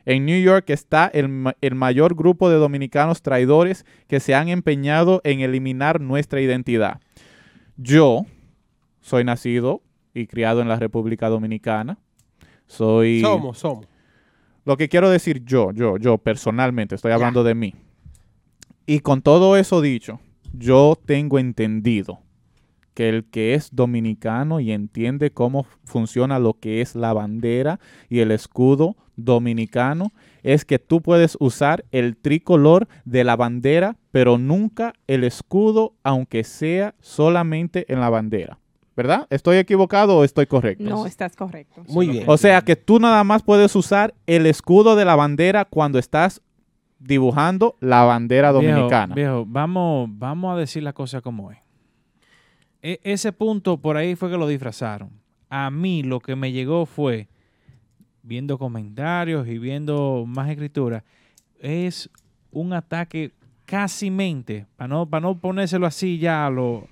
En 0.06 0.24
New 0.24 0.42
York 0.42 0.70
está 0.70 1.06
el, 1.12 1.52
el 1.60 1.74
mayor 1.74 2.14
grupo 2.14 2.48
de 2.48 2.56
dominicanos 2.56 3.20
traidores 3.20 3.84
que 4.08 4.20
se 4.20 4.34
han 4.34 4.48
empeñado 4.48 5.20
en 5.22 5.40
eliminar 5.40 6.00
nuestra 6.00 6.40
identidad. 6.40 7.02
Yo 7.76 8.24
soy 9.02 9.22
nacido 9.22 9.82
y 10.14 10.28
criado 10.28 10.62
en 10.62 10.68
la 10.68 10.76
República 10.76 11.28
Dominicana. 11.28 11.98
Soy... 12.66 13.20
Somos, 13.20 13.58
somos. 13.58 13.86
Lo 14.64 14.78
que 14.78 14.88
quiero 14.88 15.10
decir 15.10 15.44
yo, 15.44 15.72
yo, 15.72 15.98
yo 15.98 16.16
personalmente, 16.16 16.94
estoy 16.94 17.12
hablando 17.12 17.44
de 17.44 17.54
mí. 17.54 17.74
Y 18.86 19.00
con 19.00 19.20
todo 19.20 19.58
eso 19.58 19.82
dicho, 19.82 20.20
yo 20.54 20.98
tengo 21.04 21.38
entendido 21.38 22.23
que 22.94 23.08
el 23.08 23.24
que 23.24 23.54
es 23.54 23.70
dominicano 23.72 24.60
y 24.60 24.72
entiende 24.72 25.32
cómo 25.32 25.66
funciona 25.84 26.38
lo 26.38 26.54
que 26.54 26.80
es 26.80 26.94
la 26.94 27.12
bandera 27.12 27.80
y 28.08 28.20
el 28.20 28.30
escudo 28.30 28.96
dominicano, 29.16 30.12
es 30.42 30.64
que 30.64 30.78
tú 30.78 31.00
puedes 31.00 31.36
usar 31.40 31.84
el 31.92 32.16
tricolor 32.16 32.88
de 33.04 33.24
la 33.24 33.36
bandera, 33.36 33.96
pero 34.10 34.38
nunca 34.38 34.94
el 35.06 35.24
escudo, 35.24 35.94
aunque 36.02 36.44
sea 36.44 36.94
solamente 37.00 37.92
en 37.92 38.00
la 38.00 38.10
bandera. 38.10 38.58
¿Verdad? 38.96 39.26
¿Estoy 39.30 39.56
equivocado 39.56 40.18
o 40.18 40.24
estoy 40.24 40.46
correcto? 40.46 40.84
no, 40.84 41.06
estás 41.06 41.34
correcto. 41.34 41.82
Muy 41.88 42.06
bien. 42.08 42.24
O 42.28 42.36
sea 42.36 42.60
que 42.62 42.76
tú 42.76 43.00
nada 43.00 43.24
más 43.24 43.42
puedes 43.42 43.74
usar 43.74 44.14
el 44.26 44.46
escudo 44.46 44.94
de 44.94 45.04
la 45.04 45.16
bandera 45.16 45.64
cuando 45.64 45.98
estás 45.98 46.40
dibujando 47.00 47.76
la 47.80 48.04
bandera 48.04 48.52
Viejo, 48.52 48.66
dominicana. 48.66 49.14
Viejo, 49.16 49.44
vamos, 49.46 50.08
vamos 50.12 50.54
a 50.54 50.58
decir 50.58 50.84
la 50.84 50.92
cosa 50.92 51.20
como 51.20 51.50
es. 51.50 51.63
E- 52.86 53.00
ese 53.02 53.32
punto 53.32 53.78
por 53.78 53.96
ahí 53.96 54.14
fue 54.14 54.30
que 54.30 54.36
lo 54.36 54.46
disfrazaron. 54.46 55.08
A 55.48 55.70
mí 55.70 56.02
lo 56.02 56.20
que 56.20 56.36
me 56.36 56.52
llegó 56.52 56.84
fue, 56.84 57.28
viendo 58.22 58.58
comentarios 58.58 59.48
y 59.48 59.58
viendo 59.58 60.24
más 60.26 60.50
escritura, 60.50 61.02
es 61.58 62.10
un 62.50 62.72
ataque 62.74 63.32
casi 63.64 64.10
mente, 64.10 64.66
para 64.76 64.88
no, 64.88 65.06
para 65.06 65.22
no 65.22 65.38
ponérselo 65.38 65.86
así 65.86 66.18
ya 66.18 66.44
a 66.46 66.50
lo 66.50 66.86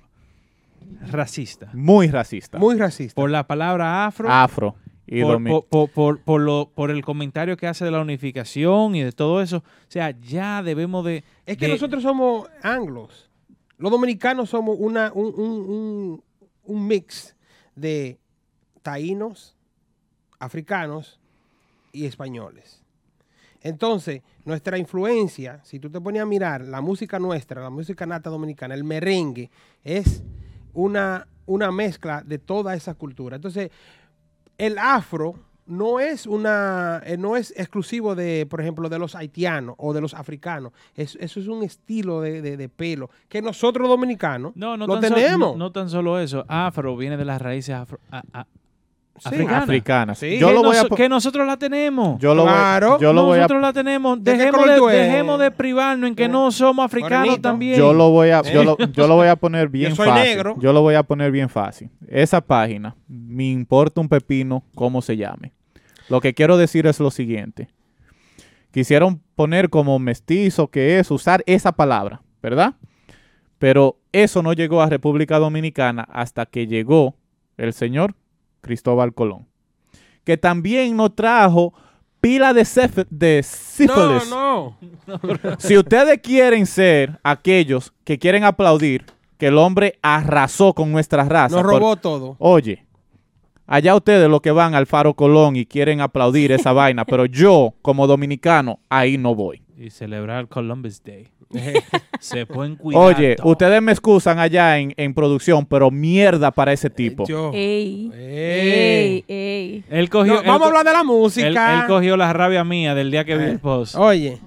racista. 1.11 1.71
Muy 1.75 2.09
racista. 2.09 2.59
Muy 2.59 2.77
racista. 2.77 3.15
Por 3.15 3.31
la 3.31 3.47
palabra 3.47 4.07
afro. 4.07 4.31
Afro. 4.31 4.75
Y 5.07 5.23
por, 5.23 5.43
por- 5.51 5.67
por- 5.69 5.91
por- 5.91 6.21
por 6.21 6.41
lo, 6.41 6.71
por 6.75 6.91
el 6.91 7.05
comentario 7.05 7.57
que 7.57 7.67
hace 7.67 7.85
de 7.85 7.91
la 7.91 8.01
unificación 8.01 8.95
y 8.95 9.03
de 9.03 9.13
todo 9.13 9.43
eso. 9.43 9.59
O 9.59 9.63
sea, 9.89 10.11
ya 10.21 10.63
debemos 10.63 11.05
de... 11.05 11.25
Es 11.45 11.57
que 11.59 11.67
de- 11.67 11.73
nosotros 11.73 12.03
somos 12.03 12.49
anglos. 12.63 13.29
Los 13.83 13.91
dominicanos 13.91 14.49
somos 14.51 14.77
una, 14.79 15.11
un, 15.13 15.35
un- 15.37 16.23
un- 16.65 16.87
mix 16.87 17.35
de 17.75 18.17
taínos, 18.81 19.57
africanos 20.39 21.19
y 21.93 22.07
españoles. 22.07 22.81
Entonces, 23.61 24.23
nuestra 24.45 24.79
influencia, 24.79 25.61
si 25.65 25.81
tú 25.81 25.91
te 25.91 26.01
pones 26.01 26.23
a 26.23 26.27
mirar 26.27 26.61
la 26.63 26.81
música 26.81 27.19
nuestra, 27.19 27.61
la 27.61 27.71
música 27.71 28.07
nata 28.07 28.31
dominicana, 28.31 28.75
el 28.75 28.85
merengue, 28.85 29.51
es 29.83 30.23
una, 30.75 31.27
una 31.47 31.73
mezcla 31.73 32.23
de 32.25 32.39
toda 32.39 32.77
esa 32.77 32.95
cultura. 32.95 33.35
Entonces, 33.35 33.73
el 34.59 34.79
afro 34.79 35.35
no 35.67 36.01
es 36.01 36.27
una, 36.27 37.01
eh, 37.07 37.17
no 37.17 37.37
es 37.37 37.53
exclusivo 37.57 38.15
de, 38.15 38.47
por 38.51 38.61
ejemplo, 38.61 38.89
de 38.89 38.99
los 38.99 39.15
haitianos 39.15 39.75
o 39.79 39.93
de 39.93 40.01
los 40.01 40.13
africanos. 40.15 40.73
Es- 40.95 41.17
eso 41.21 41.39
es 41.41 41.47
un 41.49 41.63
estilo 41.63 42.21
de, 42.21 42.43
de- 42.43 42.57
de 42.57 42.69
pelo 42.69 43.11
que 43.29 43.41
nosotros 43.43 43.89
dominicanos 43.89 44.53
No, 44.57 44.77
no 44.77 44.87
lo 44.87 44.95
so- 44.95 45.01
tenemos. 45.01 45.53
no, 45.53 45.57
no 45.67 45.73
tan 45.73 45.89
solo 45.89 46.19
eso. 46.19 46.45
Afro 46.49 46.97
viene 46.97 47.17
de 47.17 47.25
las 47.25 47.41
raíces 47.41 47.75
afro- 47.75 48.01
a- 48.11 48.23
a- 48.33 48.47
Sí. 49.19 49.29
africanas. 49.29 49.63
Africanas. 49.63 50.19
Sí. 50.19 50.39
Yo 50.39 50.49
que, 50.49 50.55
lo 50.55 50.63
voy 50.63 50.77
a 50.77 50.85
que 50.97 51.09
nosotros 51.09 51.47
la 51.47 51.57
tenemos. 51.57 52.19
yo 52.19 52.35
lo 52.35 52.43
voy- 52.45 52.53
Claro. 52.53 52.99
yo 52.99 53.13
lo 53.13 53.25
voy 53.25 53.39
a 53.39 53.43
nosotros 53.43 53.63
la 53.63 53.73
tenemos. 53.73 54.23
¿De 54.25 54.33
qué 54.33 54.39
Dejemos 54.39 54.67
de, 54.67 54.97
dejemos 54.99 55.39
de 55.39 55.51
privarnos 55.51 56.09
en 56.09 56.15
que 56.17 56.29
no 56.29 56.51
somos 56.51 56.85
africanos 56.85 57.19
Morenito. 57.21 57.41
también. 57.43 57.77
Yo 57.79 57.93
lo 57.93 58.11
voy 58.11 58.31
a, 58.31 58.43
yo 58.43 58.65
lo, 58.65 58.77
yo 58.79 59.07
lo 59.07 59.15
voy 59.17 59.29
a 59.29 59.37
poner 59.37 59.69
bien 59.69 59.91
Yo 59.91 59.97
soy 59.97 60.09
fácil. 60.09 60.25
negro. 60.25 60.57
Yo 60.59 60.73
lo 60.73 60.81
voy 60.81 60.95
a 60.95 61.03
poner 61.03 61.31
bien 61.31 61.49
fácil. 61.49 61.91
Esa 62.09 62.41
página, 62.41 62.97
me 63.07 63.45
importa 63.51 64.01
un 64.01 64.09
pepino 64.09 64.65
cómo 64.75 65.03
se 65.03 65.17
llame. 65.17 65.53
Lo 66.09 66.21
que 66.21 66.35
quiero 66.35 66.57
decir 66.57 66.87
es 66.87 66.99
lo 66.99 67.11
siguiente. 67.11 67.69
Quisieron 68.73 69.21
poner 69.35 69.69
como 69.69 69.99
mestizo 69.99 70.69
que 70.69 70.99
es 70.99 71.11
usar 71.11 71.43
esa 71.47 71.73
palabra, 71.73 72.23
¿verdad? 72.43 72.75
Pero 73.59 73.99
eso 74.13 74.43
no 74.43 74.53
llegó 74.55 74.81
a 74.83 74.89
República 74.89 75.39
Dominicana 75.39 76.07
hasta 76.11 76.47
que 76.47 76.67
llegó 76.67 77.15
el 77.59 77.73
señor 77.75 78.15
Cristóbal 78.63 79.13
Colón, 79.13 79.47
que 80.25 80.39
también 80.39 80.97
nos 80.97 81.15
trajo 81.15 81.75
pila 82.23 82.55
de, 82.55 82.63
cef- 82.63 83.07
de 83.11 83.43
sífilis. 83.43 84.31
No, 84.31 84.79
no. 85.07 85.59
Si 85.59 85.77
ustedes 85.77 86.21
quieren 86.23 86.65
ser 86.67 87.19
aquellos 87.23 87.93
que 88.05 88.19
quieren 88.19 88.45
aplaudir 88.45 89.05
que 89.39 89.49
el 89.49 89.59
hombre 89.59 89.99
arrasó 90.03 90.73
con 90.73 90.93
nuestra 90.93 91.25
raza. 91.25 91.57
Nos 91.57 91.65
por- 91.65 91.73
robó 91.81 91.97
todo. 91.97 92.37
Oye, 92.39 92.87
allá 93.67 93.97
ustedes 93.97 94.29
los 94.31 94.41
que 94.41 94.53
van 94.53 94.75
al 94.77 94.87
Faro 94.87 95.15
Colón 95.15 95.57
y 95.57 95.67
quieren 95.67 96.01
aplaudir 96.01 96.53
esa 96.53 96.73
vaina, 96.73 97.05
pero 97.05 97.27
yo, 97.27 97.75
como 97.83 98.07
dominicano, 98.07 98.79
ahí 98.89 99.19
no 99.19 99.35
voy. 99.35 99.63
Y 99.77 99.91
celebrar 99.91 100.47
Columbus 100.47 101.03
Day. 101.03 101.27
Se 102.21 102.47
pueden 102.47 102.77
cuidar. 102.77 103.03
Oye, 103.03 103.37
ustedes 103.43 103.83
me 103.83 103.93
excusan 103.93 104.39
allá 104.39 104.79
en, 104.79 104.95
en 104.97 105.13
producción, 105.15 105.67
pero 105.67 105.91
mierda 105.91 106.51
para 106.51 106.73
ese 106.73 106.89
tipo. 106.91 107.27
Yo. 107.27 107.51
Ey, 107.53 108.11
Ey. 108.15 108.71
ey, 108.71 109.25
ey. 109.29 109.85
Él 109.91 110.09
cogió, 110.09 110.35
No, 110.35 110.41
él 110.41 110.47
vamos 110.47 110.63
a 110.63 110.67
hablar 110.69 110.85
de 110.87 110.93
la 110.93 111.05
música. 111.05 111.81
él 111.81 111.87
cogió 111.87 112.17
la 112.17 112.33
rabia 112.33 112.65
mía 112.65 112.95
del 112.95 113.11
día 113.11 113.25
que 113.25 113.37
vi 113.37 113.45
Eh, 113.45 113.51
el 113.51 113.59
post. 113.59 113.95
Oye, 113.97 114.39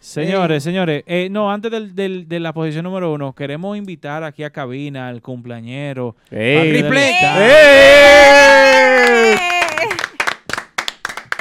Señores, 0.00 0.62
señores, 0.62 1.02
eh, 1.06 1.28
no, 1.30 1.52
antes 1.52 1.70
del, 1.70 1.94
del- 1.94 2.26
de 2.28 2.40
la 2.40 2.54
posición 2.54 2.84
número 2.84 3.12
uno, 3.12 3.34
queremos 3.34 3.76
invitar 3.76 4.24
aquí 4.24 4.42
a 4.42 4.48
cabina 4.48 5.08
al 5.08 5.20
cumpleañero. 5.20 6.16
¡Ey! 6.30 6.56
padre 6.56 6.72
del 6.72 6.80
Triple 6.82 7.10
estado, 7.10 7.40
¡Ey! 7.44 9.36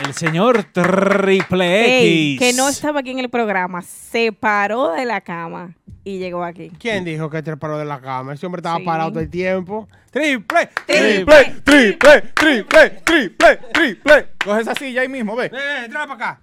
El 0.08 0.14
señor 0.14 0.64
Triple 0.64 1.82
X. 1.82 1.92
Ey, 2.02 2.38
que 2.38 2.54
no 2.54 2.70
estaba 2.70 3.02
aquí 3.02 3.12
en 3.12 3.20
el 3.20 3.30
programa, 3.30 3.82
se 3.82 4.32
paró 4.32 4.94
de 4.94 5.04
la 5.04 5.20
cama 5.20 5.76
y 6.06 6.18
llegó 6.18 6.44
aquí. 6.46 6.70
¿quién 6.80 7.04
dijo 7.04 7.30
que 7.30 7.44
te 7.44 7.58
paró 7.58 7.78
de 7.78 7.84
la 7.84 8.00
cama? 8.00 8.34
Ese 8.34 8.46
hombre 8.46 8.60
estaba 8.62 8.78
Sí. 8.78 8.84
parado 8.86 9.10
todo 9.12 9.20
el 9.20 9.30
tiempo. 9.30 9.88
Triple, 10.12 10.70
¡Triple, 10.86 11.56
triple, 11.64 12.22
triple, 12.34 12.90
triple, 13.04 13.58
triple! 13.74 14.28
Coge 14.44 14.62
esa 14.62 14.76
silla 14.76 15.02
ahí 15.02 15.10
mismo, 15.10 15.36
ve. 15.36 15.48
Eh, 15.48 15.88
trae 15.90 16.08
para 16.08 16.14
acá. 16.14 16.42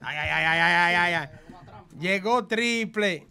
Ay, 0.00 0.16
ay, 0.16 0.28
ay, 0.32 0.44
ay, 0.46 0.60
ay, 0.60 0.94
ay, 0.94 1.14
ay. 1.14 1.28
Llegó 2.00 2.46
triple. 2.46 3.26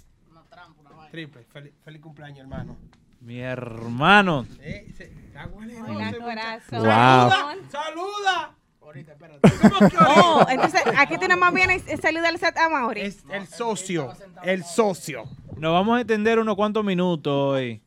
Triple. 1.09 1.45
Feliz, 1.51 1.73
feliz 1.83 2.01
cumpleaños, 2.01 2.39
hermano. 2.39 2.77
Mi 3.21 3.39
hermano. 3.39 4.45
Eh, 4.61 4.91
se- 4.95 5.23
Hola, 5.35 6.13
corazón. 6.19 6.79
Wow. 6.79 6.87
Saluda, 6.87 7.55
saluda. 7.71 8.55
Oh, 9.99 10.45
entonces 10.49 10.81
aquí 10.97 11.15
nada 11.15 11.35
más 11.35 11.53
vienes 11.53 11.83
a 11.91 11.97
saludar 11.97 12.33
a 12.55 12.69
Mauri. 12.69 13.01
Es 13.01 13.23
el 13.31 13.47
socio, 13.47 14.13
el 14.43 14.63
socio. 14.63 15.23
Nos 15.57 15.71
vamos 15.73 15.97
a 15.97 16.01
entender 16.01 16.39
unos 16.39 16.55
cuantos 16.55 16.83
minutos 16.83 17.31
hoy. 17.33 17.81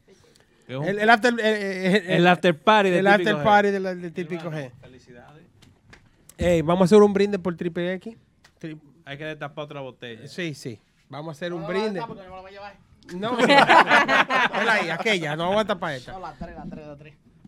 Es 0.68 0.76
un- 0.76 0.84
El, 0.84 0.98
el 0.98 1.10
after, 1.10 1.32
el, 1.32 1.40
el- 1.40 2.10
El 2.10 2.26
after 2.26 2.58
party 2.58 2.90
de 2.90 2.98
el 2.98 3.04
Típico 3.06 3.14
after 3.30 3.36
G. 3.36 3.44
party 3.44 3.70
del, 3.70 3.82
del 4.02 4.12
típico 4.12 4.50
G. 4.50 4.70
Ey, 6.38 6.62
vamos 6.62 6.82
a 6.82 6.84
hacer 6.86 7.02
un 7.02 7.12
brinde 7.12 7.38
por 7.38 7.56
triple 7.56 7.92
X. 7.94 8.16
Tri- 8.60 8.78
Hay 9.04 9.16
que 9.16 9.24
destapar 9.24 9.64
otra 9.64 9.80
botella. 9.80 10.26
Sí, 10.28 10.54
sí. 10.54 10.78
Vamos 11.08 11.28
a 11.28 11.32
hacer 11.36 11.52
un 11.52 11.66
brinde. 11.66 12.00
No, 13.14 13.36
Ponla 13.36 14.72
ahí, 14.72 14.90
aquella, 14.90 15.36
no 15.36 15.44
aguanta 15.44 15.78
para 15.78 15.94
esta. 15.96 16.12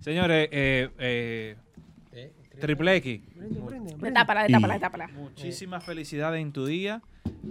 Señores, 0.01 0.49
eh, 0.53 0.89
eh, 0.99 1.57
Triple 2.61 2.97
X, 2.97 3.21
Tápala, 4.15 4.47
tápala, 4.49 4.79
tápala. 4.79 5.09
muchísimas 5.09 5.85
felicidades 5.85 6.41
en 6.43 6.53
tu 6.53 6.67
día. 6.67 7.03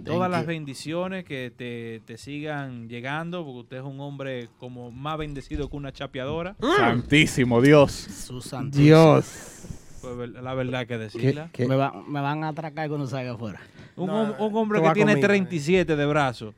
Todas 0.04 0.30
las 0.30 0.44
bendiciones 0.46 1.24
que 1.24 1.52
te, 1.56 2.00
te 2.04 2.18
sigan 2.18 2.88
llegando, 2.88 3.44
porque 3.44 3.60
usted 3.60 3.76
es 3.78 3.82
un 3.84 4.00
hombre 4.00 4.48
como 4.58 4.90
más 4.90 5.18
bendecido 5.18 5.68
que 5.70 5.76
una 5.76 5.92
chapeadora. 5.92 6.56
Santísimo 6.76 7.60
Dios. 7.62 7.92
Susan. 7.92 8.70
Dios. 8.70 9.64
Pues 10.00 10.16
ver- 10.16 10.28
la 10.30 10.54
verdad 10.54 10.86
que 10.86 10.98
decirla. 10.98 11.50
Me, 11.58 11.74
va- 11.76 11.92
me 12.06 12.20
van 12.20 12.44
a 12.44 12.48
atracar 12.48 12.88
cuando 12.88 13.06
salga 13.06 13.32
afuera. 13.32 13.60
Un, 13.96 14.06
No, 14.06 14.34
un 14.38 14.56
hombre 14.56 14.80
que 14.80 14.90
tiene 14.90 15.12
conmigo, 15.12 15.26
eh. 15.26 15.28
37 15.28 15.96
de 15.96 16.06
brazos. 16.06 16.54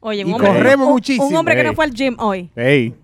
Oye, 0.00 0.20
Y 0.20 0.24
un 0.24 0.34
hombre, 0.34 0.48
corremos 0.48 0.86
un- 0.86 0.92
muchísimo. 0.94 1.26
Un 1.28 1.36
hombre 1.36 1.56
que 1.56 1.64
no 1.64 1.74
fue 1.74 1.84
al 1.84 1.92
gym 1.92 2.16
hoy. 2.18 2.50
¡Ey! 2.56 2.94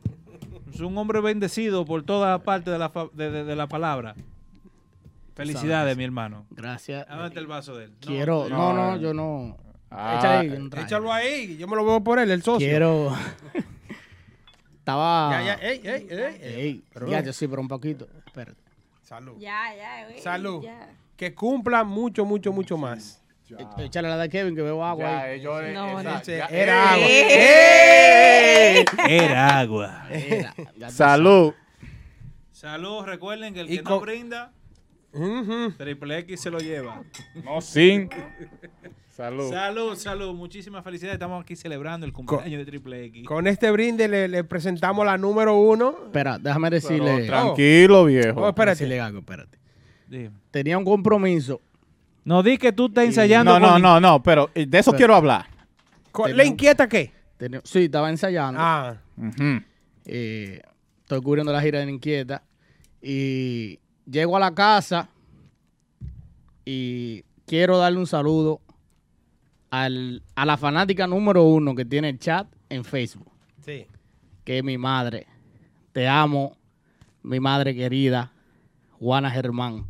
Es 0.73 0.81
un 0.81 0.97
hombre 0.99 1.21
bendecido 1.21 1.85
por 1.85 2.03
toda 2.03 2.39
parte 2.43 2.71
de 2.71 2.79
la, 2.79 2.89
fa- 2.91 3.09
de, 3.13 3.31
de- 3.31 3.45
de 3.45 3.57
la 3.57 3.67
palabra. 3.67 4.15
Felicidades, 5.35 5.97
mi 5.97 6.05
hermano. 6.05 6.47
Gracias. 6.51 7.07
¿A 7.09 7.13
dónde 7.15 7.29
está 7.29 7.41
el 7.41 7.47
vaso 7.47 7.77
de 7.77 7.85
él? 7.87 7.91
No, 7.93 8.07
Quiero. 8.07 8.49
no, 8.49 8.73
No, 8.75 8.91
no. 8.93 8.97
yo 8.99 9.15
no. 9.15 9.57
Ah, 9.91 10.17
Échale 10.19 10.39
ahí, 10.39 10.51
un 10.59 10.71
trago. 10.71 10.87
Échalo 10.87 11.13
ahí, 11.13 11.57
yo 11.57 11.67
me 11.69 11.77
lo 11.77 11.85
veo 11.85 12.03
por 12.03 12.19
él, 12.19 12.31
el 12.31 12.43
socio. 12.43 12.67
Quiero. 12.67 13.15
Estaba. 14.79 15.31
Ya, 15.31 15.43
ya, 15.45 15.55
ey, 15.69 15.81
ey, 15.85 16.07
ey. 16.11 16.37
Ey, 16.43 16.85
Pero 16.93 17.09
ya, 17.09 17.23
yo 17.23 17.33
sí, 17.33 17.47
pero 17.47 17.61
un 17.63 17.69
poquito. 17.69 18.09
Espérate. 18.27 18.61
Salud. 19.03 19.35
Ya, 19.39 19.75
ya, 19.77 20.07
güey. 20.09 20.21
Salud. 20.21 20.63
ya. 20.65 20.91
Que 21.17 21.35
cumpla 21.35 21.85
mucho, 21.85 22.25
mucho, 22.25 22.53
mucho 22.53 22.77
más. 22.77 23.22
E- 23.59 23.85
Échale 23.85 24.09
la 24.09 24.17
de 24.19 24.29
Kevin 24.29 24.55
que 24.55 24.63
bebo 24.63 24.85
agua. 24.85 25.21
ahí. 25.23 25.43
No, 25.43 26.03
no. 26.03 26.17
Ese 26.19 26.39
Era 26.51 26.93
agua. 26.95 27.07
Era 28.99 29.61
agua. 29.61 30.91
Salud. 30.91 31.53
Salud, 32.51 33.05
recuerden 33.05 33.55
que 33.55 33.61
el 33.61 33.71
Y 33.71 33.79
que 33.79 33.83
no 33.83 34.01
brinda. 34.01 34.53
Triple 35.79 36.19
X 36.19 36.41
se 36.41 36.51
lo 36.51 36.59
lleva. 36.59 37.03
No 37.45 37.61
sin. 37.61 38.09
Salud. 39.11 39.51
Salud, 39.51 39.95
salud. 39.97 40.35
Muchísimas 40.35 40.83
felicidades. 40.83 41.15
Estamos 41.17 41.43
aquí 41.43 41.55
celebrando 41.55 42.07
el 42.07 42.13
cumpleaños 42.13 42.59
de 42.61 42.65
Triple 42.65 43.05
X. 43.07 43.27
Con 43.27 43.47
este 43.47 43.71
brinde 43.71 44.09
le, 44.09 44.27
le 44.29 44.43
presentamos 44.45 45.05
la 45.05 45.19
número 45.19 45.55
uno. 45.57 45.95
Espera, 46.07 46.39
déjame 46.39 46.71
Pero 46.71 46.81
decirle. 46.81 47.27
tranquilo, 47.27 48.07
viejo. 48.07 48.41
Oh, 48.41 48.49
espérate. 48.49 48.71
decirle 48.79 49.01
algo, 49.01 49.19
espérate. 49.19 49.59
Dime. 50.09 50.31
Tenía 50.51 50.79
un 50.79 50.85
compromiso. 50.85 51.61
No 52.25 52.43
di 52.43 52.57
que 52.59 52.73
tú 52.73 52.87
estás 52.87 53.05
ensayando. 53.05 53.53
No, 53.59 53.61
no, 53.67 53.73
con- 53.75 53.83
no, 53.83 54.01
no, 54.01 54.23
pero 54.23 54.51
eh, 54.55 54.67
de 54.67 54.79
eso 54.79 54.91
Pero- 54.93 54.99
quiero 54.99 55.15
hablar. 55.17 55.47
Co- 56.13 56.29
¿Le 56.29 56.45
inquieta 56.47 56.89
qué? 56.89 57.13
Sí, 57.65 57.85
estaba 57.85 58.09
ensayando. 58.11 58.61
Ah. 58.63 58.97
Eh, 60.05 60.61
estoy 61.01 61.21
cubriendo 61.23 61.53
la 61.53 61.61
gira 61.61 61.81
de 61.81 61.91
Inquieta. 61.91 62.43
Y 63.01 63.81
llego 64.07 64.37
a 64.37 64.41
la 64.41 64.55
casa 64.55 65.09
y 66.65 67.25
quiero 67.47 67.79
darle 67.79 67.99
un 67.99 68.07
saludo 68.07 68.61
al- 69.71 70.23
a 70.37 70.45
la 70.47 70.57
fanática 70.57 71.07
número 71.07 71.43
uno 71.45 71.75
que 71.75 71.85
tiene 71.85 72.11
el 72.11 72.19
chat 72.19 72.47
en 72.69 72.85
Facebook, 72.85 73.31
sí. 73.65 73.87
que 74.45 74.59
es 74.59 74.65
mi 74.65 74.79
madre. 74.79 75.27
Te 75.93 76.07
amo, 76.07 76.57
mi 77.23 77.41
madre 77.41 77.75
querida, 77.75 78.31
Juana 79.01 79.31
Germán. 79.31 79.85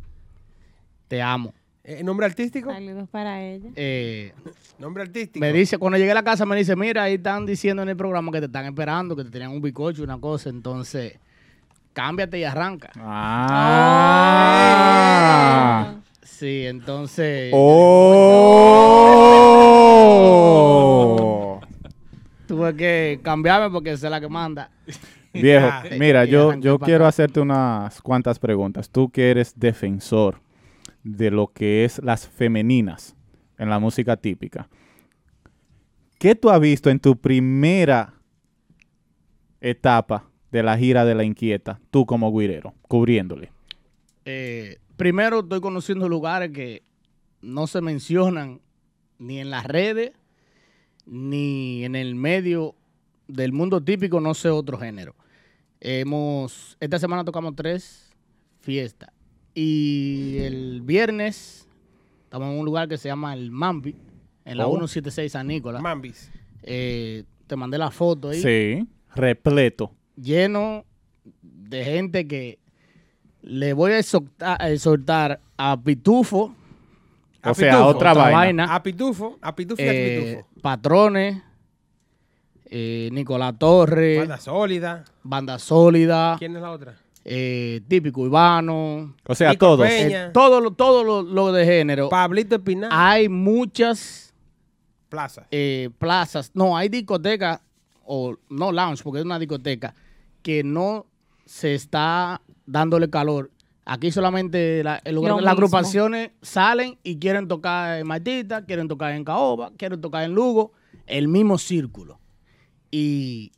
Te 1.07 1.21
amo. 1.21 1.53
Eh, 1.85 2.01
¿Nombre 2.03 2.25
artístico? 2.25 2.71
Saludos 2.71 3.09
para 3.09 3.41
ella. 3.43 3.69
Eh, 3.75 4.31
Nombre 4.79 5.03
artístico. 5.03 5.39
me 5.41 5.51
dice, 5.51 5.77
cuando 5.77 5.97
llegué 5.97 6.11
a 6.11 6.15
la 6.15 6.23
casa 6.23 6.45
me 6.45 6.55
dice, 6.55 6.75
mira, 6.77 7.03
ahí 7.03 7.15
están 7.15 7.45
diciendo 7.45 7.83
en 7.83 7.89
el 7.89 7.97
programa 7.97 8.31
que 8.31 8.39
te 8.39 8.45
están 8.45 8.65
esperando, 8.65 9.15
que 9.17 9.25
te 9.25 9.29
tenían 9.31 9.51
un 9.51 9.61
bizcocho, 9.61 10.01
una 10.03 10.17
cosa, 10.19 10.49
entonces 10.49 11.19
cámbiate 11.91 12.39
y 12.39 12.45
arranca. 12.45 12.89
Ah. 13.85 15.95
Sí, 16.21 16.65
entonces 16.65 17.51
Oh. 20.23 21.59
tuve 22.47 22.75
que 22.75 23.19
cambiarme 23.23 23.69
porque 23.71 23.91
esa 23.91 24.07
es 24.07 24.11
la 24.11 24.21
que 24.21 24.29
manda. 24.29 24.69
Viejo, 25.33 25.67
mira, 25.99 26.25
yo, 26.25 26.53
yo 26.59 26.77
quiero 26.79 27.05
hacerte 27.07 27.39
unas 27.39 28.01
cuantas 28.01 28.37
preguntas. 28.39 28.89
Tú 28.89 29.09
que 29.09 29.31
eres 29.31 29.59
defensor 29.59 30.41
de 31.03 31.31
lo 31.31 31.47
que 31.47 31.85
es 31.85 32.01
las 32.03 32.27
femeninas 32.27 33.15
en 33.57 33.69
la 33.69 33.79
música 33.79 34.17
típica. 34.17 34.69
¿Qué 36.17 36.35
tú 36.35 36.49
has 36.49 36.59
visto 36.59 36.89
en 36.89 36.99
tu 36.99 37.17
primera 37.17 38.13
etapa 39.59 40.29
de 40.51 40.63
la 40.63 40.77
gira 40.77 41.05
de 41.05 41.15
la 41.15 41.23
inquieta, 41.23 41.79
tú 41.91 42.05
como 42.05 42.31
guirero, 42.31 42.73
cubriéndole? 42.87 43.51
Eh, 44.25 44.77
primero 44.95 45.41
estoy 45.41 45.59
conociendo 45.59 46.07
lugares 46.07 46.51
que 46.51 46.83
no 47.41 47.67
se 47.67 47.81
mencionan 47.81 48.61
ni 49.19 49.39
en 49.39 49.49
las 49.49 49.65
redes 49.65 50.13
ni 51.05 51.83
en 51.83 51.95
el 51.95 52.15
medio 52.15 52.75
del 53.27 53.51
mundo 53.51 53.83
típico, 53.83 54.21
no 54.21 54.33
sé 54.33 54.49
otro 54.49 54.77
género. 54.77 55.15
Hemos, 55.81 56.77
esta 56.79 56.97
semana 56.97 57.25
tocamos 57.25 57.55
tres 57.55 58.13
fiestas 58.61 59.12
y 59.53 60.37
el 60.39 60.81
viernes 60.81 61.67
estamos 62.23 62.49
en 62.49 62.59
un 62.59 62.65
lugar 62.65 62.87
que 62.87 62.97
se 62.97 63.09
llama 63.09 63.33
el 63.33 63.51
Mambi, 63.51 63.95
en 64.45 64.57
la 64.57 64.67
Oh. 64.67 64.71
176 64.71 65.31
San 65.31 65.47
Nicolás. 65.47 65.81
Mambis. 65.81 66.31
Eh, 66.63 67.23
te 67.45 67.55
mandé 67.55 67.77
la 67.77 67.91
foto 67.91 68.29
ahí. 68.29 68.41
Sí, 68.41 68.87
repleto. 69.15 69.91
Lleno 70.15 70.85
de 71.41 71.83
gente 71.85 72.27
que 72.27 72.59
le 73.41 73.73
voy 73.73 73.91
a 73.91 73.99
exhortar, 73.99 74.61
a, 74.61 74.69
exhortar 74.71 75.39
a 75.57 75.79
Pitufo. 75.79 76.55
O 77.43 77.53
sea, 77.53 77.85
otra 77.85 78.13
vaina. 78.13 78.73
A 78.73 78.81
Pitufo, 78.81 79.37
a 79.41 79.55
Pitufo 79.55 79.81
y 79.81 79.85
a 79.85 79.93
eh, 79.93 80.35
Pitufo. 80.37 80.61
Patrones, 80.61 81.41
eh, 82.65 83.09
Nicolás 83.11 83.53
Torres, 83.59 84.19
Banda 84.19 84.37
sólida. 84.37 85.05
Banda 85.21 85.59
Sólida, 85.59 86.35
¿Quién 86.39 86.55
es 86.55 86.61
la 86.61 86.71
otra? 86.71 86.95
Eh, 87.25 87.81
Típico 87.87 88.21
Urbano. 88.21 89.15
O 89.25 89.35
sea, 89.35 89.51
Nico 89.51 89.65
todos. 89.65 89.87
Eh, 89.89 90.29
todo 90.33 90.59
lo, 90.61 90.71
todo 90.71 91.03
lo, 91.03 91.21
lo 91.21 91.51
de 91.51 91.65
género. 91.65 92.09
Pablito 92.09 92.55
Espinal. 92.55 92.89
Hay 92.91 93.29
muchas 93.29 94.33
Plaza. 95.09 95.47
eh, 95.51 95.89
plazas, 95.99 96.51
no, 96.53 96.75
hay 96.75 96.89
discotecas, 96.89 97.61
o 98.05 98.35
no 98.49 98.71
lounge, 98.71 99.03
porque 99.03 99.19
es 99.19 99.25
una 99.25 99.37
discoteca, 99.39 99.93
que 100.41 100.63
no 100.63 101.05
se 101.45 101.75
está 101.75 102.41
dándole 102.65 103.09
calor. 103.09 103.51
Aquí 103.85 104.11
solamente 104.11 104.81
la- 104.83 105.01
el 105.03 105.15
lugar- 105.15 105.33
Lo 105.33 105.41
las 105.41 105.53
agrupaciones 105.53 106.31
salen 106.41 106.97
y 107.03 107.17
quieren 107.19 107.47
tocar 107.47 107.99
en 107.99 108.07
Martita, 108.07 108.65
quieren 108.65 108.87
tocar 108.87 109.11
en 109.13 109.23
Caoba, 109.23 109.71
quieren 109.77 110.01
tocar 110.01 110.23
en 110.23 110.33
Lugo, 110.33 110.71
el 111.05 111.27
mismo 111.27 111.57
círculo. 111.57 112.19
Y 112.91 113.51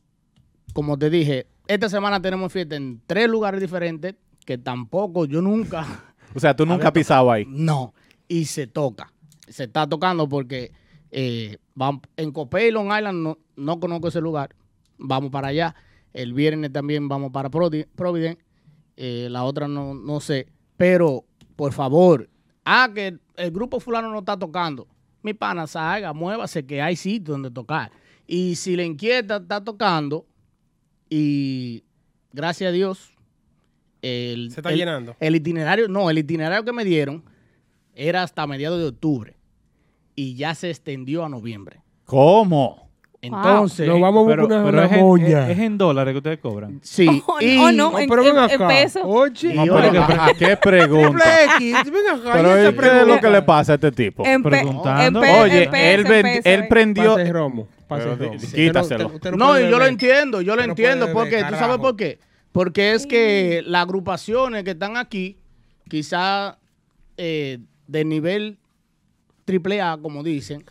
como 0.74 0.98
te 0.98 1.10
dije, 1.10 1.48
esta 1.68 1.90
semana 1.90 2.22
tenemos 2.22 2.52
fiesta 2.52 2.76
en 2.76 3.02
tres 3.08 3.28
lugares 3.30 3.60
diferentes 3.62 4.16
que 4.46 4.58
tampoco 4.58 5.26
yo 5.26 5.42
nunca 5.42 5.86
O 6.36 6.40
sea, 6.40 6.56
tú 6.56 6.66
nunca 6.66 6.88
has 6.88 6.94
pisado 6.94 7.32
ahí. 7.32 7.46
no, 7.48 7.94
y 8.28 8.46
se 8.46 8.68
toca. 8.68 9.14
Se 9.48 9.64
está 9.66 9.88
tocando 9.88 10.28
porque 10.28 10.72
eh, 11.12 11.58
vam- 11.76 12.02
en 12.18 12.32
Copey, 12.32 12.72
Long 12.72 12.88
Island, 12.88 13.24
no, 13.24 13.38
no 13.56 13.80
conozco 13.80 14.10
ese 14.10 14.20
lugar. 14.20 14.54
Vamos 14.98 15.30
para 15.32 15.50
allá. 15.50 15.76
El 16.12 16.34
viernes 16.34 16.74
también 16.74 17.08
vamos 17.08 17.32
para 17.32 17.50
Providence. 17.50 18.38
Eh, 18.98 19.28
la 19.30 19.44
otra 19.44 19.68
no, 19.70 19.94
no 19.94 20.20
sé. 20.20 20.48
Pero, 20.76 21.24
por 21.56 21.72
favor, 21.72 22.30
ah, 22.66 22.90
que 22.94 23.08
el, 23.08 23.22
el 23.38 23.52
grupo 23.52 23.80
fulano 23.80 24.10
no 24.12 24.20
está 24.20 24.38
tocando. 24.38 24.88
Mi 25.22 25.34
pana, 25.34 25.68
salga, 25.68 26.12
muévase, 26.12 26.66
que 26.66 26.82
hay 26.82 26.96
sitio 26.98 27.34
donde 27.34 27.50
tocar. 27.52 27.92
Y 28.28 28.56
si 28.56 28.76
le 28.76 28.84
inquieta, 28.84 29.38
está 29.38 29.64
tocando. 29.64 30.26
Y 31.10 31.84
gracias 32.34 32.70
a 32.70 32.72
Dios, 32.72 33.12
el, 34.02 34.52
Se 34.52 34.60
está 34.60 34.72
el- 34.72 34.78
llenando. 34.78 35.16
el 35.20 35.36
itinerario, 35.36 35.88
no, 35.88 36.10
el 36.10 36.18
itinerario 36.18 36.64
que 36.64 36.74
me 36.74 36.86
dieron 36.86 37.24
era 37.94 38.24
hasta 38.24 38.46
mediados 38.48 38.80
de 38.80 38.88
octubre 38.88 39.36
y 40.16 40.36
ya 40.36 40.54
se 40.56 40.70
extendió 40.70 41.24
a 41.26 41.30
noviembre. 41.30 41.82
¿Cómo? 42.06 42.85
Entonces, 43.26 43.88
Nos 43.88 44.00
vamos 44.02 44.20
a 44.20 44.22
buscar 44.24 44.36
Pero, 44.36 44.46
una, 44.48 44.64
pero 44.66 44.78
una 44.78 44.86
es, 44.86 44.92
en, 44.92 44.98
es- 45.50 45.50
es 45.50 45.60
dólares 45.78 46.12
que 46.14 46.18
ustedes 46.18 46.40
cobran. 46.40 46.80
sí. 46.84 47.24
Oh, 47.26 47.38
y, 47.42 47.58
oh, 47.58 47.72
no, 47.72 47.92
No, 47.92 48.00
en, 48.00 48.10
pero 48.10 48.24
ven 48.24 48.38
en- 48.38 48.44
en 48.44 48.52
acá. 48.56 48.68
peso. 48.68 49.02
Oye. 49.04 49.54
No, 49.54 49.64
pero 49.64 50.04
¿a 50.04 50.34
qué 50.38 50.58
pregunta? 50.62 51.24
Triple 51.58 51.74
X. 51.82 51.92
Ven 51.92 52.20
acá. 52.20 52.32
Pero 52.34 52.48
y 52.50 52.52
esa 52.62 52.70
¿y 52.70 52.74
¿qué 52.76 53.02
es 53.02 53.08
lo 53.08 53.20
que 53.20 53.30
le 53.30 53.42
pasa 53.42 53.72
a 53.74 53.76
este 53.76 53.92
tipo? 53.92 54.24
Preguntando. 54.44 55.20
Oye, 55.20 55.64
en 55.64 55.72
peso, 55.72 55.84
él, 55.86 56.00
en 56.02 56.08
ven- 56.08 56.24
peso, 56.24 56.50
él 56.50 56.68
prendió... 56.68 57.16
Pase 57.16 57.34
romo. 57.34 57.68
Pase 57.88 58.16
romo. 58.16 58.32
quítaselo. 58.54 59.06
usted- 59.08 59.16
usted 59.16 59.32
no, 59.34 59.60
yo 59.60 59.78
lo 59.80 59.86
entiendo, 59.86 60.42
yo 60.42 60.56
lo 60.56 60.62
Usted 60.62 60.70
entiendo, 60.72 61.12
porque 61.14 61.44
tú 61.44 61.56
sabes 61.56 61.78
por 61.78 61.96
qué. 61.96 62.20
Porque 62.52 62.94
es 62.94 63.06
que 63.06 63.62
las 63.66 63.82
agrupaciones 63.84 64.64
que 64.64 64.72
están 64.72 64.96
aquí, 64.98 65.38
quizá 65.90 66.58
eh, 67.18 67.60
de 67.88 68.06
nivel 68.06 68.58
triple 69.44 69.82
A, 69.82 69.98
como 70.02 70.24
dicen, 70.24 70.64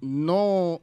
no, 0.00 0.80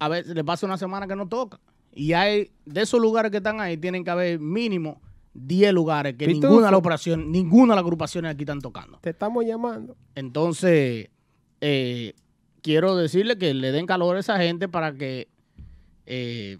a 0.00 0.08
veces 0.08 0.34
le 0.34 0.42
pasa 0.42 0.66
una 0.66 0.78
semana 0.78 1.06
que 1.06 1.14
no 1.14 1.28
toca. 1.28 1.60
Y 1.92 2.14
hay, 2.14 2.50
de 2.64 2.82
esos 2.82 3.00
lugares 3.00 3.30
que 3.30 3.36
están 3.36 3.60
ahí, 3.60 3.76
tienen 3.76 4.02
que 4.02 4.10
haber 4.10 4.40
mínimo 4.40 5.00
10 5.34 5.72
lugares 5.72 6.14
que 6.16 6.26
Pitufo. 6.26 6.48
ninguna 6.48 6.66
de 6.66 6.72
las 6.72 6.78
operaciones, 6.78 7.26
ninguna 7.26 7.74
de 7.74 7.76
las 7.76 7.84
agrupaciones 7.84 8.32
aquí 8.32 8.42
están 8.42 8.60
tocando. 8.60 8.98
Te 9.00 9.10
estamos 9.10 9.44
llamando. 9.44 9.96
Entonces, 10.14 11.10
eh, 11.60 12.14
quiero 12.62 12.96
decirle 12.96 13.38
que 13.38 13.52
le 13.54 13.72
den 13.72 13.86
calor 13.86 14.16
a 14.16 14.20
esa 14.20 14.38
gente 14.38 14.68
para 14.68 14.94
que 14.94 15.28
eh, 16.06 16.58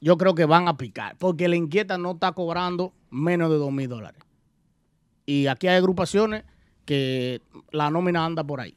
yo 0.00 0.16
creo 0.16 0.34
que 0.34 0.46
van 0.46 0.66
a 0.68 0.76
picar, 0.76 1.16
porque 1.18 1.46
la 1.48 1.56
inquieta 1.56 1.98
no 1.98 2.12
está 2.12 2.32
cobrando 2.32 2.92
menos 3.10 3.50
de 3.50 3.56
dos 3.56 3.70
mil 3.70 3.88
dólares. 3.88 4.22
Y 5.26 5.46
aquí 5.48 5.68
hay 5.68 5.76
agrupaciones 5.76 6.44
que 6.84 7.42
la 7.70 7.90
nómina 7.90 8.24
anda 8.24 8.42
por 8.42 8.60
ahí. 8.60 8.74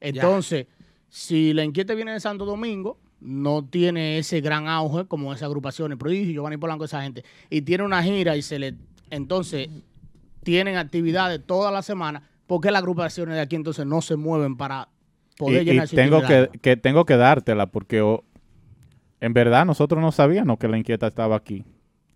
Entonces, 0.00 0.66
si 1.10 1.52
la 1.52 1.64
inquieta 1.64 1.94
viene 1.94 2.12
de 2.12 2.20
Santo 2.20 2.46
Domingo, 2.46 2.98
no 3.20 3.62
tiene 3.62 4.16
ese 4.16 4.40
gran 4.40 4.66
auge 4.66 5.04
como 5.04 5.32
esas 5.34 5.42
agrupaciones, 5.42 5.98
Prodigio, 5.98 6.32
Giovanni 6.32 6.56
Polanco, 6.56 6.86
esa 6.86 7.02
gente, 7.02 7.22
y 7.50 7.60
tiene 7.62 7.84
una 7.84 8.02
gira 8.02 8.34
y 8.36 8.40
se 8.42 8.58
le... 8.58 8.76
Entonces, 9.10 9.68
tienen 10.42 10.76
actividades 10.78 11.44
toda 11.44 11.70
la 11.70 11.82
semana, 11.82 12.22
¿por 12.46 12.62
qué 12.62 12.70
las 12.70 12.78
agrupaciones 12.80 13.34
de 13.34 13.42
aquí 13.42 13.56
entonces 13.56 13.84
no 13.84 14.00
se 14.00 14.16
mueven 14.16 14.56
para 14.56 14.88
poder 15.36 15.58
Y, 15.58 15.60
y 15.60 15.64
llenar 15.72 15.88
su 15.88 15.96
tengo 15.96 16.22
que, 16.22 16.48
que 16.62 16.76
tengo 16.78 17.04
que 17.04 17.16
dártela 17.16 17.66
porque 17.66 18.00
oh, 18.00 18.24
en 19.20 19.34
verdad 19.34 19.66
nosotros 19.66 20.00
no 20.00 20.12
sabíamos 20.12 20.58
que 20.58 20.68
la 20.68 20.78
inquieta 20.78 21.08
estaba 21.08 21.36
aquí. 21.36 21.64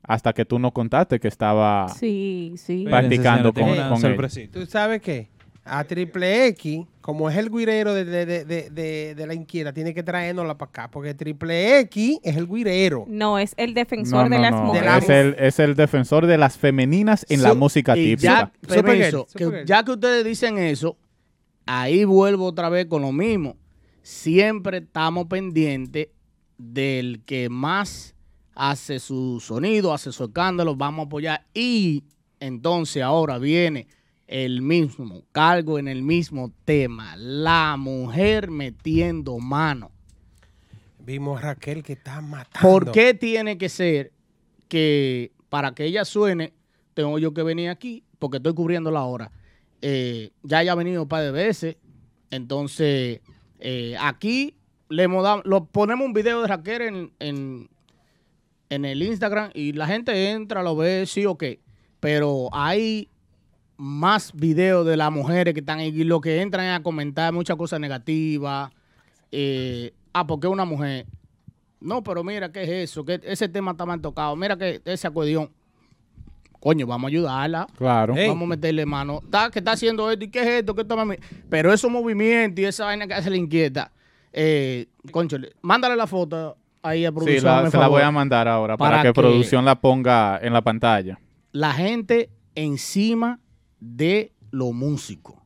Hasta 0.07 0.33
que 0.35 0.45
tú 0.45 0.59
nos 0.59 0.73
contaste 0.73 1.19
que 1.19 1.29
estaba... 1.29 1.89
Sí, 1.89 2.55
sí. 2.57 2.85
Practicando 2.89 3.49
Espérense, 3.49 3.75
con- 3.77 3.85
una 3.85 3.89
con 3.89 3.97
él. 3.97 4.03
sorpresita. 4.13 4.61
¿Tú 4.61 4.67
sabes 4.67 5.01
qué? 5.01 5.29
A 5.67 5.83
Triple 5.85 6.47
X, 6.49 6.85
como 7.01 7.31
es 7.31 7.37
el 7.39 7.49
guirero 7.51 7.95
de, 7.95 8.05
de, 8.05 8.27
de, 8.27 8.45
de, 8.45 8.71
de- 8.71 9.15
de 9.15 9.27
la 9.27 9.33
inquieta, 9.33 9.73
tiene 9.73 9.95
que 9.95 10.03
traérnosla 10.03 10.59
para 10.59 10.69
acá. 10.69 10.91
Porque 10.91 11.15
Triple 11.15 11.81
X 11.81 12.19
es 12.23 12.37
el 12.37 12.47
guirero. 12.47 13.07
No, 13.09 13.39
es 13.39 13.55
el 13.57 13.71
No, 13.71 13.75
defensor 13.75 14.29
de 14.29 14.37
no, 14.37 14.43
las 14.43 14.51
no, 14.53 14.65
mujeres. 14.65 15.03
Es 15.05 15.09
el, 15.11 15.37
es 15.39 15.59
el 15.61 15.75
defensor 15.75 16.27
de 16.27 16.37
las 16.37 16.59
femeninas 16.59 17.25
en 17.31 17.43
la 17.43 17.55
música 17.55 17.97
y 17.97 18.11
típica. 18.17 18.53
Ya, 18.63 18.83
permiso, 18.83 19.27
que 19.35 19.63
ya 19.65 19.83
que 19.85 19.93
ustedes 19.93 20.25
dicen 20.25 20.59
eso, 20.59 20.99
ahí 21.65 22.05
vuelvo 22.05 22.45
otra 22.47 22.69
vez 22.69 22.85
con 22.87 23.01
lo 23.03 23.13
mismo. 23.13 23.57
Siempre 24.03 24.79
estamos 24.79 25.27
pendientes 25.29 26.09
del 26.59 27.23
que 27.25 27.49
más 27.49 28.15
hace 28.55 28.99
su 29.01 29.41
sonido, 29.41 29.95
hace 29.95 30.13
su 30.13 30.25
escándalo, 30.25 30.77
vamos 30.77 31.05
a 31.05 31.07
apoyar. 31.07 31.47
Y 31.55 32.05
entonces 32.39 33.03
ahora 33.03 33.39
viene 33.39 33.87
el 34.27 34.63
mismo 34.63 35.23
cargo 35.33 35.79
en 35.79 35.89
el 35.89 36.03
mismo 36.03 36.53
tema, 36.65 37.15
la 37.17 37.77
mujer 37.77 38.51
metiendo 38.51 39.39
mano. 39.39 39.91
Vimos 40.99 41.39
a 41.39 41.49
Raquel 41.49 41.83
que 41.83 41.93
está 41.95 42.21
matando. 42.21 42.67
¿Por 42.67 42.91
qué 42.91 43.13
tiene 43.15 43.59
que 43.59 43.69
ser 43.69 44.13
que 44.69 45.33
para 45.51 45.75
que 45.75 45.85
ella 45.85 46.05
suene, 46.05 46.55
tengo 46.95 47.19
yo 47.19 47.35
que 47.35 47.43
venir 47.43 47.69
aquí? 47.69 48.05
Porque 48.19 48.39
estoy 48.39 48.55
cubriendo 48.55 48.91
la 48.91 49.03
hora. 49.05 49.31
Eh, 49.83 50.31
ya 50.43 50.59
haya 50.59 50.75
venido 50.75 51.03
un 51.03 51.09
par 51.09 51.23
de 51.23 51.31
veces. 51.31 51.77
Entonces, 52.31 53.21
eh, 53.61 53.97
aquí 54.01 54.57
le 54.89 55.07
dado- 55.07 55.43
lo, 55.45 55.67
ponemos 55.67 56.07
un 56.07 56.15
video 56.15 56.41
de 56.41 56.49
Raquel 56.49 56.83
en, 56.83 57.13
en, 57.19 57.69
en 58.71 58.85
el 58.87 59.03
Instagram 59.03 59.51
y 59.55 59.73
la 59.73 59.87
gente 59.87 60.31
entra, 60.31 60.63
lo 60.63 60.75
ve, 60.75 61.05
sí 61.07 61.27
o 61.27 61.37
qué. 61.37 61.61
Pero 62.01 62.49
hay 62.53 63.11
más 63.77 64.33
videos 64.33 64.87
de 64.87 64.97
las 64.97 65.11
mujeres 65.11 65.55
que 65.55 65.61
están 65.61 65.79
ahí 65.81 65.89
y 65.89 66.05
lo 66.05 66.21
que 66.21 66.41
entran 66.41 66.67
a 66.71 66.83
comentar 66.83 67.33
muchas 67.33 67.57
cosas 67.57 67.81
negativas. 67.81 68.71
Eh, 69.33 69.93
ah, 70.13 70.27
porque 70.27 70.47
una 70.47 70.65
mujer. 70.65 71.07
No, 71.81 72.03
pero 72.03 72.23
mira, 72.25 72.51
¿qué 72.53 72.63
es 72.63 72.91
eso? 72.91 73.05
que 73.05 73.21
Ese 73.25 73.49
tema 73.49 73.73
está 73.73 73.85
mal 73.85 74.01
tocado. 74.01 74.35
Mira 74.37 74.57
que 74.57 74.81
ese 74.85 75.07
acordeón. 75.07 75.51
Coño, 76.61 76.87
vamos 76.87 77.09
a 77.09 77.11
ayudarla. 77.11 77.67
Claro. 77.77 78.15
Vamos 78.15 78.45
a 78.45 78.47
meterle 78.47 78.87
mano. 78.87 79.21
Está, 79.23 79.51
que 79.51 79.59
está 79.59 79.73
haciendo 79.73 80.11
esto 80.11 80.25
y 80.25 80.29
qué 80.29 80.41
es 80.41 80.47
esto, 80.61 80.75
qué 80.75 80.81
está? 80.81 80.97
Pero 81.51 81.73
esos 81.73 81.91
movimientos 81.91 82.63
y 82.63 82.65
esa 82.65 82.87
vaina 82.87 83.07
que 83.07 83.13
hace 83.15 83.29
la 83.29 83.37
inquieta. 83.37 83.93
Eh, 84.33 84.87
concho, 85.11 85.37
mándale 85.61 85.95
la 85.95 86.07
foto 86.07 86.57
ahí 86.83 87.05
a 87.05 87.11
Sí, 87.11 87.15
producción. 87.15 87.45
la- 87.45 87.59
hazme 87.59 87.71
se 87.71 87.77
la 87.79 87.89
voy 87.89 88.01
a 88.03 88.11
mandar 88.11 88.49
ahora 88.49 88.77
para, 88.79 88.91
Para 88.97 89.03
que, 89.03 89.09
que- 89.11 89.21
producción 89.21 89.65
la 89.67 89.79
ponga 89.79 90.39
en 90.43 90.53
la 90.55 90.63
pantalla. 90.63 91.19
La 91.53 91.73
gente 91.75 92.31
encima 92.55 93.41
de 93.81 94.33
los 94.51 94.73
músicos. 94.73 95.37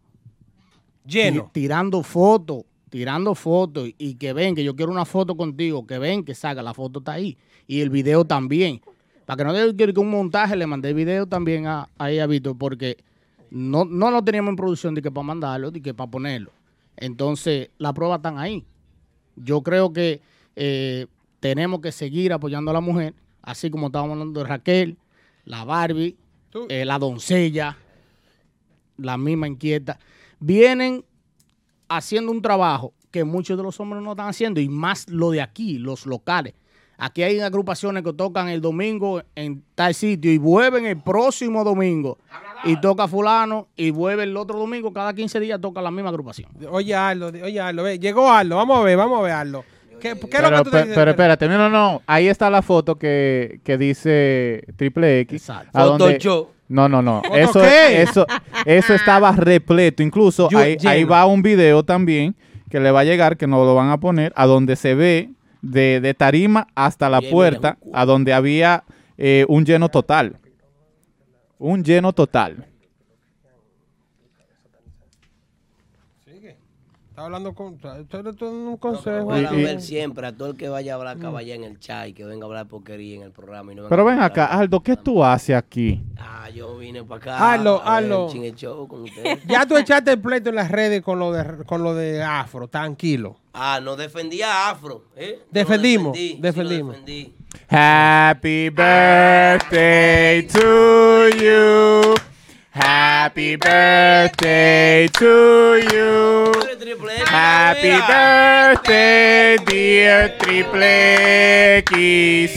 Lleno. 1.07 1.45
Ti- 1.53 1.61
Tirando 1.63 2.03
fotos, 2.03 2.65
tirando 2.91 3.35
fotos 3.35 3.91
y 3.99 4.15
que 4.15 4.33
ven 4.33 4.55
que 4.55 4.65
yo 4.65 4.77
quiero 4.77 4.93
una 4.93 5.05
foto 5.05 5.37
contigo, 5.37 5.87
que 5.87 5.99
ven 5.99 6.25
que 6.25 6.35
salga, 6.35 6.63
la 6.63 6.75
foto 6.75 6.99
está 7.01 7.13
ahí. 7.13 7.37
Y 7.67 7.81
el 7.81 7.91
video 7.91 8.25
también. 8.25 8.81
Para 9.27 9.37
que 9.39 9.45
no 9.45 9.53
digan 9.55 9.93
que 9.95 10.01
un 10.01 10.11
montaje, 10.11 10.57
le 10.57 10.67
mandé 10.67 10.89
el 10.91 10.95
video 10.95 11.27
también 11.27 11.67
a, 11.67 11.89
a 11.99 12.27
Víctor, 12.27 12.57
porque 12.57 12.97
No, 13.51 13.85
no 13.85 14.11
lo 14.11 14.23
teníamos 14.23 14.51
en 14.51 14.57
producción 14.57 14.95
de 14.95 15.01
que 15.03 15.11
para 15.11 15.25
mandarlo, 15.27 15.71
de 15.71 15.81
que 15.81 15.95
para 15.95 16.11
ponerlo. 16.11 16.51
Entonces, 16.97 17.71
las 17.79 17.93
pruebas 17.93 18.19
están 18.19 18.39
ahí. 18.39 18.65
Yo 19.37 19.63
creo 19.63 19.93
que 19.93 20.21
eh, 20.57 21.07
tenemos 21.41 21.81
que 21.81 21.93
seguir 21.93 22.33
apoyando 22.33 22.71
a 22.71 22.75
la 22.75 22.81
mujer, 22.81 23.15
así 23.43 23.71
como 23.71 23.87
estábamos 23.87 24.13
hablando 24.15 24.41
de 24.43 24.47
Raquel, 24.49 24.97
la 25.45 25.65
Barbie, 25.65 26.17
eh, 26.69 26.85
la 26.85 26.99
doncella, 26.99 27.77
la 28.99 29.17
misma 29.17 29.49
inquieta. 29.49 29.99
Vienen 30.39 31.05
haciendo 31.89 32.31
un 32.31 32.43
trabajo 32.43 32.93
que 33.11 33.25
muchos 33.25 33.57
de 33.57 33.63
los 33.63 33.81
hombres 33.81 34.03
no 34.03 34.13
están 34.13 34.29
haciendo, 34.29 34.61
y 34.61 34.69
más 34.69 35.09
lo 35.09 35.31
de 35.31 35.41
aquí, 35.41 35.79
los 35.79 36.07
locales. 36.07 36.55
Aquí 37.01 37.23
hay 37.23 37.39
agrupaciones 37.39 38.03
que 38.03 38.13
tocan 38.13 38.49
el 38.49 38.61
domingo 38.61 39.23
en 39.37 39.63
tal 39.77 39.95
sitio 39.95 40.33
y 40.33 40.39
vuelven 40.39 40.85
el 40.85 41.01
próximo 41.01 41.63
domingo 41.63 42.19
y 42.65 42.81
toca 42.81 43.07
fulano 43.07 43.69
y 43.77 43.91
vuelve 43.91 44.25
el 44.25 44.37
otro 44.37 44.59
domingo, 44.59 44.93
cada 44.93 45.15
15 45.15 45.39
días 45.39 45.61
toca 45.61 45.81
la 45.81 45.93
misma 45.93 46.11
agrupación. 46.11 46.51
Oye, 46.69 46.97
Aldo, 46.97 47.29
oye, 47.29 47.61
Aldo, 47.61 47.85
ve, 47.85 48.01
llegó 48.01 48.29
Aldo, 48.29 48.57
vamos 48.57 48.81
a 48.81 48.83
ver, 48.83 48.97
vamos 48.97 49.21
a 49.21 49.23
ver, 49.23 49.33
Aldo. 49.33 49.65
¿Qué, 49.99 50.15
qué 50.19 50.37
es 50.37 50.43
lo 50.43 50.49
Pero, 50.49 50.65
que 50.65 50.71
tú 50.71 50.93
pero 50.95 51.11
espérate, 51.11 51.49
no, 51.49 51.59
no, 51.59 51.69
no. 51.71 52.03
Ahí 52.07 52.29
está 52.29 52.49
la 52.51 52.63
foto 52.63 52.97
que, 52.97 53.61
que 53.65 53.77
dice 53.79 54.65
Triple 54.77 55.21
X. 55.21 55.51
a 55.51 55.65
Photoshop. 55.73 56.49
No, 56.69 56.89
no, 56.89 57.01
no. 57.01 57.23
¿Foto 57.23 57.37
Eso, 57.37 57.61
qué? 57.63 58.03
eso, 58.03 58.27
eso 58.67 58.95
estaba 58.95 59.33
repleto. 59.33 60.03
Incluso 60.03 60.49
Yo- 60.51 60.59
ahí, 60.59 60.77
ahí 60.87 61.05
va 61.05 61.25
un 61.27 61.43
video 61.43 61.83
también 61.83 62.37
que 62.71 62.79
le 62.81 62.91
va 62.91 63.01
a 63.01 63.05
llegar, 63.05 63.37
que 63.39 63.47
nos 63.47 63.65
lo 63.67 63.75
van 63.75 63.89
a 63.91 63.99
poner, 63.99 64.33
a 64.37 64.45
donde 64.47 64.77
se 64.77 64.95
ve 64.95 65.31
de, 65.63 66.01
de 66.01 66.13
tarima 66.15 66.67
hasta 66.75 67.09
la 67.09 67.21
Bien, 67.21 67.33
puerta, 67.33 67.79
a 67.95 68.05
donde 68.05 68.35
había 68.35 68.85
eh, 69.17 69.45
un 69.49 69.65
lleno 69.65 69.89
total. 69.89 70.37
Un 71.59 71.83
lleno 71.83 72.13
total. 72.13 72.67
Estaba 77.19 77.27
hablando 77.37 77.53
con. 77.53 77.79
Un 78.49 78.77
consejo. 78.77 79.27
Van 79.27 79.45
a 79.47 79.53
Y- 79.53 79.59
y- 79.61 79.65
ver 79.65 79.81
siempre 79.83 80.25
a 80.25 80.33
todo 80.37 80.51
el 80.51 80.57
que 80.57 80.69
vaya 80.69 80.93
a 80.93 80.97
hablar 80.99 81.19
caballa 81.19 81.53
en 81.57 81.65
el 81.65 81.81
chat 81.81 82.07
y 82.07 82.13
que 82.13 82.25
venga 82.25 82.45
a 82.45 82.47
hablar 82.47 82.69
porquería 82.69 83.17
en 83.17 83.23
el 83.23 83.33
programa. 83.33 83.73
Y 83.73 83.75
no 83.75 83.89
Pero 83.89 84.03
a 84.03 84.05
ven 84.05 84.21
acá, 84.21 84.47
Aldo, 84.47 84.79
¿qué 84.81 84.97
tú 84.97 85.25
haces 85.25 85.57
aquí? 85.57 86.01
Ah, 86.17 86.49
yo 86.51 86.79
vine 86.79 87.03
para 87.03 87.21
acá. 87.21 87.55
Hazlo, 87.55 87.83
a 87.85 87.97
ver 87.97 88.05
el 88.05 88.13
hazlo. 88.13 88.29
chingue 88.31 88.55
show 88.55 88.87
con 88.87 89.03
ustedes. 89.03 89.41
Ya 89.49 89.67
tú 89.67 89.77
echaste 89.77 90.13
el 90.13 90.21
pleito 90.21 90.51
en 90.51 90.55
las 90.55 90.71
redes 90.71 91.03
con 91.03 91.19
lo 91.19 91.33
de, 91.33 91.65
con 91.65 91.83
lo 91.83 91.93
de 91.97 92.23
Afro, 92.23 92.69
tranquilo. 92.69 93.37
Ah, 93.53 93.81
no 93.83 93.97
defendía 93.97 94.53
a 94.69 94.71
Afro. 94.71 95.03
¿eh? 95.17 95.41
Defendimos, 95.51 96.13
defendí, 96.13 96.41
defendimos. 96.41 96.93
defendí. 96.93 97.35
Happy 97.69 98.69
birthday 98.71 100.47
to 100.47 101.29
you. 101.31 102.15
Happy 102.81 103.57
birthday 103.57 105.09
to 105.15 105.81
you. 105.93 106.53
Happy 107.27 107.91
birthday, 108.07 109.57
dear 109.67 110.37
Triple 110.39 110.83
X. 110.85 112.57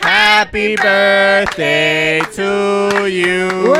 Happy 0.00 0.74
birthday 0.76 2.22
to 2.34 3.06
you. 3.08 3.74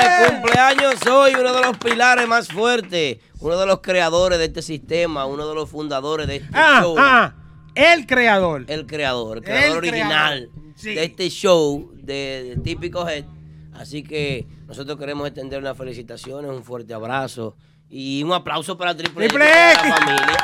De 0.00 0.26
cumpleaños 0.30 0.94
soy 1.04 1.34
uno 1.34 1.52
de 1.52 1.60
los 1.60 1.76
pilares 1.76 2.26
más 2.26 2.48
fuertes, 2.48 3.18
uno 3.40 3.58
de 3.58 3.66
los 3.66 3.80
creadores 3.80 4.38
de 4.38 4.46
este 4.46 4.62
sistema, 4.62 5.26
uno 5.26 5.46
de 5.46 5.54
los 5.54 5.68
fundadores 5.68 6.26
de 6.26 6.36
este 6.36 6.48
Ah, 6.54 6.78
show. 6.82 6.96
ah, 6.98 7.34
el 7.74 8.06
creador. 8.06 8.64
El 8.68 8.86
creador, 8.86 9.36
el 9.38 9.44
creador 9.44 9.68
El 9.72 9.76
original 9.76 10.48
creador, 10.50 10.63
sí. 10.74 10.94
de 10.94 11.04
este 11.04 11.28
show 11.30 11.90
de, 11.94 12.54
de 12.54 12.56
Típico 12.62 13.08
Head. 13.08 13.24
Así 13.74 14.02
que 14.02 14.46
nosotros 14.66 14.98
queremos 14.98 15.26
extender 15.26 15.58
unas 15.58 15.76
felicitaciones, 15.76 16.50
un 16.50 16.62
fuerte 16.62 16.94
abrazo 16.94 17.56
y 17.90 18.22
un 18.22 18.32
aplauso 18.32 18.76
para 18.78 18.96
Triple, 18.96 19.28
Triple 19.28 19.44
X, 19.46 19.76
para 19.76 19.86
X. 19.86 19.88
la 19.88 19.96
familia. 19.96 20.36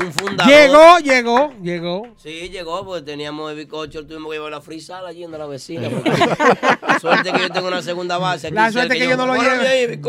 Un 0.00 0.12
fundador. 0.12 0.52
Llegó, 0.52 0.98
llegó, 0.98 1.52
llegó. 1.60 2.14
Sí, 2.16 2.48
llegó, 2.50 2.84
porque 2.86 3.02
teníamos 3.02 3.50
el 3.50 3.56
bicocho, 3.56 4.06
tuvimos 4.06 4.30
que 4.30 4.36
llevar 4.36 4.52
la 4.52 4.60
frisala 4.60 5.08
allí 5.08 5.22
donde 5.22 5.38
la 5.38 5.46
vecina. 5.46 5.88
suerte 7.00 7.32
que 7.32 7.40
yo 7.40 7.50
tengo 7.50 7.66
una 7.66 7.82
segunda 7.82 8.16
base. 8.18 8.46
Aquí 8.46 8.54
La 8.54 8.70
suerte 8.70 8.96
que 8.96 9.08
yo 9.08 9.16
no 9.16 9.26
lo 9.26 9.34
"Bórrame 9.34 10.00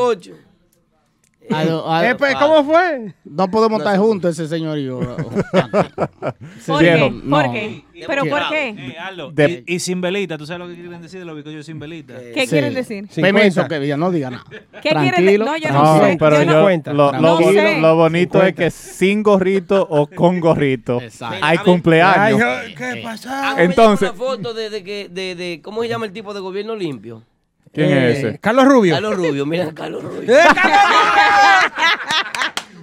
lleve". 1.49 1.61
ahí, 1.61 1.65
bizcocho. 1.65 1.79
Aldo, 1.79 1.91
Aldo, 1.91 2.09
Eh, 2.11 2.15
pues, 2.15 2.35
¿Cómo 2.35 2.63
fue? 2.63 3.13
No 3.25 3.51
podemos 3.51 3.79
estar 3.79 3.97
juntos 3.97 4.31
ese 4.39 4.47
señor 4.47 4.77
y 4.77 4.85
yo. 4.85 4.99
¿Por 6.67 6.81
Viejo, 6.81 7.09
qué? 7.09 7.21
¿Por 7.29 7.51
qué? 7.51 7.83
¿Pero 8.07 8.25
por 8.25 8.49
qué? 8.49 8.93
Eh, 9.37 9.63
y, 9.67 9.75
y 9.75 9.79
sin 9.79 9.99
velita, 10.01 10.37
¿tú 10.37 10.45
sabes 10.45 10.59
lo 10.59 10.67
que 10.67 10.79
quieren 10.79 11.01
decir 11.01 11.19
de 11.19 11.25
los 11.25 11.35
bizcochos 11.35 11.65
sin 11.65 11.79
velita? 11.79 12.13
¿Qué 12.33 12.45
quieren 12.47 12.73
decir? 12.73 13.07
Permiso, 13.13 13.67
que 13.67 13.85
ya 13.87 13.97
no 13.97 14.11
diga 14.11 14.29
nada. 14.29 14.43
¿Qué 14.49 14.89
quieren 14.89 15.09
Tranquilo. 15.11 15.45
de- 15.45 15.51
No, 15.51 15.57
yo 15.57 15.69
No, 15.71 15.83
no 15.97 16.05
sé. 16.05 16.17
pero 16.19 16.35
yo 16.43 16.43
yo, 16.43 16.93
no- 16.93 16.93
lo, 16.93 17.11
lo- 17.11 17.21
No 17.21 17.37
sé. 17.39 17.79
lo 17.81 17.95
bonito 17.95 18.41
es 18.43 18.55
que 18.55 18.71
sin 18.71 19.23
gorrito 19.23 19.85
o 19.89 20.07
con 20.07 20.39
gorrito 20.39 20.99
hay 21.41 21.57
cumpleaños. 21.59 22.41
¿Qué 22.77 23.01
pasó? 23.03 23.29
Hágame 23.29 23.63
Entonces- 23.63 24.09
una 24.09 24.17
foto 24.17 24.53
de, 24.53 24.69
de, 24.69 24.83
que- 24.83 25.09
de, 25.09 25.35
de- 25.35 25.61
¿cómo 25.61 25.81
se 25.81 25.89
llama 25.89 26.05
el 26.05 26.11
tipo 26.13 26.33
de 26.33 26.39
gobierno 26.39 26.75
limpio? 26.75 27.23
¿Quién 27.73 27.89
es 27.97 28.17
ese? 28.19 28.39
Carlos 28.39 28.65
Rubio. 28.65 28.93
Carlos 28.95 29.15
Rubio, 29.15 29.45
mira, 29.45 29.71
Carlos 29.73 30.03
Rubio. 30.03 30.31
¡Eh, 30.33 30.39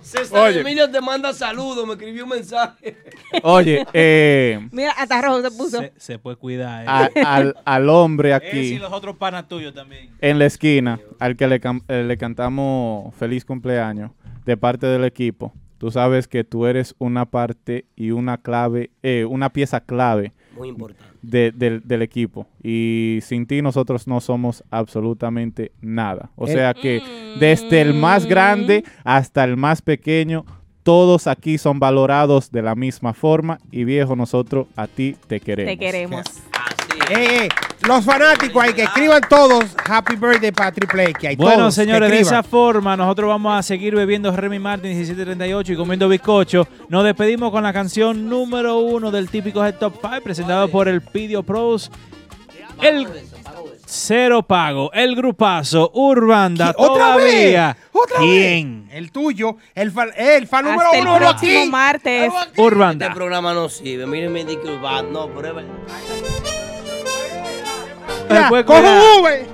César 0.03 0.49
Oye. 0.51 0.61
Emilio 0.61 0.89
te 0.89 1.01
manda 1.01 1.33
saludos, 1.33 1.85
me 1.85 1.95
escribió 1.95 2.23
un 2.25 2.31
mensaje. 2.31 2.97
Oye, 3.43 3.85
eh, 3.93 4.69
Mira, 4.71 4.93
hasta 4.93 5.21
rojo 5.21 5.43
se 5.43 5.51
puso. 5.51 5.81
Se, 5.81 5.93
se 5.97 6.19
puede 6.21 6.37
cuidar. 6.37 6.85
eh. 6.85 6.87
a- 7.25 7.35
al, 7.37 7.57
al 7.65 7.89
hombre 7.89 8.31
Ese 8.37 8.57
y 8.57 8.59
aquí 8.75 8.79
los 8.79 8.93
otros 8.93 9.17
panas 9.17 9.49
tuyos 9.49 9.75
también. 9.75 10.11
en 10.21 10.39
la 10.39 10.47
esquina, 10.47 11.01
al 11.19 11.37
que 11.37 11.49
le, 11.49 11.61
cam- 11.61 11.83
eh, 11.89 12.05
le 12.07 12.17
cantamos 12.17 13.13
feliz 13.17 13.45
cumpleaños 13.45 14.13
de 14.45 14.57
parte 14.57 14.87
del 14.87 15.05
equipo, 15.05 15.53
tú 15.79 15.91
sabes 15.91 16.29
que 16.29 16.45
tú 16.45 16.67
eres 16.67 16.95
una 16.99 17.27
parte 17.27 17.87
y 17.97 18.13
una 18.13 18.39
clave, 18.39 18.91
eh, 19.03 19.25
una 19.29 19.51
pieza 19.53 19.81
clave 19.81 20.33
Muy 20.57 20.69
importante. 20.69 21.05
de- 21.23 21.53
del, 21.53 21.83
del 21.85 22.03
equipo. 22.03 22.47
Y 22.63 23.19
sin 23.23 23.47
ti 23.47 23.63
nosotros 23.63 24.07
no 24.07 24.21
somos 24.21 24.65
absolutamente 24.71 25.73
nada. 25.81 26.31
O 26.37 26.47
El- 26.47 26.53
sea 26.53 26.75
que 26.75 27.03
desde 27.41 27.81
el 27.83 27.95
más 27.95 28.27
grande 28.27 28.85
hasta 29.05 29.45
el 29.45 29.57
más 29.57 29.83
pequeño, 29.83 30.45
todos 30.87 31.27
aquí 31.27 31.59
son 31.59 31.81
valorados 31.81 32.53
de 32.53 32.63
la 32.63 32.77
misma 32.77 33.13
forma. 33.13 33.59
Y 33.73 33.83
viejo, 33.83 34.15
nosotros 34.15 34.69
a 34.77 34.87
ti 34.87 35.17
te 35.27 35.41
queremos. 35.41 35.73
Te 35.73 35.79
queremos. 35.79 36.23
Eh, 37.11 37.47
eh, 37.47 37.49
los 37.89 38.05
fanáticos 38.05 38.63
hay 38.63 38.73
que 38.73 38.85
escriban 38.85 39.21
todos 39.29 39.65
Happy 39.85 40.15
Birthday 40.15 40.53
para 40.53 40.71
Triple 40.71 41.11
X. 41.11 41.31
Hay 41.31 41.35
Bueno, 41.35 41.57
todos, 41.57 41.75
que 41.75 41.83
señores, 41.83 42.09
de 42.09 42.21
esa 42.21 42.45
forma 42.45 42.97
nosotros 42.97 43.29
vamos 43.29 43.59
a 43.59 43.65
seguir 43.65 43.97
bebiendo 43.97 44.31
Remy 44.31 44.61
Martin 44.61 44.91
1738 44.91 45.73
y 45.73 45.77
comiendo 45.77 46.09
bizcocho. 46.09 46.69
Nos 46.89 47.03
despedimos 47.03 47.51
con 47.51 47.65
la 47.65 47.73
canción 47.73 48.29
número 48.29 48.79
uno 48.79 49.11
del 49.11 49.29
típico 49.29 49.67
Head 49.67 49.79
Top 49.81 49.95
5 50.01 50.21
presentado 50.23 50.69
por 50.69 50.87
el 50.87 51.01
Pidio 51.01 51.43
Pros. 51.43 51.91
El 52.81 53.09
Cero 53.99 54.43
Pago, 54.43 54.93
el 54.93 55.17
grupazo, 55.17 55.91
Urbanda, 55.95 56.75
¿Otra 56.77 57.15
todavía. 57.15 57.67
vez? 57.69 57.77
¿Otra 57.93 58.19
¿Quién? 58.19 58.89
El 58.93 59.11
tuyo, 59.11 59.57
el 59.75 59.91
fan, 59.91 60.11
el 60.17 60.47
fan 60.47 60.65
número 60.67 60.83
Hasta 60.91 60.99
el 60.99 61.07
uno 61.07 61.17
próximo 61.17 61.61
aquí. 61.61 61.71
martes. 61.71 62.33
Urbanda. 62.59 63.07
Este 63.07 63.17
programa 63.17 63.55
no 63.55 63.69
sirve. 63.71 64.07
Miren, 64.07 64.33
me 64.33 64.45
dice 64.45 64.61
que 64.61 64.69
Urbana, 64.69 65.09
no. 65.11 65.29
Ya, 68.29 68.49
puede 68.49 68.65
coge 68.65 68.81
un 68.81 69.21
Uber. 69.21 69.47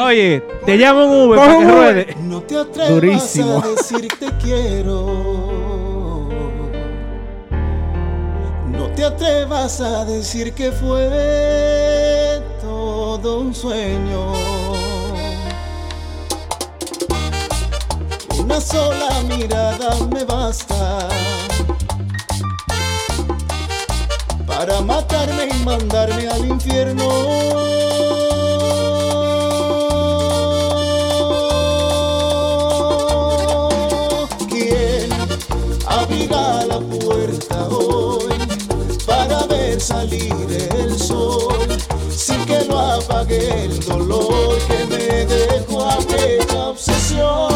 Oye, 0.00 0.42
te 0.66 0.76
llamo 0.76 1.04
un 1.04 1.28
Uber 1.28 1.38
Coge 1.38 1.48
para 1.54 1.58
que 1.58 1.72
ruede. 1.72 2.16
No 2.22 2.42
te 2.42 2.56
atrevas 2.58 2.88
Durísimo. 2.90 3.62
a 3.62 3.68
decir 3.68 4.08
te 4.18 4.26
quiero. 4.42 6.28
No 8.72 8.86
te 8.94 9.04
atrevas 9.04 9.80
a 9.80 10.04
decir 10.04 10.52
que 10.54 10.72
fue 10.72 11.08
todo 12.98 13.42
un 13.42 13.54
sueño. 13.54 14.32
Una 18.40 18.60
sola 18.60 19.22
mirada 19.28 19.90
me 20.12 20.24
basta 20.24 21.08
para 24.48 24.80
matarme 24.80 25.44
y 25.46 25.64
mandarme 25.64 26.26
al 26.26 26.44
infierno. 26.44 27.08
¿Quién 34.50 35.08
abrirá 35.86 36.66
la 36.66 36.80
puerta 36.80 37.68
hoy 37.68 38.34
para 39.06 39.46
ver 39.46 39.80
salir 39.80 40.48
el 40.74 40.98
sol 40.98 41.68
sin 42.18 42.44
que 42.46 42.64
lo 42.64 42.76
apague 42.78 43.64
el 43.64 43.78
dolor 43.86 44.58
que 44.66 44.84
me 44.86 45.24
dejó 45.24 45.88
aquella 45.88 46.70
obsesión 46.70 47.48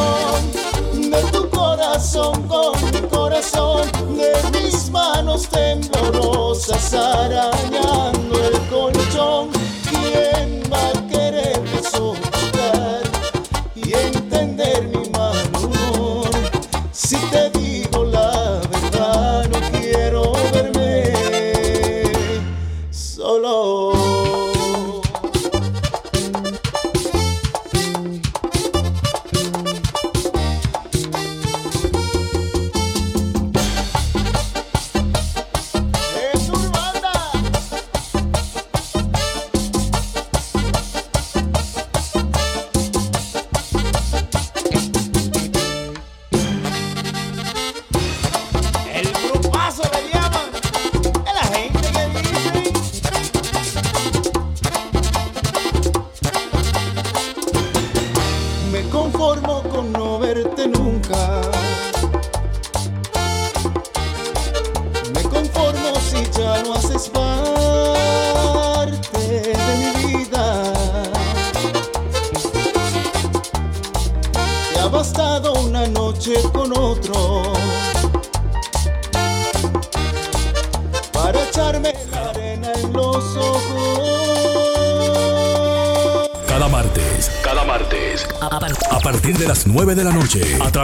de 1.10 1.20
tu 1.32 1.50
corazón 1.50 2.46
con 2.46 2.72
mi 2.92 3.00
corazón. 3.08 3.90
De 4.16 4.32
mis 4.52 4.88
manos 4.90 5.48
temblorosas 5.48 6.94
arañando 6.94 8.38
el 8.38 8.60
colchón 8.68 9.50